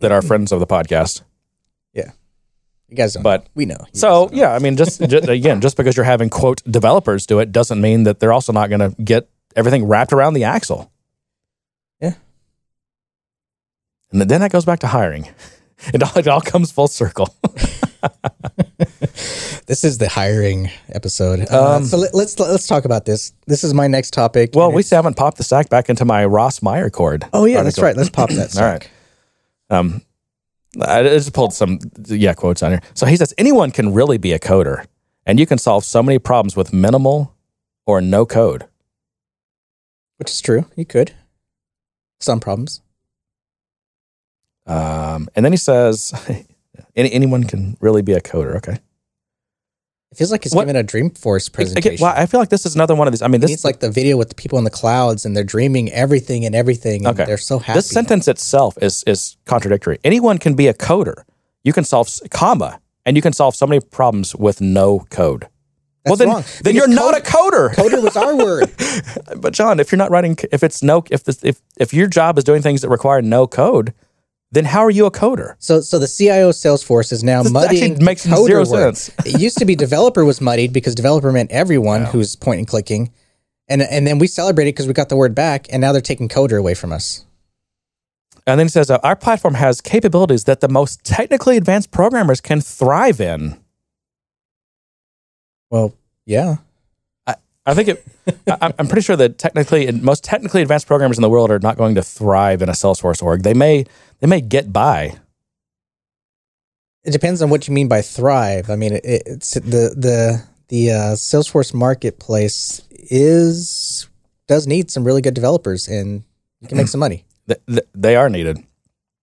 that 0.00 0.12
are 0.12 0.22
friends 0.22 0.52
of 0.52 0.60
the 0.60 0.66
podcast. 0.66 1.22
Yeah, 1.92 2.10
you 2.88 2.96
guys 2.96 3.14
don't 3.14 3.22
but- 3.22 3.44
know. 3.44 3.50
we 3.54 3.64
know. 3.66 3.76
You 3.80 3.98
So 4.00 4.26
know. 4.26 4.30
yeah, 4.32 4.52
I 4.54 4.58
mean, 4.58 4.76
just, 4.76 5.00
just 5.08 5.28
again, 5.28 5.60
just 5.60 5.76
because 5.76 5.96
you're 5.96 6.04
having 6.04 6.30
quote 6.30 6.62
developers 6.70 7.26
do 7.26 7.38
it 7.40 7.52
doesn't 7.52 7.80
mean 7.80 8.02
that 8.04 8.18
they're 8.20 8.32
also 8.32 8.52
not 8.52 8.68
going 8.70 8.80
to 8.80 9.02
get 9.02 9.28
everything 9.56 9.84
wrapped 9.86 10.12
around 10.12 10.34
the 10.34 10.44
axle. 10.44 10.90
Yeah. 12.00 12.14
And 14.12 14.20
then 14.22 14.40
that 14.40 14.50
goes 14.52 14.64
back 14.64 14.80
to 14.80 14.88
hiring. 14.88 15.28
It 15.92 16.02
all, 16.02 16.16
it 16.18 16.28
all 16.28 16.40
comes 16.40 16.72
full 16.72 16.88
circle. 16.88 17.34
this 19.66 19.84
is 19.84 19.98
the 19.98 20.08
hiring 20.08 20.70
episode. 20.90 21.46
Uh, 21.50 21.76
Um, 21.76 21.84
so 21.84 21.96
let, 21.98 22.14
let's 22.14 22.38
let's 22.38 22.66
talk 22.66 22.84
about 22.84 23.04
this. 23.04 23.32
This 23.46 23.64
is 23.64 23.74
my 23.74 23.86
next 23.86 24.12
topic. 24.12 24.50
well, 24.54 24.72
we 24.72 24.82
still 24.82 24.96
haven't 24.96 25.16
popped 25.16 25.36
the 25.38 25.44
sack 25.44 25.68
back 25.68 25.88
into 25.88 26.04
my 26.04 26.24
Ross 26.24 26.60
Meyercord. 26.60 27.28
Oh 27.32 27.44
yeah, 27.44 27.62
that's 27.62 27.78
right. 27.80 27.96
Let's 27.96 28.10
pop 28.10 28.30
that. 28.30 28.56
All 28.58 28.64
right. 28.64 28.88
Um, 29.70 30.02
I 30.80 31.02
just 31.02 31.32
pulled 31.32 31.52
some 31.54 31.78
yeah 32.06 32.34
quotes 32.34 32.62
on 32.62 32.72
here. 32.72 32.80
So 32.94 33.06
he 33.06 33.16
says 33.16 33.32
anyone 33.38 33.70
can 33.70 33.92
really 33.94 34.18
be 34.18 34.32
a 34.32 34.38
coder, 34.38 34.86
and 35.26 35.38
you 35.40 35.46
can 35.46 35.58
solve 35.58 35.84
so 35.84 36.02
many 36.02 36.18
problems 36.18 36.56
with 36.56 36.72
minimal 36.72 37.34
or 37.86 38.00
no 38.00 38.26
code. 38.26 38.66
Which 40.18 40.30
is 40.30 40.40
true. 40.40 40.66
You 40.76 40.84
could. 40.84 41.12
Some 42.20 42.40
problems. 42.40 42.80
Um, 44.66 45.28
and 45.34 45.44
then 45.44 45.52
he 45.52 45.56
says 45.58 46.12
any, 46.96 47.12
anyone 47.12 47.44
can 47.44 47.76
really 47.80 48.02
be 48.02 48.12
a 48.12 48.20
coder. 48.20 48.56
Okay. 48.56 48.78
It 50.12 50.18
feels 50.18 50.30
like 50.30 50.44
he's 50.44 50.54
What- 50.54 50.66
giving 50.68 50.80
a 50.80 50.84
Dreamforce 50.84 51.52
presentation. 51.52 52.02
well, 52.02 52.14
I 52.16 52.26
feel 52.26 52.38
like 52.40 52.48
this 52.48 52.64
is 52.64 52.74
another 52.76 52.94
one 52.94 53.08
of 53.08 53.12
these. 53.12 53.20
I 53.22 53.26
mean, 53.26 53.40
This 53.40 53.50
it's 53.50 53.64
like 53.64 53.80
the 53.80 53.90
video 53.90 54.16
with 54.16 54.28
the 54.28 54.34
people 54.36 54.58
in 54.58 54.64
the 54.64 54.70
clouds 54.70 55.24
and 55.26 55.36
they're 55.36 55.42
dreaming 55.44 55.90
everything 55.92 56.44
and 56.44 56.54
everything. 56.54 57.04
And 57.04 57.18
Okay. 57.18 57.26
They're 57.26 57.36
so 57.36 57.58
happy. 57.58 57.78
this 57.78 57.88
sentence 57.90 58.28
itself 58.28 58.78
is 58.80 59.02
is 59.06 59.36
contradictory. 59.44 59.98
Anyone 60.04 60.38
can 60.38 60.54
be 60.54 60.68
a 60.68 60.74
coder. 60.74 61.24
You 61.64 61.72
can 61.72 61.82
solve 61.84 62.08
comma, 62.30 62.78
and 63.06 63.16
you 63.16 63.22
can 63.22 63.32
solve 63.32 63.56
so 63.56 63.66
many 63.66 63.80
problems 63.80 64.36
with 64.36 64.60
no 64.60 65.00
code. 65.10 65.48
well, 66.04 66.14
then, 66.16 66.28
wrong. 66.28 66.42
then 66.42 66.74
Because 66.74 66.74
you're 66.74 66.88
not 66.88 67.16
a 67.16 67.20
coder. 67.22 67.74
Coder 67.74 68.02
was 68.02 68.16
our 68.16 68.36
word. 68.36 68.70
But 69.40 69.52
John, 69.54 69.80
if 69.80 69.90
you're 69.90 69.96
not 69.98 70.10
writing, 70.10 70.36
if 70.52 70.62
it's 70.62 70.82
no, 70.82 71.02
if 71.10 71.24
this, 71.24 71.42
if 71.42 71.60
if 71.78 71.92
your 71.92 72.06
job 72.06 72.38
is 72.38 72.44
doing 72.44 72.62
things 72.62 72.82
that 72.82 72.88
require 72.90 73.20
no 73.22 73.46
code, 73.48 73.92
then 74.54 74.64
how 74.64 74.80
are 74.80 74.90
you 74.90 75.06
a 75.06 75.10
coder? 75.10 75.56
So, 75.58 75.80
so 75.80 75.98
the 75.98 76.06
CIO 76.08 76.50
Salesforce 76.50 77.12
is 77.12 77.22
now 77.24 77.42
This 77.42 77.52
muddying 77.52 78.02
makes 78.04 78.26
coder 78.26 78.46
zero 78.46 78.58
word. 78.60 78.96
sense. 78.96 79.10
it 79.26 79.40
used 79.40 79.58
to 79.58 79.64
be 79.64 79.74
developer 79.74 80.24
was 80.24 80.40
muddied 80.40 80.72
because 80.72 80.94
developer 80.94 81.30
meant 81.32 81.50
everyone 81.50 82.04
who's 82.06 82.36
point 82.36 82.58
and 82.58 82.66
clicking, 82.68 83.12
and 83.68 83.82
and 83.82 84.06
then 84.06 84.18
we 84.18 84.26
celebrated 84.26 84.74
because 84.74 84.86
we 84.86 84.92
got 84.92 85.08
the 85.08 85.16
word 85.16 85.34
back, 85.34 85.66
and 85.70 85.80
now 85.80 85.92
they're 85.92 86.00
taking 86.00 86.28
coder 86.28 86.58
away 86.58 86.74
from 86.74 86.92
us. 86.92 87.24
And 88.46 88.58
then 88.60 88.66
he 88.66 88.70
says, 88.70 88.90
uh, 88.90 88.98
our 89.02 89.16
platform 89.16 89.54
has 89.54 89.80
capabilities 89.80 90.44
that 90.44 90.60
the 90.60 90.68
most 90.68 91.02
technically 91.02 91.56
advanced 91.56 91.90
programmers 91.90 92.42
can 92.42 92.60
thrive 92.60 93.18
in. 93.18 93.58
Well, 95.70 95.94
yeah, 96.26 96.56
I 97.66 97.74
think 97.74 97.88
it. 97.88 98.06
I, 98.46 98.72
I'm 98.78 98.86
pretty 98.86 99.02
sure 99.02 99.16
that 99.16 99.38
technically, 99.38 99.90
most 99.92 100.22
technically 100.22 100.60
advanced 100.62 100.86
programmers 100.86 101.16
in 101.18 101.22
the 101.22 101.30
world 101.30 101.50
are 101.50 101.58
not 101.58 101.76
going 101.78 101.94
to 101.94 102.02
thrive 102.02 102.60
in 102.62 102.68
a 102.68 102.72
Salesforce 102.72 103.22
org. 103.22 103.42
They 103.42 103.54
may, 103.54 103.86
they 104.20 104.26
may 104.26 104.40
get 104.42 104.72
by. 104.72 105.16
it 107.04 107.10
depends 107.12 107.40
on 107.42 107.50
what 107.50 107.66
you 107.68 107.74
mean 107.74 107.88
by 107.88 108.02
thrive. 108.02 108.68
I 108.70 108.76
mean, 108.76 108.94
it, 108.94 109.02
it's 109.04 109.54
the 109.54 109.94
the 109.96 110.42
the 110.68 110.90
uh, 110.90 110.96
Salesforce 111.14 111.72
marketplace 111.72 112.82
is 112.90 114.08
does 114.46 114.66
need 114.66 114.90
some 114.90 115.04
really 115.04 115.22
good 115.22 115.34
developers, 115.34 115.88
and 115.88 116.22
you 116.60 116.68
can 116.68 116.76
make 116.76 116.88
some 116.88 117.00
money. 117.00 117.24
Th- 117.48 117.60
th- 117.66 117.86
They 117.94 118.16
are 118.16 118.28
needed. 118.28 118.58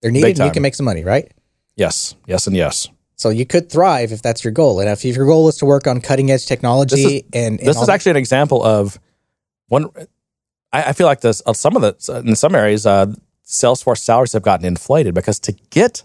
They're 0.00 0.10
needed, 0.10 0.38
and 0.38 0.46
you 0.46 0.52
can 0.52 0.62
make 0.62 0.74
some 0.74 0.86
money, 0.86 1.04
right? 1.04 1.30
Yes, 1.76 2.14
yes, 2.26 2.46
and 2.48 2.56
yes. 2.56 2.88
So 3.22 3.28
you 3.28 3.46
could 3.46 3.70
thrive 3.70 4.10
if 4.10 4.20
that's 4.20 4.42
your 4.42 4.52
goal, 4.52 4.80
and 4.80 4.88
if 4.88 5.04
your 5.04 5.26
goal 5.26 5.46
is 5.46 5.56
to 5.58 5.64
work 5.64 5.86
on 5.86 6.00
cutting 6.00 6.32
edge 6.32 6.44
technology 6.44 6.96
This 6.96 7.12
is- 7.12 7.22
and, 7.32 7.60
and 7.60 7.68
this 7.68 7.80
is 7.80 7.88
actually 7.88 8.10
an 8.10 8.16
example 8.16 8.64
of 8.64 8.98
one. 9.68 9.90
I, 10.72 10.82
I 10.88 10.92
feel 10.92 11.06
like 11.06 11.20
this 11.20 11.40
uh, 11.46 11.52
some 11.52 11.76
of 11.76 11.82
the 11.82 12.22
in 12.26 12.34
some 12.34 12.56
areas, 12.56 12.84
uh, 12.84 13.06
Salesforce 13.46 13.98
salaries 13.98 14.32
have 14.32 14.42
gotten 14.42 14.66
inflated 14.66 15.14
because 15.14 15.38
to 15.38 15.52
get 15.70 16.02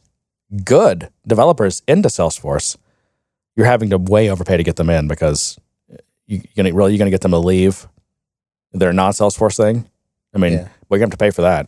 good 0.63 1.09
developers 1.25 1.81
into 1.87 2.07
Salesforce, 2.09 2.77
you're 3.55 3.65
having 3.65 3.89
to 3.89 3.97
way 3.97 4.29
overpay 4.29 4.57
to 4.57 4.63
get 4.63 4.75
them 4.75 4.91
in 4.91 5.07
because 5.07 5.57
you, 6.27 6.37
you're 6.43 6.63
gonna 6.63 6.75
really 6.75 6.91
you're 6.91 6.99
gonna 6.99 7.09
get 7.09 7.21
them 7.21 7.31
to 7.31 7.39
leave 7.39 7.87
their 8.73 8.93
non 8.93 9.11
Salesforce 9.11 9.57
thing. 9.57 9.89
I 10.35 10.37
mean, 10.37 10.53
Yeah. 10.53 10.67
we're 10.87 10.99
gonna 10.99 11.05
have 11.05 11.17
to 11.17 11.17
pay 11.17 11.31
for 11.31 11.41
that. 11.41 11.67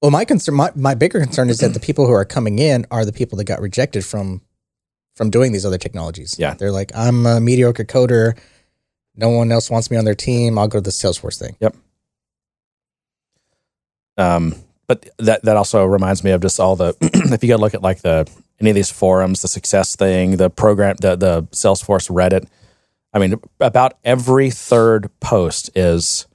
Well, 0.00 0.10
my 0.10 0.24
concern, 0.24 0.54
my, 0.54 0.70
my 0.74 0.94
bigger 0.94 1.20
concern 1.20 1.50
is 1.50 1.58
that 1.58 1.74
the 1.74 1.80
people 1.80 2.06
who 2.06 2.12
are 2.12 2.24
coming 2.24 2.58
in 2.58 2.86
are 2.90 3.04
the 3.04 3.12
people 3.12 3.36
that 3.36 3.44
got 3.44 3.60
rejected 3.60 4.02
from 4.06 4.40
from 5.18 5.30
doing 5.30 5.50
these 5.50 5.66
other 5.66 5.78
technologies. 5.78 6.36
Yeah. 6.38 6.54
they're 6.54 6.70
like, 6.70 6.92
I'm 6.94 7.26
a 7.26 7.40
mediocre 7.40 7.84
coder. 7.84 8.38
No 9.16 9.30
one 9.30 9.50
else 9.50 9.68
wants 9.68 9.90
me 9.90 9.96
on 9.96 10.04
their 10.04 10.14
team. 10.14 10.56
I'll 10.56 10.68
go 10.68 10.78
to 10.78 10.82
the 10.82 10.90
Salesforce 10.90 11.40
thing. 11.40 11.56
Yep. 11.58 11.76
Um, 14.16 14.54
but 14.86 15.08
that 15.18 15.42
that 15.42 15.56
also 15.56 15.84
reminds 15.84 16.22
me 16.22 16.30
of 16.30 16.40
just 16.40 16.58
all 16.58 16.76
the 16.76 16.96
if 17.00 17.42
you 17.42 17.48
go 17.48 17.56
look 17.56 17.74
at 17.74 17.82
like 17.82 18.00
the 18.00 18.30
any 18.60 18.70
of 18.70 18.76
these 18.76 18.90
forums, 18.90 19.42
the 19.42 19.48
success 19.48 19.96
thing, 19.96 20.36
the 20.36 20.50
program, 20.50 20.96
the 21.00 21.16
the 21.16 21.42
Salesforce 21.50 22.08
Reddit. 22.08 22.46
I 23.12 23.18
mean, 23.18 23.40
about 23.58 23.98
every 24.04 24.50
third 24.50 25.10
post 25.20 25.70
is 25.76 26.26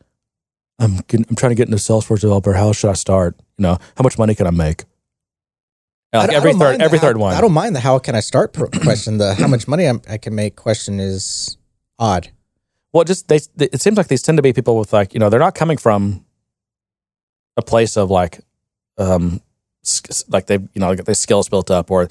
I'm 0.78 0.98
getting, 1.08 1.26
I'm 1.30 1.36
trying 1.36 1.52
to 1.52 1.56
get 1.56 1.68
into 1.68 1.78
Salesforce 1.78 2.20
developer. 2.22 2.54
How 2.54 2.74
should 2.74 2.90
I 2.90 2.94
start? 2.94 3.36
You 3.58 3.64
know, 3.64 3.78
how 3.96 4.04
much 4.04 4.18
money 4.18 4.36
can 4.36 4.46
I 4.46 4.52
make? 4.52 4.84
Like 6.14 6.24
I 6.24 6.26
don't- 6.28 6.36
I 6.36 6.38
every 6.38 6.54
third 6.54 6.82
every 6.82 6.98
how- 7.00 7.08
third 7.08 7.18
one. 7.18 7.34
I 7.36 7.42
don't 7.42 7.54
mind 7.54 7.76
the 7.76 7.80
how 7.80 7.98
can 8.00 8.16
I 8.16 8.20
start 8.20 8.54
question. 8.84 9.18
The 9.18 9.34
how 9.34 9.48
much 9.48 9.68
money 9.68 9.86
I'm, 9.86 10.02
I 10.10 10.18
can 10.18 10.36
make 10.36 10.56
question 10.56 11.00
is 11.00 11.58
odd. 11.98 12.30
Well, 12.92 13.04
just 13.04 13.28
they, 13.28 13.40
they- 13.56 13.70
it 13.74 13.82
seems 13.82 13.98
like 13.98 14.08
these 14.08 14.22
tend 14.22 14.38
to 14.38 14.42
be 14.44 14.54
people 14.54 14.78
with 14.78 14.94
like 14.94 15.14
you 15.14 15.20
know 15.20 15.30
they're 15.30 15.40
not 15.40 15.56
coming 15.56 15.78
from 15.78 16.24
a 17.58 17.62
place 17.62 17.98
of 17.98 18.10
like 18.12 18.40
um 18.98 19.42
like 20.30 20.46
they 20.46 20.56
you 20.56 20.70
know 20.78 20.90
like 20.90 21.04
they 21.06 21.14
skills 21.14 21.50
built 21.50 21.70
up 21.72 21.90
or 21.92 22.08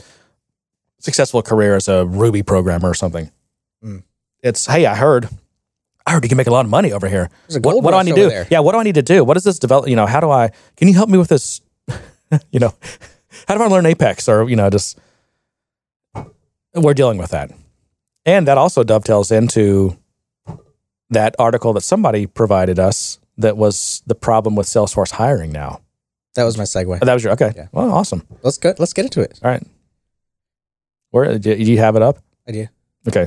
successful 0.98 1.42
career 1.42 1.74
as 1.76 1.88
a 1.88 2.04
Ruby 2.06 2.42
programmer 2.42 2.88
or 2.90 2.94
something. 2.94 3.30
Mm. 3.84 4.02
It's 4.42 4.66
hey, 4.66 4.86
I 4.86 4.94
heard, 4.94 5.28
I 6.06 6.12
heard 6.12 6.24
you 6.24 6.28
can 6.28 6.36
make 6.36 6.46
a 6.48 6.52
lot 6.52 6.64
of 6.64 6.70
money 6.70 6.92
over 6.92 7.08
here. 7.08 7.30
What, 7.60 7.82
what 7.82 7.90
do 7.92 7.96
I 7.96 8.02
need 8.02 8.14
to 8.16 8.22
do? 8.22 8.28
there. 8.28 8.46
Yeah, 8.50 8.60
what 8.60 8.72
do 8.72 8.78
I 8.78 8.82
need 8.82 8.96
to 8.96 9.02
do? 9.02 9.24
What 9.24 9.34
does 9.34 9.44
this 9.44 9.58
develop? 9.58 9.88
You 9.88 9.96
know, 9.96 10.06
how 10.06 10.20
do 10.20 10.30
I? 10.30 10.50
Can 10.76 10.88
you 10.88 10.94
help 10.94 11.08
me 11.08 11.18
with 11.18 11.28
this? 11.28 11.60
you 12.52 12.60
know, 12.60 12.72
how 13.48 13.56
do 13.56 13.62
I 13.62 13.66
learn 13.66 13.86
Apex 13.86 14.28
or 14.28 14.48
you 14.48 14.56
know 14.56 14.70
just 14.70 14.98
we're 16.74 16.94
dealing 16.94 17.18
with 17.18 17.30
that, 17.30 17.50
and 18.24 18.46
that 18.48 18.58
also 18.58 18.82
dovetails 18.82 19.30
into 19.30 19.98
that 21.10 21.34
article 21.38 21.72
that 21.74 21.82
somebody 21.82 22.26
provided 22.26 22.78
us 22.78 23.18
that 23.38 23.56
was 23.56 24.02
the 24.06 24.14
problem 24.14 24.56
with 24.56 24.66
Salesforce 24.66 25.12
hiring 25.12 25.52
now. 25.52 25.80
That 26.34 26.44
was 26.44 26.56
my 26.56 26.64
segue. 26.64 26.98
Oh, 27.00 27.04
that 27.04 27.12
was 27.12 27.22
your 27.22 27.32
okay. 27.34 27.52
Yeah. 27.54 27.68
Well, 27.72 27.92
awesome. 27.92 28.26
Let's 28.42 28.58
go. 28.58 28.74
Let's 28.78 28.92
get 28.92 29.04
into 29.04 29.20
it. 29.20 29.38
All 29.42 29.50
right. 29.50 29.62
Where 31.10 31.38
do 31.38 31.54
you 31.54 31.78
have 31.78 31.94
it 31.96 32.02
up? 32.02 32.18
I 32.48 32.52
do. 32.52 32.66
Okay. 33.06 33.26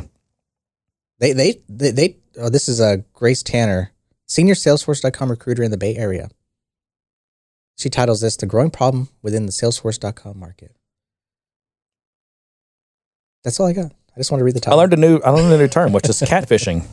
They 1.20 1.34
they 1.34 1.62
they, 1.70 1.92
they 1.92 2.18
oh, 2.40 2.50
this 2.50 2.68
is 2.68 2.80
a 2.80 3.04
Grace 3.14 3.44
Tanner, 3.44 3.92
senior 4.26 4.56
Salesforce.com 4.56 5.30
recruiter 5.30 5.64
in 5.64 5.72
the 5.72 5.78
Bay 5.78 5.96
Area. 5.96 6.30
She 7.78 7.90
titles 7.90 8.22
this 8.22 8.36
"The 8.38 8.46
Growing 8.46 8.72
Problem 8.72 9.10
Within 9.22 9.46
the 9.46 9.52
Salesforce.com 9.52 10.40
Market." 10.40 10.76
That's 13.44 13.60
all 13.60 13.68
I 13.68 13.74
got. 13.74 13.86
I 13.92 14.18
just 14.20 14.32
want 14.32 14.40
to 14.40 14.46
read 14.46 14.56
the 14.56 14.60
title. 14.62 14.80
I 14.80 14.82
learned 14.84 14.94
a 14.94 14.98
new 14.98 15.18
I 15.20 15.30
learned 15.30 15.54
a 15.54 15.58
new 15.58 15.68
term, 15.68 15.92
which 15.92 16.08
is 16.10 16.20
catfishing. 16.22 16.86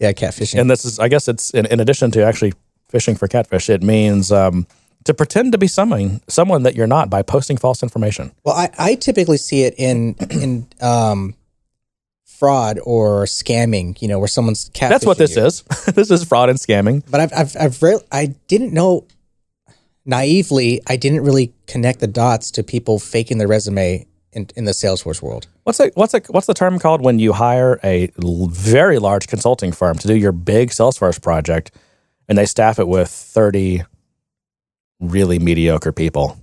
yeah, 0.00 0.12
catfishing. 0.12 0.60
and 0.60 0.70
this 0.70 0.84
is 0.84 0.98
i 0.98 1.08
guess 1.08 1.28
it's 1.28 1.50
in, 1.50 1.66
in 1.66 1.80
addition 1.80 2.10
to 2.12 2.24
actually 2.24 2.52
fishing 2.88 3.14
for 3.14 3.28
catfish 3.28 3.70
it 3.70 3.82
means 3.82 4.32
um, 4.32 4.66
to 5.04 5.14
pretend 5.14 5.52
to 5.52 5.58
be 5.58 5.66
someone 5.68 6.20
someone 6.28 6.62
that 6.64 6.74
you're 6.74 6.86
not 6.86 7.08
by 7.10 7.22
posting 7.22 7.56
false 7.56 7.82
information 7.82 8.32
Well, 8.44 8.54
I, 8.56 8.70
I 8.78 8.94
typically 8.96 9.36
see 9.38 9.62
it 9.64 9.74
in 9.78 10.14
in 10.30 10.66
um, 10.80 11.34
fraud 12.24 12.80
or 12.84 13.24
scamming. 13.26 14.00
You 14.02 14.08
know, 14.08 14.18
where 14.18 14.28
someone's 14.28 14.70
catfishing 14.70 14.88
that's 14.88 15.06
what 15.06 15.18
this 15.18 15.36
you. 15.36 15.44
is 15.44 15.62
this 15.94 16.10
is 16.10 16.24
fraud 16.24 16.48
and 16.48 16.58
scamming 16.58 17.04
But 17.10 17.20
I've 17.20 17.32
I've 17.32 17.56
I've 17.60 17.82
re- 17.82 18.00
I 18.10 18.26
didn't 18.48 18.72
know 18.72 19.06
naively. 20.04 20.80
I 20.86 20.96
didn't 20.96 21.22
really 21.22 21.52
connect 21.66 22.00
the 22.00 22.06
dots 22.06 22.50
to 22.52 22.62
people 22.62 22.98
faking 22.98 23.38
their 23.38 23.48
resume 23.48 24.06
in 24.32 24.48
in 24.56 24.64
the 24.64 24.72
Salesforce 24.72 25.20
world. 25.22 25.46
what's 25.64 25.78
a, 25.80 25.90
what's 25.94 26.14
a, 26.14 26.20
what's 26.28 26.46
the 26.46 26.54
term 26.54 26.78
called 26.78 27.04
when 27.04 27.18
you 27.18 27.32
hire 27.34 27.78
a 27.84 28.10
l- 28.22 28.46
very 28.46 28.98
large 28.98 29.26
consulting 29.28 29.72
firm 29.72 29.96
to 29.98 30.08
do 30.08 30.16
your 30.16 30.32
big 30.32 30.70
salesforce 30.70 31.20
project 31.20 31.70
and 32.28 32.38
they 32.38 32.46
staff 32.46 32.78
it 32.78 32.88
with 32.88 33.08
30 33.10 33.82
really 35.00 35.38
mediocre 35.38 35.92
people 35.92 36.38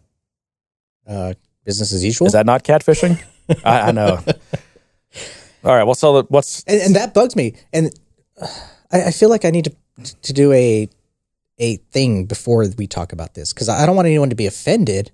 Uh, 1.08 1.34
business 1.66 1.92
as 1.92 2.04
usual. 2.06 2.28
is 2.28 2.34
that 2.34 2.46
not 2.46 2.64
catfishing 2.64 3.20
I, 3.66 3.90
I 3.90 3.92
know 3.92 4.20
all 5.64 5.76
right 5.76 5.84
well 5.84 5.96
so 5.96 6.22
what's 6.30 6.64
and, 6.66 6.80
and 6.82 6.96
that 6.96 7.14
bugs 7.16 7.36
me. 7.36 7.56
And 7.74 7.92
uh, 8.40 8.48
I, 8.92 9.06
I 9.06 9.12
feel 9.12 9.30
like 9.30 9.46
I 9.46 9.50
need 9.50 9.66
to 9.66 9.74
to 10.22 10.32
do 10.34 10.52
a 10.54 10.88
a 11.60 11.78
thing 11.92 12.26
before 12.26 12.66
we 12.78 12.88
talk 12.88 13.14
about 13.14 13.34
this 13.34 13.54
because 13.54 13.70
I 13.70 13.86
don't 13.86 13.96
want 13.96 14.08
anyone 14.08 14.30
to 14.30 14.36
be 14.36 14.48
offended. 14.48 15.12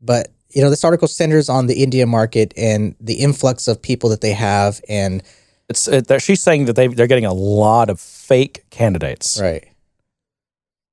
But 0.00 0.28
you 0.50 0.62
know, 0.62 0.70
this 0.70 0.84
article 0.84 1.08
centers 1.08 1.48
on 1.48 1.66
the 1.66 1.82
India 1.82 2.06
market 2.06 2.52
and 2.56 2.94
the 3.00 3.14
influx 3.14 3.68
of 3.68 3.80
people 3.82 4.10
that 4.10 4.20
they 4.20 4.32
have, 4.32 4.80
and 4.88 5.22
it's 5.68 5.86
it, 5.86 6.06
she's 6.22 6.42
saying 6.42 6.64
that 6.66 6.74
they 6.76 6.88
they're 6.88 7.06
getting 7.06 7.26
a 7.26 7.32
lot 7.32 7.90
of 7.90 8.00
fake 8.00 8.64
candidates 8.70 9.40
right. 9.40 9.66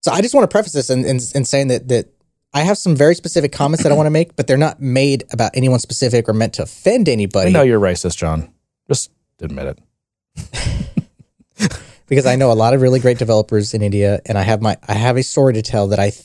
So 0.02 0.11
I 0.11 0.22
just 0.22 0.34
want 0.34 0.44
to 0.49 0.53
preface 0.53 0.74
this 0.74 0.90
in, 0.90 0.99
in, 0.99 1.19
in 1.36 1.44
saying 1.44 1.68
that 1.69 1.88
that 1.90 2.07
I 2.53 2.61
have 2.61 2.78
some 2.78 2.95
very 2.95 3.14
specific 3.15 3.52
comments 3.52 3.84
that 3.84 3.91
I 3.91 3.95
want 3.95 4.07
to 4.07 4.11
make, 4.11 4.36
but 4.36 4.48
they're 4.48 4.57
not 4.57 4.82
made 4.82 5.26
about 5.32 5.52
anyone 5.53 5.80
specific 5.80 6.30
or 6.30 6.34
meant 6.34 6.53
to 6.56 6.64
offend 6.64 7.10
I 7.10 7.11
anybody. 7.11 7.52
know 7.52 7.61
you're 7.61 7.80
racist, 7.80 8.18
John. 8.18 8.53
Just 8.88 9.11
admit 9.41 9.78
it. 10.38 11.02
because 12.07 12.25
I 12.25 12.35
know 12.35 12.51
a 12.51 12.53
lot 12.53 12.73
of 12.73 12.81
really 12.81 12.99
great 12.99 13.17
developers 13.19 13.73
in 13.73 13.81
India, 13.81 14.19
and 14.25 14.38
I 14.38 14.41
have 14.43 14.61
my 14.61 14.77
I 14.88 14.93
have 14.93 15.17
a 15.17 15.23
story 15.23 15.53
to 15.53 15.61
tell 15.61 15.88
that 15.89 15.99
I 15.99 16.09
th- 16.11 16.23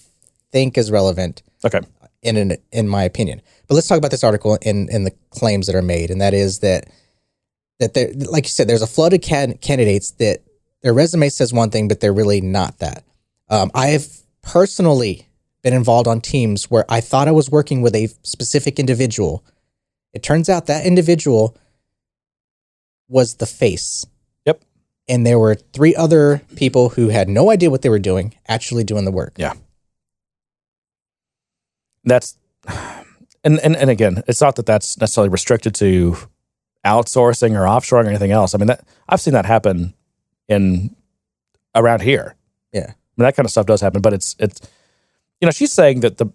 think 0.50 0.78
is 0.78 0.90
relevant 0.90 1.42
Okay. 1.64 1.80
in 2.22 2.36
in, 2.36 2.56
in 2.70 2.88
my 2.88 3.04
opinion. 3.04 3.42
But 3.68 3.74
let's 3.74 3.86
talk 3.86 3.98
about 3.98 4.10
this 4.10 4.24
article 4.24 4.58
and 4.64 4.88
and 4.90 5.06
the 5.06 5.12
claims 5.30 5.66
that 5.66 5.76
are 5.76 5.82
made, 5.82 6.10
and 6.10 6.20
that 6.20 6.34
is 6.34 6.60
that 6.60 6.88
that 7.78 7.94
there, 7.94 8.12
like 8.14 8.44
you 8.44 8.50
said, 8.50 8.68
there's 8.68 8.82
a 8.82 8.86
flood 8.86 9.12
of 9.12 9.20
can- 9.20 9.58
candidates 9.58 10.12
that 10.12 10.42
their 10.82 10.94
resume 10.94 11.28
says 11.28 11.52
one 11.52 11.70
thing, 11.70 11.88
but 11.88 12.00
they're 12.00 12.12
really 12.12 12.40
not 12.40 12.78
that. 12.78 13.04
Um, 13.48 13.70
I 13.74 13.88
have 13.88 14.06
personally 14.42 15.28
been 15.62 15.72
involved 15.74 16.08
on 16.08 16.20
teams 16.20 16.70
where 16.70 16.84
I 16.88 17.00
thought 17.00 17.28
I 17.28 17.32
was 17.32 17.50
working 17.50 17.82
with 17.82 17.94
a 17.94 18.08
specific 18.22 18.78
individual. 18.78 19.44
It 20.12 20.22
turns 20.22 20.48
out 20.48 20.66
that 20.66 20.84
individual 20.84 21.56
was 23.08 23.36
the 23.36 23.46
face. 23.46 24.04
And 25.08 25.26
there 25.26 25.38
were 25.38 25.54
three 25.54 25.94
other 25.94 26.42
people 26.56 26.90
who 26.90 27.08
had 27.08 27.28
no 27.28 27.50
idea 27.50 27.70
what 27.70 27.82
they 27.82 27.88
were 27.88 27.98
doing 27.98 28.34
actually 28.48 28.84
doing 28.84 29.04
the 29.04 29.10
work. 29.10 29.34
Yeah. 29.36 29.54
That's 32.04 32.36
and 33.44 33.60
and 33.60 33.76
and 33.76 33.90
again, 33.90 34.22
it's 34.26 34.40
not 34.40 34.56
that 34.56 34.66
that's 34.66 34.98
necessarily 34.98 35.28
restricted 35.28 35.74
to 35.76 36.16
outsourcing 36.84 37.52
or 37.52 37.64
offshoring 37.64 38.04
or 38.06 38.08
anything 38.08 38.32
else. 38.32 38.54
I 38.54 38.58
mean, 38.58 38.66
that 38.68 38.84
I've 39.08 39.20
seen 39.20 39.34
that 39.34 39.46
happen 39.46 39.94
in 40.48 40.94
around 41.74 42.02
here. 42.02 42.34
Yeah. 42.72 42.86
I 42.90 42.94
mean, 43.16 43.24
that 43.26 43.36
kind 43.36 43.46
of 43.46 43.50
stuff 43.50 43.66
does 43.66 43.80
happen, 43.80 44.00
but 44.02 44.12
it's 44.12 44.34
it's 44.38 44.60
you 45.40 45.46
know, 45.46 45.52
she's 45.52 45.72
saying 45.72 46.00
that 46.00 46.18
the 46.18 46.26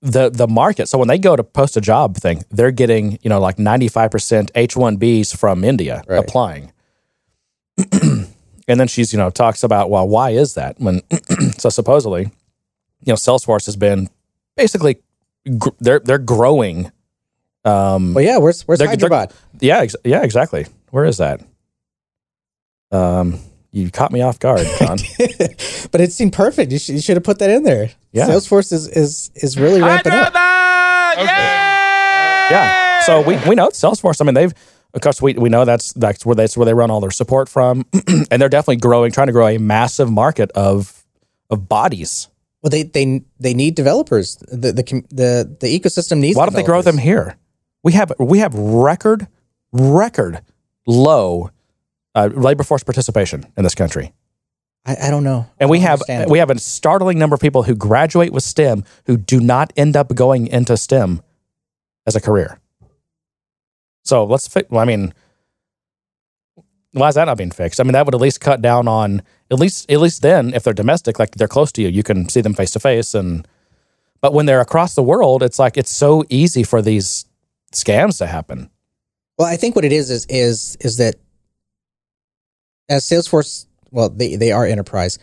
the 0.00 0.30
the 0.30 0.48
market. 0.48 0.88
So 0.88 0.98
when 0.98 1.08
they 1.08 1.18
go 1.18 1.36
to 1.36 1.44
post 1.44 1.76
a 1.76 1.80
job 1.80 2.16
thing, 2.16 2.44
they're 2.50 2.70
getting 2.70 3.18
you 3.22 3.28
know 3.28 3.40
like 3.40 3.58
ninety 3.58 3.88
five 3.88 4.10
percent 4.10 4.50
H 4.54 4.76
one 4.76 4.98
Bs 4.98 5.36
from 5.36 5.64
India 5.64 6.02
Right. 6.06 6.18
applying. 6.18 6.72
and 8.68 8.80
then 8.80 8.88
she's 8.88 9.12
you 9.12 9.18
know 9.18 9.30
talks 9.30 9.62
about 9.62 9.90
well 9.90 10.08
why 10.08 10.30
is 10.30 10.54
that 10.54 10.78
when 10.80 11.00
so 11.58 11.68
supposedly 11.68 12.22
you 12.24 13.12
know 13.12 13.14
Salesforce 13.14 13.66
has 13.66 13.76
been 13.76 14.08
basically 14.56 14.98
gr- 15.58 15.68
they're 15.80 16.00
they're 16.00 16.18
growing. 16.18 16.90
Um, 17.64 18.14
Well, 18.14 18.24
yeah, 18.24 18.38
where's 18.38 18.62
where's 18.62 18.80
They're- 18.80 18.96
they're- 18.96 19.28
yeah, 19.60 19.78
ex- 19.80 19.94
yeah, 20.04 20.22
exactly. 20.24 20.66
Where 20.90 21.04
is 21.04 21.18
that? 21.18 21.40
Um, 22.90 23.38
you 23.70 23.90
caught 23.90 24.12
me 24.12 24.20
off 24.20 24.38
guard, 24.38 24.66
John. 24.78 24.98
but 25.90 26.00
it 26.00 26.12
seemed 26.12 26.32
perfect. 26.34 26.72
You 26.72 26.78
should, 26.78 26.94
you 26.96 27.00
should 27.00 27.16
have 27.16 27.24
put 27.24 27.38
that 27.38 27.48
in 27.50 27.62
there. 27.62 27.90
Yeah. 28.12 28.28
Salesforce 28.28 28.72
is 28.72 28.88
is 28.88 29.30
is 29.36 29.58
really 29.58 29.80
ramping 29.80 30.12
up. 30.12 30.34
yeah. 30.34 31.22
Yeah. 32.50 33.00
So 33.06 33.22
we 33.22 33.36
we 33.48 33.54
know 33.54 33.68
Salesforce. 33.68 34.20
I 34.20 34.24
mean, 34.24 34.34
they've 34.34 34.52
of 34.94 35.00
course 35.00 35.22
we 35.22 35.34
we 35.34 35.48
know 35.48 35.64
that's 35.64 35.92
that's 35.94 36.26
where 36.26 36.34
that's 36.34 36.56
where 36.56 36.66
they 36.66 36.74
run 36.74 36.90
all 36.90 37.00
their 37.00 37.10
support 37.10 37.48
from, 37.48 37.86
and 38.30 38.42
they're 38.42 38.48
definitely 38.48 38.76
growing, 38.76 39.12
trying 39.12 39.28
to 39.28 39.32
grow 39.32 39.46
a 39.48 39.58
massive 39.58 40.10
market 40.10 40.50
of 40.52 41.04
of 41.50 41.68
bodies. 41.68 42.28
Well, 42.62 42.70
they 42.70 42.84
they 42.84 43.22
they 43.40 43.54
need 43.54 43.74
developers. 43.74 44.36
The 44.36 44.72
the 44.72 45.04
the 45.10 45.56
the 45.60 45.80
ecosystem 45.80 46.18
needs. 46.18 46.36
Why 46.36 46.46
don't 46.46 46.54
they 46.54 46.62
grow 46.62 46.82
them 46.82 46.98
here? 46.98 47.36
We 47.82 47.92
have 47.92 48.12
we 48.18 48.38
have 48.38 48.54
record 48.54 49.26
record 49.72 50.40
low 50.86 51.50
uh, 52.14 52.28
labor 52.32 52.62
force 52.62 52.84
participation 52.84 53.46
in 53.56 53.64
this 53.64 53.74
country. 53.74 54.12
I, 54.84 54.96
I 55.04 55.10
don't 55.10 55.24
know. 55.24 55.46
And 55.58 55.70
we 55.70 55.78
don't 55.78 55.86
have 55.86 56.02
understand. 56.02 56.30
we 56.30 56.38
have 56.38 56.50
a 56.50 56.58
startling 56.58 57.18
number 57.18 57.34
of 57.34 57.40
people 57.40 57.64
who 57.64 57.74
graduate 57.74 58.32
with 58.32 58.42
STEM 58.42 58.84
who 59.06 59.16
do 59.16 59.40
not 59.40 59.72
end 59.76 59.96
up 59.96 60.14
going 60.14 60.46
into 60.48 60.76
STEM 60.76 61.22
as 62.06 62.16
a 62.16 62.20
career. 62.20 62.58
So 64.04 64.24
let's 64.24 64.48
fi- 64.48 64.64
well, 64.70 64.80
I 64.80 64.84
mean, 64.84 65.12
Why 66.92 67.08
is 67.08 67.14
that 67.14 67.24
not 67.24 67.38
being 67.38 67.50
fixed? 67.50 67.80
I 67.80 67.84
mean, 67.84 67.92
that 67.92 68.04
would 68.04 68.14
at 68.14 68.20
least 68.20 68.40
cut 68.40 68.60
down 68.60 68.86
on 68.86 69.22
at 69.50 69.58
least 69.58 69.90
at 69.90 70.00
least 70.00 70.22
then 70.22 70.52
if 70.54 70.62
they're 70.62 70.74
domestic, 70.74 71.18
like 71.18 71.32
they're 71.32 71.48
close 71.48 71.72
to 71.72 71.82
you, 71.82 71.88
you 71.88 72.02
can 72.02 72.28
see 72.28 72.40
them 72.42 72.54
face 72.54 72.72
to 72.72 72.80
face. 72.80 73.14
And 73.14 73.46
but 74.20 74.34
when 74.34 74.46
they're 74.46 74.60
across 74.60 74.94
the 74.94 75.02
world, 75.02 75.42
it's 75.42 75.58
like 75.58 75.76
it's 75.78 75.90
so 75.90 76.24
easy 76.28 76.62
for 76.62 76.82
these 76.82 77.24
scams 77.72 78.18
to 78.18 78.26
happen. 78.26 78.68
Well, 79.38 79.48
I 79.48 79.56
think 79.56 79.74
what 79.74 79.84
it 79.84 79.92
is 79.92 80.10
is 80.10 80.26
is 80.28 80.76
is 80.80 80.96
that 80.98 81.16
as 82.88 83.04
Salesforce, 83.04 83.66
well, 83.90 84.10
they 84.10 84.36
they 84.36 84.52
are 84.52 84.66
enterprise. 84.66 85.18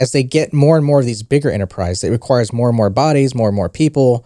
As 0.00 0.12
they 0.12 0.22
get 0.22 0.52
more 0.54 0.76
and 0.76 0.84
more 0.86 0.98
of 1.00 1.06
these 1.06 1.22
bigger 1.22 1.50
enterprise, 1.50 2.02
it 2.02 2.08
requires 2.10 2.52
more 2.52 2.68
and 2.68 2.76
more 2.76 2.88
bodies, 2.90 3.34
more 3.34 3.48
and 3.48 3.56
more 3.56 3.68
people, 3.68 4.24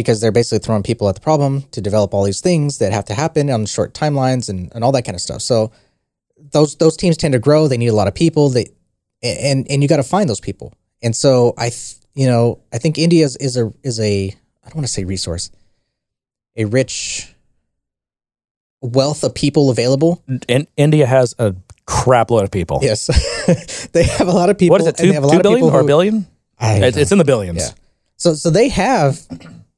because 0.00 0.20
they're 0.20 0.32
basically 0.32 0.58
throwing 0.60 0.82
people 0.82 1.08
at 1.08 1.14
the 1.14 1.20
problem 1.20 1.62
to 1.72 1.80
develop 1.82 2.14
all 2.14 2.24
these 2.24 2.40
things 2.40 2.78
that 2.78 2.90
have 2.92 3.04
to 3.04 3.14
happen 3.14 3.50
on 3.50 3.66
short 3.66 3.92
timelines 3.92 4.48
and, 4.48 4.72
and 4.74 4.82
all 4.82 4.92
that 4.92 5.04
kind 5.04 5.14
of 5.14 5.20
stuff. 5.20 5.42
So 5.42 5.70
those 6.52 6.76
those 6.76 6.96
teams 6.96 7.16
tend 7.18 7.32
to 7.32 7.38
grow. 7.38 7.68
They 7.68 7.76
need 7.76 7.88
a 7.88 7.94
lot 7.94 8.08
of 8.08 8.14
people. 8.14 8.48
They 8.48 8.66
and 9.22 9.66
and 9.70 9.82
you 9.82 9.88
got 9.88 9.98
to 9.98 10.02
find 10.02 10.28
those 10.28 10.40
people. 10.40 10.72
And 11.02 11.14
so 11.14 11.54
I, 11.58 11.68
th- 11.68 11.96
you 12.14 12.26
know, 12.26 12.60
I 12.72 12.78
think 12.78 12.96
India 12.98 13.24
is, 13.24 13.36
is 13.36 13.56
a 13.56 13.72
is 13.82 14.00
a 14.00 14.28
I 14.64 14.66
don't 14.68 14.76
want 14.76 14.86
to 14.86 14.92
say 14.92 15.04
resource, 15.04 15.50
a 16.56 16.64
rich 16.64 17.34
wealth 18.80 19.22
of 19.24 19.34
people 19.34 19.70
available. 19.70 20.22
And 20.48 20.66
India 20.76 21.06
has 21.06 21.34
a 21.38 21.54
crap 21.86 22.30
load 22.30 22.44
of 22.44 22.50
people. 22.50 22.78
Yes, 22.82 23.06
they 23.92 24.04
have 24.04 24.28
a 24.28 24.32
lot 24.32 24.48
of 24.50 24.58
people. 24.58 24.74
What 24.74 24.80
is 24.80 24.86
it? 24.86 24.96
Two, 24.96 25.08
they 25.08 25.12
have 25.14 25.24
a 25.24 25.30
two 25.30 25.42
billion 25.42 25.64
or 25.64 25.80
a 25.80 25.84
billion? 25.84 26.26
I 26.58 26.74
It's, 26.76 26.96
know. 26.96 27.02
it's 27.02 27.12
in 27.12 27.18
the 27.18 27.24
billions. 27.24 27.58
Yeah. 27.58 27.70
So 28.16 28.34
so 28.34 28.50
they 28.50 28.68
have 28.68 29.20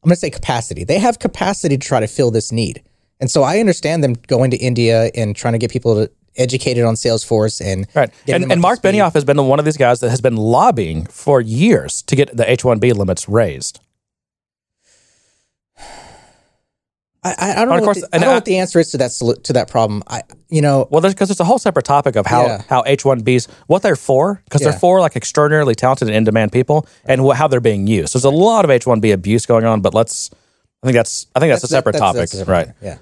I'm 0.02 0.08
going 0.08 0.16
to 0.16 0.20
say 0.20 0.30
capacity. 0.30 0.84
They 0.84 0.98
have 0.98 1.18
capacity 1.18 1.76
to 1.76 1.86
try 1.86 2.00
to 2.00 2.08
fill 2.08 2.30
this 2.30 2.50
need. 2.50 2.82
And 3.20 3.30
so 3.30 3.44
I 3.44 3.60
understand 3.60 4.02
them 4.02 4.14
going 4.26 4.50
to 4.50 4.56
India 4.56 5.10
and 5.14 5.36
trying 5.36 5.52
to 5.52 5.58
get 5.58 5.70
people 5.70 5.94
to 5.94 6.10
educated 6.36 6.84
on 6.84 6.94
Salesforce 6.94 7.60
and 7.64 7.86
Right. 7.94 8.10
And, 8.26 8.50
and 8.50 8.60
Mark. 8.60 8.80
Benioff 8.80 9.14
has 9.14 9.24
been 9.24 9.36
one 9.46 9.58
of 9.58 9.64
these 9.64 9.76
guys 9.76 10.00
that 10.00 10.10
has 10.10 10.20
been 10.20 10.36
lobbying 10.36 11.06
for 11.06 11.40
years 11.40 12.02
to 12.02 12.16
get 12.16 12.36
the 12.36 12.50
H 12.50 12.62
1B 12.62 12.94
limits 12.94 13.28
raised. 13.28 13.80
I, 17.24 17.34
I, 17.38 17.52
I 17.52 17.64
don't 17.64 17.74
Of 17.74 17.78
know, 17.80 17.84
course, 17.84 18.00
what 18.00 18.10
the, 18.10 18.16
I 18.16 18.18
don't 18.18 18.28
know 18.28 18.34
what 18.34 18.44
the 18.44 18.58
answer 18.58 18.80
is 18.80 18.90
to 18.90 18.98
that 18.98 19.40
to 19.44 19.52
that 19.52 19.68
problem. 19.68 20.02
I 20.08 20.22
you 20.48 20.60
know 20.60 20.88
Well, 20.90 21.00
because 21.02 21.30
it's 21.30 21.38
a 21.40 21.44
whole 21.44 21.58
separate 21.58 21.84
topic 21.84 22.16
of 22.16 22.26
how, 22.26 22.46
Yeah. 22.46 22.62
how 22.68 22.82
H 22.84 23.04
1Bs, 23.04 23.48
what 23.68 23.82
they're 23.82 23.94
for, 23.96 24.40
because 24.44 24.60
Yeah. 24.62 24.70
they're 24.70 24.78
for 24.80 25.00
like 25.00 25.14
extraordinarily 25.14 25.74
talented 25.76 26.08
and 26.08 26.16
in 26.16 26.24
demand 26.24 26.50
people, 26.52 26.86
and 27.04 27.20
wh- 27.20 27.34
how 27.36 27.46
they're 27.46 27.60
being 27.60 27.86
used. 27.86 28.14
There's 28.14 28.24
a 28.24 28.30
lot 28.30 28.64
of 28.64 28.70
H 28.72 28.84
1B 28.86 29.12
abuse 29.12 29.46
going 29.46 29.64
on, 29.64 29.80
but 29.82 29.94
let's, 29.94 30.30
I 30.82 30.86
think 30.88 30.96
that's, 30.96 31.26
I 31.36 31.38
think 31.40 31.52
that's, 31.52 31.62
a 31.62 31.68
separate 31.68 31.92
topic. 31.96 32.20
that's 32.22 32.34
a 32.34 32.38
separate 32.38 32.52
right. 32.54 32.68
Yeah. 32.82 32.98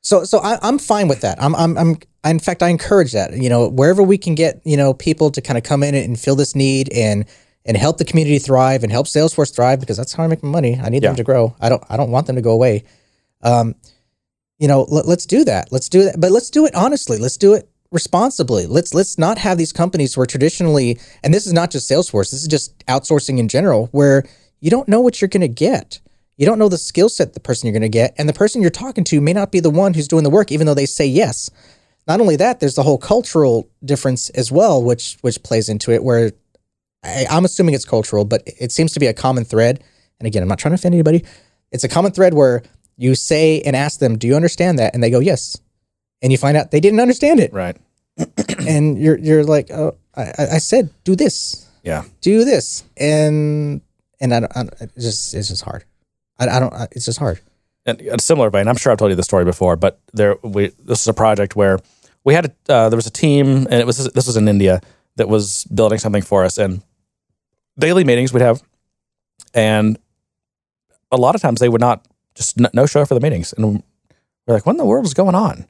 So 0.00 0.24
so 0.24 0.38
I, 0.38 0.58
I'm 0.62 0.78
fine 0.78 1.08
with 1.08 1.20
that. 1.22 1.42
I'm 1.42 1.54
I'm 1.54 1.76
I'm 1.78 1.96
in 2.26 2.38
fact 2.38 2.62
I 2.62 2.68
encourage 2.68 3.12
that. 3.12 3.34
You 3.36 3.48
know 3.50 3.68
wherever 3.68 4.02
we 4.02 4.16
can 4.18 4.34
get 4.34 4.60
you 4.64 4.76
know 4.76 4.92
people 4.94 5.30
to 5.30 5.40
kind 5.42 5.56
of 5.58 5.64
come 5.64 5.82
in 5.82 5.94
and 5.94 6.18
fill 6.18 6.36
this 6.36 6.54
need 6.54 6.90
and 6.92 7.24
and 7.66 7.76
help 7.76 7.96
the 7.96 8.04
community 8.04 8.38
thrive 8.38 8.82
and 8.82 8.92
help 8.92 9.06
Salesforce 9.06 9.54
thrive 9.54 9.80
because 9.80 9.96
that's 9.96 10.12
how 10.14 10.22
I 10.24 10.26
make 10.26 10.42
my 10.42 10.50
money. 10.50 10.78
I 10.82 10.90
need 10.90 11.02
Yeah. 11.02 11.10
them 11.10 11.16
to 11.16 11.24
grow. 11.24 11.56
I 11.60 11.68
don't 11.70 11.82
I 11.90 11.96
don't 11.96 12.10
want 12.10 12.26
them 12.26 12.36
to 12.36 12.42
go 12.42 12.50
away. 12.50 12.84
Um, 13.44 13.74
you 14.58 14.68
know 14.68 14.82
let, 14.88 15.06
let's 15.06 15.26
do 15.26 15.44
that. 15.44 15.70
Let's 15.70 15.88
do 15.88 16.04
that, 16.04 16.20
but 16.20 16.32
let's 16.32 16.50
do 16.50 16.66
it 16.66 16.74
honestly. 16.74 17.18
Let's 17.18 17.36
do 17.36 17.54
it 17.54 17.68
responsibly. 17.94 18.66
Let's 18.66 18.92
let's 18.92 19.16
not 19.18 19.38
have 19.38 19.56
these 19.56 19.72
companies 19.72 20.16
where 20.16 20.26
traditionally, 20.26 20.98
and 21.22 21.32
this 21.32 21.46
is 21.46 21.52
not 21.52 21.70
just 21.70 21.90
Salesforce. 21.90 22.30
This 22.30 22.42
is 22.42 22.48
just 22.48 22.76
outsourcing 22.86 23.38
in 23.38 23.48
general, 23.48 23.86
where 23.92 24.24
you 24.60 24.70
don't 24.70 24.88
know 24.88 25.00
what 25.00 25.20
you're 25.20 25.28
going 25.28 25.40
to 25.42 25.48
get. 25.48 26.00
You 26.36 26.46
don't 26.46 26.58
know 26.58 26.68
the 26.68 26.78
skill 26.78 27.08
set 27.08 27.34
the 27.34 27.40
person 27.40 27.68
you're 27.68 27.78
going 27.78 27.82
to 27.82 27.88
get, 27.88 28.14
and 28.18 28.28
the 28.28 28.32
person 28.32 28.60
you're 28.60 28.70
talking 28.70 29.04
to 29.04 29.20
may 29.20 29.32
not 29.32 29.52
be 29.52 29.60
the 29.60 29.70
one 29.70 29.94
who's 29.94 30.08
doing 30.08 30.24
the 30.24 30.30
work, 30.30 30.50
even 30.50 30.66
though 30.66 30.74
they 30.74 30.86
say 30.86 31.06
yes. 31.06 31.50
Not 32.08 32.20
only 32.20 32.36
that, 32.36 32.60
there's 32.60 32.74
the 32.74 32.82
whole 32.82 32.98
cultural 32.98 33.70
difference 33.84 34.28
as 34.30 34.50
well, 34.50 34.82
which 34.82 35.16
which 35.20 35.42
plays 35.42 35.68
into 35.68 35.92
it. 35.92 36.02
Where 36.02 36.32
I, 37.04 37.26
I'm 37.30 37.44
assuming 37.44 37.74
it's 37.74 37.84
cultural, 37.84 38.24
but 38.24 38.42
it 38.46 38.72
seems 38.72 38.92
to 38.94 39.00
be 39.00 39.06
a 39.06 39.14
common 39.14 39.44
thread. 39.44 39.82
And 40.18 40.26
again, 40.26 40.42
I'm 40.42 40.48
not 40.48 40.58
trying 40.58 40.72
to 40.72 40.76
offend 40.76 40.94
anybody. 40.94 41.24
It's 41.70 41.84
a 41.84 41.88
common 41.88 42.12
thread 42.12 42.34
where 42.34 42.62
you 42.96 43.14
say 43.14 43.60
and 43.62 43.74
ask 43.76 43.98
them, 44.00 44.16
"Do 44.18 44.26
you 44.26 44.36
understand 44.36 44.78
that?" 44.78 44.94
And 44.94 45.02
they 45.02 45.10
go, 45.10 45.18
"Yes," 45.20 45.58
and 46.22 46.32
you 46.32 46.38
find 46.38 46.56
out 46.56 46.70
they 46.70 46.80
didn't 46.80 47.00
understand 47.00 47.40
it, 47.40 47.52
Right. 47.52 47.76
and 48.68 48.98
you're 48.98 49.18
you're 49.18 49.44
like, 49.44 49.70
"Oh, 49.70 49.96
I, 50.16 50.32
I 50.52 50.58
said 50.58 50.90
do 51.04 51.16
this, 51.16 51.66
Yeah. 51.82 52.04
do 52.20 52.44
this," 52.44 52.84
and 52.96 53.80
and 54.20 54.32
I, 54.34 54.40
don't- 54.40 54.56
I 54.56 54.62
don't- 54.62 54.82
it's 54.94 55.04
just 55.04 55.34
it's 55.34 55.48
just 55.48 55.62
hard. 55.62 55.84
I, 56.38 56.48
I 56.48 56.60
don't. 56.60 56.72
It's 56.92 57.04
just 57.06 57.18
hard. 57.18 57.40
And 57.86 58.00
a 58.00 58.20
similar 58.22 58.48
vein, 58.50 58.66
I'm 58.68 58.76
sure 58.76 58.92
I've 58.92 58.98
told 58.98 59.10
you 59.10 59.16
the 59.16 59.22
story 59.22 59.44
before, 59.44 59.76
but 59.76 60.00
there, 60.14 60.36
we, 60.42 60.68
this 60.82 61.02
is 61.02 61.06
a 61.08 61.12
project 61.12 61.54
where 61.54 61.78
we 62.24 62.32
had, 62.32 62.46
a, 62.46 62.72
uh, 62.72 62.88
there 62.88 62.96
was 62.96 63.06
a 63.06 63.10
team, 63.10 63.46
and 63.68 63.74
it 63.74 63.86
was, 63.86 63.98
this 64.12 64.26
was 64.26 64.38
in 64.38 64.48
India 64.48 64.80
that 65.16 65.28
was 65.28 65.64
building 65.64 65.98
something 65.98 66.22
for 66.22 66.46
us, 66.46 66.56
and 66.56 66.80
daily 67.78 68.02
meetings 68.02 68.32
we'd 68.32 68.40
have, 68.40 68.62
and 69.52 69.98
a 71.12 71.18
lot 71.18 71.34
of 71.34 71.42
times 71.42 71.60
they 71.60 71.68
would 71.68 71.82
not 71.82 72.06
just 72.34 72.60
n- 72.60 72.70
no 72.72 72.86
show 72.86 73.04
for 73.04 73.14
the 73.14 73.20
meetings, 73.20 73.52
and 73.52 73.82
we're 74.46 74.54
like, 74.54 74.66
what 74.66 74.72
in 74.72 74.78
the 74.78 74.84
world 74.84 75.04
is 75.06 75.14
going 75.14 75.34
on? 75.34 75.66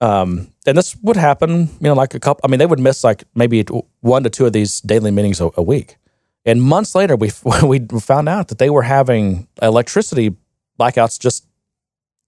Um, 0.00 0.52
and 0.66 0.76
this 0.76 0.96
would 1.02 1.16
happen, 1.16 1.60
you 1.80 1.88
know, 1.88 1.94
like 1.94 2.14
a 2.14 2.20
couple. 2.20 2.40
I 2.44 2.48
mean, 2.48 2.58
they 2.58 2.66
would 2.66 2.80
miss 2.80 3.04
like 3.04 3.24
maybe 3.34 3.64
one 4.00 4.22
to 4.24 4.30
two 4.30 4.46
of 4.46 4.52
these 4.52 4.80
daily 4.80 5.10
meetings 5.10 5.40
a, 5.40 5.50
a 5.56 5.62
week, 5.62 5.96
and 6.44 6.62
months 6.62 6.94
later, 6.94 7.16
we 7.16 7.30
we 7.62 7.78
found 8.00 8.28
out 8.28 8.48
that 8.48 8.58
they 8.58 8.70
were 8.70 8.82
having 8.82 9.48
electricity 9.62 10.36
blackouts 10.78 11.18
just 11.18 11.46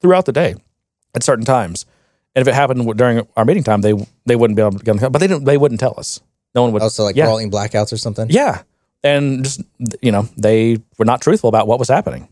throughout 0.00 0.24
the 0.26 0.32
day 0.32 0.54
at 1.14 1.22
certain 1.22 1.44
times. 1.44 1.86
And 2.34 2.42
if 2.42 2.48
it 2.48 2.54
happened 2.54 2.96
during 2.96 3.26
our 3.36 3.44
meeting 3.44 3.64
time, 3.64 3.80
they 3.80 3.94
they 4.26 4.36
wouldn't 4.36 4.56
be 4.56 4.62
able 4.62 4.78
to 4.78 4.84
get 4.84 4.92
on 4.92 4.96
the 4.98 5.10
but 5.10 5.18
they 5.18 5.26
didn't. 5.26 5.44
They 5.44 5.56
wouldn't 5.58 5.80
tell 5.80 5.94
us. 5.98 6.20
No 6.54 6.62
one 6.62 6.72
would. 6.72 6.82
Also, 6.82 7.04
like 7.04 7.16
yeah, 7.16 7.26
rolling 7.26 7.50
blackouts 7.50 7.92
or 7.92 7.96
something. 7.96 8.28
yeah, 8.30 8.62
and 9.02 9.44
just 9.44 9.60
you 10.00 10.12
know 10.12 10.28
they 10.36 10.78
were 10.98 11.04
not 11.04 11.20
truthful 11.20 11.48
about 11.48 11.66
what 11.66 11.78
was 11.78 11.88
happening. 11.88 12.28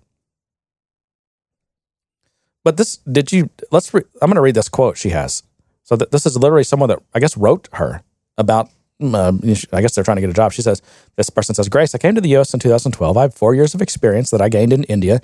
But 2.65 2.78
this, 2.78 2.97
did 2.99 3.31
you? 3.31 3.51
Let's. 3.70 3.93
Re, 3.93 4.03
I'm 4.20 4.28
going 4.28 4.36
to 4.36 4.41
read 4.41 4.57
this 4.57 4.69
quote 4.69 4.97
she 4.97 5.11
has. 5.11 5.43
So 5.82 5.97
that 5.97 6.11
this 6.11 6.24
is 6.24 6.36
literally 6.36 6.65
someone 6.65 6.89
that 6.89 7.01
I 7.15 7.20
guess 7.20 7.36
wrote 7.36 7.69
her 7.74 8.03
about. 8.39 8.70
Uh, 9.03 9.32
I 9.73 9.82
guess 9.82 9.95
they're 9.95 10.05
trying 10.05 10.16
to 10.16 10.20
get 10.23 10.31
a 10.31 10.35
job. 10.35 10.53
She 10.53 10.62
says 10.62 10.81
this 11.16 11.28
person 11.28 11.55
says, 11.55 11.69
"Grace, 11.69 11.95
I 11.95 11.99
came 11.99 12.15
to 12.15 12.20
the 12.20 12.31
U.S. 12.31 12.55
in 12.55 12.61
2012. 12.61 13.16
I 13.16 13.23
have 13.23 13.35
four 13.35 13.55
years 13.55 13.74
of 13.74 13.82
experience 13.82 14.31
that 14.31 14.41
I 14.41 14.49
gained 14.49 14.73
in 14.73 14.85
India, 14.85 15.20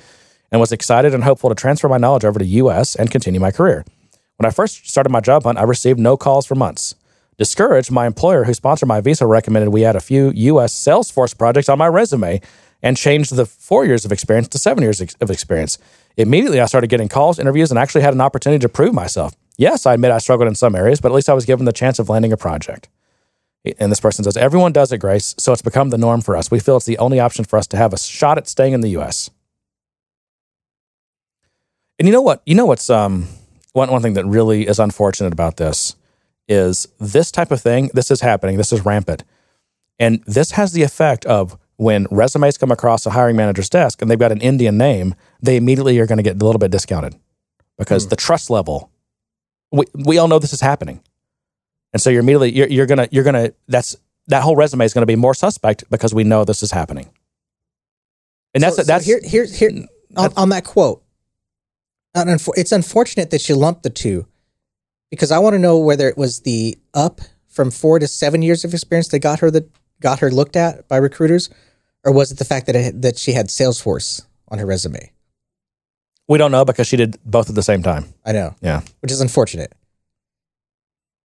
and 0.53 0.61
was 0.61 0.71
excited 0.71 1.15
and 1.15 1.25
hopeful 1.25 1.49
to 1.49 1.55
transfer 1.55 1.89
my 1.89 1.97
knowledge 1.97 2.25
over 2.25 2.39
to 2.39 2.45
U.S. 2.45 2.95
and 2.95 3.11
continue 3.11 3.41
my 3.41 3.51
career. 3.51 3.85
When 4.37 4.47
I 4.47 4.51
first 4.51 4.89
started 4.89 5.11
my 5.11 5.21
job 5.21 5.45
hunt, 5.45 5.59
I 5.59 5.63
received 5.63 5.99
no 5.99 6.17
calls 6.17 6.47
for 6.47 6.55
months. 6.55 6.95
Discouraged, 7.39 7.91
my 7.91 8.07
employer 8.07 8.45
who 8.45 8.53
sponsored 8.53 8.89
my 8.89 9.01
visa 9.01 9.25
recommended 9.25 9.71
we 9.71 9.85
add 9.85 9.97
a 9.97 10.01
few 10.01 10.31
U.S. 10.35 10.75
Salesforce 10.75 11.37
projects 11.37 11.71
on 11.71 11.79
my 11.79 11.87
resume 11.87 12.43
and 12.83 12.97
changed 12.97 13.35
the 13.35 13.47
four 13.47 13.85
years 13.85 14.05
of 14.05 14.13
experience 14.13 14.49
to 14.49 14.59
seven 14.59 14.83
years 14.83 15.01
of 15.01 15.31
experience. 15.31 15.79
Immediately, 16.17 16.61
I 16.61 16.67
started 16.67 16.89
getting 16.91 17.09
calls, 17.09 17.39
interviews, 17.39 17.71
and 17.71 17.79
actually 17.79 18.03
had 18.03 18.15
an 18.15 18.21
opportunity 18.21 18.61
to 18.61 18.69
prove 18.69 18.95
myself. 18.95 19.35
Yes, 19.57 19.87
I 19.87 19.95
admit 19.95 20.11
I 20.11 20.19
struggled 20.19 20.49
in 20.49 20.55
some 20.55 20.75
areas, 20.75 21.01
but 21.01 21.13
at 21.13 21.15
least 21.15 21.29
I 21.29 21.35
was 21.35 21.45
given 21.45 21.67
the 21.67 21.73
chance 21.73 21.99
of 21.99 22.09
landing 22.09 22.33
a 22.33 22.37
project. 22.37 22.89
And 23.79 23.93
this 23.93 24.01
person 24.01 24.25
says, 24.25 24.37
Everyone 24.37 24.73
does 24.73 24.91
it, 24.91 24.99
Grace, 24.99 25.35
so 25.39 25.53
it's 25.53 25.63
become 25.63 25.91
the 25.91 25.99
norm 25.99 26.23
for 26.23 26.37
us. 26.37 26.51
We 26.51 26.61
feel 26.61 26.79
it's 26.79 26.87
the 26.87 26.99
only 26.99 27.21
option 27.21 27.45
for 27.45 27.59
us 27.59 27.67
to 27.69 27.77
have 27.77 27.93
a 27.93 27.99
shot 27.99 28.39
at 28.39 28.49
staying 28.49 28.73
in 28.73 28.81
the 28.81 28.91
U.S. 28.91 29.31
And 31.99 32.09
you 32.09 32.13
know 32.13 32.23
what? 32.23 32.41
You 32.47 32.55
know 32.55 32.65
what's 32.65 32.89
um, 32.89 33.29
one, 33.73 33.91
one 33.91 34.01
thing 34.01 34.15
that 34.15 34.25
really 34.25 34.67
is 34.67 34.79
unfortunate 34.79 35.35
about 35.35 35.59
this 35.59 35.95
is 36.49 36.89
this 36.99 37.31
type 37.31 37.51
of 37.51 37.61
thing, 37.61 37.91
this 37.95 38.11
is 38.11 38.23
happening, 38.23 38.57
this 38.57 38.73
is 38.73 38.85
rampant. 38.85 39.23
And 39.99 40.23
this 40.27 40.53
has 40.53 40.73
the 40.73 40.83
effect 40.83 41.27
of 41.27 41.59
when 41.81 42.07
resumes 42.11 42.59
come 42.59 42.71
across 42.71 43.07
a 43.07 43.11
hiring 43.11 43.37
manager's 43.37 43.71
desk 43.71 44.03
and 44.03 44.11
they've 44.11 44.19
got 44.19 44.31
an 44.31 44.41
Indian 44.43 44.77
name, 44.77 45.15
they 45.41 45.57
immediately 45.57 45.99
are 45.99 46.05
going 46.05 46.19
to 46.19 46.23
get 46.23 46.37
a 46.37 46.45
little 46.45 46.59
bit 46.59 46.71
discounted 46.71 47.17
because 47.79 48.05
hmm. 48.05 48.11
the 48.11 48.17
trust 48.17 48.51
level, 48.51 48.91
we, 49.73 49.87
we 49.95 50.19
all 50.19 50.29
know 50.29 50.39
this 50.39 50.53
is 50.53 50.61
happening. 50.61 51.01
And 51.95 52.03
so 52.03 52.11
you're 52.11 52.21
immediately, 52.21 52.55
you're, 52.55 52.69
you're 52.69 52.85
going 52.85 52.99
to, 52.99 53.09
you're 53.11 53.25
going 53.25 53.35
to, 53.35 53.55
that's, 53.67 53.97
that 54.27 54.43
whole 54.43 54.57
resume 54.57 54.85
is 54.85 54.93
going 54.93 55.01
to 55.01 55.07
be 55.07 55.17
more 55.17 55.33
suspect 55.33 55.85
because 55.89 56.13
we 56.13 56.23
know 56.23 56.45
this 56.45 56.63
is 56.63 56.71
happening. 56.71 57.09
And 58.53 58.63
that's, 58.63 58.77
So- 58.77 58.83
so 58.83 58.87
that's, 58.87 59.07
here, 59.07 59.21
here, 59.25 59.47
here 59.47 59.71
on, 60.19 60.35
on 60.37 60.49
that 60.51 60.65
quote. 60.65 61.03
It's 62.15 62.73
unfortunate 62.73 63.31
that 63.31 63.49
you 63.49 63.55
lumped 63.55 63.85
the 63.85 63.91
two, 63.91 64.27
because 65.11 65.31
I 65.31 65.39
want 65.39 65.55
to 65.55 65.59
know 65.59 65.79
whether 65.79 66.09
it 66.09 66.19
was 66.19 66.41
the 66.41 66.77
up 66.93 67.23
from 67.49 67.71
four 67.71 67.99
to 67.99 68.07
seven 68.07 68.43
years 68.43 68.67
of 68.67 68.75
experience 68.75 69.09
that 69.09 69.21
got 69.21 69.41
her 69.41 69.51
the 69.51 69.67
got 70.01 70.19
her 70.19 70.31
looked 70.31 70.57
at 70.57 70.89
by 70.89 70.97
recruiters, 70.97 71.49
or 72.05 72.13
was 72.13 72.31
it 72.33 72.39
the 72.39 72.45
fact 72.45 72.67
that 72.67 72.77
it, 72.77 73.03
that 73.03 73.19
she 73.19 73.33
had 73.33 73.49
Salesforce 73.49 74.23
on 74.49 74.59
her 74.59 74.67
resume? 74.67 75.13
we 76.29 76.39
don't 76.39 76.53
know 76.53 76.65
because 76.65 76.87
she 76.87 76.97
did 76.97 77.19
both 77.25 77.49
at 77.49 77.57
the 77.57 77.63
same 77.63 77.83
time. 77.83 78.05
I 78.25 78.31
know, 78.31 78.55
Yeah. 78.63 78.83
which 79.01 79.11
is 79.11 79.21
unfortunate. 79.21 79.73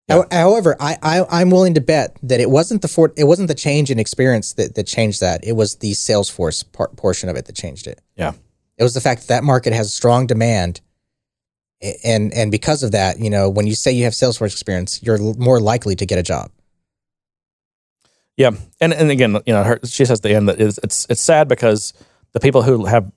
Yeah. 0.09 0.23
However, 0.33 0.77
I, 0.81 0.97
I 1.03 1.25
I'm 1.43 1.51
willing 1.51 1.75
to 1.75 1.81
bet 1.83 2.17
that 2.23 2.41
it 2.41 2.49
wasn't 2.51 2.81
the 2.83 2.89
for, 2.89 3.13
it 3.17 3.25
wasn't 3.25 3.49
the 3.49 3.55
change 3.55 3.91
in 3.91 3.99
experience 3.99 4.55
that, 4.55 4.75
that 4.77 4.87
changed 4.87 5.21
that. 5.21 5.45
It 5.45 5.53
was 5.53 5.77
the 5.77 5.93
Salesforce 5.93 6.65
part, 6.73 6.97
portion 6.97 7.29
of 7.29 7.37
it 7.37 7.45
that 7.47 7.55
changed 7.57 7.87
it. 7.87 8.01
Yeah. 8.17 8.33
It 8.79 8.83
was 8.83 8.95
the 8.95 9.01
fact 9.01 9.23
that 9.23 9.29
that 9.29 9.45
market 9.45 9.73
has 9.75 9.93
strong 9.95 10.27
demand, 10.27 10.81
And 11.83 12.33
and 12.33 12.51
because 12.51 12.83
of 12.83 12.93
that, 12.93 13.19
you 13.19 13.29
know, 13.31 13.51
when 13.51 13.67
you 13.67 13.75
say 13.75 13.93
you 13.93 14.05
have 14.05 14.15
Salesforce 14.15 14.53
experience, 14.53 15.03
you're 15.03 15.19
more 15.35 15.61
likely 15.61 15.95
to 15.97 16.07
get 16.07 16.19
a 16.19 16.23
job. 16.23 16.51
Yeah, 18.37 18.51
and 18.81 18.93
and 18.93 19.11
again, 19.11 19.35
you 19.47 19.53
know, 19.53 19.63
her, 19.63 19.81
she 19.85 20.05
says 20.05 20.19
at 20.19 20.23
the 20.23 20.35
end 20.35 20.49
that 20.49 20.61
it's 20.61 20.79
it's 20.83 21.07
it's 21.09 21.21
sad 21.21 21.49
because 21.49 21.93
the 22.33 22.41
people 22.41 22.63
who 22.63 22.87
have 22.87 23.11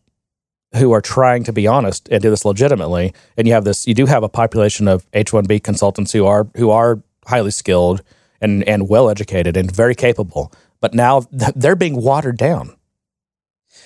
who 0.75 0.91
are 0.91 1.01
trying 1.01 1.43
to 1.45 1.53
be 1.53 1.65
honest 1.65 2.07
and 2.11 2.21
do 2.21 2.29
this 2.29 2.45
legitimately, 2.45 3.13
and 3.35 3.47
you 3.47 3.53
have 3.53 3.63
this, 3.63 3.87
you 3.87 3.93
do 3.93 4.05
have 4.05 4.23
a 4.23 4.29
population 4.29 4.87
of 4.87 5.07
H 5.13 5.33
one 5.33 5.45
B 5.45 5.59
consultants 5.59 6.11
who 6.11 6.25
are 6.25 6.47
who 6.55 6.69
are 6.69 7.01
highly 7.25 7.51
skilled 7.51 8.03
and 8.41 8.63
and 8.67 8.89
well 8.89 9.09
educated 9.09 9.57
and 9.57 9.73
very 9.73 9.95
capable, 9.95 10.51
but 10.81 10.93
now 10.93 11.23
they're 11.31 11.75
being 11.75 12.01
watered 12.01 12.37
down. 12.37 12.75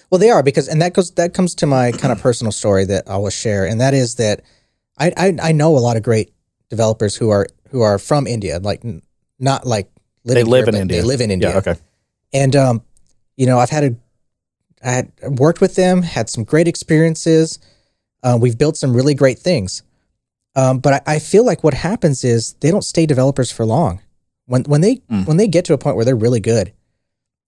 Well, 0.09 0.19
they 0.19 0.29
are 0.29 0.43
because, 0.43 0.67
and 0.67 0.81
that 0.81 0.93
goes 0.93 1.11
that 1.11 1.33
comes 1.33 1.55
to 1.55 1.65
my 1.65 1.93
kind 1.93 2.11
of 2.11 2.21
personal 2.21 2.51
story 2.51 2.83
that 2.85 3.09
I 3.09 3.17
will 3.17 3.29
share, 3.29 3.65
and 3.65 3.79
that 3.79 3.93
is 3.93 4.15
that 4.15 4.41
I 4.97 5.13
I, 5.15 5.37
I 5.41 5.51
know 5.53 5.77
a 5.77 5.79
lot 5.79 5.95
of 5.95 6.03
great 6.03 6.33
developers 6.69 7.15
who 7.15 7.29
are 7.29 7.47
who 7.69 7.81
are 7.81 7.97
from 7.97 8.27
India, 8.27 8.59
like 8.59 8.83
not 9.39 9.65
like 9.65 9.89
They 10.23 10.43
live 10.43 10.65
here, 10.65 10.75
in 10.75 10.81
India. 10.81 11.01
They 11.01 11.07
live 11.07 11.21
in 11.21 11.31
India. 11.31 11.49
Yeah, 11.49 11.57
okay. 11.57 11.75
and 12.33 12.55
um, 12.55 12.81
you 13.37 13.45
know, 13.45 13.57
I've 13.59 13.69
had 13.69 13.83
a, 13.83 13.95
I 14.83 14.91
had 14.91 15.11
worked 15.39 15.61
with 15.61 15.75
them, 15.75 16.01
had 16.03 16.29
some 16.29 16.43
great 16.43 16.67
experiences. 16.67 17.59
Uh, 18.23 18.37
we've 18.39 18.57
built 18.57 18.77
some 18.77 18.95
really 18.95 19.15
great 19.15 19.39
things, 19.39 19.81
um, 20.55 20.79
but 20.79 20.93
I, 21.07 21.15
I 21.15 21.19
feel 21.19 21.43
like 21.45 21.63
what 21.63 21.73
happens 21.73 22.23
is 22.23 22.53
they 22.59 22.69
don't 22.69 22.83
stay 22.83 23.05
developers 23.07 23.51
for 23.51 23.65
long. 23.65 24.01
When 24.45 24.63
when 24.63 24.81
they 24.81 24.97
Mm. 25.09 25.25
when 25.27 25.37
they 25.37 25.47
get 25.47 25.65
to 25.65 25.73
a 25.73 25.77
point 25.77 25.95
where 25.95 26.05
they're 26.05 26.15
really 26.15 26.39
good, 26.39 26.71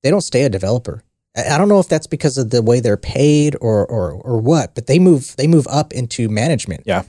they 0.02 0.10
don't 0.10 0.22
stay 0.22 0.44
a 0.44 0.50
developer. 0.50 1.04
I 1.38 1.56
I 1.56 1.58
don't 1.60 1.70
know 1.70 1.80
if 1.80 1.88
that's 1.90 2.08
because 2.08 2.38
of 2.40 2.50
the 2.50 2.62
way 2.64 2.80
they're 2.80 2.98
paid 2.98 3.56
or 3.62 3.86
or 3.86 4.12
or 4.14 4.40
what, 4.42 4.74
but 4.74 4.88
they 4.88 4.98
move 5.00 5.36
they 5.38 5.46
move 5.48 5.68
up 5.70 5.94
into 5.94 6.28
management 6.30 6.84
Yeah. 6.86 7.04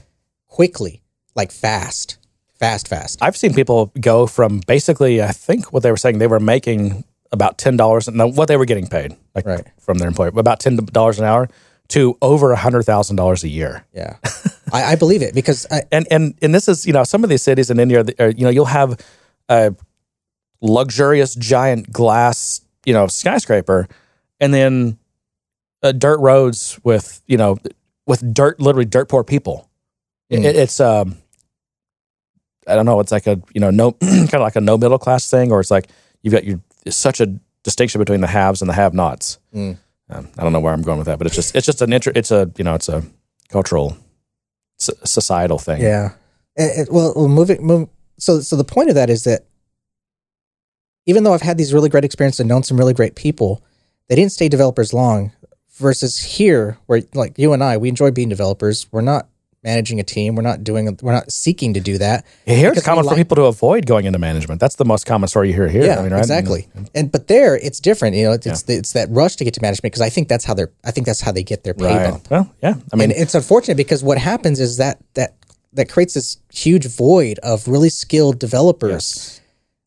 quickly, 0.47 1.01
like 1.35 1.51
fast, 1.51 2.17
fast, 2.65 2.87
fast. 2.87 3.19
I've 3.21 3.37
seen 3.37 3.53
people 3.53 3.91
go 3.99 4.27
from 4.27 4.61
basically, 4.67 5.21
I 5.21 5.31
think 5.31 5.71
what 5.73 5.83
they 5.83 5.91
were 5.91 5.97
saying, 5.97 6.19
they 6.19 6.27
were 6.27 6.39
making 6.39 7.03
about 7.31 7.57
ten 7.57 7.77
dollars. 7.77 8.07
Now, 8.07 8.27
what 8.27 8.47
they 8.47 8.57
were 8.57 8.65
getting 8.65 8.87
paid, 8.87 9.15
like 9.33 9.45
Right. 9.45 9.65
from 9.79 9.97
their 9.97 10.07
employer, 10.07 10.29
about 10.29 10.59
ten 10.59 10.75
dollars 10.77 11.19
an 11.19 11.25
hour 11.25 11.49
to 11.89 12.17
over 12.21 12.51
a 12.51 12.55
hundred 12.55 12.83
thousand 12.83 13.15
dollars 13.17 13.43
a 13.43 13.47
year. 13.49 13.85
Yeah, 13.93 14.17
I, 14.73 14.93
I 14.93 14.95
believe 14.95 15.21
it 15.21 15.33
because 15.35 15.67
I, 15.69 15.83
and 15.91 16.07
and 16.09 16.33
and 16.41 16.53
this 16.55 16.67
is 16.67 16.85
you 16.85 16.93
know 16.93 17.03
some 17.03 17.23
of 17.23 17.29
these 17.29 17.41
cities 17.43 17.69
in 17.69 17.79
India, 17.79 18.05
are, 18.19 18.29
you 18.29 18.43
know, 18.43 18.49
you'll 18.49 18.65
have 18.65 18.99
a 19.49 19.75
luxurious 20.61 21.35
giant 21.35 21.91
glass 21.91 22.61
you 22.85 22.93
know 22.93 23.07
skyscraper, 23.07 23.87
and 24.39 24.53
then 24.53 24.97
uh, 25.83 25.91
dirt 25.91 26.19
roads 26.19 26.79
with 26.83 27.21
you 27.27 27.37
know 27.37 27.57
with 28.07 28.33
dirt 28.33 28.59
literally 28.59 28.85
dirt 28.85 29.09
poor 29.09 29.23
people. 29.23 29.69
Mm. 30.31 30.43
It, 30.43 30.55
it's 30.55 30.79
um, 30.79 31.17
I 32.67 32.75
don't 32.75 32.85
know. 32.85 32.99
It's 32.99 33.11
like 33.11 33.27
a 33.27 33.39
you 33.53 33.61
know 33.61 33.71
no 33.71 33.91
kind 34.01 34.33
of 34.33 34.41
like 34.41 34.55
a 34.55 34.61
no 34.61 34.77
middle 34.77 34.97
class 34.99 35.29
thing, 35.29 35.51
or 35.51 35.59
it's 35.59 35.71
like 35.71 35.89
you've 36.21 36.33
got 36.33 36.43
your 36.43 36.59
it's 36.85 36.95
such 36.97 37.19
a 37.21 37.27
distinction 37.63 37.99
between 37.99 38.21
the 38.21 38.27
haves 38.27 38.61
and 38.61 38.69
the 38.69 38.73
have 38.73 38.93
nots. 38.93 39.39
Mm. 39.53 39.77
Um, 40.09 40.27
I 40.37 40.43
don't 40.43 40.53
know 40.53 40.59
where 40.59 40.73
I'm 40.73 40.83
going 40.83 40.97
with 40.99 41.07
that, 41.07 41.17
but 41.17 41.25
it's 41.27 41.35
just 41.35 41.55
it's 41.55 41.65
just 41.65 41.81
an 41.81 41.91
inter- 41.93 42.11
it's 42.15 42.31
a 42.31 42.51
you 42.57 42.63
know 42.63 42.75
it's 42.75 42.89
a 42.89 43.03
cultural 43.49 43.97
s- 44.79 44.91
societal 45.03 45.57
thing. 45.57 45.81
Yeah. 45.81 46.11
It, 46.55 46.87
it- 46.87 46.91
well, 46.91 47.13
well, 47.15 47.27
moving, 47.27 47.65
move. 47.65 47.89
So, 48.17 48.39
so 48.39 48.55
the 48.55 48.63
point 48.63 48.89
of 48.89 48.95
that 48.95 49.09
is 49.09 49.23
that 49.25 49.45
even 51.05 51.23
though 51.23 51.33
I've 51.33 51.41
had 51.41 51.57
these 51.57 51.73
really 51.73 51.89
great 51.89 52.05
experiences 52.05 52.39
and 52.39 52.49
known 52.49 52.63
some 52.63 52.77
really 52.77 52.93
great 52.93 53.15
people, 53.15 53.63
they 54.07 54.15
didn't 54.15 54.31
stay 54.31 54.49
developers 54.49 54.93
long. 54.93 55.31
Versus 55.77 56.17
here, 56.23 56.77
where 56.85 57.01
like 57.13 57.37
you 57.37 57.51
and 57.51 57.61
I, 57.61 57.75
we 57.75 57.89
enjoy 57.89 58.09
being 58.11 58.29
developers. 58.29 58.87
We're 58.93 59.01
not 59.01 59.27
managing 59.65 59.99
a 59.99 60.03
team. 60.03 60.35
We're 60.35 60.43
not 60.43 60.63
doing. 60.63 60.97
We're 61.01 61.11
not 61.11 61.31
seeking 61.31 61.73
to 61.73 61.81
do 61.81 61.97
that. 61.97 62.25
Here 62.45 62.71
it's 62.71 62.83
common 62.83 63.03
for 63.03 63.15
people 63.15 63.35
to 63.35 63.43
avoid 63.45 63.85
going 63.85 64.05
into 64.05 64.19
management. 64.19 64.61
That's 64.61 64.75
the 64.75 64.85
most 64.85 65.05
common 65.05 65.27
story 65.27 65.49
you 65.49 65.53
hear 65.53 65.67
here. 65.67 65.83
Yeah, 65.85 65.99
I 65.99 66.03
mean, 66.03 66.13
right? 66.13 66.19
exactly. 66.19 66.67
And 66.93 67.11
but 67.11 67.27
there, 67.27 67.57
it's 67.57 67.79
different. 67.81 68.15
You 68.15 68.25
know, 68.25 68.31
it's 68.33 68.45
it's, 68.45 68.69
it's 68.69 68.93
that 68.93 69.09
rush 69.09 69.35
to 69.37 69.43
get 69.43 69.53
to 69.55 69.61
management 69.61 69.91
because 69.91 70.01
I 70.01 70.09
think 70.09 70.29
that's 70.29 70.45
how 70.45 70.53
they're. 70.53 70.71
I 70.85 70.91
think 70.91 71.05
that's 71.07 71.19
how 71.19 71.33
they 71.33 71.43
get 71.43 71.63
their 71.65 71.73
pay 71.73 71.85
Right. 71.85 72.11
bump. 72.11 72.29
Well, 72.29 72.53
yeah. 72.63 72.75
I 72.93 72.95
mean, 72.95 73.11
and 73.11 73.19
it's 73.19 73.35
unfortunate 73.35 73.75
because 73.75 74.03
what 74.03 74.17
happens 74.19 74.59
is 74.61 74.77
that 74.77 74.99
that 75.15 75.35
that 75.73 75.89
creates 75.89 76.13
this 76.13 76.37
huge 76.53 76.85
void 76.85 77.39
of 77.39 77.67
really 77.67 77.89
skilled 77.89 78.39
developers. 78.39 79.41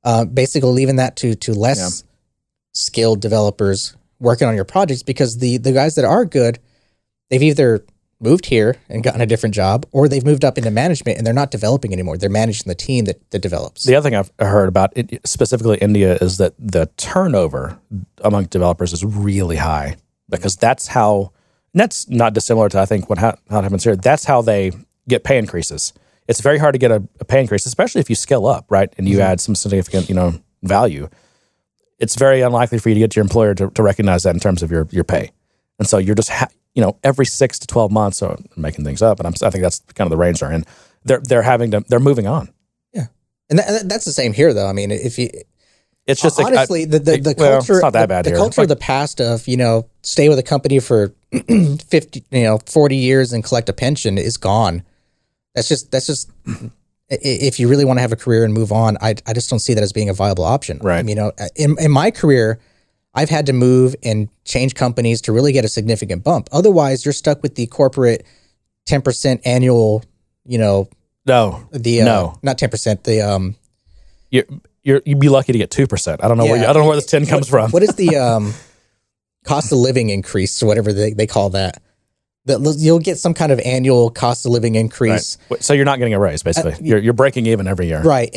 Uh, 0.05 0.25
basically, 0.25 0.71
leaving 0.71 0.97
that 0.97 1.17
to 1.17 1.35
to 1.37 1.55
less 1.55 2.05
skilled 2.73 3.21
developers 3.21 3.97
working 4.21 4.49
on 4.49 4.55
your 4.55 4.65
projects 4.65 5.03
because 5.03 5.39
the 5.39 5.59
the 5.59 5.73
guys 5.73 5.95
that 5.95 6.05
are 6.05 6.25
good, 6.25 6.59
they've 7.31 7.43
either 7.43 7.85
moved 8.20 8.47
here 8.47 8.77
and 8.89 9.03
gotten 9.03 9.20
a 9.20 9.27
different 9.27 9.55
job, 9.55 9.86
or 9.93 10.09
they've 10.09 10.24
moved 10.24 10.45
up 10.45 10.59
into 10.59 10.70
management 10.70 11.19
and 11.19 11.27
they're 11.27 11.35
not 11.35 11.51
developing 11.51 11.93
anymore. 11.93 12.19
They're 12.19 12.28
managing 12.28 12.69
the 12.69 12.74
team 12.74 13.05
that, 13.05 13.31
that 13.31 13.40
develops. 13.40 13.85
the 13.85 13.95
other 13.95 14.09
thing 14.09 14.19
I've 14.19 14.31
heard 14.39 14.69
about 14.69 14.93
it, 14.97 15.27
specifically 15.27 15.78
India 15.78 16.16
is 16.20 16.39
that 16.39 16.55
the 16.59 16.86
turnover 16.97 17.78
among 18.24 18.47
developers 18.47 18.93
is 18.93 19.05
really 19.05 19.57
high 19.57 19.97
because 20.28 20.57
that's 20.57 20.89
how. 20.89 21.32
And 21.74 21.81
that's 21.81 22.09
not 22.09 22.32
dissimilar 22.32 22.70
to 22.70 22.81
I 22.81 22.86
think 22.86 23.11
what 23.11 23.19
ha- 23.19 23.36
how 23.51 23.59
it 23.59 23.62
happens 23.62 23.85
here. 23.85 23.95
That's 23.95 24.24
how 24.24 24.40
they 24.40 24.73
get 25.07 25.23
pay 25.23 25.36
increases. 25.36 25.93
It's 26.27 26.40
very 26.40 26.59
hard 26.59 26.73
to 26.73 26.78
get 26.78 26.90
a, 26.90 27.03
a 27.20 27.24
pay 27.24 27.40
increase, 27.40 27.66
especially 27.66 28.01
if 28.01 28.09
you 28.09 28.16
scale 28.16 28.47
up, 28.47 28.66
right? 28.70 28.93
And 28.97 29.07
you 29.07 29.19
mm-hmm. 29.19 29.32
add 29.32 29.40
some 29.40 29.55
significant, 29.55 30.09
you 30.09 30.15
know, 30.15 30.40
value. 30.62 31.09
It's 31.99 32.16
very 32.16 32.40
unlikely 32.40 32.78
for 32.78 32.89
you 32.89 32.95
to 32.95 33.01
get 33.01 33.16
your 33.16 33.23
employer 33.23 33.55
to, 33.55 33.70
to 33.70 33.82
recognize 33.82 34.23
that 34.23 34.35
in 34.35 34.40
terms 34.40 34.62
of 34.62 34.70
your 34.70 34.89
your 34.90 35.05
pay. 35.05 35.31
And 35.78 35.86
so 35.86 35.99
you're 35.99 36.15
just, 36.15 36.31
ha- 36.31 36.49
you 36.79 36.83
know, 36.85 36.97
every 37.03 37.27
six 37.27 37.59
to 37.59 37.67
twelve 37.67 37.91
months, 37.91 38.19
so 38.19 38.29
I'm 38.39 38.63
making 38.63 38.85
things 38.85 39.03
up, 39.03 39.19
and 39.19 39.27
I'm, 39.27 39.35
I 39.43 39.51
think 39.51 39.63
that's 39.63 39.81
kind 39.97 40.07
of 40.07 40.11
the 40.11 40.17
range 40.17 40.39
they're 40.39 40.53
in. 40.53 40.65
They're 41.03 41.19
they're 41.19 41.43
having 41.43 41.73
to 41.73 41.81
they're 41.89 41.99
moving 41.99 42.29
on. 42.29 42.51
Yeah. 42.93 43.07
And 43.51 43.59
that, 43.59 43.89
that's 43.89 44.05
the 44.05 44.13
same 44.13 44.33
here, 44.33 44.55
though. 44.55 44.69
I 44.69 44.73
mean, 44.73 44.93
if 44.93 45.19
you 45.19 45.29
It's 46.07 46.23
just 46.23 46.39
like, 46.39 46.53
I- 46.55 46.57
honestly 46.59 46.85
the 46.85 47.01
the, 47.01 47.17
the 47.17 47.35
well, 47.37 47.59
culture 47.59 47.73
it's 47.75 47.83
not 47.83 47.95
that 47.95 48.03
the, 48.03 48.07
bad 48.15 48.25
the 48.27 48.31
here. 48.31 48.39
culture 48.39 48.63
of 48.63 48.69
the 48.69 48.77
past 48.77 49.21
of 49.21 49.49
you 49.49 49.57
know 49.57 49.89
stay 50.05 50.29
with 50.29 50.39
a 50.39 50.43
company 50.45 50.79
for 50.79 51.13
50 51.33 52.25
you 52.31 52.43
know 52.45 52.59
40 52.67 52.95
years 52.97 53.33
and 53.33 53.43
collect 53.43 53.69
a 53.69 53.73
pension 53.73 54.17
is 54.17 54.37
gone 54.37 54.85
that's 55.57 55.67
just 55.69 55.91
that's 55.91 56.07
just 56.07 56.31
if 57.11 57.59
you 57.59 57.69
really 57.69 57.85
want 57.85 57.97
to 57.99 58.03
have 58.03 58.13
a 58.13 58.17
career 58.17 58.45
and 58.45 58.55
move 58.55 58.71
on 58.73 58.97
i, 59.01 59.15
I 59.27 59.33
just 59.33 59.51
don't 59.51 59.59
see 59.59 59.75
that 59.75 59.83
as 59.83 59.93
being 59.93 60.09
a 60.09 60.15
viable 60.15 60.45
option 60.45 60.79
Right. 60.83 60.99
I 61.01 61.03
mean, 61.03 61.17
you 61.17 61.23
know 61.23 61.33
in, 61.57 61.77
in 61.81 61.91
my 61.91 62.11
career 62.11 62.59
i've 63.14 63.30
had 63.30 63.47
to 63.47 63.52
move 63.52 63.94
and 64.02 64.28
change 64.44 64.74
companies 64.74 65.20
to 65.22 65.32
really 65.32 65.52
get 65.52 65.64
a 65.64 65.68
significant 65.68 66.22
bump 66.24 66.48
otherwise 66.52 67.05
you're 67.05 67.12
stuck 67.12 67.43
with 67.43 67.55
the 67.56 67.66
corporate 67.66 68.24
10% 68.89 69.40
annual 69.44 70.02
you 70.44 70.59
know 70.59 70.89
no, 71.26 71.68
the 71.72 72.01
uh, 72.01 72.05
No. 72.06 72.39
not 72.43 72.56
10% 72.59 73.02
the 73.02 73.20
um 73.20 73.55
you're, 74.30 74.44
you're 74.82 75.02
you'd 75.05 75.20
be 75.20 75.28
lucky 75.28 75.52
to 75.52 75.59
get 75.59 75.70
two 75.70 75.86
percent. 75.86 76.22
I 76.24 76.28
don't 76.28 76.39
know 76.39 76.44
where 76.47 76.56
Yeah. 76.56 76.62
you, 76.62 76.68
I 76.68 76.72
don't 76.72 76.82
know 76.82 76.89
where 76.89 76.97
this 76.97 77.05
ten 77.06 77.26
comes 77.26 77.48
from. 77.48 77.70
what 77.70 77.82
is 77.82 77.94
the 77.97 78.16
um, 78.26 78.55
cost 79.44 79.70
of 79.72 79.78
living 79.78 80.09
increase 80.10 80.62
or 80.62 80.66
whatever 80.66 80.93
they, 80.93 81.12
they 81.12 81.26
call 81.26 81.51
that? 81.51 81.82
That 82.47 82.76
you'll 82.78 82.98
get 82.98 83.18
some 83.18 83.35
kind 83.35 83.52
of 83.52 83.60
annual 83.60 84.09
cost 84.10 84.47
of 84.47 84.52
living 84.52 84.74
increase, 84.74 85.36
Wait, 85.51 85.62
So 85.62 85.74
you're 85.74 85.85
not 85.85 85.98
getting 85.98 86.14
a 86.14 86.18
raise, 86.18 86.43
basically. 86.43 86.76
you're 86.80 86.98
you're 86.98 87.12
breaking 87.12 87.44
even 87.47 87.66
every 87.66 87.89
year. 87.89 88.01
right? 88.02 88.35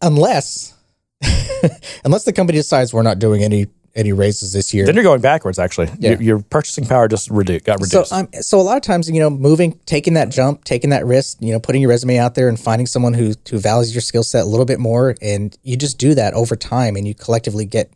Unless 0.00 0.74
unless 2.04 2.24
the 2.24 2.32
company 2.32 2.58
decides 2.58 2.92
we're 2.92 3.02
not 3.02 3.18
doing 3.20 3.42
any 3.44 3.66
any 3.94 4.12
raises 4.12 4.52
this 4.52 4.72
year. 4.72 4.86
Then 4.86 4.94
you're 4.94 5.04
going 5.04 5.20
backwards. 5.20 5.58
Actually, 5.58 5.90
Yeah. 5.98 6.10
your, 6.12 6.22
your 6.22 6.38
purchasing 6.40 6.86
power 6.86 7.08
just 7.08 7.28
redu- 7.28 7.62
got 7.64 7.78
So 7.84 7.98
reduced. 8.00 8.12
um, 8.12 8.28
so 8.40 8.58
a 8.58 8.62
lot 8.62 8.76
of 8.76 8.82
times, 8.82 9.08
you 9.10 9.20
know, 9.20 9.28
moving, 9.30 9.78
taking 9.86 10.14
that 10.14 10.30
jump, 10.30 10.64
taking 10.64 10.90
that 10.90 11.04
risk, 11.04 11.36
you 11.40 11.52
know, 11.52 11.60
putting 11.60 11.82
your 11.82 11.90
resume 11.90 12.16
out 12.18 12.34
there 12.34 12.48
and 12.48 12.58
finding 12.58 12.86
someone 12.86 13.14
who 13.14 13.34
who 13.50 13.58
values 13.58 13.94
your 13.94 14.00
skill 14.02 14.22
set 14.22 14.42
a 14.42 14.48
little 14.48 14.66
bit 14.66 14.78
more, 14.80 15.14
and 15.20 15.56
you 15.62 15.76
just 15.76 15.98
do 15.98 16.14
that 16.14 16.32
over 16.34 16.56
time, 16.56 16.96
and 16.96 17.06
you 17.06 17.14
collectively 17.14 17.64
get 17.66 17.90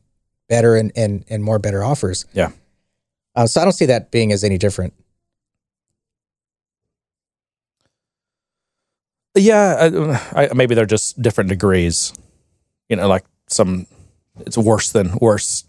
better 0.48 0.76
and 0.76 0.92
and 0.96 1.24
and 1.30 1.42
more 1.42 1.58
better 1.58 1.82
offers. 1.82 2.24
yeah. 2.32 2.50
Uh, 3.34 3.46
so 3.46 3.60
I 3.60 3.64
don't 3.64 3.72
see 3.74 3.84
that 3.86 4.10
being 4.10 4.32
as 4.32 4.42
any 4.44 4.56
different. 4.56 4.94
Yeah, 9.34 10.18
I, 10.34 10.48
I, 10.48 10.54
maybe 10.54 10.74
they're 10.74 10.86
just 10.86 11.20
different 11.20 11.48
degrees. 11.50 12.14
You 12.88 12.96
know, 12.96 13.06
like 13.08 13.24
some, 13.48 13.86
it's 14.40 14.56
worse 14.56 14.90
than 14.92 15.16
worse 15.20 15.64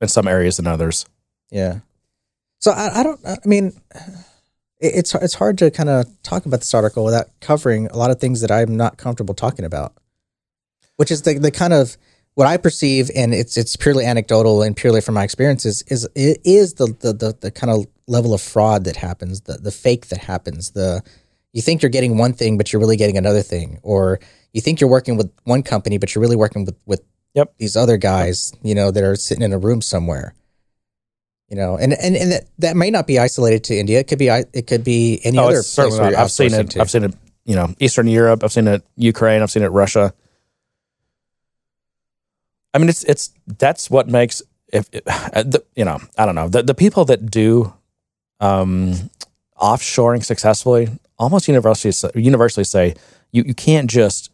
in 0.00 0.08
some 0.08 0.28
areas 0.28 0.56
than 0.56 0.66
others. 0.66 1.06
Yeah. 1.50 1.80
So 2.60 2.72
I, 2.72 3.00
I 3.00 3.02
don't. 3.02 3.20
I 3.26 3.36
mean, 3.44 3.72
it- 4.80 4.94
it's 4.94 5.14
it's 5.14 5.34
hard 5.34 5.58
to 5.58 5.70
kind 5.70 5.88
of 5.88 6.06
talk 6.22 6.46
about 6.46 6.60
this 6.60 6.74
article 6.74 7.04
without 7.04 7.28
covering 7.40 7.86
a 7.88 7.96
lot 7.96 8.10
of 8.10 8.20
things 8.20 8.40
that 8.42 8.50
I'm 8.50 8.76
not 8.76 8.96
comfortable 8.96 9.34
talking 9.34 9.64
about, 9.64 9.92
which 10.96 11.10
is 11.10 11.22
the 11.22 11.38
the 11.38 11.50
kind 11.50 11.72
of 11.72 11.96
what 12.34 12.46
I 12.46 12.56
perceive, 12.56 13.10
and 13.16 13.34
it's 13.34 13.56
it's 13.56 13.74
purely 13.76 14.04
anecdotal 14.04 14.62
and 14.62 14.76
purely 14.76 15.00
from 15.00 15.14
my 15.14 15.24
experiences. 15.24 15.82
Is 15.88 16.08
it 16.14 16.40
is 16.44 16.74
the 16.74 16.86
the 17.00 17.12
the, 17.12 17.36
the 17.40 17.50
kind 17.50 17.70
of 17.72 17.86
level 18.06 18.34
of 18.34 18.40
fraud 18.40 18.84
that 18.84 18.96
happens, 18.96 19.42
the 19.42 19.54
the 19.54 19.72
fake 19.72 20.06
that 20.08 20.18
happens, 20.20 20.70
the 20.72 21.02
you 21.52 21.62
think 21.62 21.82
you're 21.82 21.90
getting 21.90 22.18
one 22.18 22.32
thing, 22.34 22.56
but 22.56 22.72
you're 22.72 22.80
really 22.80 22.96
getting 22.96 23.16
another 23.16 23.42
thing, 23.42 23.78
or 23.82 24.20
you 24.52 24.60
think 24.60 24.80
you're 24.80 24.90
working 24.90 25.16
with 25.16 25.32
one 25.44 25.62
company, 25.62 25.98
but 25.98 26.14
you're 26.14 26.22
really 26.22 26.36
working 26.36 26.64
with 26.64 26.76
with 26.86 27.02
Yep. 27.34 27.54
these 27.58 27.76
other 27.76 27.96
guys, 27.96 28.52
you 28.62 28.74
know, 28.74 28.90
that 28.90 29.02
are 29.04 29.14
sitting 29.16 29.42
in 29.44 29.52
a 29.52 29.58
room 29.58 29.80
somewhere. 29.82 30.34
You 31.48 31.56
know, 31.56 31.76
and 31.76 31.92
and 31.94 32.16
and 32.16 32.32
that, 32.32 32.44
that 32.58 32.76
may 32.76 32.90
not 32.90 33.06
be 33.06 33.18
isolated 33.18 33.64
to 33.64 33.78
India. 33.78 34.00
It 34.00 34.06
could 34.08 34.18
be 34.18 34.30
i- 34.30 34.44
it 34.52 34.66
could 34.66 34.84
be 34.84 35.20
any 35.24 35.38
Oh, 35.38 35.44
other 35.48 35.62
place 35.62 35.98
where 35.98 36.18
I've 36.18 36.30
seen 36.30 36.52
it. 36.52 36.70
to. 36.70 36.80
I've 36.80 36.90
seen 36.90 37.04
it. 37.04 37.14
You 37.46 37.54
know, 37.56 37.74
Eastern 37.80 38.06
Europe. 38.06 38.44
I've 38.44 38.52
seen 38.52 38.66
it 38.68 38.82
Ukraine. 38.96 39.40
I've 39.40 39.50
seen 39.50 39.62
it 39.62 39.68
Russia. 39.68 40.12
I 42.74 42.78
mean, 42.78 42.88
it's 42.90 43.02
it's 43.04 43.30
that's 43.58 43.90
what 43.90 44.08
makes 44.08 44.42
if 44.72 44.88
uh, 45.06 45.42
the, 45.42 45.64
you 45.74 45.84
know 45.84 45.98
I 46.18 46.26
don't 46.26 46.34
know 46.34 46.48
the 46.48 46.62
the 46.62 46.74
people 46.74 47.04
that 47.06 47.30
do 47.30 47.72
um, 48.40 48.94
offshoring 49.58 50.22
successfully 50.24 50.88
almost 51.18 51.48
universally 51.48 51.92
universally 52.14 52.64
say 52.64 52.94
you 53.32 53.42
you 53.44 53.54
can't 53.54 53.88
just 53.90 54.30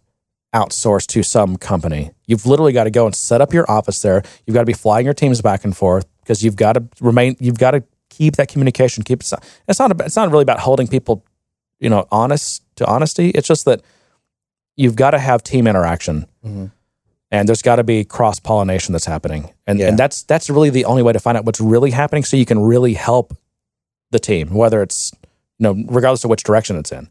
outsource 0.55 1.06
to 1.09 1.22
some 1.22 1.56
company. 1.56 2.12
You've 2.26 2.47
literally 2.47 2.72
got 2.72 2.85
to 2.85 2.90
go 2.90 3.06
and 3.06 3.14
set 3.14 3.40
up 3.40 3.52
your 3.52 3.68
office 3.70 4.01
there. 4.02 4.22
You've 4.47 4.55
got 4.55 4.60
to 4.60 4.66
be 4.66 4.72
flying 4.72 5.05
your 5.05 5.14
teams 5.14 5.43
back 5.43 5.64
and 5.64 5.76
forth 5.76 6.06
because 6.20 6.43
you've 6.43 6.56
got 6.56 6.74
to 6.74 6.85
remain. 7.01 7.36
You've 7.40 7.59
got 7.59 7.72
to 7.72 7.82
keep 8.09 8.36
that 8.36 8.48
communication. 8.48 9.02
Keep 9.02 9.20
it's 9.22 9.32
not. 9.78 10.01
It's 10.01 10.16
not 10.16 10.31
really 10.31 10.43
about 10.43 10.60
holding 10.60 10.86
people, 10.86 11.24
you 11.81 11.90
know, 11.90 12.06
honest 12.10 12.62
to 12.76 12.86
honesty. 12.86 13.31
It's 13.31 13.48
just 13.48 13.64
that 13.64 13.82
you've 14.76 14.97
got 14.97 15.10
to 15.10 15.18
have 15.18 15.43
team 15.43 15.66
interaction, 15.66 16.26
Mhm. 16.47 16.70
and 17.31 17.48
there's 17.48 17.62
got 17.62 17.76
to 17.76 17.85
be 17.85 18.05
cross 18.05 18.39
pollination 18.39 18.93
that's 18.93 19.06
happening, 19.06 19.51
and 19.66 19.78
Yeah. 19.81 19.89
and 19.89 19.98
that's 19.98 20.22
that's 20.22 20.48
really 20.48 20.70
the 20.70 20.85
only 20.85 21.02
way 21.02 21.12
to 21.12 21.20
find 21.20 21.36
out 21.36 21.44
what's 21.44 21.60
really 21.60 21.90
happening, 21.90 22.24
so 22.24 22.36
you 22.36 22.47
can 22.47 22.60
really 22.60 22.94
help 22.94 23.36
the 24.12 24.18
team, 24.20 24.55
whether 24.55 24.82
it's 24.82 25.12
you 25.59 25.64
know, 25.72 25.85
regardless 25.89 26.24
of 26.24 26.31
which 26.31 26.43
direction 26.43 26.76
it's 26.76 26.90
in. 26.90 27.09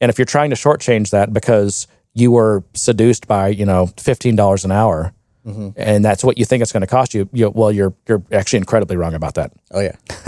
And 0.00 0.10
if 0.10 0.18
you're 0.18 0.24
trying 0.24 0.50
to 0.50 0.56
shortchange 0.56 1.10
that 1.10 1.32
because 1.32 1.86
you 2.14 2.30
were 2.32 2.64
seduced 2.74 3.26
by 3.28 3.48
you 3.48 3.64
know 3.66 3.86
fifteen 3.96 4.36
dollars 4.36 4.64
an 4.64 4.72
hour, 4.72 5.12
Mhm. 5.46 5.74
and 5.76 6.04
that's 6.04 6.22
what 6.24 6.38
you 6.38 6.44
think 6.44 6.62
it's 6.62 6.72
going 6.72 6.80
to 6.82 6.86
cost 6.86 7.14
you, 7.14 7.28
you 7.32 7.50
well, 7.50 7.70
you're 7.72 7.94
you're 8.08 8.22
actually 8.32 8.58
incredibly 8.58 8.96
wrong 8.96 9.14
about 9.14 9.34
that. 9.34 9.52
Oh 9.70 9.80
yeah, 9.80 9.96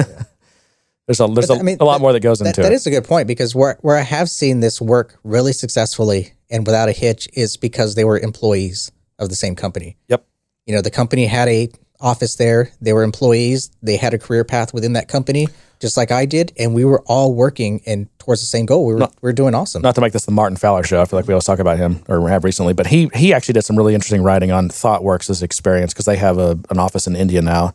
There's 1.07 1.21
a 1.21 1.27
there's 1.27 1.51
a, 1.51 1.55
I 1.55 1.63
mean, 1.63 1.79
a 1.81 1.85
lot 1.85 1.95
that- 1.99 2.03
more 2.03 2.13
that 2.13 2.21
goes 2.21 2.39
that, 2.39 2.49
into 2.49 2.63
that 2.63 2.71
it. 2.73 2.75
is 2.77 2.87
a 2.87 2.91
good 2.91 3.05
point 3.05 3.27
because 3.27 3.55
where 3.55 3.79
where 3.81 3.97
I 3.97 4.03
have 4.03 4.31
seen 4.31 4.61
this 4.61 4.81
work 4.81 5.19
really 5.25 5.53
successfully 5.53 6.33
and 6.51 6.65
without 6.67 6.89
a 6.89 6.93
hitch 6.93 7.29
is 7.33 7.57
because 7.57 7.95
they 7.97 8.05
were 8.05 8.19
employees 8.19 8.93
of 9.19 9.29
the 9.29 9.35
same 9.37 9.57
company. 9.57 9.97
Yep. 10.09 10.25
You 10.67 10.75
know, 10.75 10.83
the 10.83 10.91
company 10.91 11.27
had 11.27 11.49
a 11.49 11.69
office 12.01 12.37
there. 12.37 12.71
They 12.81 12.93
were 12.93 13.03
employees. 13.03 13.71
They 13.83 13.97
had 13.97 14.15
a 14.15 14.19
career 14.19 14.45
path 14.45 14.73
within 14.73 14.95
that 14.95 15.09
company, 15.09 15.49
just 15.81 15.97
like 15.97 16.11
I 16.11 16.27
did, 16.27 16.53
and 16.59 16.75
we 16.75 16.85
were 16.85 17.03
all 17.07 17.35
working 17.35 17.83
and 17.87 18.09
towards 18.19 18.41
the 18.41 18.47
same 18.47 18.67
goal. 18.67 18.87
We 18.87 18.95
were 18.95 19.01
we 19.01 19.29
were 19.29 19.33
doing 19.33 19.55
awesome. 19.55 19.83
Not 19.83 19.95
to 19.95 20.01
make 20.01 20.13
this 20.13 20.25
the 20.25 20.33
Martin 20.33 20.57
Fowler 20.57 20.83
show. 20.83 21.01
I 21.01 21.05
feel 21.05 21.19
like 21.19 21.27
we 21.27 21.35
always 21.35 21.45
talk 21.45 21.59
about 21.59 21.79
him 21.79 22.03
or 22.09 22.29
have 22.29 22.45
recently, 22.45 22.73
but 22.73 22.87
he 22.87 23.11
he 23.15 23.33
actually 23.33 23.55
did 23.55 23.65
some 23.65 23.77
really 23.77 23.95
interesting 23.95 24.23
writing 24.23 24.51
on 24.51 24.69
ThoughtWorks' 24.69 25.43
experience 25.43 25.93
because 25.93 26.07
they 26.07 26.17
have 26.17 26.39
a, 26.39 26.59
an 26.71 26.79
office 26.79 27.07
in 27.07 27.17
India 27.17 27.43
now, 27.43 27.73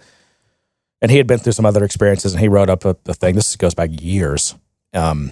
and 1.02 1.12
he 1.12 1.18
had 1.18 1.28
been 1.28 1.40
through 1.40 1.54
some 1.54 1.66
other 1.66 1.84
experiences, 1.84 2.34
and 2.34 2.42
he 2.42 2.48
wrote 2.48 2.70
up 2.70 2.86
a, 2.86 2.96
a 3.06 3.14
thing. 3.14 3.36
This 3.36 3.56
goes 3.56 3.74
back 3.74 3.90
years, 3.92 4.56
um, 4.94 5.32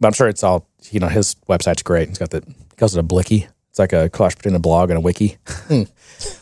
but 0.00 0.08
I'm 0.08 0.14
sure 0.14 0.28
it's 0.28 0.42
all 0.42 0.68
you 0.90 1.00
know. 1.00 1.08
His 1.08 1.36
website's 1.48 1.82
great. 1.82 2.08
He's 2.08 2.18
got 2.18 2.30
the 2.30 2.42
he 2.46 2.76
calls 2.76 2.96
it 2.96 3.00
a 3.00 3.04
bliki. 3.06 3.48
It's 3.70 3.78
like 3.78 3.92
a 3.92 4.08
clash 4.08 4.34
between 4.34 4.54
a 4.54 4.58
blog 4.58 4.88
and 4.88 4.96
a 4.96 5.00
wiki. 5.02 5.36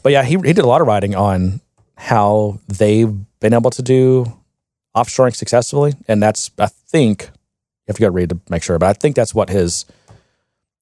but 0.04 0.12
yeah, 0.12 0.22
he 0.22 0.36
he 0.36 0.52
did 0.52 0.58
a 0.58 0.68
lot 0.68 0.80
of 0.80 0.86
writing 0.86 1.16
on 1.16 1.60
how 1.96 2.58
they've 2.68 3.12
been 3.40 3.54
able 3.54 3.70
to 3.70 3.82
do 3.82 4.26
offshoring 4.96 5.34
successfully, 5.34 5.94
and 6.08 6.22
that's 6.22 6.50
I 6.58 6.66
think 6.66 7.22
you 7.22 7.28
have 7.88 7.96
to 7.96 8.02
go 8.02 8.08
read 8.08 8.30
to 8.30 8.40
make 8.48 8.62
sure, 8.62 8.78
but 8.78 8.88
I 8.88 8.92
think 8.92 9.16
that's 9.16 9.34
what 9.34 9.48
his 9.50 9.84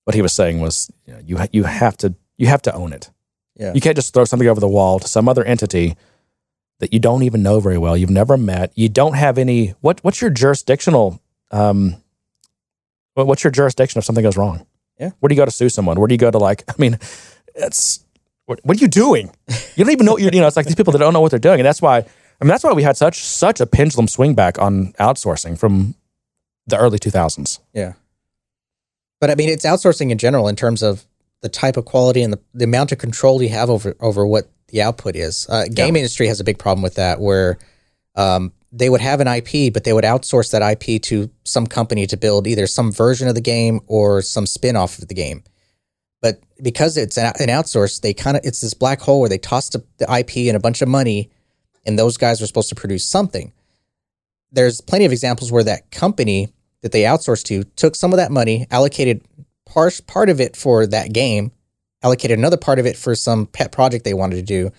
what 0.05 0.14
he 0.14 0.22
was 0.22 0.32
saying 0.32 0.60
was 0.60 0.90
you 1.06 1.12
know, 1.14 1.20
you 1.24 1.36
ha- 1.39 1.48
you 1.52 1.64
have 1.64 1.97
to 1.98 2.14
you 2.36 2.47
have 2.48 2.62
to 2.62 2.74
own 2.74 2.93
it. 2.93 3.10
Yeah. 3.56 3.72
You 3.74 3.80
can't 3.80 3.97
just 3.97 4.14
throw 4.14 4.24
something 4.24 4.48
over 4.48 4.60
the 4.60 4.68
wall 4.68 4.98
to 4.98 5.06
some 5.06 5.28
other 5.28 5.44
entity 5.44 5.97
that 6.80 6.93
you 6.93 6.98
don't 6.98 7.22
even 7.22 7.43
know 7.43 7.60
very 7.60 7.78
well. 7.78 7.97
You've 7.97 8.10
never 8.10 8.36
met. 8.36 8.72
You 8.74 8.89
don't 8.89 9.14
have 9.14 9.39
any. 9.39 9.68
What 9.80 10.02
what's 10.02 10.20
your 10.20 10.30
jurisdictional? 10.30 11.20
Um, 11.51 11.97
what- 13.14 13.26
what's 13.26 13.44
your 13.44 13.51
jurisdiction 13.51 13.98
if 13.98 14.05
something 14.05 14.22
goes 14.24 14.36
wrong? 14.39 14.66
Yeah. 14.98 15.10
Where 15.20 15.28
do 15.28 15.34
you 15.34 15.40
go 15.40 15.44
to 15.44 15.51
sue 15.51 15.68
someone? 15.68 15.98
Where 16.01 16.09
do 16.09 16.14
you 16.14 16.18
go 16.18 16.30
to 16.30 16.39
like? 16.39 16.64
I 16.68 16.74
mean, 16.78 16.98
it's 17.55 18.01
what, 18.53 18.61
what 18.65 18.77
are 18.77 18.81
you 18.81 18.89
doing? 18.89 19.31
You 19.74 19.85
don't 19.85 19.93
even 19.93 20.05
know. 20.05 20.12
what 20.12 20.23
You're, 20.23 20.33
you 20.33 20.41
know, 20.41 20.47
it's 20.47 20.57
like 20.57 20.66
these 20.66 20.74
people 20.74 20.93
that 20.93 20.99
don't 20.99 21.15
know 21.15 21.20
what 21.20 21.31
they're 21.31 21.39
doing, 21.39 21.61
and 21.61 21.66
that's 21.66 21.81
why. 21.81 21.99
I 21.99 22.45
mean, 22.45 22.49
that's 22.49 22.65
why 22.65 22.73
we 22.73 22.83
had 22.83 22.97
such 22.97 23.20
such 23.20 23.61
a 23.61 23.66
pendulum 23.66 24.09
swing 24.09 24.35
back 24.35 24.59
on 24.59 24.93
outsourcing 24.95 25.57
from 25.59 25.95
the 26.66 26.77
early 26.77 26.99
2000s. 26.99 27.61
Yeah. 27.73 27.93
But 29.20 29.31
I 29.31 29.37
mean, 29.37 29.49
it's 29.49 29.65
outsourcing 29.65 30.11
in 30.11 30.19
general 30.19 30.49
in 30.49 30.57
terms 30.57 30.83
of 30.83 31.07
the 31.41 31.49
type 31.49 31.77
of 31.77 31.85
quality 31.85 32.23
and 32.23 32.33
the, 32.33 32.41
the 32.53 32.65
amount 32.65 32.93
of 32.93 32.99
control 32.99 33.41
you 33.43 33.49
have 33.51 33.70
over 33.70 33.95
over 34.01 34.27
what 34.27 34.51
the 34.69 34.83
output 34.83 35.16
is. 35.16 35.47
Uh, 35.49 35.65
game 35.73 35.97
industry 35.97 36.27
has 36.27 36.41
a 36.41 36.45
big 36.45 36.59
problem 36.59 36.83
with 36.83 36.97
that, 36.97 37.20
where 37.20 37.59
um, 38.16 38.53
they 38.73 38.91
would 38.91 39.01
have 39.01 39.20
an 39.20 39.29
IP, 39.29 39.73
but 39.73 39.85
they 39.85 39.93
would 39.93 40.05
outsource 40.05 40.51
that 40.51 40.62
IP 40.62 41.01
to 41.03 41.31
some 41.45 41.66
company 41.66 42.07
to 42.07 42.16
build 42.16 42.47
either 42.47 42.66
some 42.66 42.91
version 42.91 43.29
of 43.29 43.35
the 43.35 43.41
game 43.41 43.81
or 43.87 44.20
some 44.23 44.47
spin 44.47 44.77
off 44.77 44.99
of 44.99 45.09
the 45.09 45.15
game. 45.15 45.45
But 46.23 46.40
because 46.62 46.97
it's 46.97 47.19
an, 47.19 47.32
outsource, 47.35 48.01
they 48.01 48.15
kind 48.15 48.36
of 48.36 48.44
it's 48.44 48.61
this 48.61 48.73
black 48.74 49.01
hole 49.01 49.20
where 49.20 49.28
they 49.28 49.39
tossed 49.39 49.73
the, 49.73 49.85
the 49.99 50.05
IP 50.19 50.49
and 50.49 50.57
a 50.57 50.61
bunch 50.61 50.81
of 50.81 50.89
money, 50.89 51.31
and 51.85 51.99
those 51.99 52.16
guys 52.16 52.40
were 52.40 52.47
supposed 52.47 52.69
to 52.70 52.74
produce 52.77 53.05
something. 53.07 53.53
There's 54.53 54.81
plenty 54.81 55.05
of 55.05 55.12
examples 55.12 55.51
where 55.51 55.65
that 55.65 55.90
company 55.90 56.49
that 56.82 56.93
they 56.93 57.03
outsourced 57.03 57.44
to 57.47 57.65
took 57.77 57.97
some 57.97 58.12
of 58.12 58.19
that 58.19 58.31
money, 58.31 58.66
allocated 58.70 59.23
part 59.66 60.01
part 60.07 60.28
of 60.31 60.40
it 60.40 60.57
for 60.57 60.86
that 60.86 61.12
game, 61.12 61.51
allocated 62.03 62.39
another 62.39 62.57
part 62.57 62.78
of 62.78 62.86
it 62.86 62.97
for 62.97 63.15
some 63.15 63.47
pet 63.47 63.73
project 63.73 64.05
they 64.05 64.15
wanted 64.15 64.36
to 64.36 64.43
do, 64.43 64.70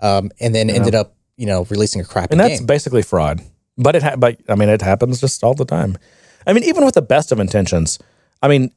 um, 0.00 0.30
and 0.40 0.54
then 0.54 0.68
Yeah. 0.68 0.74
ended 0.76 0.94
up 0.94 1.14
you 1.38 1.46
know 1.46 1.64
releasing 1.70 2.00
a 2.02 2.04
crappy 2.04 2.32
and 2.32 2.40
that's 2.40 2.60
game. 2.60 2.66
basically 2.66 3.02
fraud. 3.02 3.40
But 3.78 3.96
it, 3.96 4.02
ha- 4.02 4.16
but 4.16 4.38
I 4.48 4.54
mean, 4.56 4.68
it 4.68 4.82
happens 4.82 5.20
just 5.22 5.42
all 5.42 5.54
the 5.54 5.64
time. 5.64 5.96
I 6.46 6.52
mean, 6.52 6.64
even 6.64 6.84
with 6.84 6.94
the 6.94 7.00
best 7.02 7.32
of 7.32 7.40
intentions, 7.40 7.98
I 8.42 8.48
mean, 8.48 8.72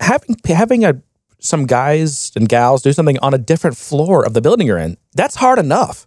having 0.00 0.36
having 0.46 0.84
a 0.84 1.00
some 1.42 1.66
guys 1.66 2.32
and 2.36 2.48
gals 2.48 2.82
do 2.82 2.92
something 2.92 3.18
on 3.18 3.34
a 3.34 3.38
different 3.38 3.76
floor 3.76 4.24
of 4.24 4.32
the 4.32 4.40
building 4.40 4.66
you're 4.66 4.78
in, 4.78 4.96
that's 5.14 5.36
hard 5.36 5.58
enough. 5.58 6.06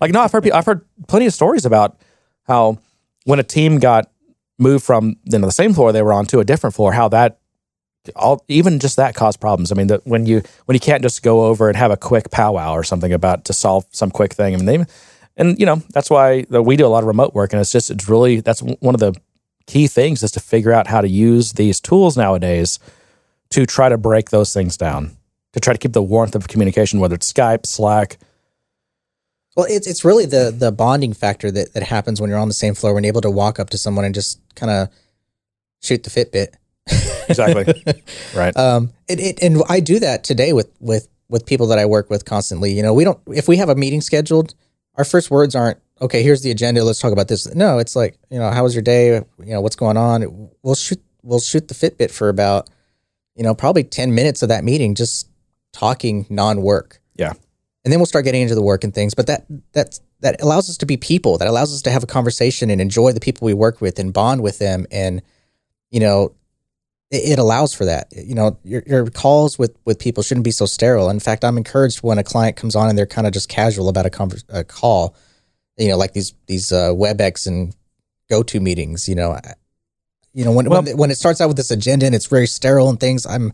Like, 0.00 0.12
no, 0.12 0.20
I've 0.20 0.32
heard 0.32 0.50
I've 0.50 0.66
heard 0.66 0.84
plenty 1.06 1.26
of 1.26 1.32
stories 1.32 1.64
about 1.64 1.98
how 2.46 2.78
when 3.24 3.38
a 3.38 3.42
team 3.42 3.78
got 3.78 4.10
moved 4.58 4.84
from 4.84 5.16
you 5.24 5.38
know 5.38 5.46
the 5.46 5.52
same 5.52 5.74
floor 5.74 5.92
they 5.92 6.02
were 6.02 6.12
on 6.12 6.26
to 6.26 6.40
a 6.40 6.44
different 6.44 6.74
floor, 6.74 6.92
how 6.92 7.08
that 7.08 7.38
all 8.16 8.44
even 8.48 8.78
just 8.78 8.96
that 8.96 9.14
caused 9.14 9.40
problems. 9.40 9.72
I 9.72 9.74
mean, 9.74 9.86
that 9.88 10.06
when 10.06 10.26
you 10.26 10.42
when 10.66 10.74
you 10.74 10.80
can't 10.80 11.02
just 11.02 11.22
go 11.22 11.46
over 11.46 11.68
and 11.68 11.76
have 11.76 11.90
a 11.90 11.96
quick 11.96 12.30
powwow 12.30 12.72
or 12.72 12.84
something 12.84 13.12
about 13.12 13.44
to 13.46 13.52
solve 13.52 13.86
some 13.90 14.10
quick 14.10 14.34
thing. 14.34 14.54
I 14.54 14.56
mean, 14.58 14.66
they 14.66 14.84
and 15.36 15.58
you 15.58 15.66
know 15.66 15.76
that's 15.92 16.10
why 16.10 16.42
that 16.50 16.62
we 16.62 16.76
do 16.76 16.86
a 16.86 16.88
lot 16.88 17.02
of 17.02 17.06
remote 17.06 17.34
work, 17.34 17.52
and 17.52 17.60
it's 17.60 17.72
just 17.72 17.90
it's 17.90 18.08
really 18.08 18.40
that's 18.40 18.60
one 18.60 18.94
of 18.94 19.00
the 19.00 19.14
key 19.66 19.86
things 19.86 20.22
is 20.22 20.30
to 20.32 20.40
figure 20.40 20.72
out 20.72 20.86
how 20.86 21.00
to 21.00 21.08
use 21.08 21.52
these 21.52 21.80
tools 21.80 22.16
nowadays 22.16 22.78
to 23.54 23.64
try 23.66 23.88
to 23.88 23.96
break 23.96 24.30
those 24.30 24.52
things 24.52 24.76
down, 24.76 25.16
to 25.52 25.60
try 25.60 25.72
to 25.72 25.78
keep 25.78 25.92
the 25.92 26.02
warmth 26.02 26.34
of 26.34 26.48
communication, 26.48 26.98
whether 26.98 27.14
it's 27.14 27.32
Skype, 27.32 27.66
Slack. 27.66 28.18
Well, 29.56 29.66
it's 29.70 29.86
it's 29.86 30.04
really 30.04 30.26
the 30.26 30.52
the 30.56 30.72
bonding 30.72 31.12
factor 31.12 31.52
that 31.52 31.72
that 31.74 31.84
happens 31.84 32.20
when 32.20 32.28
you're 32.30 32.38
on 32.40 32.48
the 32.48 32.54
same 32.54 32.74
floor 32.74 32.92
when 32.94 33.04
you're 33.04 33.12
able 33.12 33.20
to 33.20 33.30
walk 33.30 33.60
up 33.60 33.70
to 33.70 33.78
someone 33.78 34.04
and 34.04 34.12
just 34.12 34.40
kind 34.56 34.72
of 34.72 34.88
shoot 35.80 36.02
the 36.02 36.10
Fitbit. 36.10 36.54
Exactly. 37.28 37.64
right. 38.34 38.56
Um, 38.56 38.90
it, 39.08 39.20
it, 39.20 39.42
and 39.42 39.62
I 39.68 39.78
do 39.78 40.00
that 40.00 40.24
today 40.24 40.52
with 40.52 40.72
with 40.80 41.06
with 41.28 41.46
people 41.46 41.68
that 41.68 41.78
I 41.78 41.86
work 41.86 42.10
with 42.10 42.24
constantly. 42.24 42.72
You 42.72 42.82
know, 42.82 42.92
we 42.92 43.04
don't 43.04 43.20
if 43.28 43.46
we 43.46 43.56
have 43.58 43.68
a 43.68 43.76
meeting 43.76 44.00
scheduled, 44.00 44.56
our 44.96 45.04
first 45.04 45.30
words 45.30 45.54
aren't 45.54 45.78
okay. 46.00 46.24
Here's 46.24 46.42
the 46.42 46.50
agenda. 46.50 46.82
Let's 46.82 46.98
talk 46.98 47.12
about 47.12 47.28
this. 47.28 47.54
No, 47.54 47.78
it's 47.78 47.94
like 47.94 48.18
you 48.30 48.40
know, 48.40 48.50
how 48.50 48.64
was 48.64 48.74
your 48.74 48.82
day? 48.82 49.14
You 49.14 49.24
know, 49.38 49.60
what's 49.60 49.76
going 49.76 49.96
on? 49.96 50.50
We'll 50.64 50.74
shoot 50.74 51.00
we'll 51.22 51.38
shoot 51.38 51.68
the 51.68 51.74
Fitbit 51.74 52.10
for 52.10 52.28
about 52.28 52.68
you 53.34 53.42
know 53.42 53.54
probably 53.54 53.84
ten 53.84 54.14
minutes 54.14 54.42
of 54.42 54.48
that 54.48 54.64
meeting, 54.64 54.94
just 54.94 55.28
talking 55.72 56.26
non 56.30 56.62
work. 56.62 57.00
Yeah. 57.16 57.32
and 57.84 57.92
then 57.92 57.98
we'll 58.00 58.06
start 58.06 58.24
getting 58.24 58.42
into 58.42 58.54
the 58.54 58.62
work 58.62 58.82
and 58.84 58.94
things. 58.94 59.14
But 59.14 59.26
that 59.28 59.46
that's 59.72 60.00
that 60.20 60.40
allows 60.40 60.70
us 60.70 60.76
to 60.78 60.86
be 60.86 60.96
people. 60.96 61.38
That 61.38 61.48
allows 61.48 61.72
us 61.74 61.82
to 61.82 61.90
have 61.90 62.02
a 62.02 62.06
conversation 62.06 62.70
and 62.70 62.80
enjoy 62.80 63.12
the 63.12 63.20
people 63.20 63.44
we 63.46 63.54
work 63.54 63.80
with 63.80 63.98
and 63.98 64.12
bond 64.12 64.42
with 64.42 64.58
them. 64.58 64.86
And 64.90 65.22
you 65.90 66.00
know, 66.00 66.34
it, 67.10 67.38
allows 67.38 67.74
for 67.74 67.84
that. 67.84 68.08
You 68.12 68.34
know, 68.34 68.58
your 68.64 68.82
your 68.86 69.06
calls 69.10 69.58
with 69.58 69.76
with 69.84 69.98
people 69.98 70.22
shouldn't 70.22 70.44
be 70.44 70.50
so 70.50 70.66
sterile. 70.66 71.10
In 71.10 71.20
fact, 71.20 71.44
I'm 71.44 71.56
encouraged 71.58 71.98
when 72.02 72.18
a 72.18 72.24
client 72.24 72.56
comes 72.56 72.74
on 72.74 72.88
and 72.88 72.98
they're 72.98 73.06
kind 73.06 73.26
of 73.26 73.32
just 73.32 73.48
casual 73.48 73.88
about 73.88 74.06
a, 74.06 74.10
conver- 74.10 74.44
a 74.48 74.64
call. 74.64 75.14
You 75.76 75.88
know, 75.88 75.96
like 75.96 76.12
these 76.14 76.34
these 76.46 76.72
uh, 76.72 76.90
WebEx 76.90 77.46
and 77.46 77.74
GoTo 78.30 78.60
meetings. 78.60 79.08
You 79.08 79.14
know, 79.14 79.32
I- 79.32 79.54
you 80.34 80.44
know 80.44 80.52
when 80.52 80.68
Well- 80.68 80.82
when 80.82 80.96
when 80.96 81.10
it 81.10 81.16
starts 81.16 81.40
out 81.40 81.48
with 81.48 81.56
this 81.56 81.70
agenda 81.70 82.06
and 82.06 82.14
it's 82.14 82.26
very 82.26 82.46
sterile 82.46 82.88
and 82.90 82.98
things. 83.00 83.24
I'm 83.26 83.52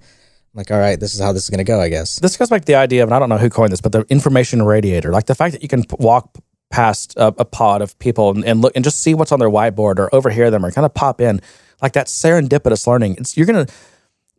like, 0.54 0.70
all 0.72 0.78
right, 0.80 0.98
this 0.98 1.14
is 1.14 1.20
how 1.20 1.32
this 1.32 1.44
is 1.44 1.50
going 1.50 1.58
to 1.58 1.64
go. 1.64 1.80
I 1.80 1.88
guess. 1.88 2.18
this 2.18 2.36
goes 2.36 2.48
back 2.50 2.62
to 2.62 2.66
the 2.66 2.74
idea 2.74 3.02
of, 3.04 3.08
and 3.08 3.14
I 3.14 3.18
don't 3.20 3.28
know 3.28 3.38
who 3.38 3.50
coined 3.50 3.72
this, 3.72 3.80
but 3.80 3.92
the 3.92 4.04
information 4.08 4.62
radiator, 4.64 5.12
like 5.12 5.26
the 5.26 5.34
fact 5.36 5.52
that 5.52 5.62
you 5.62 5.68
can 5.68 5.84
p- 5.84 5.94
walk 6.00 6.36
past 6.70 7.14
a, 7.16 7.28
a 7.38 7.44
pod 7.44 7.82
of 7.82 7.96
people 7.98 8.30
and, 8.30 8.44
and 8.44 8.60
look 8.60 8.72
and 8.74 8.84
just 8.84 9.00
see 9.00 9.14
what's 9.14 9.30
on 9.32 9.38
their 9.38 9.50
whiteboard 9.50 9.98
or 9.98 10.12
overhear 10.14 10.50
them 10.50 10.64
or 10.64 10.70
kind 10.72 10.84
of 10.84 10.92
pop 10.94 11.20
in, 11.20 11.40
like 11.82 11.92
that 11.92 12.06
serendipitous 12.08 12.86
learning. 12.86 13.16
It's 13.18 13.36
you're 13.36 13.46
gonna 13.46 13.66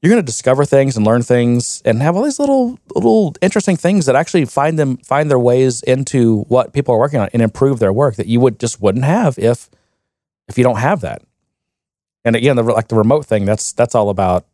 you're 0.02 0.10
going 0.10 0.22
to 0.22 0.26
discover 0.26 0.66
things 0.66 0.98
and 0.98 1.06
learn 1.06 1.22
things 1.22 1.82
and 1.86 2.02
have 2.02 2.16
all 2.16 2.24
these 2.24 2.40
little 2.40 2.80
little 2.96 3.36
interesting 3.42 3.78
things 3.78 4.08
that 4.08 4.16
actually 4.16 4.46
find 4.46 4.80
them 4.80 4.98
find 4.98 5.30
their 5.30 5.38
ways 5.40 5.84
into 5.84 6.42
what 6.48 6.74
people 6.74 6.96
are 6.96 6.98
working 6.98 7.20
on 7.20 7.30
and 7.34 7.42
improve 7.44 7.78
their 7.80 7.94
work 7.94 8.16
that 8.16 8.26
you 8.28 8.40
would 8.40 8.60
just 8.60 8.82
wouldn't 8.82 9.06
have 9.06 9.38
if 9.38 9.70
if 10.48 10.58
you 10.58 10.64
don't 10.64 10.78
have 10.80 11.02
that. 11.02 11.22
And 12.24 12.36
again, 12.36 12.56
the 12.56 12.64
like 12.64 12.88
the 12.88 12.96
remote 12.96 13.26
thing, 13.26 13.46
that's 13.46 13.72
that's 13.74 13.96
all 13.96 14.10
about 14.10 14.46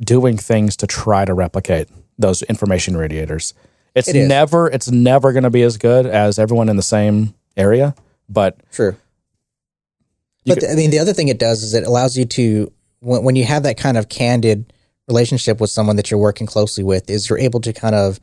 doing 0.00 0.36
things 0.36 0.76
to 0.76 0.86
try 0.86 1.24
to 1.24 1.34
replicate 1.34 1.88
those 2.18 2.42
information 2.42 2.96
radiators. 2.96 3.54
It's 3.94 4.08
It 4.08 4.26
never 4.28 4.68
it's 4.68 4.90
never 4.90 5.32
going 5.32 5.44
to 5.44 5.50
be 5.50 5.62
as 5.62 5.76
good 5.76 6.06
as 6.06 6.38
everyone 6.38 6.68
in 6.68 6.76
the 6.76 6.82
same 6.82 7.34
area, 7.56 7.94
but 8.28 8.60
True. 8.72 8.96
But 10.44 10.64
I 10.68 10.74
mean, 10.74 10.90
the 10.90 10.98
other 10.98 11.12
thing 11.12 11.28
it 11.28 11.38
does 11.38 11.62
is 11.62 11.72
it 11.72 11.86
allows 11.86 12.16
you 12.16 12.24
to 12.24 12.72
when, 13.00 13.22
when 13.22 13.36
you 13.36 13.44
have 13.44 13.62
that 13.62 13.76
kind 13.76 13.96
of 13.96 14.08
candid 14.08 14.72
relationship 15.08 15.60
with 15.60 15.70
someone 15.70 15.96
that 15.96 16.10
you're 16.10 16.20
working 16.20 16.46
closely 16.46 16.82
with, 16.82 17.08
is 17.10 17.28
you're 17.28 17.38
able 17.38 17.60
to 17.60 17.72
kind 17.72 17.94
of 17.94 18.18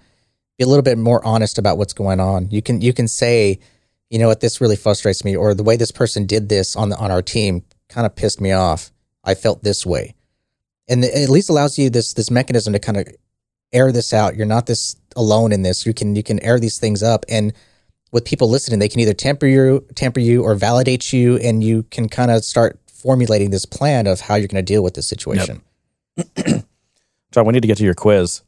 be 0.57 0.63
a 0.63 0.67
little 0.67 0.83
bit 0.83 0.97
more 0.97 1.23
honest 1.25 1.57
about 1.57 1.77
what's 1.77 1.93
going 1.93 2.19
on. 2.19 2.49
You 2.51 2.61
can 2.61 2.81
you 2.81 2.93
can 2.93 3.07
say, 3.07 3.59
you 4.09 4.19
know 4.19 4.27
what, 4.27 4.41
this 4.41 4.59
really 4.59 4.75
frustrates 4.75 5.23
me, 5.23 5.35
or 5.35 5.53
the 5.53 5.63
way 5.63 5.77
this 5.77 5.91
person 5.91 6.25
did 6.25 6.49
this 6.49 6.75
on 6.75 6.89
the 6.89 6.97
on 6.97 7.09
our 7.09 7.21
team 7.21 7.63
kind 7.89 8.05
of 8.05 8.15
pissed 8.15 8.39
me 8.39 8.51
off. 8.51 8.91
I 9.23 9.35
felt 9.35 9.63
this 9.63 9.85
way, 9.85 10.15
and 10.87 11.03
it 11.03 11.13
at 11.13 11.29
least 11.29 11.49
allows 11.49 11.77
you 11.77 11.89
this 11.89 12.13
this 12.13 12.31
mechanism 12.31 12.73
to 12.73 12.79
kind 12.79 12.97
of 12.97 13.07
air 13.73 13.91
this 13.91 14.13
out. 14.13 14.35
You're 14.35 14.45
not 14.45 14.65
this 14.65 14.95
alone 15.15 15.51
in 15.51 15.61
this. 15.63 15.85
You 15.85 15.93
can 15.93 16.15
you 16.15 16.23
can 16.23 16.39
air 16.41 16.59
these 16.59 16.79
things 16.79 17.03
up 17.03 17.25
and 17.27 17.53
with 18.11 18.25
people 18.25 18.49
listening, 18.49 18.79
they 18.79 18.89
can 18.89 18.99
either 19.01 19.13
temper 19.13 19.45
you, 19.45 19.85
temper 19.95 20.19
you, 20.19 20.43
or 20.43 20.55
validate 20.55 21.13
you, 21.13 21.37
and 21.37 21.63
you 21.63 21.83
can 21.83 22.09
kind 22.09 22.31
of 22.31 22.43
start 22.43 22.79
formulating 22.91 23.51
this 23.51 23.65
plan 23.65 24.07
of 24.07 24.21
how 24.21 24.35
you're 24.35 24.47
going 24.47 24.63
to 24.63 24.73
deal 24.73 24.83
with 24.83 24.95
this 24.95 25.07
situation. 25.07 25.61
John, 27.31 27.45
we 27.45 27.53
need 27.53 27.61
to 27.61 27.67
get 27.67 27.77
to 27.77 27.83
your 27.83 27.93
quiz. 27.93 28.41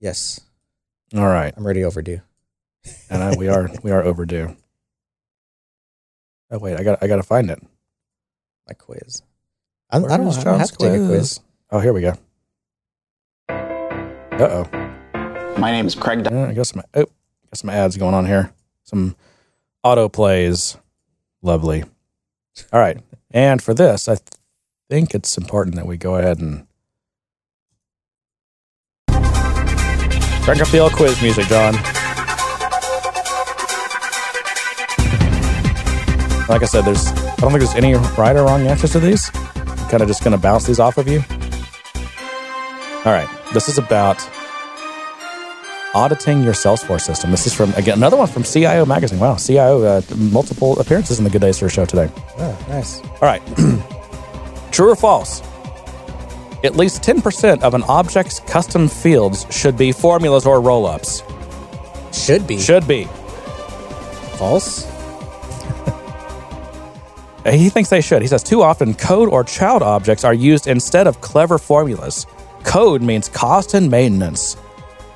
Yes, 0.00 0.40
All 1.14 1.26
right. 1.26 1.54
I'm 1.56 1.66
ready 1.66 1.84
overdue. 1.84 2.20
and 3.08 3.22
I, 3.22 3.36
we 3.36 3.48
are 3.48 3.70
we 3.82 3.90
are 3.90 4.02
overdue. 4.02 4.56
Oh 6.50 6.58
wait, 6.58 6.78
I 6.78 6.82
got 6.82 7.02
I 7.02 7.06
got 7.06 7.16
to 7.16 7.22
find 7.22 7.50
it. 7.50 7.62
My 8.68 8.74
quiz. 8.74 9.22
I, 9.90 9.96
I 9.96 10.00
don't, 10.00 10.24
Where's 10.24 10.38
I 10.38 10.44
don't 10.44 10.58
have 10.60 10.70
to 10.70 10.76
take 10.76 11.00
a 11.00 11.06
quiz. 11.06 11.40
Oh, 11.70 11.80
here 11.80 11.92
we 11.92 12.00
go. 12.00 12.14
Uh 13.48 14.64
oh. 14.64 15.58
My 15.58 15.70
name 15.70 15.86
is 15.86 15.94
Craig. 15.94 16.26
Uh, 16.26 16.46
I 16.48 16.54
got 16.54 16.66
some 16.66 16.82
oh, 16.94 17.04
got 17.04 17.56
some 17.56 17.70
ads 17.70 17.96
going 17.96 18.14
on 18.14 18.26
here. 18.26 18.52
Some 18.84 19.16
auto 19.82 20.08
plays. 20.08 20.76
Lovely. 21.42 21.84
All 22.72 22.80
right, 22.80 22.98
and 23.30 23.62
for 23.62 23.74
this, 23.74 24.08
I 24.08 24.14
th- 24.14 24.28
think 24.88 25.14
it's 25.14 25.36
important 25.36 25.76
that 25.76 25.86
we 25.86 25.96
go 25.96 26.16
ahead 26.16 26.38
and 26.38 26.66
crank 30.44 30.60
up 30.60 30.68
the 30.68 30.78
old 30.78 30.92
quiz 30.92 31.20
music, 31.20 31.46
John. 31.46 31.74
Like 36.48 36.62
I 36.62 36.66
said, 36.66 36.84
there's 36.84 37.12
I 37.42 37.46
don't 37.46 37.58
think 37.58 37.64
there's 37.64 37.74
any 37.74 37.94
right 38.16 38.36
or 38.36 38.44
wrong 38.44 38.68
answers 38.68 38.92
to 38.92 39.00
these. 39.00 39.28
I'm 39.34 39.88
kind 39.88 40.00
of 40.00 40.06
just 40.06 40.22
going 40.22 40.30
to 40.30 40.38
bounce 40.38 40.64
these 40.64 40.78
off 40.78 40.96
of 40.96 41.08
you. 41.08 41.24
All 43.04 43.12
right, 43.12 43.28
this 43.52 43.68
is 43.68 43.78
about 43.78 44.16
auditing 45.92 46.44
your 46.44 46.52
Salesforce 46.52 47.00
system. 47.00 47.32
This 47.32 47.44
is 47.48 47.52
from 47.52 47.72
again 47.74 47.98
another 47.98 48.16
one 48.16 48.28
from 48.28 48.44
CIO 48.44 48.86
magazine. 48.86 49.18
Wow, 49.18 49.34
CIO 49.34 49.82
uh, 49.82 50.02
multiple 50.16 50.78
appearances 50.78 51.18
in 51.18 51.24
the 51.24 51.30
Good 51.30 51.40
Day 51.40 51.50
Sir 51.50 51.68
show 51.68 51.84
today. 51.84 52.08
Oh, 52.38 52.64
nice. 52.68 53.00
All 53.00 53.18
right, 53.22 53.42
true 54.70 54.90
or 54.90 54.96
false? 54.96 55.42
At 56.62 56.76
least 56.76 57.02
ten 57.02 57.20
percent 57.20 57.64
of 57.64 57.74
an 57.74 57.82
object's 57.88 58.38
custom 58.38 58.86
fields 58.86 59.46
should 59.50 59.76
be 59.76 59.90
formulas 59.90 60.46
or 60.46 60.60
rollups. 60.60 61.24
Should 62.14 62.46
be 62.46 62.60
Should 62.60 62.86
be. 62.86 63.06
false. 64.38 64.91
He 67.44 67.68
thinks 67.70 67.90
they 67.90 68.00
should. 68.00 68.22
He 68.22 68.28
says 68.28 68.42
too 68.42 68.62
often 68.62 68.94
code 68.94 69.28
or 69.28 69.42
child 69.42 69.82
objects 69.82 70.22
are 70.24 70.34
used 70.34 70.66
instead 70.68 71.06
of 71.06 71.20
clever 71.20 71.58
formulas. 71.58 72.26
Code 72.62 73.02
means 73.02 73.28
cost 73.28 73.74
and 73.74 73.90
maintenance. 73.90 74.56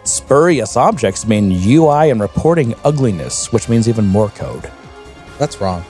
Spurious 0.02 0.76
objects 0.76 1.26
mean 1.26 1.52
UI 1.52 2.10
and 2.10 2.20
reporting 2.20 2.74
ugliness, 2.84 3.52
which 3.52 3.68
means 3.68 3.88
even 3.88 4.06
more 4.06 4.28
code. 4.30 4.70
That's 5.38 5.60
wrong. 5.60 5.84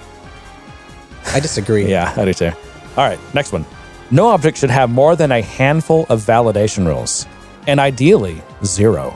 I 1.26 1.40
disagree. 1.40 1.86
Yeah, 1.90 2.12
I 2.16 2.24
do 2.24 2.34
too. 2.34 2.50
All 2.96 3.08
right, 3.08 3.18
next 3.34 3.52
one. 3.52 3.64
No 4.10 4.28
object 4.28 4.58
should 4.58 4.70
have 4.70 4.90
more 4.90 5.16
than 5.16 5.32
a 5.32 5.42
handful 5.42 6.06
of 6.08 6.20
validation 6.22 6.86
rules, 6.86 7.26
and 7.66 7.80
ideally, 7.80 8.40
zero. 8.64 9.14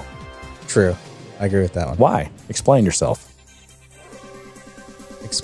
True. 0.69 0.97
I 1.39 1.47
agree 1.47 1.63
with 1.63 1.73
that 1.75 1.87
one. 1.89 1.97
Why? 1.97 2.31
Explain 2.49 2.85
yourself. 2.85 3.27
Ex- 5.25 5.41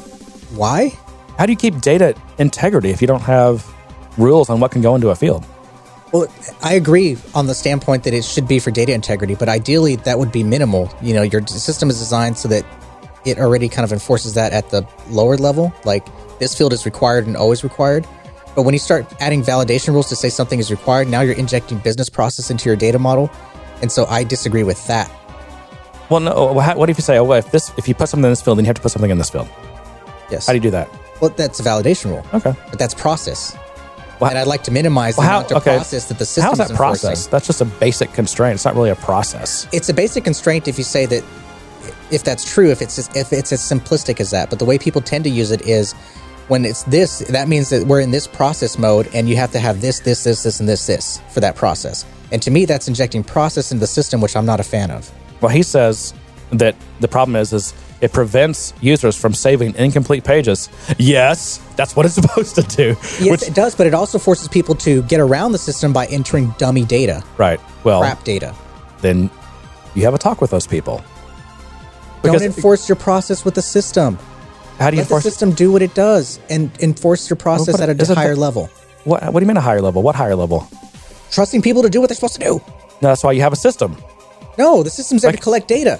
Why? 0.54 0.92
How 1.38 1.46
do 1.46 1.52
you 1.52 1.56
keep 1.56 1.80
data 1.80 2.14
integrity 2.38 2.90
if 2.90 3.00
you 3.00 3.06
don't 3.06 3.22
have 3.22 3.66
rules 4.16 4.48
on 4.48 4.60
what 4.60 4.70
can 4.70 4.82
go 4.82 4.94
into 4.94 5.10
a 5.10 5.16
field? 5.16 5.44
Well, 6.12 6.28
I 6.62 6.74
agree 6.74 7.18
on 7.34 7.46
the 7.46 7.54
standpoint 7.54 8.04
that 8.04 8.14
it 8.14 8.24
should 8.24 8.48
be 8.48 8.58
for 8.58 8.70
data 8.70 8.92
integrity, 8.92 9.34
but 9.34 9.48
ideally 9.48 9.96
that 9.96 10.18
would 10.18 10.32
be 10.32 10.44
minimal. 10.44 10.90
You 11.02 11.14
know, 11.14 11.22
your 11.22 11.46
system 11.46 11.90
is 11.90 11.98
designed 11.98 12.38
so 12.38 12.48
that 12.48 12.64
it 13.24 13.38
already 13.38 13.68
kind 13.68 13.84
of 13.84 13.92
enforces 13.92 14.34
that 14.34 14.52
at 14.52 14.70
the 14.70 14.86
lower 15.10 15.36
level. 15.36 15.74
Like 15.84 16.06
this 16.38 16.56
field 16.56 16.72
is 16.72 16.86
required 16.86 17.26
and 17.26 17.36
always 17.36 17.64
required. 17.64 18.06
But 18.54 18.62
when 18.62 18.72
you 18.72 18.78
start 18.78 19.06
adding 19.20 19.42
validation 19.42 19.92
rules 19.92 20.08
to 20.08 20.16
say 20.16 20.30
something 20.30 20.58
is 20.58 20.70
required, 20.70 21.08
now 21.08 21.20
you're 21.20 21.34
injecting 21.34 21.78
business 21.78 22.08
process 22.08 22.50
into 22.50 22.70
your 22.70 22.76
data 22.76 22.98
model. 22.98 23.30
And 23.82 23.92
so 23.92 24.06
I 24.06 24.24
disagree 24.24 24.62
with 24.62 24.86
that. 24.86 25.10
Well, 26.08 26.20
no. 26.20 26.52
What 26.52 26.88
if 26.88 26.96
you 26.96 27.02
say, 27.02 27.18
"Oh, 27.18 27.24
well, 27.24 27.38
if 27.38 27.50
this, 27.50 27.72
if 27.76 27.88
you 27.88 27.94
put 27.94 28.08
something 28.08 28.24
in 28.24 28.30
this 28.30 28.40
field, 28.40 28.56
then 28.56 28.64
you 28.64 28.68
have 28.68 28.76
to 28.76 28.82
put 28.82 28.92
something 28.92 29.10
in 29.10 29.18
this 29.18 29.28
field"? 29.28 29.48
Yes. 30.30 30.46
How 30.46 30.52
do 30.52 30.56
you 30.56 30.62
do 30.62 30.70
that? 30.70 30.88
Well, 31.20 31.30
that's 31.30 31.60
a 31.60 31.62
validation 31.62 32.06
rule, 32.10 32.24
Okay. 32.34 32.54
but 32.70 32.78
that's 32.78 32.94
process. 32.94 33.56
Well, 34.20 34.30
and 34.30 34.38
I'd 34.38 34.46
like 34.46 34.62
to 34.64 34.70
minimize 34.70 35.16
the 35.16 35.20
Well, 35.20 35.28
how, 35.28 35.36
amount 35.38 35.52
of 35.52 35.56
okay. 35.58 35.76
process 35.76 36.06
that 36.08 36.18
the 36.18 36.24
system 36.24 36.52
is 36.52 36.58
that 36.58 36.70
process? 36.74 37.04
enforcing. 37.10 37.30
That's 37.30 37.46
just 37.46 37.60
a 37.60 37.64
basic 37.66 38.12
constraint. 38.14 38.54
It's 38.54 38.64
not 38.64 38.74
really 38.74 38.90
a 38.90 38.96
process. 38.96 39.66
it's 39.72 39.88
a 39.90 39.94
basic 39.94 40.24
constraint 40.24 40.68
if 40.68 40.78
you 40.78 40.84
say 40.84 41.04
that 41.06 41.22
if 42.10 42.22
that's 42.24 42.44
true 42.50 42.70
if 42.70 42.80
it's 42.82 42.98
if 43.16 43.32
it's 43.32 43.52
as 43.52 43.60
simplistic 43.60 44.20
as 44.20 44.30
that 44.30 44.48
but 44.48 44.58
the 44.58 44.64
way 44.64 44.78
people 44.78 45.00
tend 45.00 45.24
to 45.24 45.30
use 45.30 45.50
it 45.50 45.62
is 45.62 45.92
when 46.48 46.64
it's 46.64 46.84
this 46.84 47.18
that 47.30 47.48
means 47.48 47.70
that 47.70 47.84
we're 47.86 48.00
in 48.00 48.10
this 48.12 48.26
process 48.28 48.78
mode 48.78 49.08
and 49.12 49.28
you 49.28 49.36
have 49.36 49.50
to 49.52 49.58
have 49.58 49.80
this 49.80 50.00
this 50.00 50.22
this 50.24 50.44
this 50.44 50.60
and 50.60 50.68
this 50.68 50.86
this 50.86 51.20
for 51.32 51.40
that 51.40 51.54
process 51.56 52.04
and 52.32 52.40
to 52.42 52.50
me 52.50 52.64
that's 52.64 52.86
injecting 52.88 53.22
process 53.24 53.70
into 53.72 53.80
the 53.80 53.86
system 53.88 54.20
which 54.20 54.36
i'm 54.36 54.46
not 54.46 54.60
a 54.60 54.64
fan 54.64 54.90
of 54.90 55.10
Well, 55.40 55.50
he 55.50 55.62
says 55.64 56.14
that 56.50 56.74
the 57.00 57.08
problem 57.08 57.34
is, 57.36 57.52
is 57.52 57.74
it 58.00 58.12
prevents 58.12 58.74
users 58.80 59.16
from 59.16 59.32
saving 59.32 59.74
incomplete 59.76 60.22
pages. 60.24 60.68
Yes, 60.98 61.58
that's 61.76 61.96
what 61.96 62.04
it's 62.06 62.14
supposed 62.20 62.54
to 62.56 62.62
do. 62.62 62.88
yes 63.20 63.30
Which- 63.30 63.42
it 63.42 63.54
does 63.54 63.74
but 63.74 63.86
it 63.86 63.94
also 63.94 64.18
forces 64.18 64.48
people 64.48 64.74
to 64.76 65.02
get 65.04 65.20
around 65.20 65.52
the 65.52 65.58
system 65.58 65.92
by 65.92 66.06
entering 66.06 66.52
dummy 66.58 66.84
data 66.84 67.22
right. 67.38 67.60
Well, 67.84 68.00
crap 68.00 68.24
data 68.24 68.54
then 69.00 69.30
you 69.94 70.02
have 70.04 70.14
a 70.14 70.18
talk 70.18 70.40
with 70.40 70.50
those 70.50 70.66
people. 70.66 70.96
don't 72.22 72.32
Because- 72.34 72.42
enforce 72.42 72.88
your 72.88 72.96
process 72.96 73.44
with 73.44 73.54
the 73.54 73.62
system 73.62 74.18
How 74.78 74.90
do 74.90 74.96
you 74.96 75.02
let 75.02 75.08
the 75.08 75.14
enforce 75.14 75.22
system 75.22 75.52
do 75.52 75.72
what 75.72 75.82
it 75.82 75.94
does 75.94 76.38
and 76.50 76.70
enforce 76.80 77.30
your 77.30 77.36
process 77.36 77.78
but 77.78 77.88
at 77.88 78.08
a 78.10 78.14
higher 78.14 78.36
level 78.36 78.68
What, 79.04 79.22
what 79.32 79.40
do 79.40 79.44
you 79.44 79.48
mean 79.48 79.56
a 79.56 79.60
higher 79.60 79.80
level? 79.80 80.02
What 80.02 80.14
higher 80.16 80.34
level? 80.36 80.68
trusting 81.30 81.62
people 81.62 81.82
to 81.82 81.88
do 81.90 82.00
what 82.00 82.08
they're 82.08 82.14
supposed 82.14 82.34
to 82.34 82.40
do 82.40 82.60
No, 83.02 83.08
that's 83.08 83.24
why 83.24 83.32
you 83.32 83.40
have 83.42 83.52
a 83.52 83.56
system. 83.56 83.96
no 84.58 84.82
the 84.82 84.90
system's 84.90 85.22
there 85.22 85.30
Like- 85.30 85.40
to 85.40 85.42
collect 85.42 85.68
data 85.68 85.98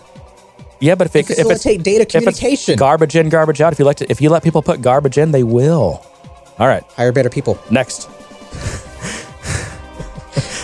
Yeah, 0.81 0.95
but 0.95 1.07
if, 1.07 1.17
it, 1.17 1.31
if 1.39 1.51
it's 1.51 1.65
data 1.65 1.81
if 2.03 2.03
it's 2.03 2.13
communication. 2.13 2.77
garbage 2.77 3.17
in, 3.17 3.29
garbage 3.29 3.61
out. 3.61 3.73
If 3.73 3.79
you 3.79 3.85
let 3.85 3.97
to, 3.99 4.11
if 4.11 4.21
you 4.21 4.29
let 4.29 4.43
people 4.43 4.63
put 4.63 4.83
garbage 4.83 5.19
in, 5.19 5.31
they 5.33 5.43
will. 5.43 6.05
All 6.59 6.67
right, 6.67 6.83
hire 6.97 7.13
better 7.13 7.31
people. 7.31 7.59
next. 7.71 8.09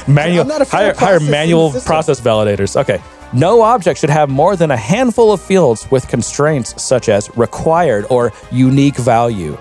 manual 0.08 0.42
I'm 0.42 0.48
not 0.48 0.62
a 0.62 0.64
hire, 0.64 0.94
hire 0.94 1.20
manual 1.20 1.70
process 1.84 2.20
validators. 2.20 2.76
Okay. 2.80 3.00
No 3.32 3.62
object 3.62 3.98
should 3.98 4.10
have 4.10 4.28
more 4.28 4.56
than 4.56 4.70
a 4.70 4.76
handful 4.76 5.32
of 5.32 5.40
fields 5.40 5.90
with 5.90 6.06
constraints 6.08 6.82
such 6.82 7.08
as 7.08 7.34
required 7.36 8.04
or 8.10 8.32
unique 8.50 8.96
value. 8.96 9.56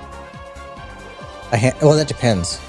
Ha- 1.54 1.78
well, 1.82 1.96
that 1.96 2.08
depends. 2.10 2.60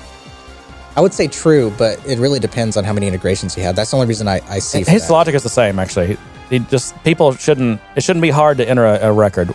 I 0.96 1.00
would 1.00 1.14
say 1.14 1.26
true, 1.26 1.72
but 1.78 2.04
it 2.06 2.18
really 2.18 2.38
depends 2.38 2.76
on 2.76 2.84
how 2.84 2.92
many 2.92 3.06
integrations 3.08 3.56
you 3.56 3.62
have. 3.64 3.74
That's 3.74 3.90
the 3.90 3.96
only 3.96 4.06
reason 4.06 4.28
I, 4.28 4.40
I 4.48 4.58
see. 4.58 4.84
For 4.84 4.90
His 4.90 5.08
that. 5.08 5.12
logic 5.12 5.34
is 5.34 5.42
the 5.42 5.48
same, 5.48 5.78
actually. 5.78 6.18
He, 6.52 6.58
he 6.58 6.64
just 6.70 6.94
people 7.04 7.32
shouldn't. 7.34 7.80
It 7.96 8.02
shouldn't 8.02 8.22
be 8.22 8.30
hard 8.30 8.58
to 8.58 8.68
enter 8.68 8.84
a, 8.84 9.08
a 9.08 9.12
record. 9.12 9.54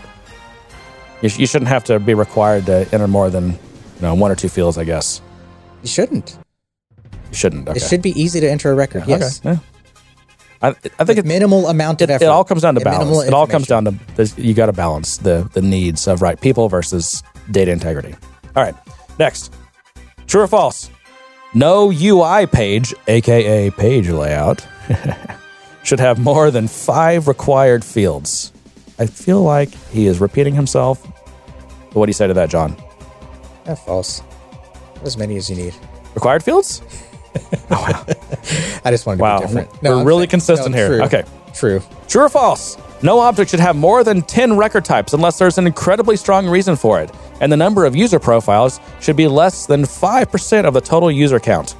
You, 1.22 1.30
sh- 1.30 1.40
you 1.40 1.48
shouldn't 1.48 1.70
have 1.70 1.84
to 1.86 2.00
be 2.00 2.14
required 2.14 2.66
to 2.68 2.88
enter 2.92 3.08
more 3.08 3.30
than 3.30 3.52
you 3.52 3.58
know 4.02 4.14
one 4.16 4.32
or 4.32 4.36
two 4.36 4.50
fields. 4.50 4.78
I 4.78 4.84
guess 4.84 5.22
You 5.82 5.88
shouldn't. 5.90 6.38
you 7.30 7.36
shouldn't. 7.36 7.68
Okay. 7.70 7.78
It 7.78 7.84
should 7.84 8.02
be 8.02 8.20
easy 8.20 8.40
to 8.40 8.50
enter 8.50 8.72
a 8.72 8.76
record. 8.76 9.04
Yes, 9.08 9.40
Okay. 9.40 9.52
Yeah. 9.54 9.60
I, 10.60 10.70
I 10.70 10.72
think 10.72 11.08
with 11.10 11.20
it, 11.20 11.26
minimal 11.26 11.68
amount 11.68 12.02
of 12.02 12.10
it, 12.10 12.14
effort. 12.14 12.24
it 12.26 12.28
all 12.30 12.44
comes 12.44 12.64
down 12.64 12.74
to 12.76 12.82
and 12.82 12.86
minimal 12.90 13.14
balance. 13.14 13.28
It 13.28 13.34
all 13.34 13.46
comes 13.46 13.70
information. 13.70 13.98
down 14.00 14.08
to 14.08 14.16
this, 14.16 14.38
you 14.40 14.56
got 14.56 14.66
to 14.68 14.74
balance 14.74 15.18
the 15.18 15.48
the 15.54 15.62
needs 15.62 16.08
of 16.08 16.22
right 16.24 16.40
people 16.42 16.68
versus 16.68 17.22
data 17.52 17.72
integrity. 17.72 18.16
All 18.56 18.64
right. 18.64 18.74
Next, 19.20 19.54
true 20.26 20.42
or 20.42 20.48
false? 20.48 20.90
No 21.54 21.92
UI 21.92 22.48
page, 22.48 22.94
aka 23.08 23.70
page 23.72 24.10
layout, 24.10 24.66
should 25.88 26.00
have 26.02 26.20
more 26.20 26.52
than 26.52 26.68
five 26.68 27.30
required 27.30 27.84
fields. 27.86 28.52
I 29.00 29.06
feel 29.06 29.42
like 29.42 29.70
he 29.90 30.06
is 30.08 30.20
repeating 30.20 30.54
himself. 30.54 31.02
But 31.88 31.96
what 31.96 32.08
do 32.08 32.10
you 32.10 32.14
say 32.14 32.28
to 32.28 32.34
that, 32.34 32.50
John? 32.50 32.76
Yeah, 33.66 33.76
false. 33.76 34.22
As 35.04 35.18
many 35.18 35.38
as 35.38 35.50
you 35.50 35.56
need. 35.56 35.74
Required 36.14 36.44
fields? 36.44 36.82
Oh, 37.70 38.06
I 38.84 38.90
just 38.90 39.06
wanted 39.06 39.18
to 39.18 39.24
Wow, 39.24 39.40
be 39.40 39.46
different. 39.46 39.84
we're 39.84 39.94
I'm 40.00 40.06
really 40.08 40.22
saying- 40.22 40.30
consistent 40.30 40.74
here. 40.76 40.88
true. 40.88 41.02
Okay. 41.04 41.24
True. 41.54 41.82
True 42.08 42.24
or 42.24 42.30
false? 42.30 42.78
No 43.04 43.20
object 43.20 43.52
should 43.52 43.60
have 43.60 43.76
more 43.76 44.04
than 44.04 44.24
10 44.24 44.58
record 44.58 44.84
types 44.84 45.14
unless 45.14 45.38
there's 45.38 45.60
an 45.60 45.68
incredibly 45.68 46.18
strong 46.18 46.48
reason 46.48 46.76
for 46.76 47.00
it. 47.00 47.12
And 47.40 47.52
the 47.52 47.58
number 47.58 47.86
of 47.86 47.96
user 47.96 48.20
profiles 48.20 48.80
should 49.02 49.16
be 49.16 49.28
less 49.28 49.68
than 49.68 49.84
5% 49.84 50.66
of 50.66 50.74
the 50.74 50.82
total 50.82 51.12
user 51.12 51.40
count. 51.40 51.76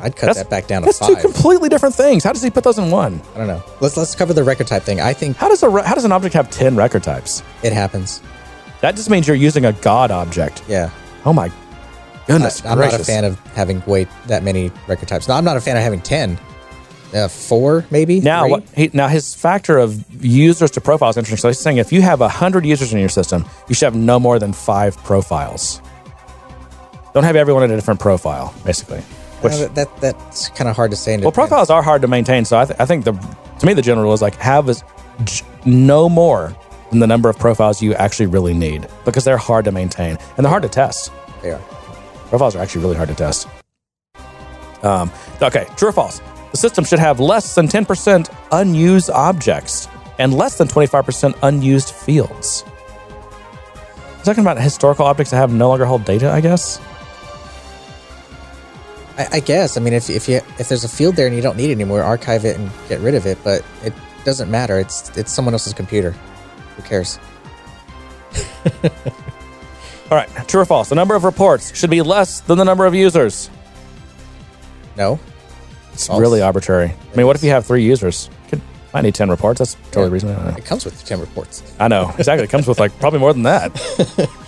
I'd 0.00 0.16
cut 0.16 0.34
that 0.34 0.50
back 0.50 0.66
down 0.66 0.82
to 0.82 0.86
That's 0.86 0.98
two 0.98 1.16
completely 1.16 1.68
different 1.68 1.94
things. 1.94 2.22
How 2.24 2.32
does 2.32 2.42
he 2.42 2.50
put 2.50 2.64
those 2.64 2.78
in 2.78 2.90
one? 2.90 3.20
I 3.34 3.38
don't 3.38 3.46
know. 3.46 3.62
Let's 3.80 3.96
let's 3.96 4.14
cover 4.14 4.32
the 4.32 4.44
record 4.44 4.66
type 4.66 4.82
thing. 4.82 5.00
I 5.00 5.12
think 5.12 5.36
How 5.36 5.48
does 5.48 5.62
a 5.62 5.82
how 5.82 5.94
does 5.94 6.04
an 6.04 6.12
object 6.12 6.34
have 6.34 6.50
10 6.50 6.76
record 6.76 7.02
types? 7.02 7.42
it 7.62 7.72
happens. 7.72 8.22
That 8.80 8.94
just 8.94 9.08
means 9.08 9.26
you're 9.26 9.36
using 9.36 9.64
a 9.64 9.72
god 9.72 10.10
object. 10.10 10.62
Yeah. 10.68 10.90
Oh 11.24 11.32
my 11.32 11.50
goodness 12.26 12.64
I, 12.64 12.72
am 12.72 12.78
not 12.78 12.92
a 12.94 13.04
fan 13.04 13.24
of 13.24 13.38
having 13.54 13.82
way 13.86 14.06
that 14.26 14.42
many 14.42 14.70
record 14.86 15.08
types. 15.08 15.28
No, 15.28 15.34
I'm 15.34 15.44
not 15.44 15.56
a 15.56 15.60
fan 15.60 15.76
of 15.76 15.82
having 15.82 16.00
ten. 16.00 16.38
Uh, 17.14 17.28
four 17.28 17.86
maybe. 17.90 18.20
Now, 18.20 18.48
what, 18.48 18.64
he, 18.74 18.90
now 18.92 19.06
his 19.08 19.34
factor 19.34 19.78
of 19.78 20.04
users 20.22 20.72
to 20.72 20.80
profiles 20.80 21.16
is 21.16 21.18
interesting. 21.18 21.38
So 21.38 21.48
he's 21.48 21.60
saying 21.60 21.78
if 21.78 21.92
you 21.92 22.02
have 22.02 22.20
100 22.20 22.66
users 22.66 22.92
in 22.92 22.98
your 22.98 23.08
system, 23.08 23.44
you 23.68 23.74
should 23.76 23.86
have 23.86 23.94
no 23.94 24.18
more 24.18 24.40
than 24.40 24.52
five 24.52 24.96
profiles. 24.98 25.80
Don't 27.14 27.22
have 27.24 27.36
everyone 27.36 27.62
in 27.62 27.70
a 27.70 27.76
different 27.76 28.00
profile, 28.00 28.52
basically. 28.64 29.02
Which, 29.46 29.70
Uh, 29.70 29.72
that 29.74 29.88
that's 30.00 30.48
kind 30.50 30.68
of 30.68 30.76
hard 30.76 30.90
to 30.90 30.96
say. 30.96 31.14
in 31.14 31.20
well, 31.20 31.28
advance. 31.30 31.48
profiles 31.48 31.70
are 31.70 31.82
hard 31.82 32.02
to 32.02 32.08
maintain. 32.08 32.44
So 32.44 32.58
I, 32.58 32.64
th- 32.64 32.78
I 32.80 32.86
think 32.86 33.04
the 33.04 33.12
to 33.58 33.66
me 33.66 33.72
the 33.74 33.82
general 33.82 34.04
rule 34.04 34.14
is 34.14 34.22
like 34.22 34.36
have 34.36 34.68
is 34.68 34.82
j- 35.24 35.44
no 35.64 36.08
more 36.08 36.54
than 36.90 37.00
the 37.00 37.06
number 37.06 37.28
of 37.28 37.38
profiles 37.38 37.82
you 37.82 37.94
actually 37.94 38.26
really 38.26 38.54
need 38.54 38.86
because 39.04 39.24
they're 39.24 39.36
hard 39.38 39.64
to 39.64 39.72
maintain 39.72 40.16
and 40.36 40.44
they're 40.44 40.50
hard 40.50 40.62
to 40.62 40.68
test. 40.68 41.10
They 41.42 41.50
are. 41.52 41.60
Profiles 42.28 42.54
are 42.56 42.60
actually 42.62 42.82
really 42.82 42.96
hard 42.96 43.08
to 43.08 43.14
test. 43.14 43.48
Um, 44.82 45.10
okay, 45.42 45.66
true 45.76 45.88
or 45.88 45.92
false? 45.92 46.20
The 46.52 46.56
system 46.58 46.84
should 46.84 46.98
have 47.00 47.18
less 47.18 47.54
than 47.54 47.66
10% 47.66 48.28
unused 48.52 49.10
objects 49.10 49.88
and 50.18 50.32
less 50.32 50.58
than 50.58 50.68
25% 50.68 51.34
unused 51.42 51.90
fields. 51.90 52.64
We're 54.18 54.24
talking 54.24 54.42
about 54.44 54.60
historical 54.60 55.06
objects 55.06 55.30
that 55.30 55.36
have 55.38 55.52
no 55.52 55.68
longer 55.68 55.84
hold 55.86 56.04
data, 56.04 56.30
I 56.30 56.40
guess. 56.40 56.80
I, 59.18 59.26
I 59.32 59.40
guess. 59.40 59.76
I 59.76 59.80
mean, 59.80 59.92
if 59.94 60.08
if 60.10 60.28
you 60.28 60.36
if 60.58 60.68
there's 60.68 60.84
a 60.84 60.88
field 60.88 61.16
there 61.16 61.26
and 61.26 61.34
you 61.34 61.42
don't 61.42 61.56
need 61.56 61.70
it 61.70 61.72
anymore, 61.72 62.02
archive 62.02 62.44
it 62.44 62.56
and 62.58 62.70
get 62.88 63.00
rid 63.00 63.14
of 63.14 63.26
it. 63.26 63.38
But 63.44 63.64
it 63.82 63.92
doesn't 64.24 64.50
matter. 64.50 64.78
It's 64.78 65.16
it's 65.16 65.32
someone 65.32 65.54
else's 65.54 65.72
computer. 65.72 66.12
Who 66.76 66.82
cares? 66.82 67.18
All 70.10 70.16
right, 70.16 70.28
true 70.46 70.60
or 70.60 70.64
false? 70.64 70.88
The 70.88 70.94
number 70.94 71.16
of 71.16 71.24
reports 71.24 71.74
should 71.76 71.90
be 71.90 72.00
less 72.02 72.40
than 72.40 72.58
the 72.58 72.64
number 72.64 72.86
of 72.86 72.94
users. 72.94 73.50
No. 74.96 75.18
It's 75.92 76.06
False. 76.06 76.20
really 76.20 76.42
arbitrary. 76.42 76.94
I 77.12 77.16
mean, 77.16 77.26
what 77.26 77.34
if 77.36 77.42
you 77.42 77.50
have 77.50 77.66
three 77.66 77.82
users? 77.82 78.30
Could 78.48 78.60
I 78.94 79.00
need 79.00 79.14
10 79.14 79.30
reports? 79.30 79.58
That's 79.58 79.74
totally 79.90 80.06
Yeah. 80.06 80.12
reasonable. 80.12 80.40
I 80.40 80.44
don't 80.44 80.52
know. 80.52 80.58
It 80.58 80.64
comes 80.64 80.84
with 80.84 81.04
ten 81.04 81.20
reports. 81.20 81.62
I 81.80 81.88
know 81.88 82.12
exactly. 82.18 82.44
It 82.44 82.50
comes 82.50 82.66
with 82.68 82.78
like 82.78 82.96
probably 83.00 83.18
more 83.18 83.32
than 83.32 83.42
that. 83.44 83.72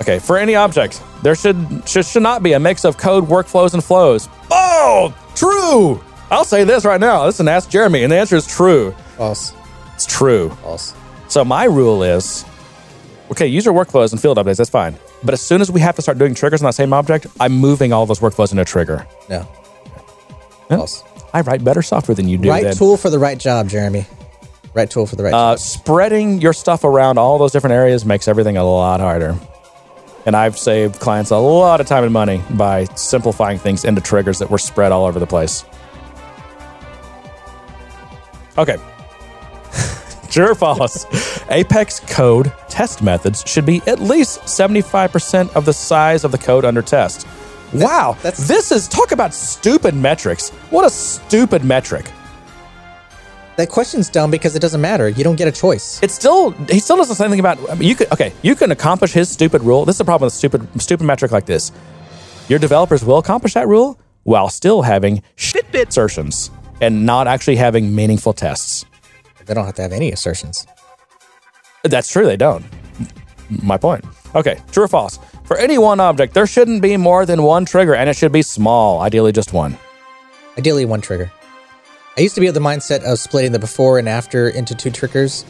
Okay, 0.00 0.18
for 0.18 0.38
any 0.38 0.54
object, 0.54 1.02
there 1.22 1.34
should, 1.34 1.56
should 1.86 2.06
should 2.06 2.22
not 2.22 2.42
be 2.42 2.52
a 2.52 2.60
mix 2.60 2.84
of 2.84 2.96
code 2.96 3.26
workflows 3.26 3.74
and 3.74 3.82
flows. 3.82 4.28
Oh, 4.50 5.12
true. 5.34 6.02
I'll 6.30 6.44
say 6.44 6.64
this 6.64 6.84
right 6.84 7.00
now. 7.00 7.24
Listen, 7.24 7.48
ask 7.48 7.68
Jeremy, 7.68 8.02
and 8.04 8.12
the 8.12 8.16
answer 8.16 8.36
is 8.36 8.46
true. 8.46 8.92
False. 9.16 9.52
It's 9.94 10.06
true. 10.06 10.50
False. 10.62 10.94
So 11.28 11.44
my 11.44 11.64
rule 11.64 12.02
is, 12.02 12.44
okay, 13.30 13.46
user 13.46 13.72
workflows 13.72 14.12
and 14.12 14.20
field 14.22 14.38
updates. 14.38 14.58
That's 14.58 14.70
fine. 14.70 14.96
But 15.24 15.34
as 15.34 15.40
soon 15.42 15.60
as 15.60 15.70
we 15.70 15.80
have 15.80 15.96
to 15.96 16.02
start 16.02 16.16
doing 16.18 16.34
triggers 16.34 16.62
on 16.62 16.66
that 16.66 16.74
same 16.74 16.92
object, 16.92 17.26
I'm 17.40 17.52
moving 17.52 17.92
all 17.92 18.06
those 18.06 18.20
workflows 18.20 18.50
into 18.52 18.62
a 18.62 18.64
trigger. 18.64 19.04
No. 19.28 19.48
Yeah. 20.70 20.76
False. 20.76 21.02
I 21.34 21.40
write 21.40 21.64
better 21.64 21.82
software 21.82 22.14
than 22.14 22.28
you 22.28 22.38
do. 22.38 22.48
right 22.50 22.62
then. 22.62 22.76
tool 22.76 22.96
for 22.96 23.10
the 23.10 23.18
right 23.18 23.36
job, 23.36 23.68
Jeremy. 23.68 24.06
Right 24.74 24.88
tool 24.88 25.06
for 25.06 25.16
the 25.16 25.24
right 25.24 25.34
Uh, 25.34 25.52
job. 25.52 25.58
spreading 25.58 26.40
your 26.40 26.52
stuff 26.52 26.84
around 26.84 27.18
all 27.18 27.36
those 27.38 27.52
different 27.52 27.74
areas 27.74 28.04
makes 28.04 28.28
everything 28.28 28.56
a 28.56 28.64
lot 28.64 29.00
harder. 29.00 29.36
And 30.26 30.36
I've 30.36 30.58
saved 30.58 31.00
clients 31.00 31.30
a 31.30 31.36
lot 31.36 31.80
of 31.80 31.86
time 31.86 32.04
and 32.04 32.12
money 32.12 32.42
by 32.50 32.84
simplifying 32.96 33.58
things 33.58 33.84
into 33.84 34.00
triggers 34.00 34.38
that 34.40 34.50
were 34.50 34.58
spread 34.58 34.92
all 34.92 35.06
over 35.06 35.18
the 35.18 35.26
place. 35.26 35.64
Okay. 38.58 38.76
True 40.28 40.50
or 40.50 40.54
false? 40.54 41.06
Apex 41.50 42.00
code 42.00 42.52
test 42.68 43.02
methods 43.02 43.42
should 43.46 43.64
be 43.64 43.80
at 43.86 44.00
least 44.00 44.40
75% 44.42 45.54
of 45.56 45.64
the 45.64 45.72
size 45.72 46.24
of 46.24 46.32
the 46.32 46.38
code 46.38 46.64
under 46.64 46.82
test. 46.82 47.26
Wow. 47.72 48.16
that's- 48.22 48.46
this 48.48 48.70
is 48.72 48.88
talk 48.88 49.12
about 49.12 49.32
stupid 49.32 49.94
metrics. 49.94 50.50
What 50.70 50.84
a 50.84 50.90
stupid 50.90 51.64
metric. 51.64 52.10
That 53.58 53.70
question's 53.70 54.08
dumb 54.08 54.30
because 54.30 54.54
it 54.54 54.60
doesn't 54.60 54.80
matter. 54.80 55.08
You 55.08 55.24
don't 55.24 55.34
get 55.34 55.48
a 55.48 55.52
choice. 55.52 55.98
it's 56.00 56.14
still 56.14 56.52
he 56.70 56.78
still 56.78 56.96
does 56.96 57.08
the 57.08 57.14
same 57.16 57.28
thing 57.30 57.40
about 57.40 57.58
I 57.68 57.74
mean, 57.74 57.88
you 57.88 57.96
could 57.96 58.10
okay 58.12 58.32
you 58.42 58.54
can 58.54 58.70
accomplish 58.70 59.12
his 59.12 59.28
stupid 59.28 59.62
rule 59.62 59.84
this 59.84 59.94
is 59.96 59.98
the 59.98 60.04
problem 60.04 60.26
with 60.28 60.32
stupid 60.32 60.60
stupid 60.80 61.04
metric 61.04 61.32
like 61.32 61.46
this 61.46 61.72
your 62.48 62.60
developers 62.60 63.04
will 63.04 63.18
accomplish 63.18 63.54
that 63.54 63.66
rule 63.66 63.98
while 64.22 64.48
still 64.48 64.82
having 64.82 65.22
shit 65.34 65.70
bit 65.72 65.88
assertions 65.88 66.52
and 66.80 67.04
not 67.04 67.26
actually 67.26 67.56
having 67.56 67.92
meaningful 67.94 68.32
tests 68.32 68.84
They 69.46 69.54
don't 69.54 69.66
have 69.66 69.74
to 69.74 69.82
have 69.82 69.92
any 69.92 70.12
assertions. 70.12 70.64
that's 71.82 72.10
true 72.12 72.26
they 72.26 72.36
don't 72.36 72.64
my 73.62 73.76
point 73.76 74.04
okay 74.36 74.60
true 74.70 74.84
or 74.84 74.88
false 74.88 75.18
for 75.44 75.56
any 75.56 75.78
one 75.78 75.98
object 75.98 76.32
there 76.32 76.46
shouldn't 76.46 76.80
be 76.80 76.96
more 76.96 77.26
than 77.26 77.42
one 77.42 77.64
trigger 77.64 77.94
and 77.96 78.08
it 78.08 78.14
should 78.14 78.30
be 78.30 78.42
small 78.42 79.00
ideally 79.00 79.32
just 79.32 79.52
one 79.52 79.76
Ideally, 80.58 80.84
one 80.86 81.00
trigger. 81.00 81.30
I 82.16 82.20
used 82.22 82.34
to 82.34 82.40
be 82.40 82.46
of 82.48 82.54
the 82.54 82.60
mindset 82.60 83.02
of 83.04 83.18
splitting 83.18 83.52
the 83.52 83.58
before 83.58 83.98
and 83.98 84.08
after 84.08 84.48
into 84.48 84.74
two 84.74 84.90
triggers, 84.90 85.44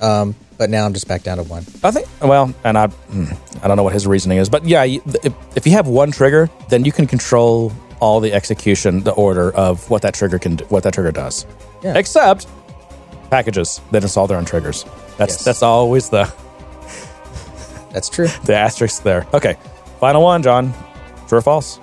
um, 0.00 0.34
but 0.58 0.70
now 0.70 0.84
I'm 0.84 0.92
just 0.92 1.06
back 1.06 1.22
down 1.22 1.36
to 1.38 1.44
one. 1.44 1.64
I 1.84 1.90
think 1.92 2.08
well 2.20 2.52
and 2.64 2.76
I 2.76 2.88
hmm, 2.88 3.26
I 3.62 3.68
don't 3.68 3.76
know 3.76 3.82
what 3.84 3.92
his 3.92 4.06
reasoning 4.06 4.38
is 4.38 4.48
but 4.48 4.64
yeah 4.64 4.84
if, 4.84 5.32
if 5.56 5.66
you 5.66 5.72
have 5.72 5.86
one 5.88 6.10
trigger 6.12 6.48
then 6.68 6.84
you 6.84 6.92
can 6.92 7.06
control 7.06 7.72
all 8.00 8.18
the 8.20 8.32
execution 8.32 9.00
the 9.04 9.12
order 9.12 9.52
of 9.54 9.88
what 9.90 10.02
that 10.02 10.14
trigger 10.14 10.38
can 10.38 10.56
do, 10.56 10.64
what 10.66 10.82
that 10.84 10.94
trigger 10.94 11.12
does 11.12 11.46
Yeah. 11.82 11.96
except 11.96 12.46
packages 13.30 13.80
that 13.92 14.02
install 14.02 14.26
their 14.26 14.38
own 14.38 14.44
triggers 14.44 14.84
that's 15.16 15.34
Yes. 15.34 15.44
that's 15.44 15.62
always 15.62 16.10
the 16.10 16.24
That's 17.92 18.08
true. 18.08 18.26
the 18.44 18.54
asterisk 18.54 19.02
there 19.04 19.26
okay 19.34 19.56
final 20.00 20.22
one 20.22 20.42
John 20.42 20.72
true 21.28 21.38
or 21.38 21.42
false 21.42 21.78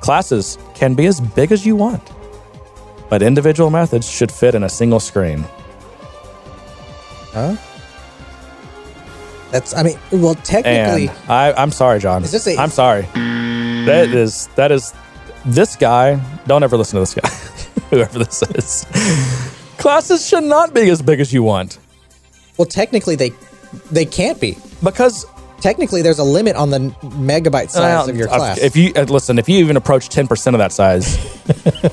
classes 0.00 0.56
can 0.74 0.94
be 0.94 1.06
as 1.06 1.20
big 1.20 1.50
as 1.52 1.64
you 1.66 1.74
want 1.76 2.02
but 3.10 3.22
individual 3.22 3.68
methods 3.70 4.08
should 4.08 4.32
fit 4.32 4.54
in 4.54 4.62
a 4.62 4.68
single 4.68 5.00
screen 5.00 5.44
Huh? 7.32 7.56
That's. 9.52 9.72
I 9.76 9.84
mean, 9.84 9.98
well, 10.10 10.34
technically, 10.34 11.08
And 11.08 11.30
I, 11.30 11.52
I'm 11.52 11.70
sorry, 11.70 12.00
John. 12.00 12.24
Is 12.24 12.32
this 12.32 12.46
a- 12.48 12.56
I'm 12.56 12.70
sorry. 12.70 13.02
That 13.02 14.08
hmm. 14.08 14.16
is 14.16 14.48
that 14.56 14.72
is 14.72 14.92
this 15.46 15.76
guy. 15.76 16.20
Don't 16.48 16.64
ever 16.64 16.76
listen 16.76 16.96
to 16.96 17.00
this 17.00 17.14
guy, 17.14 17.28
whoever 17.90 18.18
this 18.18 18.42
is. 18.42 18.84
Classes 19.78 20.26
should 20.26 20.42
not 20.42 20.74
be 20.74 20.90
as 20.90 21.02
big 21.02 21.20
as 21.20 21.32
you 21.32 21.44
want 21.44 21.78
well, 22.60 22.66
technically 22.66 23.16
they 23.16 23.32
they 23.90 24.04
can't 24.04 24.38
be. 24.38 24.58
because 24.84 25.24
Technically, 25.60 26.02
there's 26.02 26.18
a 26.18 26.24
limit 26.24 26.56
on 26.56 26.70
the 26.70 26.78
megabyte 27.02 27.70
size 27.70 28.08
of 28.08 28.16
your 28.16 28.28
uh, 28.30 28.36
class. 28.36 28.58
If 28.58 28.76
you 28.76 28.92
uh, 28.96 29.02
listen, 29.02 29.38
if 29.38 29.48
you 29.48 29.58
even 29.58 29.76
approach 29.76 30.08
10 30.08 30.26
percent 30.26 30.54
of 30.54 30.58
that 30.58 30.72
size, 30.72 31.18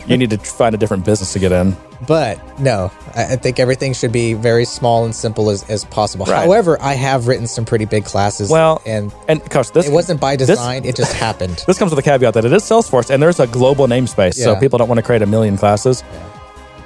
you 0.07 0.17
need 0.17 0.29
to 0.29 0.37
find 0.37 0.73
a 0.73 0.77
different 0.77 1.05
business 1.05 1.33
to 1.33 1.39
get 1.39 1.51
in. 1.51 1.75
But 2.07 2.59
no, 2.59 2.91
I, 3.15 3.33
I 3.33 3.35
think 3.37 3.59
everything 3.59 3.93
should 3.93 4.11
be 4.11 4.33
very 4.33 4.65
small 4.65 5.03
and 5.03 5.15
simple 5.15 5.49
as, 5.49 5.67
as 5.69 5.83
possible. 5.85 6.25
Right. 6.25 6.45
However, 6.45 6.77
I 6.81 6.93
have 6.93 7.27
written 7.27 7.47
some 7.47 7.65
pretty 7.65 7.85
big 7.85 8.05
classes. 8.05 8.49
Well, 8.49 8.81
and 8.85 9.13
and 9.27 9.47
coach, 9.49 9.71
this 9.71 9.87
it 9.87 9.91
wasn't 9.91 10.21
by 10.21 10.35
this- 10.35 10.47
design; 10.47 10.85
it 10.85 10.95
just 10.95 11.13
happened. 11.13 11.63
This 11.67 11.77
comes 11.77 11.91
with 11.91 11.99
a 11.99 12.03
caveat 12.03 12.33
that 12.35 12.45
it 12.45 12.53
is 12.53 12.63
Salesforce 12.63 13.09
and 13.09 13.21
there's 13.21 13.39
a 13.41 13.47
global 13.47 13.87
namespace, 13.87 14.35
so 14.35 14.55
people 14.57 14.79
don't 14.79 14.87
want 14.87 14.99
to 14.99 15.03
create 15.03 15.21
a 15.21 15.25
million 15.25 15.57
classes. 15.57 16.03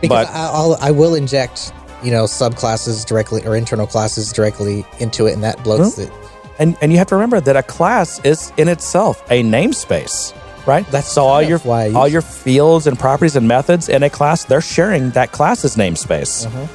Because 0.01 0.27
but- 0.27 0.33
I, 0.35 0.47
I'll, 0.47 0.77
I 0.81 0.89
will 0.91 1.13
inject, 1.13 1.71
you 2.03 2.11
know, 2.11 2.23
subclasses 2.23 3.05
directly 3.05 3.45
or 3.45 3.55
internal 3.55 3.85
classes 3.85 4.33
directly 4.33 4.83
into 4.99 5.27
it, 5.27 5.33
and 5.33 5.43
that 5.43 5.59
bloats 5.59 5.97
Well, 5.97 6.07
it. 6.07 6.20
And 6.61 6.77
and 6.79 6.91
you 6.91 6.99
have 6.99 7.07
to 7.07 7.15
remember 7.15 7.41
that 7.41 7.57
a 7.57 7.63
class 7.63 8.23
is 8.23 8.53
in 8.55 8.67
itself 8.67 9.23
a 9.31 9.41
namespace, 9.41 10.31
right? 10.67 10.85
That's 10.91 11.17
all 11.17 11.39
kind 11.39 11.49
your 11.49 11.55
of 11.57 11.65
why 11.65 11.81
I 11.81 11.85
use 11.87 11.95
all 11.95 12.07
your 12.07 12.21
fields 12.21 12.85
and 12.85 12.99
properties 12.99 13.35
and 13.35 13.47
methods 13.47 13.89
in 13.89 14.03
a 14.03 14.11
class, 14.11 14.45
they're 14.45 14.61
sharing 14.61 15.09
that 15.11 15.31
class's 15.31 15.75
namespace. 15.75 16.45
Uh-huh. 16.45 16.67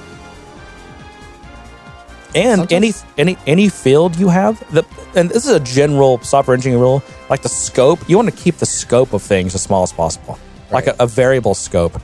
And 2.35 2.73
any 2.73 2.95
any 3.17 3.39
any 3.47 3.69
field 3.69 4.17
you 4.17 4.29
have, 4.29 4.59
the, 4.75 4.85
and 5.15 5.31
this 5.31 5.47
is 5.47 5.53
a 5.53 5.61
general 5.61 6.19
software 6.21 6.57
engineering 6.57 6.83
rule, 6.83 7.03
like 7.31 7.43
the 7.43 7.49
scope, 7.49 8.01
you 8.09 8.17
want 8.17 8.29
to 8.29 8.37
keep 8.37 8.57
the 8.57 8.67
scope 8.67 9.13
of 9.13 9.23
things 9.23 9.55
as 9.55 9.63
small 9.63 9.85
as 9.85 9.93
possible, 9.93 10.37
like 10.73 10.89
a, 10.89 10.97
a 10.99 11.07
variable 11.07 11.55
scope. 11.55 12.03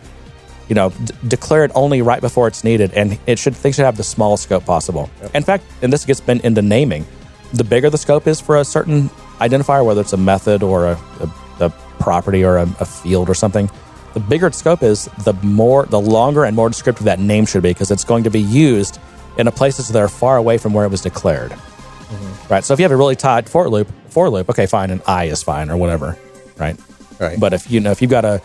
You 0.68 0.76
know, 0.76 0.90
d- 0.90 1.12
declare 1.26 1.64
it 1.64 1.72
only 1.74 2.00
right 2.00 2.20
before 2.20 2.46
it's 2.46 2.62
needed, 2.62 2.92
and 2.94 3.18
it 3.26 3.40
should 3.40 3.56
things 3.56 3.74
should 3.74 3.84
have 3.84 3.96
the 3.96 4.04
smallest 4.04 4.44
scope 4.44 4.64
possible. 4.64 5.10
In 5.34 5.42
fact, 5.42 5.64
and 5.82 5.92
this 5.92 6.06
gets 6.06 6.20
been 6.20 6.40
into 6.40 6.62
naming, 6.62 7.04
the 7.52 7.64
bigger 7.64 7.90
the 7.90 7.98
scope 7.98 8.26
is 8.26 8.40
for 8.40 8.58
a 8.58 8.64
certain 8.64 9.08
identifier, 9.38 9.84
whether 9.84 10.00
it's 10.00 10.12
a 10.12 10.18
method 10.18 10.62
or 10.62 10.86
a, 10.86 10.98
a, 11.20 11.66
a 11.66 11.70
property 11.98 12.44
or 12.44 12.56
a, 12.58 12.62
a 12.80 12.84
field 12.84 13.28
or 13.28 13.34
something, 13.34 13.70
the 14.14 14.20
bigger 14.20 14.48
its 14.48 14.58
scope 14.58 14.82
is, 14.82 15.06
the 15.24 15.32
more, 15.42 15.86
the 15.86 16.00
longer 16.00 16.44
and 16.44 16.54
more 16.54 16.68
descriptive 16.68 17.04
that 17.04 17.18
name 17.18 17.46
should 17.46 17.62
be 17.62 17.70
because 17.70 17.90
it's 17.90 18.04
going 18.04 18.24
to 18.24 18.30
be 18.30 18.40
used 18.40 18.98
in 19.38 19.46
a 19.46 19.52
places 19.52 19.88
that 19.88 19.98
are 19.98 20.08
far 20.08 20.36
away 20.36 20.58
from 20.58 20.74
where 20.74 20.84
it 20.84 20.90
was 20.90 21.00
declared. 21.00 21.50
Mm-hmm. 21.50 22.52
Right. 22.52 22.64
So 22.64 22.74
if 22.74 22.80
you 22.80 22.84
have 22.84 22.92
a 22.92 22.96
really 22.96 23.16
tight 23.16 23.48
for 23.48 23.68
loop, 23.70 23.90
for 24.08 24.28
loop, 24.28 24.50
okay, 24.50 24.66
fine, 24.66 24.90
an 24.90 25.00
I 25.06 25.24
is 25.24 25.42
fine 25.42 25.70
or 25.70 25.76
whatever. 25.78 26.18
Right. 26.58 26.78
Right. 27.18 27.40
But 27.40 27.54
if 27.54 27.70
you 27.70 27.80
know 27.80 27.90
if 27.90 28.02
you've 28.02 28.10
got 28.10 28.26
a, 28.26 28.42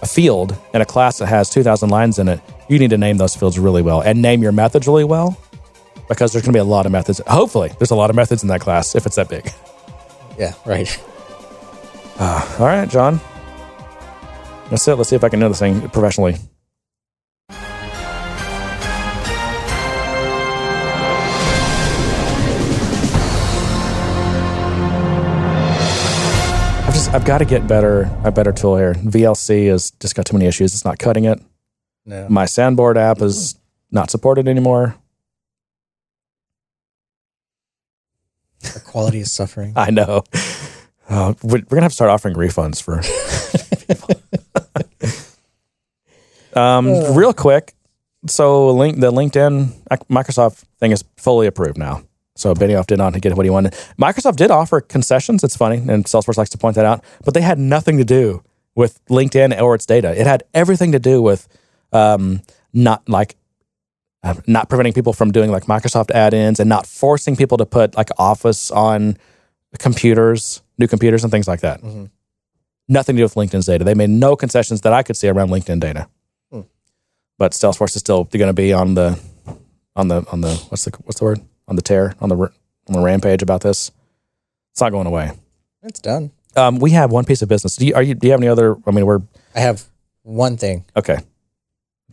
a 0.00 0.06
field 0.06 0.56
in 0.72 0.80
a 0.80 0.86
class 0.86 1.18
that 1.18 1.26
has 1.26 1.50
two 1.50 1.62
thousand 1.62 1.90
lines 1.90 2.18
in 2.18 2.28
it, 2.28 2.40
you 2.68 2.78
need 2.78 2.90
to 2.90 2.98
name 2.98 3.18
those 3.18 3.36
fields 3.36 3.58
really 3.58 3.82
well 3.82 4.00
and 4.00 4.22
name 4.22 4.42
your 4.42 4.52
methods 4.52 4.86
really 4.86 5.04
well 5.04 5.36
because 6.08 6.32
there's 6.32 6.42
going 6.44 6.52
to 6.52 6.56
be 6.56 6.60
a 6.60 6.64
lot 6.64 6.86
of 6.86 6.92
methods. 6.92 7.20
Hopefully, 7.26 7.72
there's 7.78 7.90
a 7.90 7.96
lot 7.96 8.10
of 8.10 8.16
methods 8.16 8.42
in 8.42 8.48
that 8.48 8.60
class 8.60 8.94
if 8.94 9.06
it's 9.06 9.16
that 9.16 9.28
big. 9.28 9.50
yeah, 10.38 10.54
right. 10.64 11.02
Ah, 12.16 12.60
all 12.60 12.66
right, 12.66 12.88
John. 12.88 13.20
That's 14.70 14.86
it. 14.86 14.94
Let's 14.94 15.10
see 15.10 15.16
if 15.16 15.24
I 15.24 15.28
can 15.28 15.40
know 15.40 15.48
this 15.48 15.58
thing 15.58 15.88
professionally. 15.88 16.36
I've 26.86 26.92
just 26.92 27.14
I've 27.14 27.24
got 27.24 27.38
to 27.38 27.44
get 27.44 27.66
better 27.66 28.10
a 28.24 28.30
better 28.30 28.52
tool 28.52 28.76
here. 28.76 28.94
VLC 28.94 29.68
has 29.68 29.90
just 29.92 30.14
got 30.14 30.26
too 30.26 30.34
many 30.36 30.46
issues. 30.46 30.74
It's 30.74 30.84
not 30.84 30.98
cutting 30.98 31.24
it. 31.24 31.40
No. 32.06 32.28
My 32.28 32.44
Sandboard 32.44 32.98
app 32.98 33.22
is 33.22 33.58
not 33.90 34.10
supported 34.10 34.46
anymore. 34.48 34.94
The 38.72 38.80
quality 38.80 39.20
is 39.20 39.32
suffering. 39.32 39.72
I 39.76 39.90
know. 39.90 40.24
Oh, 41.10 41.36
we're 41.42 41.58
we're 41.58 41.76
gonna 41.76 41.82
have 41.82 41.92
to 41.92 41.96
start 41.96 42.10
offering 42.10 42.34
refunds 42.34 42.82
for 42.82 43.02
people. 43.86 44.20
um, 46.60 47.14
real 47.14 47.32
quick. 47.32 47.74
So, 48.26 48.70
link 48.70 49.00
the 49.00 49.12
LinkedIn 49.12 49.68
Microsoft 50.08 50.64
thing 50.80 50.92
is 50.92 51.04
fully 51.16 51.46
approved 51.46 51.76
now. 51.76 52.04
So 52.36 52.52
Benioff 52.54 52.86
did 52.86 52.98
not 52.98 53.18
get 53.20 53.36
what 53.36 53.46
he 53.46 53.50
wanted. 53.50 53.74
Microsoft 53.98 54.36
did 54.36 54.50
offer 54.50 54.80
concessions. 54.80 55.44
It's 55.44 55.56
funny, 55.56 55.76
and 55.76 56.04
Salesforce 56.04 56.36
likes 56.36 56.50
to 56.50 56.58
point 56.58 56.74
that 56.76 56.84
out, 56.84 57.04
but 57.24 57.34
they 57.34 57.42
had 57.42 57.58
nothing 57.58 57.98
to 57.98 58.04
do 58.04 58.42
with 58.74 59.04
LinkedIn 59.06 59.60
or 59.60 59.74
its 59.74 59.86
data. 59.86 60.18
It 60.18 60.26
had 60.26 60.42
everything 60.52 60.92
to 60.92 60.98
do 60.98 61.22
with 61.22 61.46
um, 61.92 62.40
not 62.72 63.08
like 63.08 63.36
not 64.46 64.68
preventing 64.68 64.92
people 64.92 65.12
from 65.12 65.30
doing 65.32 65.50
like 65.50 65.64
Microsoft 65.64 66.10
add-ins 66.10 66.58
and 66.60 66.68
not 66.68 66.86
forcing 66.86 67.36
people 67.36 67.58
to 67.58 67.66
put 67.66 67.96
like 67.96 68.08
Office 68.18 68.70
on 68.70 69.16
computers, 69.78 70.62
new 70.78 70.86
computers, 70.88 71.24
and 71.24 71.30
things 71.30 71.46
like 71.48 71.60
that. 71.60 71.82
Nothing 72.88 73.16
to 73.16 73.20
do 73.20 73.24
with 73.24 73.34
LinkedIn's 73.34 73.66
data. 73.66 73.84
They 73.84 73.94
made 73.94 74.10
no 74.10 74.36
concessions 74.36 74.82
that 74.82 74.92
I 74.92 75.02
could 75.02 75.16
see 75.16 75.28
around 75.28 75.48
LinkedIn 75.50 75.80
data. 75.80 76.08
But 77.36 77.50
Salesforce 77.52 77.96
is 77.96 78.00
still 78.00 78.24
going 78.24 78.46
to 78.46 78.52
be 78.52 78.72
on 78.72 78.94
the 78.94 79.18
on 79.96 80.06
the 80.08 80.24
on 80.30 80.40
the 80.40 80.54
what's 80.68 80.84
the 80.84 80.92
what's 81.02 81.18
the 81.18 81.24
word 81.24 81.40
on 81.66 81.74
the 81.76 81.82
tear 81.82 82.14
on 82.20 82.28
the 82.28 82.36
on 82.36 82.50
the 82.92 83.00
rampage 83.00 83.42
about 83.42 83.60
this. 83.62 83.90
It's 84.72 84.80
not 84.80 84.92
going 84.92 85.06
away. 85.08 85.32
It's 85.82 85.98
done. 86.00 86.30
Um, 86.56 86.78
we 86.78 86.92
have 86.92 87.10
one 87.10 87.24
piece 87.24 87.42
of 87.42 87.48
business. 87.48 87.74
Do 87.76 87.86
you, 87.86 87.94
are 87.94 88.02
you, 88.02 88.14
do 88.14 88.28
you 88.28 88.30
have 88.30 88.40
any 88.40 88.46
other? 88.48 88.76
I 88.86 88.92
mean, 88.92 89.04
we're 89.04 89.20
I 89.54 89.60
have 89.60 89.84
one 90.22 90.56
thing. 90.56 90.84
okay. 90.96 91.18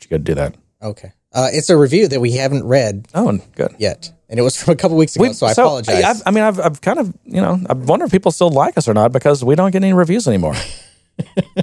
You 0.01 0.07
got 0.09 0.17
to 0.17 0.23
do 0.23 0.33
that. 0.33 0.55
Okay. 0.81 1.13
Uh, 1.33 1.47
it's 1.51 1.69
a 1.69 1.77
review 1.77 2.07
that 2.09 2.19
we 2.19 2.33
haven't 2.33 2.65
read 2.65 3.07
Oh, 3.13 3.39
good. 3.55 3.73
yet, 3.79 4.11
and 4.29 4.37
it 4.39 4.43
was 4.43 4.61
from 4.61 4.73
a 4.73 4.75
couple 4.75 4.97
weeks 4.97 5.15
ago. 5.15 5.23
We've- 5.23 5.33
so 5.33 5.47
I 5.47 5.51
apologize. 5.53 6.03
I've, 6.03 6.21
I 6.25 6.31
mean, 6.31 6.43
I've, 6.43 6.59
I've 6.59 6.81
kind 6.81 6.99
of, 6.99 7.13
you 7.25 7.39
know, 7.41 7.59
I 7.69 7.73
wonder 7.73 8.05
if 8.05 8.11
people 8.11 8.31
still 8.31 8.49
like 8.49 8.77
us 8.77 8.87
or 8.87 8.93
not 8.93 9.11
because 9.13 9.43
we 9.43 9.55
don't 9.55 9.71
get 9.71 9.81
any 9.83 9.93
reviews 9.93 10.27
anymore. 10.27 10.55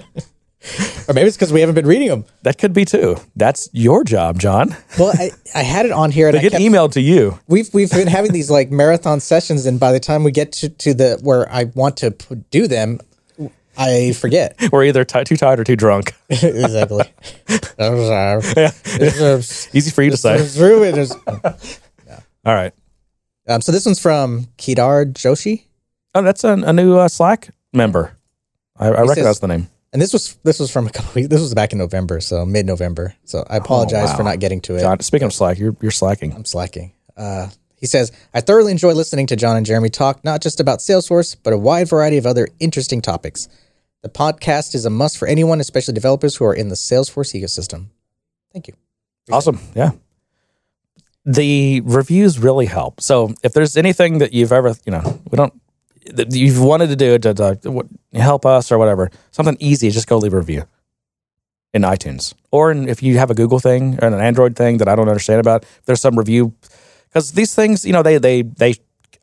or 1.09 1.15
maybe 1.15 1.27
it's 1.29 1.37
because 1.37 1.53
we 1.53 1.61
haven't 1.61 1.75
been 1.75 1.87
reading 1.87 2.09
them. 2.09 2.25
that 2.43 2.59
could 2.59 2.73
be 2.73 2.85
too. 2.85 3.17
That's 3.37 3.69
your 3.73 4.05
job, 4.05 4.39
John. 4.39 4.77
Well, 4.99 5.13
I, 5.19 5.31
I 5.55 5.63
had 5.63 5.87
it 5.87 5.93
on 5.93 6.11
here, 6.11 6.29
and 6.29 6.35
They 6.35 6.41
I 6.41 6.43
get 6.43 6.53
kept, 6.53 6.63
emailed 6.65 6.93
to 6.93 7.01
you. 7.01 7.39
we've 7.47 7.73
we've 7.73 7.91
been 7.91 8.09
having 8.09 8.33
these 8.33 8.51
like 8.51 8.71
marathon 8.71 9.21
sessions, 9.21 9.67
and 9.67 9.79
by 9.81 9.93
the 9.93 10.01
time 10.01 10.25
we 10.25 10.31
get 10.33 10.53
to, 10.53 10.69
to 10.69 10.95
the 10.95 11.19
where 11.23 11.51
I 11.53 11.65
want 11.65 11.97
to 11.99 12.11
do 12.51 12.67
them, 12.67 13.01
I 13.79 14.13
forget 14.13 14.57
We're 14.73 14.85
either 14.85 15.05
ti 15.05 15.25
too 15.25 15.37
tired 15.37 15.61
or 15.61 15.65
too 15.65 15.77
drunk. 15.77 16.15
exactly. 16.29 17.05
yeah. 18.57 18.71
Easy 19.73 19.91
for 19.91 20.03
you 20.03 20.11
to 20.11 20.17
say. 20.17 20.45
Through 20.45 20.85
it 20.85 20.99
is. 20.99 21.13
All 21.13 22.55
right. 22.55 22.75
Um, 23.47 23.63
so 23.63 23.73
this 23.73 23.87
one's 23.87 24.01
from 24.01 24.49
Kedar 24.59 25.07
Joshi, 25.07 25.65
Oh, 26.15 26.23
that's 26.23 26.45
a, 26.45 26.53
a 26.53 26.73
new 26.73 26.97
uh, 26.97 27.09
Slack 27.09 27.51
member. 27.73 28.17
I, 28.77 28.89
I 28.89 28.91
recognize 29.03 29.25
says- 29.25 29.41
the 29.41 29.49
name. 29.49 29.69
and 29.93 30.03
this 30.03 30.13
was 30.13 30.37
this 30.43 30.59
was 30.59 30.71
from 30.71 30.87
a 30.87 30.91
couple 30.91 31.13
weeks. 31.15 31.29
This 31.29 31.41
was 31.41 31.55
back 31.55 31.73
in 31.73 31.79
November, 31.79 32.21
so 32.21 32.45
mid 32.45 32.67
November. 32.67 33.15
So 33.25 33.45
I 33.49 33.57
apologize 33.57 34.13
for 34.13 34.25
wow. 34.25 34.31
not 34.31 34.41
getting 34.41 34.61
to 34.63 34.77
it. 34.77 34.81
John, 34.81 35.01
speaking 35.01 35.27
of 35.27 35.33
Slack, 35.33 35.59
you're 35.59 35.77
you're 35.81 35.91
slacking. 35.91 36.33
I'm 36.33 36.45
slacking. 36.45 36.93
Uh, 37.17 37.49
he 37.77 37.87
says, 37.87 38.11
I 38.35 38.41
thoroughly 38.41 38.73
enjoy 38.73 38.93
listening 38.93 39.29
to 39.29 39.37
John 39.37 39.57
and 39.57 39.65
Jeremy 39.65 39.89
talk, 39.89 40.25
not 40.25 40.43
just 40.43 40.59
about 40.59 40.81
Salesforce, 40.81 41.37
but 41.43 41.53
a 41.53 41.59
wide 41.59 41.89
variety 41.89 42.17
of 42.19 42.27
other 42.27 42.49
interesting 42.59 43.01
topics. 43.01 43.49
The 44.03 44.09
podcast 44.09 44.75
is 44.75 44.85
a 44.85 44.91
must 44.91 45.19
for 45.19 45.27
anyone, 45.27 45.61
especially 45.61 45.95
developers 45.95 46.37
who 46.37 46.45
are 46.45 46.55
in 46.55 46.69
the 46.69 46.77
Salesforce 46.77 47.35
ecosystem. 47.39 47.87
Thank 48.53 48.69
you. 48.69 48.75
Awesome. 49.31 49.61
Yeah. 49.75 49.91
The 51.25 51.81
reviews 51.83 52.39
really 52.39 52.67
help. 52.67 53.01
So 53.01 53.35
if 53.43 53.53
there's 53.53 53.77
anything 53.77 54.19
that 54.19 54.33
you've 54.33 54.53
ever, 54.53 54.75
you 54.87 54.93
know, 54.93 55.21
we 55.31 55.37
don't, 55.37 55.53
that 56.07 56.33
you've 56.33 56.63
wanted 56.63 56.89
to 56.89 56.97
do 56.97 57.19
to, 57.19 57.35
to 57.35 57.89
help 58.15 58.47
us 58.47 58.73
or 58.73 58.79
whatever, 58.79 59.11
something 59.31 59.57
easy, 59.61 59.91
just 59.91 60.07
go 60.07 60.17
leave 60.17 60.33
a 60.33 60.39
review 60.39 60.65
in 61.75 61.83
iTunes. 61.83 62.33
Or 62.51 62.71
in, 62.71 62.89
if 62.89 63.03
you 63.03 63.19
have 63.19 63.31
a 63.31 63.35
Google 63.35 63.59
thing 63.59 63.99
or 64.01 64.09
an 64.09 64.15
Android 64.15 64.57
thing 64.57 64.79
that 64.79 64.89
I 64.89 64.95
don't 64.95 65.09
understand 65.09 65.41
about, 65.41 65.67
there's 65.85 66.01
some 66.01 66.19
review, 66.19 66.55
because 67.09 67.33
these 67.33 67.55
things, 67.55 67.85
you 67.85 67.93
know, 67.93 68.03
they, 68.03 68.17
they, 68.17 68.43
they, 68.43 68.77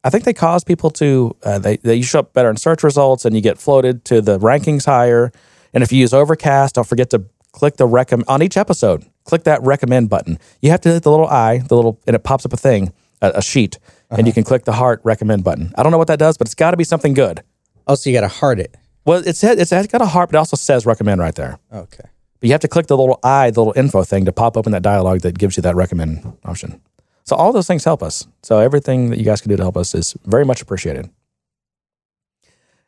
I 0.06 0.12
think 0.12 0.24
they 0.24 0.34
cause 0.34 0.64
people 0.64 0.92
to, 0.92 1.36
uh, 1.44 1.58
they, 1.58 1.78
they, 1.78 1.96
you 1.96 2.04
show 2.04 2.20
up 2.20 2.32
better 2.34 2.50
in 2.52 2.58
search 2.58 2.84
results 2.84 3.26
and 3.26 3.36
you 3.36 3.42
get 3.42 3.58
floated 3.58 4.06
to 4.06 4.22
the 4.22 4.38
rankings 4.38 4.86
higher. 4.86 5.32
And 5.74 5.84
if 5.84 5.92
you 5.92 6.00
use 6.00 6.14
Overcast, 6.14 6.76
don't 6.76 6.88
forget 6.88 7.10
to 7.10 7.26
click 7.54 7.78
the 7.78 7.88
recommend 7.88 8.30
on 8.30 8.44
each 8.44 8.56
episode. 8.56 9.04
Click 9.24 9.46
that 9.46 9.64
recommend 9.64 10.12
button. 10.12 10.38
You 10.62 10.70
have 10.70 10.82
to 10.82 10.90
hit 10.90 11.02
the 11.02 11.10
little 11.10 11.26
eye, 11.26 11.58
the 11.58 11.76
little, 11.76 12.00
and 12.06 12.16
it 12.16 12.24
pops 12.24 12.46
up 12.46 12.54
a 12.54 12.58
thing, 12.58 12.94
a, 13.24 13.32
a 13.36 13.42
sheet, 13.42 13.80
and 14.12 14.28
you 14.28 14.34
can 14.34 14.44
click 14.44 14.66
the 14.66 14.74
heart 14.74 15.02
recommend 15.04 15.44
button. 15.44 15.74
I 15.76 15.82
don't 15.82 15.92
know 15.92 15.98
what 15.98 16.08
that 16.08 16.20
does, 16.20 16.38
but 16.38 16.48
it's 16.48 16.56
got 16.56 16.72
to 16.72 16.78
be 16.78 16.84
something 16.84 17.16
good. 17.16 17.42
Oh, 17.88 17.96
so 17.96 18.08
you 18.08 18.16
got 18.16 18.22
to 18.22 18.28
heart 18.28 18.60
it. 18.60 18.78
Well, 19.06 19.24
it's 19.26 19.44
it's 19.44 19.72
it's 19.72 19.88
got 19.88 20.02
a 20.02 20.06
heart, 20.06 20.30
but 20.30 20.38
it 20.38 20.40
also 20.40 20.56
says 20.56 20.86
recommend 20.86 21.20
right 21.20 21.34
there. 21.34 21.58
Okay. 21.74 22.04
But 22.40 22.48
you 22.48 22.52
have 22.52 22.62
to 22.62 22.68
click 22.68 22.88
the 22.88 22.98
little 22.98 23.20
eye, 23.24 23.50
the 23.50 23.60
little 23.60 23.74
info 23.76 24.04
thing 24.04 24.26
to 24.26 24.32
pop 24.32 24.56
open 24.56 24.72
that 24.74 24.84
dialogue 24.84 25.22
that 25.22 25.38
gives 25.38 25.58
you 25.58 25.62
that 25.62 25.76
recommend 25.76 26.38
option. 26.46 26.82
So 27.26 27.36
all 27.36 27.52
those 27.52 27.68
things 27.68 27.84
help 27.84 28.04
us. 28.04 28.28
So 28.44 28.60
everything 28.60 29.10
that 29.10 29.18
you 29.18 29.26
guys 29.26 29.42
can 29.42 29.50
do 29.50 29.58
to 29.58 29.64
help 29.64 29.78
us 29.78 29.96
is 29.96 30.16
very 30.26 30.46
much 30.46 30.62
appreciated. 30.62 31.10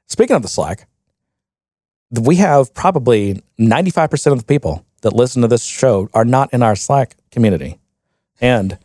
Speaking 0.08 0.36
of 0.36 0.42
the 0.42 0.48
Slack, 0.48 0.88
we 2.12 2.36
have 2.38 2.74
probably 2.74 3.42
95% 3.60 4.32
of 4.32 4.38
the 4.40 4.46
people 4.46 4.86
that 5.02 5.14
listen 5.14 5.42
to 5.42 5.48
this 5.48 5.64
show 5.64 6.10
are 6.14 6.24
not 6.26 6.54
in 6.54 6.64
our 6.64 6.76
Slack 6.76 7.16
community. 7.32 7.80
And 8.40 8.78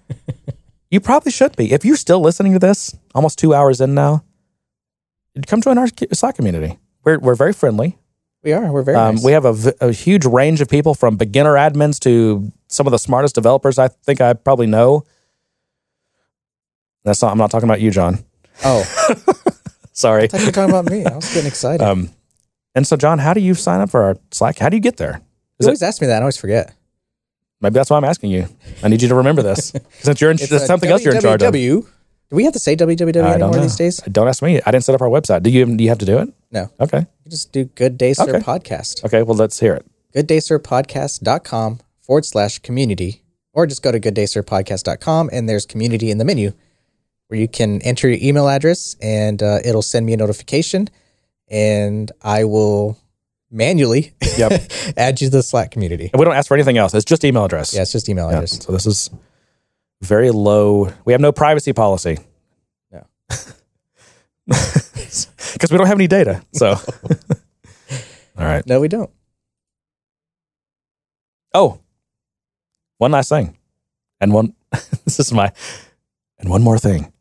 you 0.91 1.01
probably 1.01 1.31
should 1.31 1.55
be. 1.55 1.73
If 1.73 1.85
you're 1.85 1.97
still 1.97 2.20
listening 2.20 2.55
to 2.55 2.59
this, 2.59 2.97
almost 3.15 3.39
two 3.39 3.55
hours 3.55 3.81
in 3.81 3.95
now, 3.95 4.24
come 5.47 5.61
join 5.61 5.79
our 5.79 5.89
Slack 6.12 6.35
community. 6.37 6.79
We're, 7.05 7.19
we're 7.19 7.35
very 7.35 7.53
friendly. 7.53 7.99
We 8.43 8.53
are. 8.53 8.73
We're 8.73 8.83
very 8.83 8.97
Um, 8.97 9.16
nice. 9.16 9.24
We 9.24 9.33
have 9.33 9.45
a 9.81 9.93
huge 9.93 10.24
range 10.24 10.61
of 10.61 10.69
people 10.69 10.95
from 10.95 11.16
beginner 11.16 11.55
admins 11.55 12.01
to 12.01 12.51
some 12.66 12.87
of 12.87 12.91
the 12.91 12.99
smartest 12.99 13.35
developers 13.35 13.79
I 13.79 13.89
think 13.89 14.20
I 14.20 14.33
probably 14.33 14.66
know. 14.66 15.05
That's 17.05 17.20
not. 17.23 17.33
I'm 17.33 17.39
not 17.39 17.51
talking 17.51 17.69
about 17.69 17.81
you, 17.81 17.91
John. 17.91 18.19
oh, 18.65 18.83
Sorry. 19.93 20.24
I 20.24 20.27
thought 20.29 20.41
you 20.41 20.47
were 20.47 20.53
talking 20.53 20.70
about 20.70 20.91
me. 20.91 21.05
I 21.05 21.15
was 21.16 21.29
getting 21.35 21.47
excited. 21.49 21.83
Um, 21.85 22.11
and 22.74 22.87
so, 22.87 22.97
John, 22.97 23.19
how 23.19 23.35
do 23.35 23.41
you 23.41 23.55
sign 23.55 23.81
up 23.81 23.91
for 23.91 24.03
our 24.03 24.16
Slack? 24.31 24.59
How 24.59 24.69
do 24.69 24.77
you 24.77 24.81
get 24.83 24.97
there? 24.97 25.20
you 25.61 25.66
always 25.66 25.83
ask 25.83 26.01
me 26.01 26.07
that. 26.09 26.16
I 26.16 26.20
always 26.20 26.37
forget. 26.39 26.73
Maybe 27.61 27.74
that's 27.74 27.91
why 27.91 27.97
I'm 27.99 28.05
asking 28.05 28.31
you. 28.31 28.49
I 28.83 28.89
need 28.89 29.03
you 29.03 29.09
to 29.09 29.15
remember 29.15 29.43
this 29.43 29.73
since 30.01 30.20
you're 30.20 30.31
in, 30.31 30.37
that's 30.37 30.66
something 30.66 30.91
else 30.91 31.05
you're 31.05 31.15
in 31.15 31.20
charge 31.20 31.43
of. 31.43 31.53
www. 31.55 31.87
Do 32.31 32.37
we 32.37 32.45
have 32.45 32.55
to 32.55 32.59
say 32.59 32.74
www 32.74 33.23
I 33.24 33.35
anymore 33.35 33.59
these 33.61 33.77
days? 33.77 33.99
Don't 34.11 34.27
ask 34.27 34.43
me. 34.43 34.61
I 34.65 34.70
didn't 34.70 34.85
set 34.85 34.95
up 34.95 35.03
our 35.03 35.09
website. 35.09 35.43
Do 35.43 35.51
you? 35.51 35.66
Do 35.77 35.85
you 35.85 35.91
have 35.91 35.99
to 35.99 36.07
do 36.07 36.19
it? 36.19 36.33
No. 36.51 36.70
Okay. 36.81 37.01
You 37.24 37.31
just 37.31 37.53
do 37.53 37.65
Good 37.66 37.99
Day 37.99 38.15
Sir 38.15 38.37
Okay. 38.37 38.39
Podcast. 38.39 39.05
Okay. 39.05 39.23
Well, 39.23 39.37
let's 39.37 39.61
hear 39.61 39.74
it. 39.74 39.87
gooddaysirpodcast.com 40.15 41.81
forward 42.01 42.24
slash 42.24 42.59
community 42.61 43.23
or 43.53 43.66
just 43.66 43.83
go 43.83 43.93
to 43.93 44.01
gooddaysirpodcast.com 44.01 45.29
and 45.33 45.49
there's 45.49 45.66
community 45.66 46.11
in 46.11 46.16
the 46.19 46.24
menu 46.24 46.53
where 47.32 47.40
you 47.40 47.48
can 47.48 47.80
enter 47.80 48.10
your 48.10 48.18
email 48.20 48.46
address 48.46 48.94
and 49.00 49.42
uh, 49.42 49.59
it'll 49.64 49.80
send 49.80 50.04
me 50.04 50.12
a 50.12 50.16
notification 50.18 50.86
and 51.48 52.12
I 52.20 52.44
will 52.44 52.98
manually 53.50 54.12
Yep. 54.36 54.70
add 54.98 55.18
you 55.22 55.28
to 55.28 55.36
the 55.38 55.42
Slack 55.42 55.70
community. 55.70 56.10
And 56.12 56.18
we 56.20 56.26
don't 56.26 56.34
ask 56.34 56.46
for 56.48 56.52
anything 56.54 56.76
else. 56.76 56.92
It's 56.92 57.06
just 57.06 57.24
email 57.24 57.46
address. 57.46 57.72
Yeah, 57.72 57.80
it's 57.82 57.92
just 57.92 58.06
email 58.10 58.28
Yeah. 58.30 58.36
address. 58.36 58.62
So 58.62 58.70
this 58.72 58.84
is 58.84 59.09
very 60.02 60.30
low. 60.30 60.92
We 61.06 61.14
have 61.14 61.22
no 61.22 61.32
privacy 61.32 61.72
policy. 61.72 62.18
No. 62.90 63.06
Because 65.54 65.70
we 65.70 65.78
don't 65.78 65.86
have 65.86 65.98
any 65.98 66.09
data. 66.09 66.42
So, 66.52 66.70
all 68.36 68.44
right. 68.44 68.66
No, 68.66 68.80
we 68.80 68.88
don't. 68.88 69.10
Oh, 71.54 71.78
one 72.98 73.12
last 73.12 73.28
thing. 73.28 73.56
And 74.20 74.32
one, 74.32 74.54
this 75.04 75.20
is 75.20 75.32
my, 75.32 75.52
and 76.38 76.48
one 76.48 76.62
more 76.62 76.78
thing. 76.78 77.12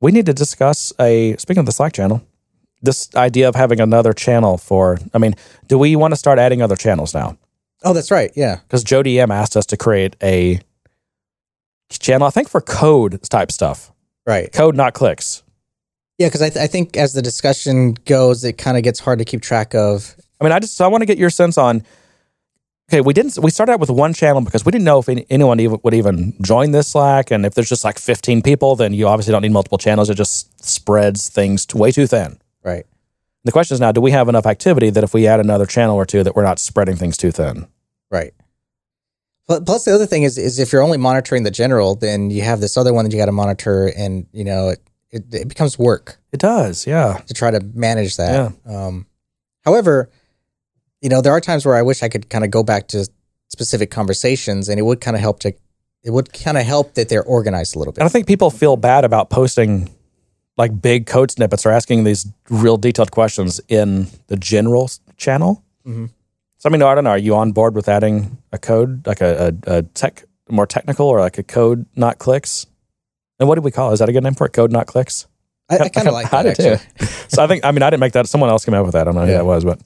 We 0.00 0.12
need 0.12 0.26
to 0.26 0.34
discuss 0.34 0.92
a, 1.00 1.36
speaking 1.36 1.60
of 1.60 1.66
the 1.66 1.72
Slack 1.72 1.92
channel, 1.92 2.22
this 2.82 3.14
idea 3.16 3.48
of 3.48 3.54
having 3.54 3.80
another 3.80 4.12
channel 4.12 4.56
for, 4.56 4.98
I 5.12 5.18
mean, 5.18 5.34
do 5.66 5.78
we 5.78 5.96
want 5.96 6.12
to 6.12 6.16
start 6.16 6.38
adding 6.38 6.62
other 6.62 6.76
channels 6.76 7.14
now? 7.14 7.36
Oh, 7.84 7.92
that's 7.92 8.10
right. 8.10 8.30
Yeah. 8.36 8.56
Because 8.56 8.84
Joe 8.84 9.02
DM 9.02 9.32
asked 9.32 9.56
us 9.56 9.66
to 9.66 9.76
create 9.76 10.16
a 10.22 10.60
channel, 11.90 12.26
I 12.26 12.30
think 12.30 12.48
for 12.48 12.60
code 12.60 13.22
type 13.24 13.50
stuff. 13.50 13.92
Right. 14.26 14.52
Code, 14.52 14.76
not 14.76 14.94
clicks. 14.94 15.42
Yeah, 16.18 16.26
because 16.28 16.42
I, 16.42 16.50
th- 16.50 16.62
I 16.62 16.66
think 16.66 16.96
as 16.96 17.12
the 17.14 17.22
discussion 17.22 17.94
goes, 18.04 18.44
it 18.44 18.58
kind 18.58 18.76
of 18.76 18.82
gets 18.82 19.00
hard 19.00 19.20
to 19.20 19.24
keep 19.24 19.40
track 19.40 19.74
of. 19.74 20.16
I 20.40 20.44
mean, 20.44 20.52
I 20.52 20.58
just, 20.58 20.80
I 20.80 20.86
want 20.88 21.02
to 21.02 21.06
get 21.06 21.18
your 21.18 21.30
sense 21.30 21.56
on, 21.56 21.84
okay, 22.88 23.00
we 23.00 23.12
didn't, 23.12 23.38
we 23.38 23.50
started 23.50 23.72
out 23.72 23.80
with 23.80 23.90
one 23.90 24.14
channel 24.14 24.40
because 24.40 24.64
we 24.64 24.72
didn't 24.72 24.84
know 24.84 24.98
if 24.98 25.08
any, 25.08 25.26
anyone 25.28 25.60
even, 25.60 25.78
would 25.82 25.94
even 25.94 26.34
join 26.42 26.70
this 26.70 26.88
Slack. 26.88 27.30
And 27.30 27.44
if 27.44 27.54
there's 27.54 27.68
just 27.68 27.84
like 27.84 27.98
15 27.98 28.42
people, 28.42 28.76
then 28.76 28.92
you 28.92 29.06
obviously 29.06 29.32
don't 29.32 29.42
need 29.42 29.52
multiple 29.52 29.78
channels. 29.78 30.08
It 30.08 30.14
just 30.14 30.64
spreads 30.64 31.28
things 31.28 31.66
to 31.66 31.76
way 31.76 31.92
too 31.92 32.06
thin. 32.06 32.38
Right. 32.64 32.86
The 33.44 33.52
question 33.52 33.74
is 33.74 33.80
now, 33.80 33.92
do 33.92 34.00
we 34.00 34.10
have 34.10 34.28
enough 34.28 34.46
activity 34.46 34.90
that 34.90 35.04
if 35.04 35.14
we 35.14 35.26
add 35.26 35.40
another 35.40 35.66
channel 35.66 35.96
or 35.96 36.04
two, 36.04 36.22
that 36.24 36.34
we're 36.34 36.42
not 36.42 36.58
spreading 36.58 36.96
things 36.96 37.16
too 37.16 37.30
thin? 37.30 37.68
Right. 38.10 38.32
But 39.46 39.64
plus, 39.64 39.84
the 39.84 39.94
other 39.94 40.06
thing 40.06 40.24
is, 40.24 40.36
is 40.36 40.58
if 40.58 40.72
you're 40.72 40.82
only 40.82 40.98
monitoring 40.98 41.42
the 41.42 41.50
general, 41.50 41.94
then 41.94 42.30
you 42.30 42.42
have 42.42 42.60
this 42.60 42.76
other 42.76 42.92
one 42.92 43.04
that 43.04 43.12
you 43.12 43.18
got 43.18 43.26
to 43.26 43.32
monitor, 43.32 43.90
and 43.96 44.26
you 44.32 44.44
know 44.44 44.68
it, 44.68 44.80
it 45.10 45.22
it 45.32 45.48
becomes 45.48 45.78
work 45.78 46.18
It 46.32 46.40
does, 46.40 46.86
yeah. 46.86 47.22
to 47.26 47.32
try 47.32 47.50
to 47.50 47.60
manage 47.72 48.18
that. 48.18 48.52
Um, 48.66 49.06
however, 49.64 50.10
you 51.00 51.08
know 51.08 51.20
there 51.20 51.32
are 51.32 51.40
times 51.40 51.64
where 51.66 51.76
I 51.76 51.82
wish 51.82 52.02
I 52.02 52.08
could 52.08 52.28
kind 52.30 52.44
of 52.44 52.50
go 52.50 52.62
back 52.62 52.88
to 52.88 53.08
specific 53.48 53.90
conversations, 53.90 54.68
and 54.68 54.78
it 54.78 54.82
would 54.82 55.00
kind 55.00 55.16
of 55.16 55.20
help 55.20 55.40
to 55.40 55.52
it 56.04 56.10
would 56.10 56.32
kind 56.32 56.56
of 56.56 56.64
help 56.64 56.94
that 56.94 57.08
they're 57.08 57.24
organized 57.24 57.74
a 57.74 57.78
little 57.78 57.92
bit. 57.92 58.00
And 58.00 58.06
I 58.06 58.10
think 58.10 58.26
people 58.26 58.50
feel 58.50 58.76
bad 58.76 59.04
about 59.04 59.30
posting 59.30 59.90
like 60.56 60.80
big 60.80 61.06
code 61.06 61.30
snippets 61.30 61.64
or 61.66 61.70
asking 61.70 62.04
these 62.04 62.26
real 62.50 62.76
detailed 62.76 63.10
questions 63.10 63.60
in 63.68 64.06
the 64.28 64.36
general 64.36 64.88
channel. 65.16 65.62
Mhm. 65.86 66.10
So 66.58 66.68
I 66.68 66.72
mean, 66.72 66.82
I 66.82 66.94
don't 66.94 67.04
know. 67.04 67.10
Are 67.10 67.18
you 67.18 67.36
on 67.36 67.52
board 67.52 67.74
with 67.74 67.88
adding 67.88 68.38
a 68.52 68.58
code 68.58 69.06
like 69.06 69.20
a, 69.20 69.54
a, 69.66 69.78
a 69.78 69.82
tech 69.82 70.24
more 70.50 70.66
technical 70.66 71.06
or 71.06 71.20
like 71.20 71.38
a 71.38 71.42
code 71.42 71.86
not 71.94 72.18
clicks? 72.18 72.66
And 73.38 73.48
what 73.48 73.54
did 73.56 73.64
we 73.64 73.70
call? 73.70 73.90
it? 73.90 73.94
Is 73.94 73.98
that 74.00 74.08
a 74.08 74.12
good 74.12 74.24
name 74.24 74.34
for 74.34 74.46
it? 74.46 74.52
Code 74.52 74.72
not 74.72 74.86
clicks. 74.88 75.26
I, 75.70 75.78
I 75.78 75.88
kind 75.90 76.08
of 76.08 76.14
like 76.20 76.32
I 76.32 76.42
that 76.42 76.56
do 76.56 76.68
actually. 76.70 76.86
too. 76.98 77.06
so 77.28 77.42
I 77.42 77.46
think 77.46 77.64
I 77.64 77.70
mean 77.72 77.82
I 77.82 77.90
didn't 77.90 78.00
make 78.00 78.12
that. 78.14 78.26
Someone 78.28 78.50
else 78.50 78.64
came 78.64 78.74
up 78.74 78.84
with 78.84 78.94
that. 78.94 79.02
I 79.02 79.04
don't 79.04 79.14
know 79.14 79.26
who 79.26 79.32
that 79.32 79.46
was, 79.46 79.64
but 79.64 79.80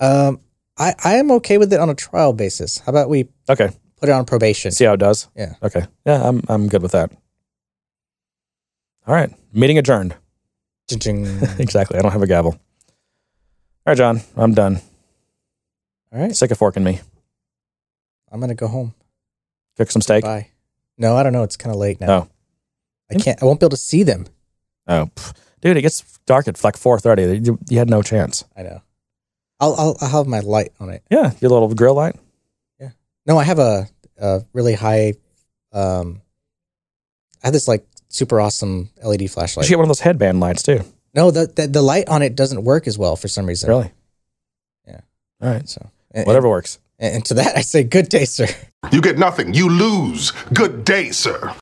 Um, 0.00 0.40
I 0.78 0.94
I 1.04 1.14
am 1.14 1.30
okay 1.32 1.58
with 1.58 1.72
it 1.72 1.80
on 1.80 1.90
a 1.90 1.94
trial 1.94 2.32
basis. 2.32 2.78
How 2.78 2.90
about 2.90 3.08
we 3.08 3.28
okay. 3.48 3.70
put 3.98 4.08
it 4.08 4.12
on 4.12 4.24
probation? 4.24 4.70
See 4.70 4.84
how 4.84 4.94
it 4.94 5.00
does. 5.00 5.28
Yeah. 5.36 5.54
Okay. 5.62 5.86
Yeah, 6.04 6.26
I'm 6.28 6.42
I'm 6.48 6.68
good 6.68 6.82
with 6.82 6.92
that. 6.92 7.10
All 9.06 9.14
right. 9.14 9.30
Meeting 9.52 9.78
adjourned. 9.78 10.16
Ching-ching. 10.90 11.26
exactly. 11.58 11.98
I 11.98 12.02
don't 12.02 12.12
have 12.12 12.22
a 12.22 12.26
gavel. 12.26 12.52
All 12.52 13.92
right, 13.92 13.96
John. 13.96 14.20
I'm 14.36 14.52
done. 14.52 14.80
All 16.12 16.20
right, 16.20 16.34
Stick 16.34 16.50
a 16.50 16.54
fork 16.54 16.76
in 16.76 16.84
me. 16.84 17.00
I'm 18.30 18.40
gonna 18.40 18.54
go 18.54 18.68
home. 18.68 18.94
Cook 19.76 19.90
some 19.90 20.02
steak. 20.02 20.24
Bye. 20.24 20.48
No, 20.98 21.16
I 21.16 21.22
don't 21.22 21.32
know. 21.32 21.42
It's 21.42 21.56
kind 21.56 21.74
of 21.74 21.78
late 21.78 22.00
now. 22.00 22.10
Oh. 22.10 22.28
I 23.10 23.14
can't. 23.14 23.40
I 23.42 23.46
won't 23.46 23.60
be 23.60 23.64
able 23.64 23.70
to 23.70 23.76
see 23.76 24.02
them. 24.02 24.26
Oh, 24.88 25.10
pff. 25.14 25.34
dude, 25.60 25.76
it 25.76 25.82
gets 25.82 26.18
dark 26.26 26.48
at 26.48 26.62
like 26.64 26.76
four 26.76 26.98
thirty. 26.98 27.38
You, 27.38 27.58
you 27.68 27.78
had 27.78 27.90
no 27.90 28.02
chance. 28.02 28.44
I 28.56 28.62
know. 28.62 28.82
I'll, 29.60 29.74
I'll 29.74 29.96
I'll 30.00 30.08
have 30.08 30.26
my 30.26 30.40
light 30.40 30.72
on 30.80 30.90
it. 30.90 31.02
Yeah, 31.10 31.32
your 31.40 31.50
little 31.50 31.72
grill 31.74 31.94
light. 31.94 32.16
Yeah. 32.80 32.90
No, 33.26 33.38
I 33.38 33.44
have 33.44 33.58
a, 33.58 33.88
a 34.18 34.42
really 34.52 34.74
high. 34.74 35.14
Um, 35.72 36.20
I 37.42 37.48
have 37.48 37.52
this 37.54 37.66
like 37.68 37.86
super 38.08 38.40
awesome 38.40 38.90
LED 39.02 39.22
You 39.22 39.28
flashlight. 39.28 39.66
should 39.66 39.70
get 39.72 39.78
one 39.78 39.84
of 39.84 39.88
those 39.88 40.00
headband 40.00 40.40
lights 40.40 40.62
too. 40.62 40.80
no, 41.14 41.30
the, 41.30 41.46
the 41.46 41.66
the 41.66 41.82
light 41.82 42.08
on 42.08 42.22
it 42.22 42.34
doesn't 42.36 42.64
work 42.64 42.86
as 42.86 42.98
well 42.98 43.16
for 43.16 43.28
some 43.28 43.46
reason. 43.46 43.68
Really? 43.68 43.92
Yeah. 44.86 45.00
All 45.40 45.50
right. 45.50 45.68
So 45.68 45.90
and, 46.12 46.26
Whatever 46.26 46.48
works. 46.48 46.78
And, 46.98 47.16
and 47.16 47.24
to 47.26 47.34
that, 47.34 47.56
I 47.56 47.60
say, 47.60 47.82
good 47.84 48.08
day, 48.08 48.24
sir. 48.24 48.46
You 48.90 49.00
get 49.02 49.18
nothing. 49.18 49.52
You 49.52 49.68
lose. 49.68 50.30
Good 50.54 50.84
day, 50.84 51.10
sir. 51.10 51.54